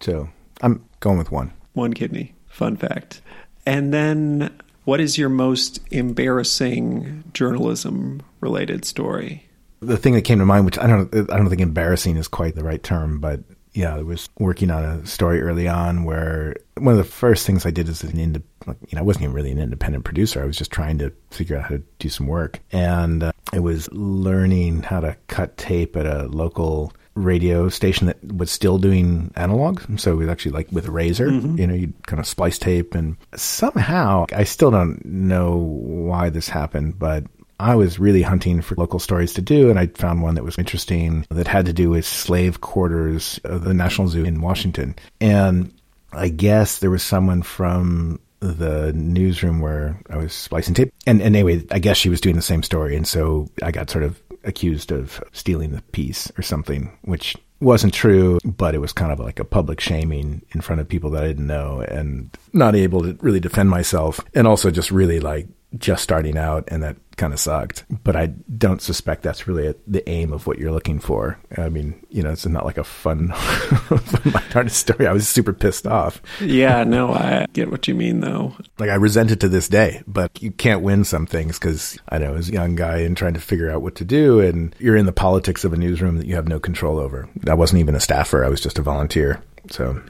so 0.00 0.28
I'm 0.60 0.84
going 1.00 1.18
with 1.18 1.32
one. 1.32 1.52
One 1.72 1.94
kidney. 1.94 2.34
Fun 2.48 2.76
fact. 2.76 3.20
And 3.66 3.92
then, 3.92 4.54
what 4.84 5.00
is 5.00 5.18
your 5.18 5.28
most 5.28 5.80
embarrassing 5.90 7.24
journalism 7.32 8.22
related 8.40 8.84
story? 8.84 9.46
The 9.84 9.96
thing 9.96 10.14
that 10.14 10.22
came 10.22 10.38
to 10.38 10.44
mind, 10.44 10.64
which 10.64 10.78
I 10.78 10.86
don't, 10.86 11.14
I 11.14 11.36
don't 11.36 11.48
think 11.48 11.60
embarrassing 11.60 12.16
is 12.16 12.28
quite 12.28 12.54
the 12.54 12.64
right 12.64 12.82
term, 12.82 13.20
but 13.20 13.40
yeah, 13.72 13.96
I 13.96 14.02
was 14.02 14.28
working 14.38 14.70
on 14.70 14.84
a 14.84 15.06
story 15.06 15.42
early 15.42 15.66
on 15.66 16.04
where 16.04 16.54
one 16.78 16.92
of 16.92 16.98
the 16.98 17.04
first 17.04 17.44
things 17.44 17.66
I 17.66 17.70
did 17.72 17.88
as 17.88 18.04
an 18.04 18.18
ind- 18.18 18.42
you 18.66 18.74
know, 18.92 19.00
I 19.00 19.02
wasn't 19.02 19.24
even 19.24 19.34
really 19.34 19.50
an 19.50 19.58
independent 19.58 20.04
producer. 20.04 20.42
I 20.42 20.46
was 20.46 20.56
just 20.56 20.70
trying 20.70 20.98
to 20.98 21.12
figure 21.30 21.56
out 21.56 21.64
how 21.64 21.68
to 21.70 21.82
do 21.98 22.08
some 22.08 22.28
work, 22.28 22.60
and 22.70 23.24
uh, 23.24 23.32
I 23.52 23.58
was 23.58 23.90
learning 23.92 24.84
how 24.84 25.00
to 25.00 25.16
cut 25.26 25.56
tape 25.56 25.96
at 25.96 26.06
a 26.06 26.28
local 26.28 26.92
radio 27.14 27.68
station 27.68 28.06
that 28.08 28.22
was 28.32 28.50
still 28.50 28.78
doing 28.78 29.32
analog. 29.36 29.82
So 29.98 30.12
it 30.12 30.16
was 30.16 30.28
actually 30.28 30.52
like 30.52 30.70
with 30.72 30.86
a 30.86 30.90
razor, 30.90 31.28
mm-hmm. 31.28 31.58
you 31.58 31.66
know, 31.66 31.74
you 31.74 31.92
kind 32.06 32.20
of 32.20 32.26
splice 32.26 32.58
tape 32.58 32.94
and 32.94 33.16
somehow 33.34 34.26
I 34.32 34.44
still 34.44 34.70
don't 34.70 35.04
know 35.04 35.56
why 35.56 36.28
this 36.28 36.48
happened, 36.48 36.98
but 36.98 37.24
I 37.60 37.74
was 37.74 37.98
really 37.98 38.22
hunting 38.22 38.60
for 38.62 38.74
local 38.74 38.98
stories 38.98 39.32
to 39.34 39.42
do, 39.42 39.70
and 39.70 39.78
I 39.78 39.86
found 39.88 40.22
one 40.22 40.34
that 40.34 40.44
was 40.44 40.58
interesting 40.58 41.26
that 41.30 41.46
had 41.46 41.66
to 41.66 41.72
do 41.72 41.90
with 41.90 42.04
slave 42.04 42.60
quarters 42.60 43.40
of 43.44 43.64
the 43.64 43.74
National 43.74 44.08
Zoo 44.08 44.24
in 44.24 44.40
Washington. 44.40 44.96
And 45.20 45.72
I 46.12 46.28
guess 46.28 46.78
there 46.78 46.90
was 46.90 47.02
someone 47.02 47.42
from 47.42 48.20
the 48.40 48.92
newsroom 48.92 49.60
where 49.60 49.98
I 50.10 50.16
was 50.16 50.32
splicing 50.32 50.74
tape. 50.74 50.92
And, 51.06 51.20
and 51.20 51.34
anyway, 51.34 51.64
I 51.70 51.78
guess 51.78 51.96
she 51.96 52.10
was 52.10 52.20
doing 52.20 52.36
the 52.36 52.42
same 52.42 52.62
story. 52.62 52.96
And 52.96 53.06
so 53.06 53.48
I 53.62 53.70
got 53.70 53.90
sort 53.90 54.04
of 54.04 54.20
accused 54.44 54.92
of 54.92 55.22
stealing 55.32 55.70
the 55.72 55.82
piece 55.92 56.30
or 56.36 56.42
something, 56.42 56.96
which 57.02 57.36
wasn't 57.60 57.94
true, 57.94 58.38
but 58.44 58.74
it 58.74 58.78
was 58.78 58.92
kind 58.92 59.10
of 59.10 59.18
like 59.18 59.38
a 59.38 59.44
public 59.44 59.80
shaming 59.80 60.42
in 60.52 60.60
front 60.60 60.80
of 60.80 60.88
people 60.88 61.10
that 61.10 61.24
I 61.24 61.28
didn't 61.28 61.46
know 61.46 61.80
and 61.80 62.28
not 62.52 62.74
able 62.74 63.02
to 63.02 63.16
really 63.22 63.40
defend 63.40 63.70
myself. 63.70 64.20
And 64.34 64.46
also 64.46 64.70
just 64.70 64.90
really 64.90 65.20
like 65.20 65.46
just 65.78 66.02
starting 66.02 66.36
out 66.36 66.64
and 66.68 66.82
that 66.82 66.96
kind 67.16 67.32
of 67.32 67.40
sucked. 67.40 67.84
But 68.02 68.16
I 68.16 68.26
don't 68.26 68.82
suspect 68.82 69.22
that's 69.22 69.46
really 69.46 69.68
a, 69.68 69.74
the 69.86 70.08
aim 70.08 70.32
of 70.32 70.46
what 70.46 70.58
you're 70.58 70.72
looking 70.72 70.98
for. 70.98 71.38
I 71.56 71.68
mean, 71.68 72.04
you 72.10 72.22
know, 72.22 72.30
it's 72.30 72.46
not 72.46 72.64
like 72.64 72.78
a 72.78 72.84
fun, 72.84 73.28
fun 73.32 74.32
lighthearted 74.32 74.72
story. 74.72 75.06
I 75.06 75.12
was 75.12 75.28
super 75.28 75.52
pissed 75.52 75.86
off. 75.86 76.20
Yeah, 76.40 76.84
no, 76.84 77.12
I 77.12 77.46
get 77.52 77.70
what 77.70 77.88
you 77.88 77.94
mean 77.94 78.20
though. 78.20 78.54
Like 78.78 78.90
I 78.90 78.94
resent 78.94 79.30
it 79.30 79.40
to 79.40 79.48
this 79.48 79.68
day, 79.68 80.02
but 80.06 80.42
you 80.42 80.50
can't 80.50 80.82
win 80.82 81.04
some 81.04 81.26
things 81.26 81.58
because 81.58 81.98
I 82.08 82.18
know 82.18 82.34
as 82.34 82.48
a 82.48 82.52
young 82.52 82.74
guy 82.74 82.98
and 82.98 83.16
trying 83.16 83.34
to 83.34 83.40
figure 83.40 83.70
out 83.70 83.82
what 83.82 83.94
to 83.96 84.04
do 84.04 84.40
and 84.40 84.74
you're 84.78 84.96
in 84.96 85.06
the 85.06 85.12
politics 85.12 85.64
of 85.64 85.72
a 85.72 85.76
newsroom 85.76 86.18
that 86.18 86.26
you 86.26 86.34
have 86.34 86.48
no 86.48 86.58
control 86.58 86.98
over. 86.98 87.28
I 87.48 87.54
wasn't 87.54 87.80
even 87.80 87.94
a 87.94 88.00
staffer. 88.00 88.44
I 88.44 88.48
was 88.48 88.60
just 88.60 88.78
a 88.78 88.82
volunteer. 88.82 89.42
So 89.70 90.02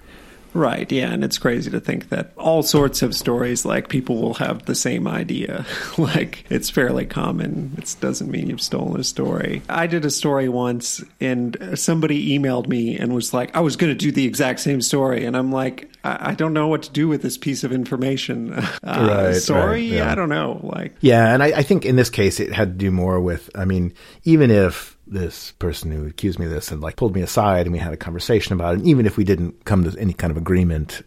Right, 0.55 0.91
yeah, 0.91 1.13
and 1.13 1.25
it's 1.25 1.37
crazy 1.37 1.71
to 1.73 1.81
think 1.81 2.11
that 2.11 2.33
all 2.37 2.63
sorts 2.63 3.03
of 3.03 3.15
stories, 3.15 3.65
like 3.65 3.89
people 3.89 4.23
will 4.23 4.35
have 4.35 4.65
the 4.67 4.77
same 4.77 5.09
idea. 5.09 5.67
like 5.99 6.45
it's 6.49 6.71
fairly 6.71 7.07
common. 7.07 7.75
It 7.77 7.97
doesn't 8.01 8.31
mean 8.31 8.49
you've 8.49 8.63
stolen 8.63 9.01
a 9.01 9.05
story. 9.05 9.63
I 9.69 9.89
did 9.89 10.05
a 10.05 10.11
story 10.11 10.49
once, 10.49 11.03
and 11.21 11.57
somebody 11.75 12.39
emailed 12.39 12.69
me 12.69 12.97
and 12.97 13.13
was 13.13 13.35
like, 13.35 13.55
"I 13.57 13.61
was 13.61 13.75
going 13.75 13.93
to 13.93 13.99
do 13.99 14.13
the 14.13 14.27
exact 14.27 14.61
same 14.61 14.81
story," 14.81 15.25
and 15.25 15.37
I'm 15.37 15.51
like, 15.51 15.91
I, 16.05 16.31
I, 16.31 16.35
don't 16.35 16.53
know 16.53 16.69
what 16.69 16.85
to 16.85 16.93
do 16.93 17.09
with 17.09 17.23
this 17.23 17.37
piece 17.37 17.65
of 17.65 17.73
information. 17.73 18.55
Uh, 18.85 19.31
right, 19.33 19.37
sorry, 19.37 19.71
right, 19.71 19.83
yeah. 19.83 20.13
I 20.13 20.15
don't 20.15 20.29
know. 20.29 20.61
Like, 20.63 20.95
yeah, 21.01 21.33
and 21.33 21.43
I, 21.43 21.47
I 21.47 21.63
think 21.63 21.87
in 21.87 21.97
this 21.97 22.11
case 22.11 22.39
it 22.39 22.53
had 22.53 22.73
to 22.73 22.75
do 22.75 22.91
more 22.91 23.19
with. 23.19 23.49
I 23.55 23.65
mean, 23.65 23.95
even 24.25 24.51
if 24.51 24.94
this 25.07 25.53
person 25.53 25.91
who 25.91 26.07
accused 26.07 26.39
me 26.39 26.47
of 26.47 26.53
this 26.53 26.71
and 26.71 26.81
like 26.81 26.97
pulled 26.97 27.15
me 27.15 27.21
aside 27.21 27.67
and 27.67 27.73
we 27.73 27.79
had 27.79 27.93
a 27.93 27.97
conversation 27.97 28.53
about 28.53 28.75
it. 28.75 28.79
And 28.79 28.89
even 28.89 29.07
if 29.07 29.17
we 29.17 29.25
didn't 29.25 29.65
come 29.65 29.85
to 29.85 29.99
any 29.99 30.13
kind 30.13 30.31
of 30.31 30.37
agreement, 30.37 31.03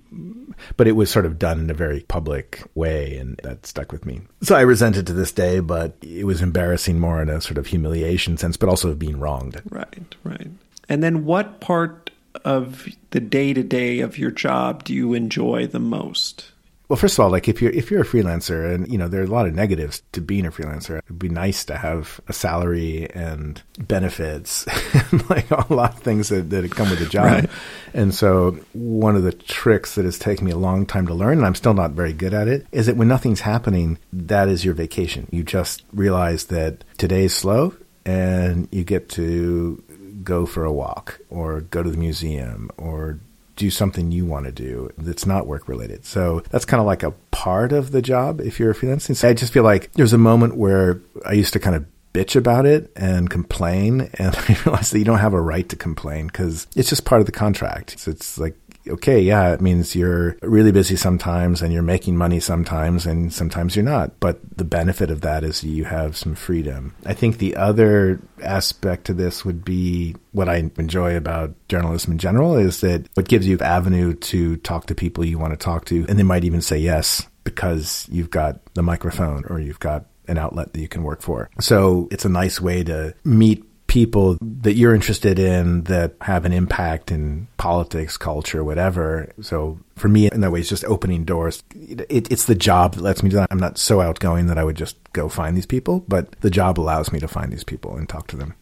but 0.76 0.88
it 0.88 0.94
was 0.94 1.10
sort 1.10 1.26
of 1.26 1.40
done 1.40 1.60
in 1.60 1.70
a 1.70 1.74
very 1.74 2.02
public 2.08 2.64
way 2.76 3.18
and 3.18 3.40
that 3.44 3.66
stuck 3.66 3.92
with 3.92 4.06
me. 4.06 4.22
So 4.44 4.56
I 4.56 4.62
resent 4.62 4.98
it 4.98 5.06
to 5.08 5.14
this 5.14 5.32
day, 5.32 5.60
but 5.60 5.96
it 6.02 6.26
was 6.26 6.42
embarrassing 6.42 7.00
more 7.00 7.22
in 7.22 7.30
a 7.30 7.42
sort 7.42 7.58
of 7.58 7.68
humiliation 7.68 8.38
sense, 8.38 8.58
but 8.58 8.70
also 8.70 8.90
of 8.90 9.00
being 9.00 9.20
wronged. 9.20 9.62
Right, 9.70 10.16
right. 10.24 10.50
And 10.90 11.04
then 11.04 11.26
what 11.26 11.60
part 11.60 12.12
of 12.46 12.88
the 13.12 13.20
day 13.20 13.54
to 13.54 13.64
day 13.64 14.00
of 14.00 14.18
your 14.18 14.32
job 14.32 14.84
do 14.84 14.94
you 14.94 15.14
enjoy 15.14 15.68
the 15.68 15.80
most? 15.80 16.52
Well, 16.90 16.98
first 16.98 17.20
of 17.20 17.24
all, 17.24 17.30
like 17.30 17.50
if 17.50 17.62
you're 17.62 17.72
if 17.72 17.92
you're 17.92 18.02
a 18.02 18.06
freelancer, 18.06 18.74
and 18.74 18.90
you 18.90 18.98
know 18.98 19.10
there 19.10 19.22
are 19.22 19.26
a 19.26 19.28
lot 19.28 19.46
of 19.46 19.54
negatives 19.54 20.02
to 20.14 20.22
being 20.22 20.46
a 20.46 20.52
freelancer. 20.52 21.00
It'd 21.00 21.20
be 21.20 21.28
nice 21.28 21.66
to 21.66 21.78
have 21.78 22.22
a 22.28 22.34
salary 22.34 23.10
and 23.14 23.62
benefits, 23.78 24.66
and 25.12 25.30
like 25.30 25.52
a 25.52 25.66
lot 25.74 25.96
of 25.96 26.00
things 26.00 26.30
that 26.30 26.50
that 26.50 26.72
come 26.72 26.90
with 26.90 27.02
a 27.02 27.06
job. 27.06 27.26
Right. 27.26 27.50
And 27.94 28.14
so, 28.14 28.58
one 28.74 29.18
of 29.18 29.24
the 29.24 29.34
tricks 29.34 29.96
that 29.96 30.06
has 30.06 30.18
taken 30.18 30.46
me 30.46 30.52
a 30.52 30.58
long 30.58 30.86
time 30.86 31.08
to 31.08 31.14
learn, 31.14 31.40
and 31.40 31.46
I'm 31.46 31.56
still 31.56 31.74
not 31.74 31.92
very 31.92 32.14
good 32.14 32.34
at 32.34 32.48
it, 32.48 32.66
is 32.72 32.86
that 32.86 32.96
when 32.96 33.10
nothing's 33.10 33.42
happening, 33.42 33.98
that 34.14 34.48
is 34.48 34.64
your 34.64 34.74
vacation. 34.74 35.28
You 35.30 35.44
just 35.44 35.84
realize 35.92 36.46
that 36.46 36.86
today's 36.98 37.34
slow, 37.34 37.76
and 38.06 38.70
you 38.72 38.86
get 38.86 39.10
to 39.10 39.84
go 40.24 40.46
for 40.46 40.64
a 40.64 40.72
walk 40.72 41.20
or 41.30 41.62
go 41.62 41.84
to 41.84 41.90
the 41.90 41.98
museum 41.98 42.70
or 42.78 43.20
do 43.58 43.70
something 43.70 44.12
you 44.12 44.26
want 44.26 44.46
to 44.46 44.52
do 44.52 44.90
that's 44.98 45.26
not 45.26 45.48
work 45.48 45.68
related. 45.68 46.06
So 46.06 46.42
that's 46.50 46.66
kind 46.66 46.80
of 46.80 46.88
like 46.88 47.04
a 47.04 47.12
part 47.32 47.74
of 47.74 47.92
the 47.92 48.02
job 48.02 48.40
if 48.40 48.60
you're 48.60 48.72
a 48.72 48.76
freelancer. 48.76 49.16
So 49.16 49.28
I 49.28 49.34
just 49.34 49.52
feel 49.52 49.64
like 49.64 49.92
there's 49.94 50.14
a 50.14 50.18
moment 50.18 50.56
where 50.56 51.02
I 51.26 51.34
used 51.34 51.54
to 51.54 51.60
kind 51.60 51.76
of 51.76 51.86
bitch 52.14 52.36
about 52.36 52.66
it 52.66 52.92
and 52.96 53.30
complain 53.30 54.10
and 54.16 54.36
I 54.50 54.58
realized 54.66 54.94
that 54.94 55.00
you 55.00 55.06
don't 55.06 55.20
have 55.20 55.34
a 55.34 55.42
right 55.42 55.68
to 55.70 55.76
complain 55.76 56.28
because 56.28 56.68
it's 56.76 56.90
just 56.90 57.06
part 57.06 57.20
of 57.20 57.26
the 57.26 57.32
contract. 57.32 58.00
So 58.00 58.12
it's 58.12 58.38
like 58.38 58.56
okay, 58.90 59.20
yeah, 59.20 59.54
it 59.54 59.62
means 59.62 59.96
you're 59.96 60.38
really 60.42 60.72
busy 60.72 60.96
sometimes 60.96 61.62
and 61.62 61.74
you're 61.74 61.82
making 61.82 62.18
money 62.18 62.40
sometimes 62.40 63.06
and 63.06 63.34
sometimes 63.34 63.76
you're 63.76 63.86
not. 63.86 64.20
But 64.20 64.40
the 64.58 64.64
benefit 64.64 65.12
of 65.12 65.22
that 65.22 65.44
is 65.44 65.64
you 65.64 65.86
have 65.86 66.18
some 66.18 66.36
freedom. 66.36 66.96
I 67.06 67.14
think 67.14 67.38
the 67.38 67.56
other 67.56 68.20
aspect 68.44 69.06
to 69.06 69.14
this 69.14 69.44
would 69.46 69.64
be 69.66 70.16
what 70.32 70.50
I 70.50 70.70
enjoy 70.78 71.16
about 71.16 71.54
journalism 71.70 72.14
in 72.14 72.18
general 72.18 72.56
is 72.56 72.82
that 72.82 73.08
it 73.18 73.28
gives 73.28 73.48
you 73.48 73.58
avenue 73.60 74.14
to 74.14 74.58
talk 74.58 74.86
to 74.88 74.96
people 74.96 75.26
you 75.26 75.40
want 75.40 75.54
to 75.54 75.58
talk 75.58 75.86
to 75.86 76.06
and 76.08 76.20
they 76.20 76.24
might 76.24 76.44
even 76.44 76.62
say 76.62 76.78
yes 76.78 77.28
because 77.44 78.08
you've 78.12 78.30
got 78.30 78.60
the 78.74 78.84
microphone 78.84 79.46
or 79.46 79.60
you've 79.60 79.80
got 79.80 80.06
an 80.28 80.38
outlet 80.38 80.74
that 80.74 80.82
you 80.82 80.88
can 80.88 81.04
work 81.04 81.22
for. 81.22 81.50
So 81.60 82.08
it's 82.12 82.26
a 82.26 82.30
nice 82.30 82.60
way 82.60 82.84
to 82.84 83.14
meet 83.24 83.64
people 83.98 84.38
that 84.40 84.76
you're 84.76 84.94
interested 84.94 85.40
in 85.40 85.82
that 85.86 86.14
have 86.22 86.46
an 86.46 86.54
impact 86.54 87.12
in 87.12 87.48
politics, 87.58 88.16
culture, 88.16 88.64
whatever. 88.64 89.34
So 89.42 89.80
for 89.96 90.08
me, 90.08 90.30
in 90.32 90.42
that 90.42 90.52
way, 90.52 90.60
it's 90.60 90.70
just 90.70 90.86
opening 90.86 91.26
doors. 91.26 91.64
It, 91.74 92.32
it's 92.32 92.46
the 92.46 92.54
job 92.54 92.94
that 92.94 93.02
lets 93.02 93.24
me 93.24 93.32
do 93.32 93.38
that. 93.38 93.48
I'm 93.50 93.58
not 93.58 93.80
so 93.80 94.00
outgoing 94.00 94.46
that 94.48 94.60
I 94.60 94.64
would 94.64 94.76
just 94.76 94.98
go 95.14 95.30
find 95.30 95.58
these 95.58 95.66
people, 95.66 96.06
but 96.08 96.30
the 96.42 96.52
job 96.52 96.80
allows 96.80 97.12
me 97.12 97.20
to 97.22 97.28
find 97.28 97.52
these 97.52 97.64
people 97.64 97.98
and 97.98 98.08
talk 98.08 98.28
to 98.28 98.38
them. 98.38 98.54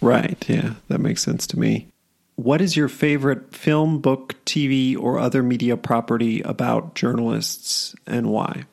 Right, 0.00 0.44
yeah, 0.48 0.74
that 0.88 0.98
makes 0.98 1.22
sense 1.22 1.46
to 1.46 1.60
me. 1.60 1.86
What 2.34 2.60
is 2.60 2.76
your 2.76 2.88
favorite 2.88 3.54
film, 3.54 4.00
book, 4.00 4.34
TV, 4.44 4.98
or 4.98 5.16
other 5.16 5.44
media 5.44 5.76
property 5.76 6.40
about 6.40 6.96
journalists 6.96 7.94
and 8.04 8.30
why? 8.30 8.64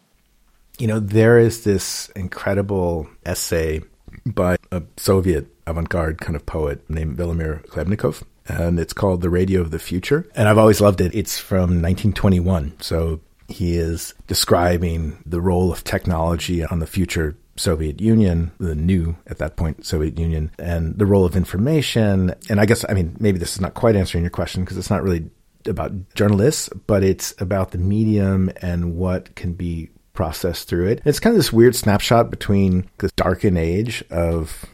You 0.80 0.88
know, 0.88 1.00
there 1.00 1.38
is 1.38 1.66
this 1.66 2.10
incredible 2.16 3.08
essay 3.28 3.84
by 4.26 4.58
a 4.72 4.84
Soviet 4.98 5.48
avant 5.68 5.90
garde 5.90 6.20
kind 6.20 6.36
of 6.36 6.46
poet 6.46 6.88
named 6.90 7.18
Velimir 7.18 7.66
Khlebnikov, 7.68 8.24
and 8.48 8.80
it's 8.80 8.94
called 8.94 9.22
The 9.22 9.30
Radio 9.30 9.62
of 9.62 9.72
the 9.72 9.80
Future. 9.80 10.28
And 10.36 10.48
I've 10.48 10.58
always 10.58 10.82
loved 10.82 11.02
it. 11.02 11.14
It's 11.14 11.38
from 11.38 11.82
1921. 11.82 12.78
So 12.82 13.22
he 13.48 13.78
is 13.78 14.14
describing 14.28 15.22
the 15.26 15.42
role 15.42 15.72
of 15.72 15.84
technology 15.84 16.64
on 16.64 16.80
the 16.80 16.88
future 16.88 17.38
Soviet 17.56 18.00
Union, 18.00 18.52
the 18.58 18.76
new, 18.76 19.18
at 19.28 19.38
that 19.40 19.58
point, 19.58 19.86
Soviet 19.86 20.18
Union, 20.18 20.52
and 20.58 20.98
the 20.98 21.06
role 21.06 21.26
of 21.26 21.36
information. 21.36 22.34
And 22.50 22.60
I 22.60 22.66
guess, 22.66 22.86
I 22.88 22.94
mean, 22.94 23.18
maybe 23.20 23.38
this 23.38 23.54
is 23.54 23.62
not 23.62 23.74
quite 23.74 23.96
answering 23.96 24.24
your 24.24 24.32
question 24.32 24.64
because 24.64 24.78
it's 24.78 24.90
not 24.90 25.04
really 25.04 25.30
about 25.66 25.92
journalists, 26.16 26.70
but 26.88 27.04
it's 27.04 27.34
about 27.40 27.72
the 27.72 27.78
medium 27.78 28.50
and 28.62 28.96
what 28.96 29.36
can 29.36 29.54
be 29.54 29.90
processed 30.20 30.68
through 30.68 30.86
it. 30.86 31.02
It's 31.06 31.18
kind 31.18 31.34
of 31.34 31.38
this 31.40 31.54
weird 31.54 31.78
snapshot 31.78 32.30
between 32.30 32.90
this 32.98 33.14
darkened 33.14 33.58
age 33.58 34.04
of 34.10 34.66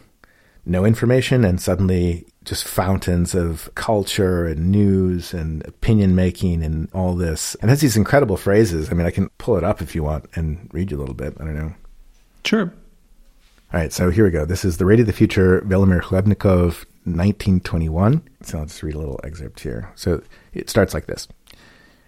no 0.66 0.86
information 0.86 1.46
and 1.46 1.62
suddenly 1.62 2.26
just 2.44 2.68
fountains 2.68 3.36
of 3.36 3.70
culture 3.76 4.48
and 4.48 4.72
news 4.72 5.36
and 5.36 5.64
opinion 5.68 6.16
making 6.16 6.64
and 6.64 6.90
all 6.94 7.14
this. 7.14 7.54
And 7.62 7.70
has 7.70 7.80
these 7.80 7.96
incredible 7.96 8.38
phrases. 8.38 8.90
I 8.90 8.96
mean, 8.96 9.06
I 9.06 9.12
can 9.12 9.30
pull 9.38 9.56
it 9.56 9.64
up 9.64 9.84
if 9.84 9.94
you 9.94 10.02
want 10.02 10.26
and 10.34 10.68
read 10.74 10.90
you 10.90 10.98
a 10.98 11.02
little 11.02 11.14
bit. 11.14 11.38
I 11.40 11.44
don't 11.44 11.56
know. 11.56 11.76
Sure. 12.44 12.74
All 13.72 13.80
right, 13.80 13.94
so 13.94 14.10
here 14.10 14.26
we 14.26 14.32
go. 14.32 14.46
This 14.46 14.66
is 14.66 14.78
The 14.78 14.86
Radio 14.86 15.04
of 15.04 15.08
the 15.08 15.14
Future, 15.14 15.62
Velimir 15.62 16.02
Khlebnikov, 16.02 16.86
1921. 17.06 18.24
So 18.42 18.58
I'll 18.58 18.66
just 18.66 18.82
read 18.82 18.96
a 18.96 19.00
little 19.00 19.20
excerpt 19.24 19.60
here. 19.60 19.92
So 19.94 20.24
it 20.56 20.72
starts 20.72 20.96
like 20.96 21.06
this 21.06 21.28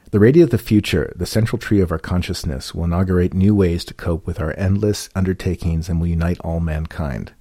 The 0.10 0.20
Radio 0.20 0.46
of 0.46 0.52
the 0.52 0.58
Future, 0.58 1.12
the 1.18 1.26
central 1.26 1.60
tree 1.60 1.82
of 1.82 1.92
our 1.92 2.00
consciousness, 2.00 2.74
will 2.74 2.86
inaugurate 2.86 3.34
new 3.34 3.54
ways 3.54 3.84
to 3.86 3.94
cope 3.94 4.26
with 4.26 4.40
our 4.40 4.54
endless 4.58 5.10
undertakings 5.16 5.90
and 5.90 6.00
will 6.00 6.08
unite 6.08 6.40
all 6.40 6.62
mankind. 6.62 7.34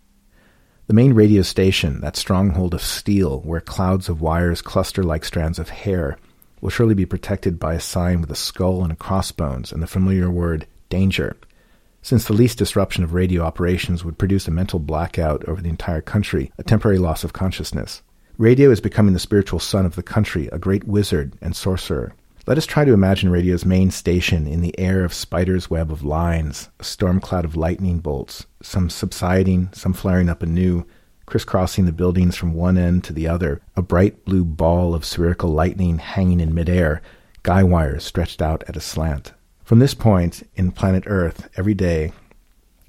The 0.88 0.94
main 0.94 1.12
radio 1.12 1.42
station, 1.42 2.00
that 2.00 2.16
stronghold 2.16 2.74
of 2.74 2.82
steel 2.82 3.40
where 3.42 3.60
clouds 3.60 4.08
of 4.08 4.20
wires 4.20 4.62
cluster 4.62 5.04
like 5.04 5.24
strands 5.24 5.60
of 5.60 5.68
hair, 5.68 6.18
will 6.60 6.70
surely 6.70 6.94
be 6.94 7.06
protected 7.06 7.60
by 7.60 7.74
a 7.74 7.80
sign 7.80 8.20
with 8.20 8.30
a 8.32 8.36
skull 8.36 8.82
and 8.82 8.98
crossbones 8.98 9.70
and 9.70 9.80
the 9.80 9.86
familiar 9.86 10.28
word 10.28 10.66
danger 10.88 11.36
since 12.06 12.26
the 12.26 12.32
least 12.32 12.56
disruption 12.56 13.02
of 13.02 13.14
radio 13.14 13.42
operations 13.42 14.04
would 14.04 14.16
produce 14.16 14.46
a 14.46 14.50
mental 14.52 14.78
blackout 14.78 15.44
over 15.48 15.60
the 15.60 15.68
entire 15.68 16.00
country, 16.00 16.52
a 16.56 16.62
temporary 16.62 16.98
loss 16.98 17.24
of 17.24 17.32
consciousness. 17.32 18.00
Radio 18.38 18.70
is 18.70 18.80
becoming 18.80 19.12
the 19.12 19.18
spiritual 19.18 19.58
son 19.58 19.84
of 19.84 19.96
the 19.96 20.04
country, 20.04 20.48
a 20.52 20.58
great 20.58 20.84
wizard 20.84 21.36
and 21.40 21.56
sorcerer. 21.56 22.14
Let 22.48 22.58
us 22.58 22.66
try 22.66 22.84
to 22.84 22.92
imagine 22.92 23.30
radio's 23.30 23.64
main 23.64 23.90
station 23.90 24.46
in 24.46 24.60
the 24.60 24.78
air 24.78 25.02
of 25.02 25.12
spider's 25.12 25.68
web 25.68 25.90
of 25.90 26.04
lines, 26.04 26.70
a 26.78 26.84
storm 26.84 27.20
cloud 27.20 27.44
of 27.44 27.56
lightning 27.56 27.98
bolts, 27.98 28.46
some 28.62 28.88
subsiding, 28.88 29.70
some 29.72 29.92
flaring 29.92 30.28
up 30.28 30.44
anew, 30.44 30.86
crisscrossing 31.26 31.86
the 31.86 31.92
buildings 31.92 32.36
from 32.36 32.54
one 32.54 32.78
end 32.78 33.02
to 33.02 33.12
the 33.12 33.26
other, 33.26 33.62
a 33.74 33.82
bright 33.82 34.24
blue 34.24 34.44
ball 34.44 34.94
of 34.94 35.04
spherical 35.04 35.50
lightning 35.50 35.98
hanging 35.98 36.38
in 36.38 36.54
midair, 36.54 37.02
guy 37.42 37.64
wires 37.64 38.04
stretched 38.04 38.40
out 38.40 38.62
at 38.68 38.76
a 38.76 38.80
slant. 38.80 39.32
From 39.64 39.80
this 39.80 39.94
point 39.94 40.48
in 40.54 40.70
planet 40.70 41.02
Earth, 41.08 41.48
every 41.56 41.74
day, 41.74 42.12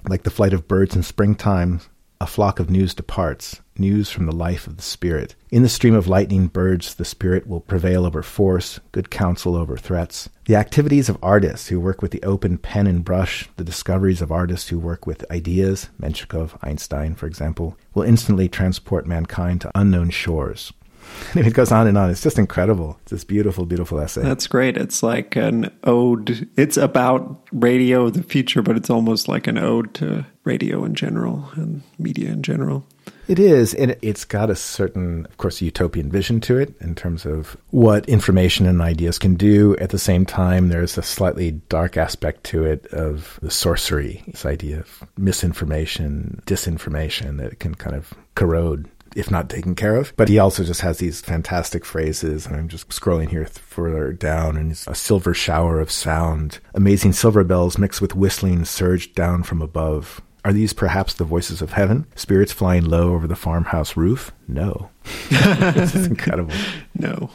like 0.08 0.22
the 0.22 0.30
flight 0.30 0.52
of 0.52 0.68
birds 0.68 0.94
in 0.94 1.02
springtime, 1.02 1.80
a 2.20 2.28
flock 2.28 2.60
of 2.60 2.70
news 2.70 2.94
departs, 2.94 3.60
news 3.78 4.10
from 4.10 4.26
the 4.26 4.34
life 4.34 4.66
of 4.66 4.76
the 4.76 4.82
spirit. 4.82 5.34
In 5.50 5.62
the 5.62 5.68
stream 5.68 5.94
of 5.94 6.06
lightning 6.06 6.46
birds, 6.46 6.94
the 6.94 7.04
spirit 7.04 7.46
will 7.46 7.60
prevail 7.60 8.04
over 8.04 8.22
force, 8.22 8.80
good 8.92 9.10
counsel 9.10 9.56
over 9.56 9.76
threats. 9.76 10.28
The 10.46 10.56
activities 10.56 11.08
of 11.08 11.18
artists 11.22 11.68
who 11.68 11.80
work 11.80 12.02
with 12.02 12.10
the 12.10 12.22
open 12.22 12.58
pen 12.58 12.86
and 12.86 13.04
brush, 13.04 13.48
the 13.56 13.64
discoveries 13.64 14.22
of 14.22 14.32
artists 14.32 14.68
who 14.68 14.78
work 14.78 15.06
with 15.06 15.30
ideas, 15.30 15.88
Minkowski, 16.00 16.58
Einstein, 16.62 17.14
for 17.14 17.26
example, 17.26 17.76
will 17.94 18.02
instantly 18.02 18.48
transport 18.48 19.06
mankind 19.06 19.60
to 19.62 19.70
unknown 19.74 20.10
shores. 20.10 20.72
And 21.34 21.46
it 21.46 21.54
goes 21.54 21.72
on 21.72 21.86
and 21.86 21.98
on. 21.98 22.10
It's 22.10 22.22
just 22.22 22.38
incredible. 22.38 22.98
It's 23.02 23.10
this 23.10 23.24
beautiful, 23.24 23.66
beautiful 23.66 24.00
essay. 24.00 24.22
That's 24.22 24.46
great. 24.46 24.76
It's 24.76 25.02
like 25.02 25.36
an 25.36 25.70
ode. 25.84 26.48
It's 26.56 26.76
about 26.76 27.48
radio 27.52 28.10
the 28.10 28.22
future, 28.22 28.62
but 28.62 28.76
it's 28.76 28.90
almost 28.90 29.28
like 29.28 29.46
an 29.46 29.58
ode 29.58 29.94
to 29.94 30.26
radio 30.44 30.84
in 30.84 30.94
general 30.94 31.50
and 31.54 31.82
media 31.98 32.30
in 32.30 32.42
general. 32.42 32.86
It 33.28 33.38
is. 33.38 33.74
And 33.74 33.96
it's 34.00 34.24
got 34.24 34.50
a 34.50 34.56
certain, 34.56 35.26
of 35.26 35.36
course, 35.36 35.60
utopian 35.60 36.10
vision 36.10 36.40
to 36.42 36.58
it 36.58 36.74
in 36.80 36.94
terms 36.94 37.26
of 37.26 37.56
what 37.70 38.08
information 38.08 38.66
and 38.66 38.80
ideas 38.80 39.18
can 39.18 39.34
do. 39.34 39.76
At 39.76 39.90
the 39.90 39.98
same 39.98 40.24
time, 40.24 40.68
there's 40.70 40.96
a 40.96 41.02
slightly 41.02 41.52
dark 41.68 41.96
aspect 41.96 42.44
to 42.44 42.64
it 42.64 42.86
of 42.86 43.38
the 43.42 43.50
sorcery, 43.50 44.22
this 44.26 44.46
idea 44.46 44.80
of 44.80 45.04
misinformation, 45.18 46.42
disinformation 46.46 47.36
that 47.36 47.60
can 47.60 47.74
kind 47.74 47.94
of 47.94 48.14
corrode 48.34 48.88
if 49.16 49.30
not 49.30 49.48
taken 49.48 49.74
care 49.74 49.96
of. 49.96 50.12
But 50.16 50.28
he 50.28 50.38
also 50.38 50.64
just 50.64 50.82
has 50.82 50.98
these 50.98 51.20
fantastic 51.20 51.84
phrases, 51.84 52.46
and 52.46 52.56
I'm 52.56 52.68
just 52.68 52.88
scrolling 52.88 53.28
here 53.30 53.46
further 53.46 54.12
down, 54.12 54.56
and 54.56 54.70
it's 54.70 54.86
a 54.86 54.94
silver 54.94 55.34
shower 55.34 55.80
of 55.80 55.90
sound. 55.90 56.58
Amazing 56.74 57.14
silver 57.14 57.42
bells 57.42 57.78
mixed 57.78 58.00
with 58.00 58.14
whistling 58.14 58.64
surged 58.64 59.14
down 59.14 59.42
from 59.42 59.62
above. 59.62 60.20
Are 60.44 60.52
these 60.52 60.72
perhaps 60.72 61.14
the 61.14 61.24
voices 61.24 61.60
of 61.62 61.72
heaven? 61.72 62.06
Spirits 62.14 62.52
flying 62.52 62.84
low 62.84 63.12
over 63.12 63.26
the 63.26 63.36
farmhouse 63.36 63.96
roof? 63.96 64.32
No. 64.46 64.90
this 65.30 65.94
is 65.94 66.06
incredible. 66.06 66.54
No. 66.94 67.30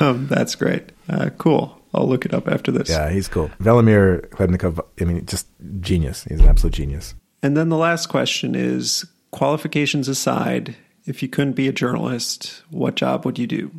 Um, 0.00 0.26
that's 0.28 0.54
great. 0.54 0.92
Uh, 1.08 1.30
cool. 1.38 1.76
I'll 1.92 2.08
look 2.08 2.24
it 2.24 2.32
up 2.32 2.46
after 2.46 2.70
this. 2.70 2.88
Yeah, 2.88 3.10
he's 3.10 3.26
cool. 3.26 3.50
Velimir 3.60 4.28
Khlebnikov, 4.28 4.80
I 5.00 5.04
mean, 5.04 5.26
just 5.26 5.48
genius. 5.80 6.24
He's 6.24 6.40
an 6.40 6.48
absolute 6.48 6.74
genius. 6.74 7.14
And 7.42 7.56
then 7.56 7.68
the 7.68 7.76
last 7.76 8.06
question 8.06 8.54
is 8.54 9.04
qualifications 9.32 10.08
aside, 10.08 10.76
if 11.04 11.22
you 11.22 11.28
couldn't 11.28 11.54
be 11.54 11.68
a 11.68 11.72
journalist, 11.72 12.62
what 12.70 12.94
job 12.94 13.24
would 13.24 13.38
you 13.38 13.46
do? 13.46 13.70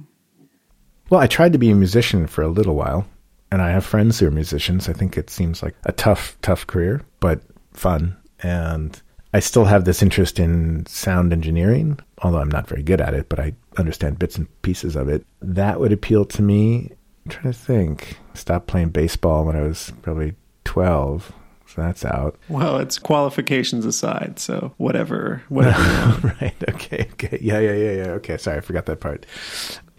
Well, 1.10 1.22
I 1.22 1.28
tried 1.28 1.54
to 1.54 1.60
be 1.60 1.70
a 1.70 1.76
musician 1.76 2.28
for 2.28 2.42
a 2.42 2.48
little 2.48 2.76
while, 2.76 3.06
and 3.52 3.62
I 3.62 3.72
have 3.72 3.86
friends 3.86 4.20
who 4.20 4.28
are 4.28 4.32
musicians. 4.32 4.90
I 4.90 4.94
think 4.94 5.18
it 5.18 5.30
seems 5.30 5.62
like 5.62 5.76
a 5.84 5.92
tough, 5.92 6.38
tough 6.42 6.68
career, 6.68 7.02
but 7.20 7.42
fun. 7.74 8.18
And 8.42 9.02
I 9.34 9.40
still 9.40 9.66
have 9.66 9.86
this 9.86 10.02
interest 10.02 10.40
in 10.40 10.86
sound 10.86 11.32
engineering, 11.32 12.00
although 12.22 12.40
I'm 12.40 12.50
not 12.52 12.68
very 12.68 12.84
good 12.84 13.02
at 13.02 13.14
it, 13.14 13.30
but 13.30 13.40
I 13.40 13.54
understand 13.78 14.20
bits 14.20 14.38
and 14.38 14.48
pieces 14.62 14.96
of 14.96 15.08
it. 15.08 15.26
That 15.42 15.80
would 15.80 15.94
appeal 15.94 16.26
to 16.26 16.42
me. 16.42 16.92
I'm 17.26 17.32
trying 17.32 17.54
to 17.54 17.60
think. 17.60 18.18
Stopped 18.34 18.68
playing 18.68 18.90
baseball 18.90 19.46
when 19.46 19.56
I 19.56 19.62
was 19.62 19.94
probably 20.02 20.36
12. 20.66 21.32
So 21.68 21.82
that's 21.82 22.04
out. 22.04 22.38
Well, 22.50 22.80
it's 22.80 23.00
qualifications 23.00 23.86
aside. 23.86 24.40
So 24.40 24.74
whatever, 24.76 25.42
whatever. 25.48 26.36
right. 26.42 26.56
Okay. 26.70 27.08
Okay. 27.14 27.40
Yeah. 27.42 27.60
Yeah. 27.60 27.74
Yeah. 27.74 27.92
Yeah. 27.92 28.12
Okay. 28.14 28.38
Sorry, 28.38 28.58
I 28.58 28.62
forgot 28.62 28.88
that 28.88 29.00
part. 29.00 29.26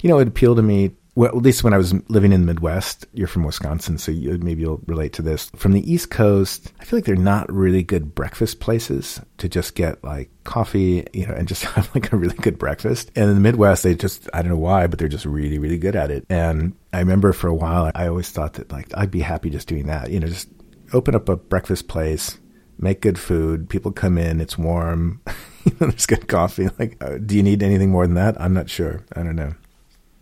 You 0.03 0.11
know, 0.11 0.19
it 0.19 0.29
appealed 0.29 0.59
to 0.59 0.63
me. 0.63 0.91
Well, 1.15 1.29
at 1.29 1.43
least 1.43 1.63
when 1.63 1.75
I 1.75 1.79
was 1.79 1.93
living 2.09 2.33
in 2.33 2.41
the 2.41 2.47
Midwest, 2.47 3.07
you're 3.13 3.29
from 3.29 3.45
Wisconsin, 3.45 3.99
so 3.99 4.11
you, 4.11 4.39
maybe 4.39 4.63
you'll 4.63 4.81
relate 4.87 5.13
to 5.15 5.23
this. 5.23 5.51
From 5.55 5.73
the 5.73 5.93
East 5.93 6.11
Coast, 6.11 6.73
I 6.81 6.85
feel 6.85 6.97
like 6.97 7.05
they're 7.05 7.17
not 7.17 7.53
really 7.53 7.83
good 7.83 8.15
breakfast 8.15 8.61
places 8.61 9.21
to 9.37 9.47
just 9.47 9.75
get 9.75 10.03
like 10.03 10.31
coffee, 10.45 11.07
you 11.13 11.27
know, 11.27 11.35
and 11.35 11.47
just 11.47 11.65
have 11.77 11.95
like 11.95 12.13
a 12.13 12.17
really 12.17 12.37
good 12.37 12.59
breakfast. 12.59 13.11
And 13.15 13.29
in 13.29 13.35
the 13.35 13.41
Midwest, 13.41 13.83
they 13.83 13.95
just, 13.95 14.29
I 14.33 14.41
don't 14.41 14.53
know 14.53 14.57
why, 14.57 14.87
but 14.87 14.99
they're 14.99 15.09
just 15.09 15.27
really, 15.27 15.59
really 15.59 15.77
good 15.77 15.97
at 15.97 16.11
it. 16.11 16.25
And 16.31 16.75
I 16.95 17.01
remember 17.01 17.35
for 17.35 17.49
a 17.49 17.55
while, 17.55 17.91
I 17.95 18.07
always 18.07 18.31
thought 18.31 18.55
that 18.55 18.73
like 18.73 18.87
I'd 18.95 19.11
be 19.11 19.21
happy 19.21 19.51
just 19.51 19.69
doing 19.69 19.89
that, 19.89 20.11
you 20.11 20.19
know, 20.19 20.29
just 20.29 20.49
open 20.95 21.15
up 21.15 21.29
a 21.29 21.37
breakfast 21.37 21.89
place, 21.89 22.39
make 22.79 23.03
good 23.03 23.19
food. 23.19 23.69
People 23.69 23.93
come 23.93 24.17
in, 24.17 24.41
it's 24.41 24.57
warm. 24.57 25.21
there's 25.79 26.07
good 26.07 26.27
coffee. 26.27 26.69
Like, 26.79 26.97
uh, 27.03 27.19
do 27.19 27.37
you 27.37 27.43
need 27.43 27.63
anything 27.63 27.91
more 27.91 28.07
than 28.07 28.17
that? 28.17 28.41
I'm 28.41 28.55
not 28.55 28.71
sure. 28.71 29.05
I 29.15 29.23
don't 29.23 29.37
know. 29.37 29.55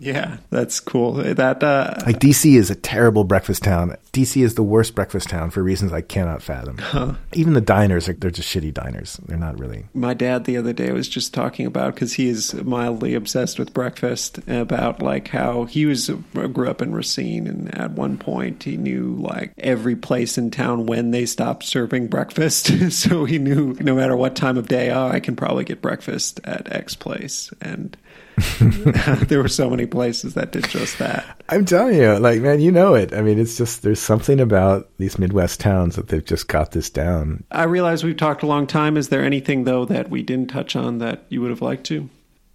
Yeah, 0.01 0.39
that's 0.49 0.81
cool. 0.81 1.13
That 1.13 1.63
uh, 1.63 1.95
like 2.07 2.19
DC 2.19 2.57
is 2.57 2.71
a 2.71 2.75
terrible 2.75 3.23
breakfast 3.23 3.63
town. 3.63 3.97
DC 4.15 4.43
is 4.43 4.55
the 4.55 4.63
worst 4.63 4.95
breakfast 4.95 5.29
town 5.29 5.51
for 5.51 5.63
reasons 5.63 5.93
I 5.93 6.01
cannot 6.01 6.43
fathom. 6.43 6.79
Huh. 6.79 7.15
Even 7.35 7.53
the 7.53 7.61
diners 7.61 8.09
are 8.09 8.15
they're 8.15 8.31
just 8.31 8.49
shitty 8.49 8.73
diners. 8.73 9.21
They're 9.27 9.37
not 9.37 9.59
really. 9.59 9.85
My 9.93 10.15
dad 10.15 10.45
the 10.45 10.57
other 10.57 10.73
day 10.73 10.91
was 10.93 11.07
just 11.07 11.35
talking 11.35 11.67
about 11.67 11.95
because 11.95 12.15
he 12.15 12.29
is 12.29 12.55
mildly 12.55 13.15
obsessed 13.15 13.59
with 13.59 13.75
breakfast 13.75 14.39
about 14.49 15.03
like 15.03 15.29
how 15.29 15.67
he 15.67 15.85
was 15.85 16.09
grew 16.09 16.71
up 16.71 16.81
in 16.81 16.95
Racine 16.95 17.47
and 17.47 17.75
at 17.79 17.91
one 17.91 18.17
point 18.17 18.63
he 18.63 18.79
knew 18.79 19.17
like 19.17 19.53
every 19.59 19.97
place 19.97 20.39
in 20.39 20.51
town 20.51 20.87
when 20.87 21.11
they 21.11 21.27
stopped 21.27 21.65
serving 21.65 22.09
breakfast. 22.09 22.91
so 22.91 23.27
he 23.27 23.39
knew 23.39 23.77
no 23.81 23.95
matter 23.95 24.17
what 24.17 24.35
time 24.35 24.57
of 24.57 24.67
day, 24.69 24.91
oh, 24.91 25.09
I 25.09 25.21
can 25.21 25.37
probably 25.37 25.65
get 25.65 25.83
breakfast 25.83 26.41
at 26.45 26.73
X 26.73 26.95
place 26.95 27.53
and 27.61 27.99
there 29.29 29.41
were 29.41 29.49
so 29.49 29.71
many 29.71 29.87
places 29.87 30.35
that 30.35 30.53
did 30.53 30.69
just 30.69 30.99
that. 30.99 31.43
I'm 31.49 31.65
telling 31.65 31.97
you, 31.97 32.19
like, 32.19 32.41
man, 32.41 32.61
you 32.61 32.73
know 32.73 32.95
it. 32.95 33.13
I 33.13 33.23
mean, 33.23 33.39
it's 33.39 33.57
just, 33.57 33.83
there's 33.83 34.01
something 34.01 34.41
about 34.41 34.89
these 34.99 35.19
Midwest 35.19 35.61
towns 35.61 35.97
that 35.97 36.09
they've 36.09 36.25
just 36.25 36.49
got 36.49 36.73
this 36.73 36.91
down. 36.91 37.45
I 37.51 37.65
realize 37.65 38.05
we've 38.05 38.17
talked 38.17 38.43
a 38.43 38.47
long 38.47 38.67
time. 38.67 38.97
Is 38.97 39.09
there 39.09 39.23
anything, 39.23 39.65
though, 39.65 39.85
that 39.87 40.11
we 40.11 40.23
didn't 40.23 40.51
touch 40.51 40.77
on 40.77 40.99
that 40.99 41.25
you 41.29 41.41
would 41.41 41.51
have 41.51 41.63
liked 41.63 41.85
to? 41.87 42.09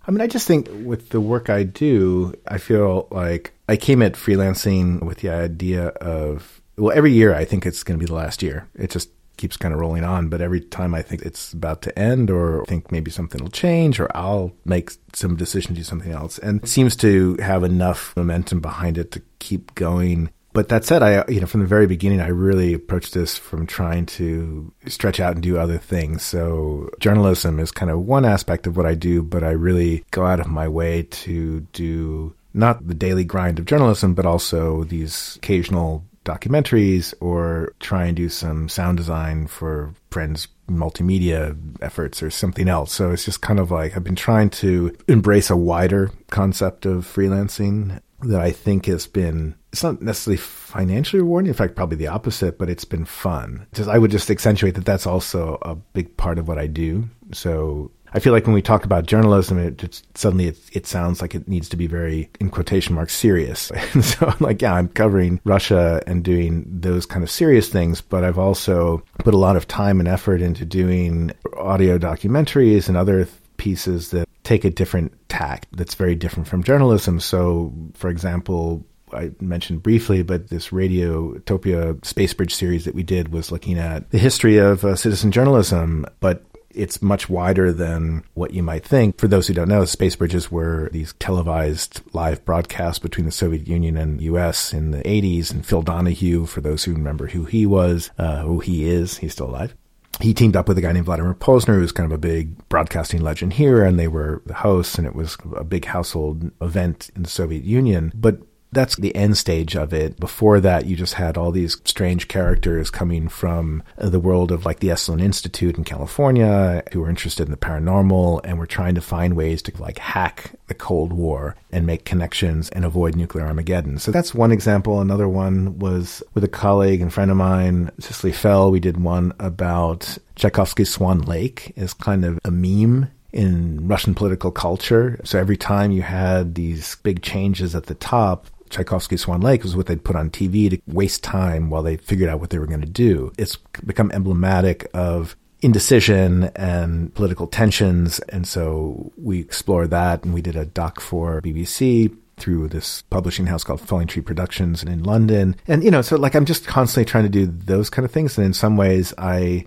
I 0.08 0.12
mean, 0.12 0.22
I 0.22 0.28
just 0.28 0.48
think 0.48 0.70
with 0.84 1.10
the 1.10 1.22
work 1.22 1.50
I 1.50 1.64
do, 1.64 2.34
I 2.48 2.58
feel 2.58 3.08
like 3.10 3.54
I 3.68 3.76
came 3.76 4.02
at 4.02 4.14
freelancing 4.14 5.04
with 5.04 5.20
the 5.20 5.30
idea 5.30 5.88
of, 5.88 6.62
well, 6.78 6.96
every 6.96 7.12
year 7.12 7.34
I 7.34 7.46
think 7.46 7.66
it's 7.66 7.84
going 7.84 8.00
to 8.00 8.04
be 8.04 8.08
the 8.08 8.16
last 8.16 8.44
year. 8.44 8.68
It 8.76 8.92
just 8.92 9.10
keeps 9.38 9.58
kind 9.58 9.74
of 9.74 9.80
rolling 9.80 10.04
on. 10.04 10.30
But 10.30 10.42
every 10.42 10.62
time 10.62 10.94
I 10.94 11.02
think 11.02 11.22
it's 11.22 11.54
about 11.54 11.82
to 11.84 11.98
end 11.98 12.30
or 12.30 12.66
think 12.66 12.92
maybe 12.92 13.12
something 13.12 13.42
will 13.42 13.52
change 13.52 14.00
or 14.00 14.16
I'll 14.16 14.54
make 14.66 14.92
some 15.14 15.36
decision 15.36 15.74
to 15.74 15.82
do 15.82 15.84
something 15.84 16.12
else. 16.12 16.38
And 16.40 16.64
it 16.64 16.68
seems 16.68 16.96
to 16.98 17.36
have 17.36 17.64
enough 17.64 18.16
momentum 18.16 18.60
behind 18.60 18.98
it 18.98 19.12
to 19.12 19.22
keep 19.40 19.76
going. 19.76 20.30
But 20.54 20.70
that 20.70 20.86
said, 20.86 21.04
I, 21.04 21.26
you 21.28 21.42
know, 21.42 21.48
from 21.48 21.60
the 21.60 21.68
very 21.68 21.86
beginning, 21.86 22.22
I 22.22 22.28
really 22.28 22.74
approached 22.74 23.14
this 23.14 23.38
from 23.38 23.68
trying 23.68 24.06
to 24.06 24.72
stretch 24.88 25.20
out 25.20 25.34
and 25.34 25.44
do 25.44 25.58
other 25.58 25.78
things. 25.78 26.24
So 26.24 26.90
journalism 27.00 27.60
is 27.60 27.72
kind 27.72 27.92
of 27.92 28.00
one 28.00 28.24
aspect 28.24 28.66
of 28.66 28.78
what 28.78 28.86
I 28.86 28.96
do, 28.96 29.22
but 29.22 29.44
I 29.44 29.52
really 29.52 30.06
go 30.12 30.26
out 30.26 30.40
of 30.40 30.48
my 30.48 30.70
way 30.70 31.04
to 31.04 31.60
do 31.74 32.34
not 32.54 32.88
the 32.88 32.94
daily 32.94 33.26
grind 33.26 33.60
of 33.60 33.66
journalism, 33.66 34.14
but 34.14 34.26
also 34.26 34.86
these 34.86 35.36
occasional 35.36 36.06
documentaries 36.26 37.14
or 37.22 37.74
try 37.80 38.06
and 38.06 38.18
do 38.18 38.28
some 38.28 38.68
sound 38.68 38.98
design 38.98 39.48
for 39.48 39.94
friends 40.12 40.48
multimedia 40.70 41.56
efforts 41.82 42.22
or 42.22 42.30
something 42.30 42.68
else. 42.68 42.92
So 42.92 43.12
it's 43.12 43.26
just 43.26 43.42
kind 43.42 43.60
of 43.60 43.72
like 43.72 43.96
I've 43.96 44.04
been 44.04 44.16
trying 44.16 44.50
to 44.52 44.96
embrace 45.08 45.50
a 45.50 45.56
wider 45.56 46.12
concept 46.32 46.86
of 46.86 47.06
freelancing 47.06 48.00
that 48.22 48.42
I 48.42 48.52
think 48.52 48.88
has 48.88 49.08
been 49.08 49.56
it's 49.72 49.84
not 49.84 50.02
necessarily 50.02 50.38
financially 50.38 51.22
rewarding. 51.22 51.50
In 51.50 51.54
fact, 51.54 51.76
probably 51.76 51.98
the 51.98 52.08
opposite, 52.08 52.58
but 52.58 52.70
it's 52.70 52.86
been 52.86 53.04
fun. 53.04 53.68
Just 53.74 53.90
I 53.90 53.98
would 53.98 54.10
just 54.10 54.32
accentuate 54.32 54.76
that 54.76 54.86
that's 54.86 55.06
also 55.06 55.58
a 55.62 55.76
big 55.76 56.16
part 56.16 56.40
of 56.40 56.48
what 56.48 56.58
I 56.58 56.68
do. 56.68 57.10
So 57.34 57.92
I 58.14 58.20
feel 58.20 58.34
like 58.34 58.46
when 58.46 58.54
we 58.54 58.62
talk 58.62 58.86
about 58.86 59.06
journalism, 59.06 59.58
it 59.58 60.02
suddenly 60.16 60.48
it, 60.48 60.58
it 60.72 60.88
sounds 60.88 61.22
like 61.22 61.36
it 61.36 61.48
needs 61.48 61.70
to 61.70 61.78
be 61.78 61.88
very, 61.88 62.30
in 62.40 62.50
quotation 62.50 62.96
marks, 62.96 63.14
serious. 63.14 63.72
And 63.94 64.04
so 64.04 64.28
I'm 64.28 64.38
like, 64.40 64.62
yeah, 64.62 64.74
I'm 64.74 64.90
covering 64.90 65.40
Russia 65.44 66.02
and 66.08 66.24
doing 66.24 66.66
those 66.68 67.06
kind 67.06 67.24
of 67.24 67.32
serious 67.32 67.70
things, 67.70 68.02
but 68.02 68.24
I've 68.24 68.40
also 68.40 69.04
put 69.20 69.34
a 69.34 69.38
lot 69.38 69.56
of 69.56 69.68
time 69.68 70.00
and 70.00 70.08
effort 70.08 70.42
into 70.42 70.66
doing 70.66 71.32
audio 71.58 71.98
documentaries 71.98 72.88
and 72.88 72.98
other 72.98 73.28
pieces 73.58 74.12
that 74.12 74.28
take 74.44 74.66
a 74.66 74.70
different 74.70 75.14
tack 75.30 75.68
that's 75.72 75.96
very 75.96 76.16
different 76.16 76.48
from 76.48 76.64
journalism. 76.64 77.20
So, 77.20 77.74
for 77.94 78.10
example, 78.10 78.86
I 79.14 79.32
mentioned 79.40 79.84
briefly, 79.84 80.24
but 80.24 80.50
this 80.50 80.70
Radiotopia 80.70 82.04
Space 82.06 82.34
Bridge 82.34 82.54
series 82.54 82.86
that 82.86 82.96
we 82.96 83.04
did 83.04 83.32
was 83.32 83.52
looking 83.52 83.78
at 83.78 84.10
the 84.12 84.18
history 84.18 84.58
of 84.58 84.84
uh, 84.84 84.96
citizen 84.96 85.32
journalism, 85.32 86.06
but 86.20 86.44
it's 86.76 87.02
much 87.02 87.30
wider 87.30 87.72
than 87.72 88.24
what 88.34 88.54
you 88.54 88.64
might 88.64 88.86
think. 88.86 89.18
For 89.18 89.28
those 89.28 89.48
who 89.48 89.54
don't 89.54 89.70
know, 89.70 89.86
space 89.86 90.16
bridges 90.16 90.52
were 90.52 90.90
these 90.92 91.14
televised 91.14 92.02
live 92.14 92.44
broadcasts 92.46 93.00
between 93.00 93.26
the 93.26 93.32
Soviet 93.32 93.68
Union 93.68 93.98
and 93.98 94.22
US 94.22 94.74
in 94.74 94.92
the 94.92 95.02
80s. 95.04 95.52
And 95.52 95.66
Phil 95.66 95.82
Donahue, 95.82 96.46
for 96.46 96.62
those 96.62 96.84
who 96.84 96.94
remember 96.94 97.28
who 97.28 97.46
he 97.46 97.66
was, 97.66 98.12
uh, 98.18 98.42
who 98.44 98.60
he 98.60 98.88
is, 98.88 99.18
he's 99.18 99.34
still 99.34 99.50
alive 99.50 99.76
he 100.22 100.34
teamed 100.34 100.56
up 100.56 100.68
with 100.68 100.78
a 100.78 100.82
guy 100.82 100.92
named 100.92 101.06
Vladimir 101.06 101.34
Posner, 101.34 101.76
who's 101.76 101.92
kind 101.92 102.10
of 102.10 102.16
a 102.16 102.18
big 102.18 102.68
broadcasting 102.70 103.22
legend 103.22 103.54
here, 103.54 103.84
and 103.84 104.00
they 104.00 104.08
were 104.08 104.42
the 104.46 104.54
hosts, 104.54 104.98
and 104.98 105.06
it 105.06 105.16
was 105.16 105.38
a 105.56 105.64
big 105.64 105.86
household 105.86 106.52
event 106.62 107.10
in 107.16 107.24
the 107.24 107.30
Soviet 107.30 107.64
Union. 107.64 108.12
But 108.16 108.40
that's 108.76 108.96
the 108.98 109.16
end 109.16 109.38
stage 109.38 109.76
of 109.76 109.94
it. 109.94 110.20
Before 110.20 110.60
that, 110.60 110.86
you 110.86 110.96
just 110.96 111.16
had 111.16 111.38
all 111.38 111.52
these 111.52 111.78
strange 111.86 112.28
characters 112.28 112.92
coming 112.92 113.28
from 113.28 113.82
the 113.98 114.20
world 114.20 114.52
of 114.52 114.66
like 114.66 114.80
the 114.80 114.90
Esalen 114.90 115.22
Institute 115.22 115.78
in 115.78 115.84
California 115.84 116.84
who 116.92 117.00
were 117.02 117.10
interested 117.10 117.48
in 117.48 117.52
the 117.52 117.58
paranormal 117.58 118.42
and 118.44 118.60
were 118.60 118.68
trying 118.68 118.96
to 118.96 119.02
find 119.02 119.36
ways 119.36 119.62
to 119.64 119.82
like 119.82 119.98
hack 119.98 120.52
the 120.68 120.74
Cold 120.74 121.14
War 121.14 121.56
and 121.72 121.88
make 121.88 122.06
connections 122.06 122.70
and 122.70 122.86
avoid 122.86 123.16
nuclear 123.16 123.46
Armageddon. 123.46 123.98
So 123.98 124.12
that's 124.12 124.36
one 124.36 124.52
example. 124.52 125.02
Another 125.02 125.28
one 125.28 125.80
was 125.80 126.22
with 126.34 126.44
a 126.44 126.50
colleague 126.50 127.02
and 127.02 127.14
friend 127.14 127.32
of 127.32 127.38
mine, 127.38 127.92
Cicely 128.00 128.32
Fell. 128.32 128.70
We 128.70 128.80
did 128.80 129.02
one 129.02 129.34
about 129.40 130.18
Tchaikovsky's 130.36 130.90
Swan 130.90 131.22
Lake 131.22 131.74
as 131.78 131.94
kind 131.94 132.26
of 132.26 132.40
a 132.44 132.52
meme 132.52 133.10
in 133.32 133.86
Russian 133.88 134.16
political 134.16 134.50
culture. 134.50 135.20
So 135.24 135.38
every 135.38 135.58
time 135.58 135.92
you 135.92 136.02
had 136.02 136.56
these 136.56 136.96
big 137.04 137.22
changes 137.22 137.76
at 137.76 137.88
the 137.88 137.96
top, 137.96 138.48
Tchaikovsky's 138.76 139.22
Swan 139.22 139.42
Lake 139.42 139.64
was 139.64 139.76
what 139.76 139.86
they'd 139.86 140.04
put 140.04 140.16
on 140.16 140.30
TV 140.30 140.70
to 140.70 140.82
waste 140.88 141.24
time 141.24 141.70
while 141.70 141.82
they 141.82 141.98
figured 141.98 142.30
out 142.30 142.40
what 142.40 142.50
they 142.50 142.60
were 142.60 142.68
going 142.68 142.82
to 142.82 142.88
do. 142.88 143.32
It's 143.38 143.56
become 143.86 144.12
emblematic 144.12 144.88
of 144.94 145.36
indecision 145.62 146.52
and 146.56 147.14
political 147.16 147.48
tensions. 147.48 148.20
And 148.30 148.46
so 148.48 149.14
we 149.18 149.40
explored 149.40 149.92
that 149.92 150.24
and 150.24 150.34
we 150.34 150.42
did 150.42 150.56
a 150.56 150.66
doc 150.66 151.00
for 151.00 151.42
BBC 151.42 152.16
through 152.38 152.68
this 152.68 153.02
publishing 153.04 153.46
house 153.46 153.64
called 153.64 153.80
Falling 153.80 154.08
Tree 154.08 154.22
Productions 154.22 154.84
in 154.84 155.04
London. 155.04 155.56
And, 155.68 155.82
you 155.84 155.90
know, 155.90 156.02
so 156.02 156.18
like 156.18 156.36
I'm 156.36 156.46
just 156.46 156.68
constantly 156.68 157.10
trying 157.10 157.24
to 157.24 157.30
do 157.30 157.46
those 157.46 157.90
kind 157.90 158.06
of 158.06 158.12
things. 158.12 158.38
And 158.38 158.46
in 158.46 158.54
some 158.54 158.76
ways, 158.76 159.14
I 159.18 159.66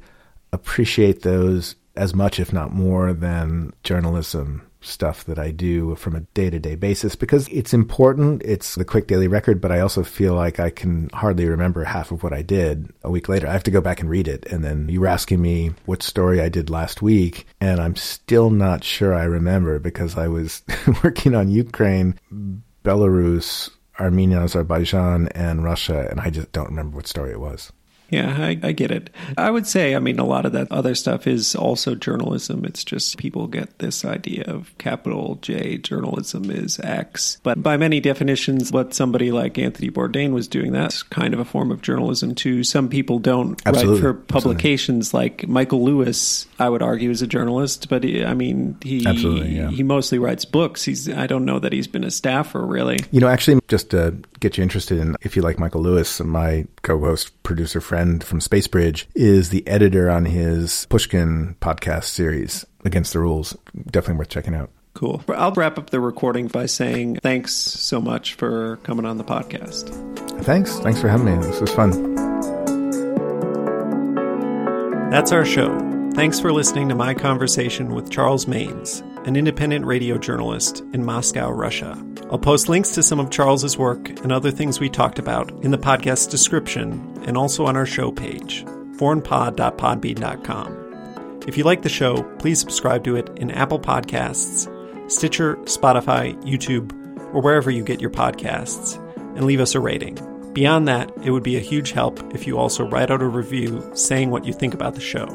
appreciate 0.52 1.22
those 1.22 1.76
as 1.96 2.14
much, 2.14 2.38
if 2.38 2.52
not 2.52 2.72
more, 2.72 3.14
than 3.14 3.72
journalism 3.82 4.67
stuff 4.80 5.24
that 5.24 5.38
I 5.38 5.50
do 5.50 5.94
from 5.96 6.14
a 6.14 6.20
day 6.20 6.50
to 6.50 6.58
day 6.58 6.74
basis 6.74 7.16
because 7.16 7.48
it's 7.48 7.74
important. 7.74 8.42
It's 8.44 8.74
the 8.74 8.84
quick 8.84 9.06
daily 9.06 9.28
record, 9.28 9.60
but 9.60 9.72
I 9.72 9.80
also 9.80 10.02
feel 10.02 10.34
like 10.34 10.60
I 10.60 10.70
can 10.70 11.10
hardly 11.12 11.46
remember 11.46 11.84
half 11.84 12.10
of 12.10 12.22
what 12.22 12.32
I 12.32 12.42
did 12.42 12.92
a 13.02 13.10
week 13.10 13.28
later. 13.28 13.48
I 13.48 13.52
have 13.52 13.64
to 13.64 13.70
go 13.70 13.80
back 13.80 14.00
and 14.00 14.10
read 14.10 14.28
it. 14.28 14.46
And 14.46 14.64
then 14.64 14.88
you 14.88 15.00
were 15.00 15.06
asking 15.06 15.42
me 15.42 15.72
what 15.86 16.02
story 16.02 16.40
I 16.40 16.48
did 16.48 16.70
last 16.70 17.02
week, 17.02 17.46
and 17.60 17.80
I'm 17.80 17.96
still 17.96 18.50
not 18.50 18.84
sure 18.84 19.14
I 19.14 19.24
remember 19.24 19.78
because 19.78 20.16
I 20.16 20.28
was 20.28 20.62
working 21.02 21.34
on 21.34 21.50
Ukraine, 21.50 22.18
Belarus, 22.84 23.70
Armenia, 23.98 24.40
Azerbaijan, 24.40 25.28
and 25.28 25.64
Russia, 25.64 26.08
and 26.10 26.20
I 26.20 26.30
just 26.30 26.52
don't 26.52 26.68
remember 26.68 26.96
what 26.96 27.06
story 27.06 27.32
it 27.32 27.40
was. 27.40 27.72
Yeah, 28.10 28.34
I, 28.38 28.58
I, 28.62 28.72
get 28.72 28.90
it. 28.90 29.10
I 29.36 29.50
would 29.50 29.66
say, 29.66 29.94
I 29.94 29.98
mean, 29.98 30.18
a 30.18 30.24
lot 30.24 30.46
of 30.46 30.52
that 30.52 30.72
other 30.72 30.94
stuff 30.94 31.26
is 31.26 31.54
also 31.54 31.94
journalism. 31.94 32.64
It's 32.64 32.82
just 32.82 33.18
people 33.18 33.46
get 33.46 33.78
this 33.80 34.04
idea 34.04 34.44
of 34.44 34.76
capital 34.78 35.36
J 35.42 35.76
journalism 35.76 36.50
is 36.50 36.80
X. 36.80 37.38
But 37.42 37.62
by 37.62 37.76
many 37.76 38.00
definitions, 38.00 38.72
what 38.72 38.94
somebody 38.94 39.30
like 39.30 39.58
Anthony 39.58 39.90
Bourdain 39.90 40.32
was 40.32 40.48
doing, 40.48 40.72
that's 40.72 41.02
kind 41.02 41.34
of 41.34 41.40
a 41.40 41.44
form 41.44 41.70
of 41.70 41.82
journalism 41.82 42.34
too. 42.34 42.64
Some 42.64 42.88
people 42.88 43.18
don't 43.18 43.60
Absolutely. 43.66 43.94
write 43.94 44.00
for 44.00 44.14
publications 44.14 45.08
Absolutely. 45.08 45.30
like 45.30 45.48
Michael 45.48 45.84
Lewis, 45.84 46.46
I 46.58 46.70
would 46.70 46.82
argue, 46.82 47.10
is 47.10 47.20
a 47.20 47.26
journalist, 47.26 47.90
but 47.90 48.04
he, 48.04 48.24
I 48.24 48.32
mean, 48.32 48.78
he, 48.82 49.00
yeah. 49.00 49.68
he 49.68 49.82
mostly 49.82 50.18
writes 50.18 50.46
books. 50.46 50.82
He's, 50.82 51.10
I 51.10 51.26
don't 51.26 51.44
know 51.44 51.58
that 51.58 51.74
he's 51.74 51.86
been 51.86 52.04
a 52.04 52.10
staffer 52.10 52.64
really. 52.64 52.98
You 53.10 53.20
know, 53.20 53.28
actually, 53.28 53.60
just 53.68 53.90
to 53.90 54.16
get 54.40 54.56
you 54.56 54.62
interested 54.62 54.98
in, 54.98 55.14
if 55.22 55.36
you 55.36 55.42
like 55.42 55.58
Michael 55.58 55.82
Lewis, 55.82 56.20
my 56.20 56.66
co 56.82 56.98
host, 56.98 57.42
producer 57.42 57.80
friend, 57.80 57.98
friend 57.98 58.22
from 58.22 58.40
Spacebridge, 58.40 59.06
is 59.14 59.50
the 59.50 59.66
editor 59.66 60.08
on 60.08 60.24
his 60.24 60.86
Pushkin 60.88 61.56
podcast 61.60 62.04
series, 62.04 62.64
Against 62.84 63.12
the 63.12 63.18
Rules. 63.18 63.56
Definitely 63.90 64.18
worth 64.18 64.28
checking 64.28 64.54
out. 64.54 64.70
Cool. 64.94 65.22
I'll 65.28 65.52
wrap 65.52 65.78
up 65.78 65.90
the 65.90 66.00
recording 66.00 66.48
by 66.48 66.66
saying 66.66 67.16
thanks 67.16 67.54
so 67.54 68.00
much 68.00 68.34
for 68.34 68.76
coming 68.78 69.04
on 69.04 69.18
the 69.18 69.24
podcast. 69.24 69.88
Thanks. 70.44 70.78
Thanks 70.78 71.00
for 71.00 71.08
having 71.08 71.26
me. 71.26 71.46
This 71.46 71.60
was 71.60 71.72
fun. 71.72 72.14
That's 75.10 75.32
our 75.32 75.44
show. 75.44 75.76
Thanks 76.14 76.40
for 76.40 76.52
listening 76.52 76.88
to 76.88 76.94
my 76.94 77.14
conversation 77.14 77.94
with 77.94 78.10
Charles 78.10 78.46
Maynes, 78.46 79.02
an 79.28 79.36
independent 79.36 79.84
radio 79.84 80.16
journalist 80.16 80.82
in 80.94 81.04
Moscow, 81.04 81.50
Russia. 81.50 82.02
I'll 82.30 82.38
post 82.38 82.70
links 82.70 82.92
to 82.92 83.02
some 83.02 83.20
of 83.20 83.28
Charles's 83.30 83.76
work 83.76 84.08
and 84.08 84.32
other 84.32 84.50
things 84.50 84.80
we 84.80 84.88
talked 84.88 85.18
about 85.18 85.50
in 85.62 85.70
the 85.70 85.76
podcast 85.76 86.30
description 86.30 87.22
and 87.26 87.36
also 87.36 87.66
on 87.66 87.76
our 87.76 87.84
show 87.84 88.10
page, 88.10 88.64
foreignpod.podbean.com. 88.96 91.42
If 91.46 91.58
you 91.58 91.64
like 91.64 91.82
the 91.82 91.90
show, 91.90 92.22
please 92.38 92.58
subscribe 92.58 93.04
to 93.04 93.16
it 93.16 93.28
in 93.36 93.50
Apple 93.50 93.78
Podcasts, 93.78 94.66
Stitcher, 95.12 95.56
Spotify, 95.64 96.34
YouTube, 96.42 96.94
or 97.34 97.42
wherever 97.42 97.70
you 97.70 97.84
get 97.84 98.00
your 98.00 98.08
podcasts, 98.08 98.96
and 99.36 99.44
leave 99.44 99.60
us 99.60 99.74
a 99.74 99.80
rating. 99.80 100.18
Beyond 100.54 100.88
that, 100.88 101.12
it 101.22 101.32
would 101.32 101.42
be 101.42 101.58
a 101.58 101.60
huge 101.60 101.92
help 101.92 102.34
if 102.34 102.46
you 102.46 102.56
also 102.56 102.88
write 102.88 103.10
out 103.10 103.20
a 103.20 103.28
review 103.28 103.90
saying 103.94 104.30
what 104.30 104.46
you 104.46 104.54
think 104.54 104.72
about 104.72 104.94
the 104.94 105.02
show. 105.02 105.26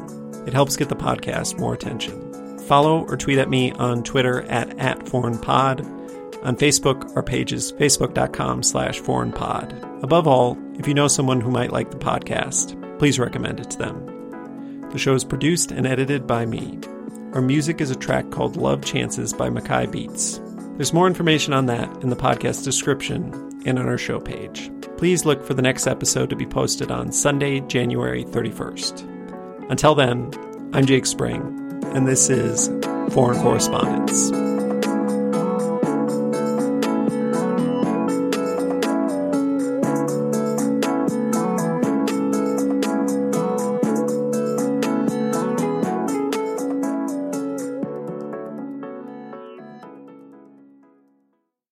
It 0.48 0.52
helps 0.52 0.76
get 0.76 0.88
the 0.88 0.96
podcast 0.96 1.60
more 1.60 1.74
attention. 1.74 2.33
Follow 2.66 3.04
or 3.06 3.16
tweet 3.16 3.38
at 3.38 3.50
me 3.50 3.72
on 3.72 4.02
Twitter 4.02 4.42
at, 4.42 4.78
at 4.78 5.00
foreignpod 5.00 5.94
on 6.44 6.56
Facebook, 6.56 7.16
our 7.16 7.22
page 7.22 7.54
is 7.54 7.72
facebook.com 7.72 8.62
slash 8.62 9.00
foreignpod. 9.00 10.02
Above 10.02 10.28
all, 10.28 10.58
if 10.78 10.86
you 10.86 10.92
know 10.92 11.08
someone 11.08 11.40
who 11.40 11.50
might 11.50 11.72
like 11.72 11.90
the 11.90 11.96
podcast, 11.96 12.78
please 12.98 13.18
recommend 13.18 13.60
it 13.60 13.70
to 13.70 13.78
them. 13.78 14.90
The 14.90 14.98
show 14.98 15.14
is 15.14 15.24
produced 15.24 15.70
and 15.72 15.86
edited 15.86 16.26
by 16.26 16.44
me. 16.44 16.78
Our 17.32 17.40
music 17.40 17.80
is 17.80 17.90
a 17.90 17.96
track 17.96 18.30
called 18.30 18.58
Love 18.58 18.84
Chances 18.84 19.32
by 19.32 19.48
Mackay 19.48 19.86
Beats. 19.86 20.38
There's 20.76 20.92
more 20.92 21.06
information 21.06 21.54
on 21.54 21.64
that 21.66 21.90
in 22.02 22.10
the 22.10 22.16
podcast 22.16 22.62
description 22.62 23.32
and 23.64 23.78
on 23.78 23.88
our 23.88 23.96
show 23.96 24.20
page. 24.20 24.70
Please 24.98 25.24
look 25.24 25.42
for 25.42 25.54
the 25.54 25.62
next 25.62 25.86
episode 25.86 26.28
to 26.28 26.36
be 26.36 26.46
posted 26.46 26.90
on 26.90 27.10
Sunday, 27.10 27.60
January 27.60 28.24
31st. 28.24 29.70
Until 29.70 29.94
then, 29.94 30.30
I'm 30.74 30.84
Jake 30.84 31.06
Spring, 31.06 31.63
and 31.92 32.06
this 32.06 32.30
is 32.30 32.68
Foreign 33.12 33.40
Correspondence. 33.40 34.53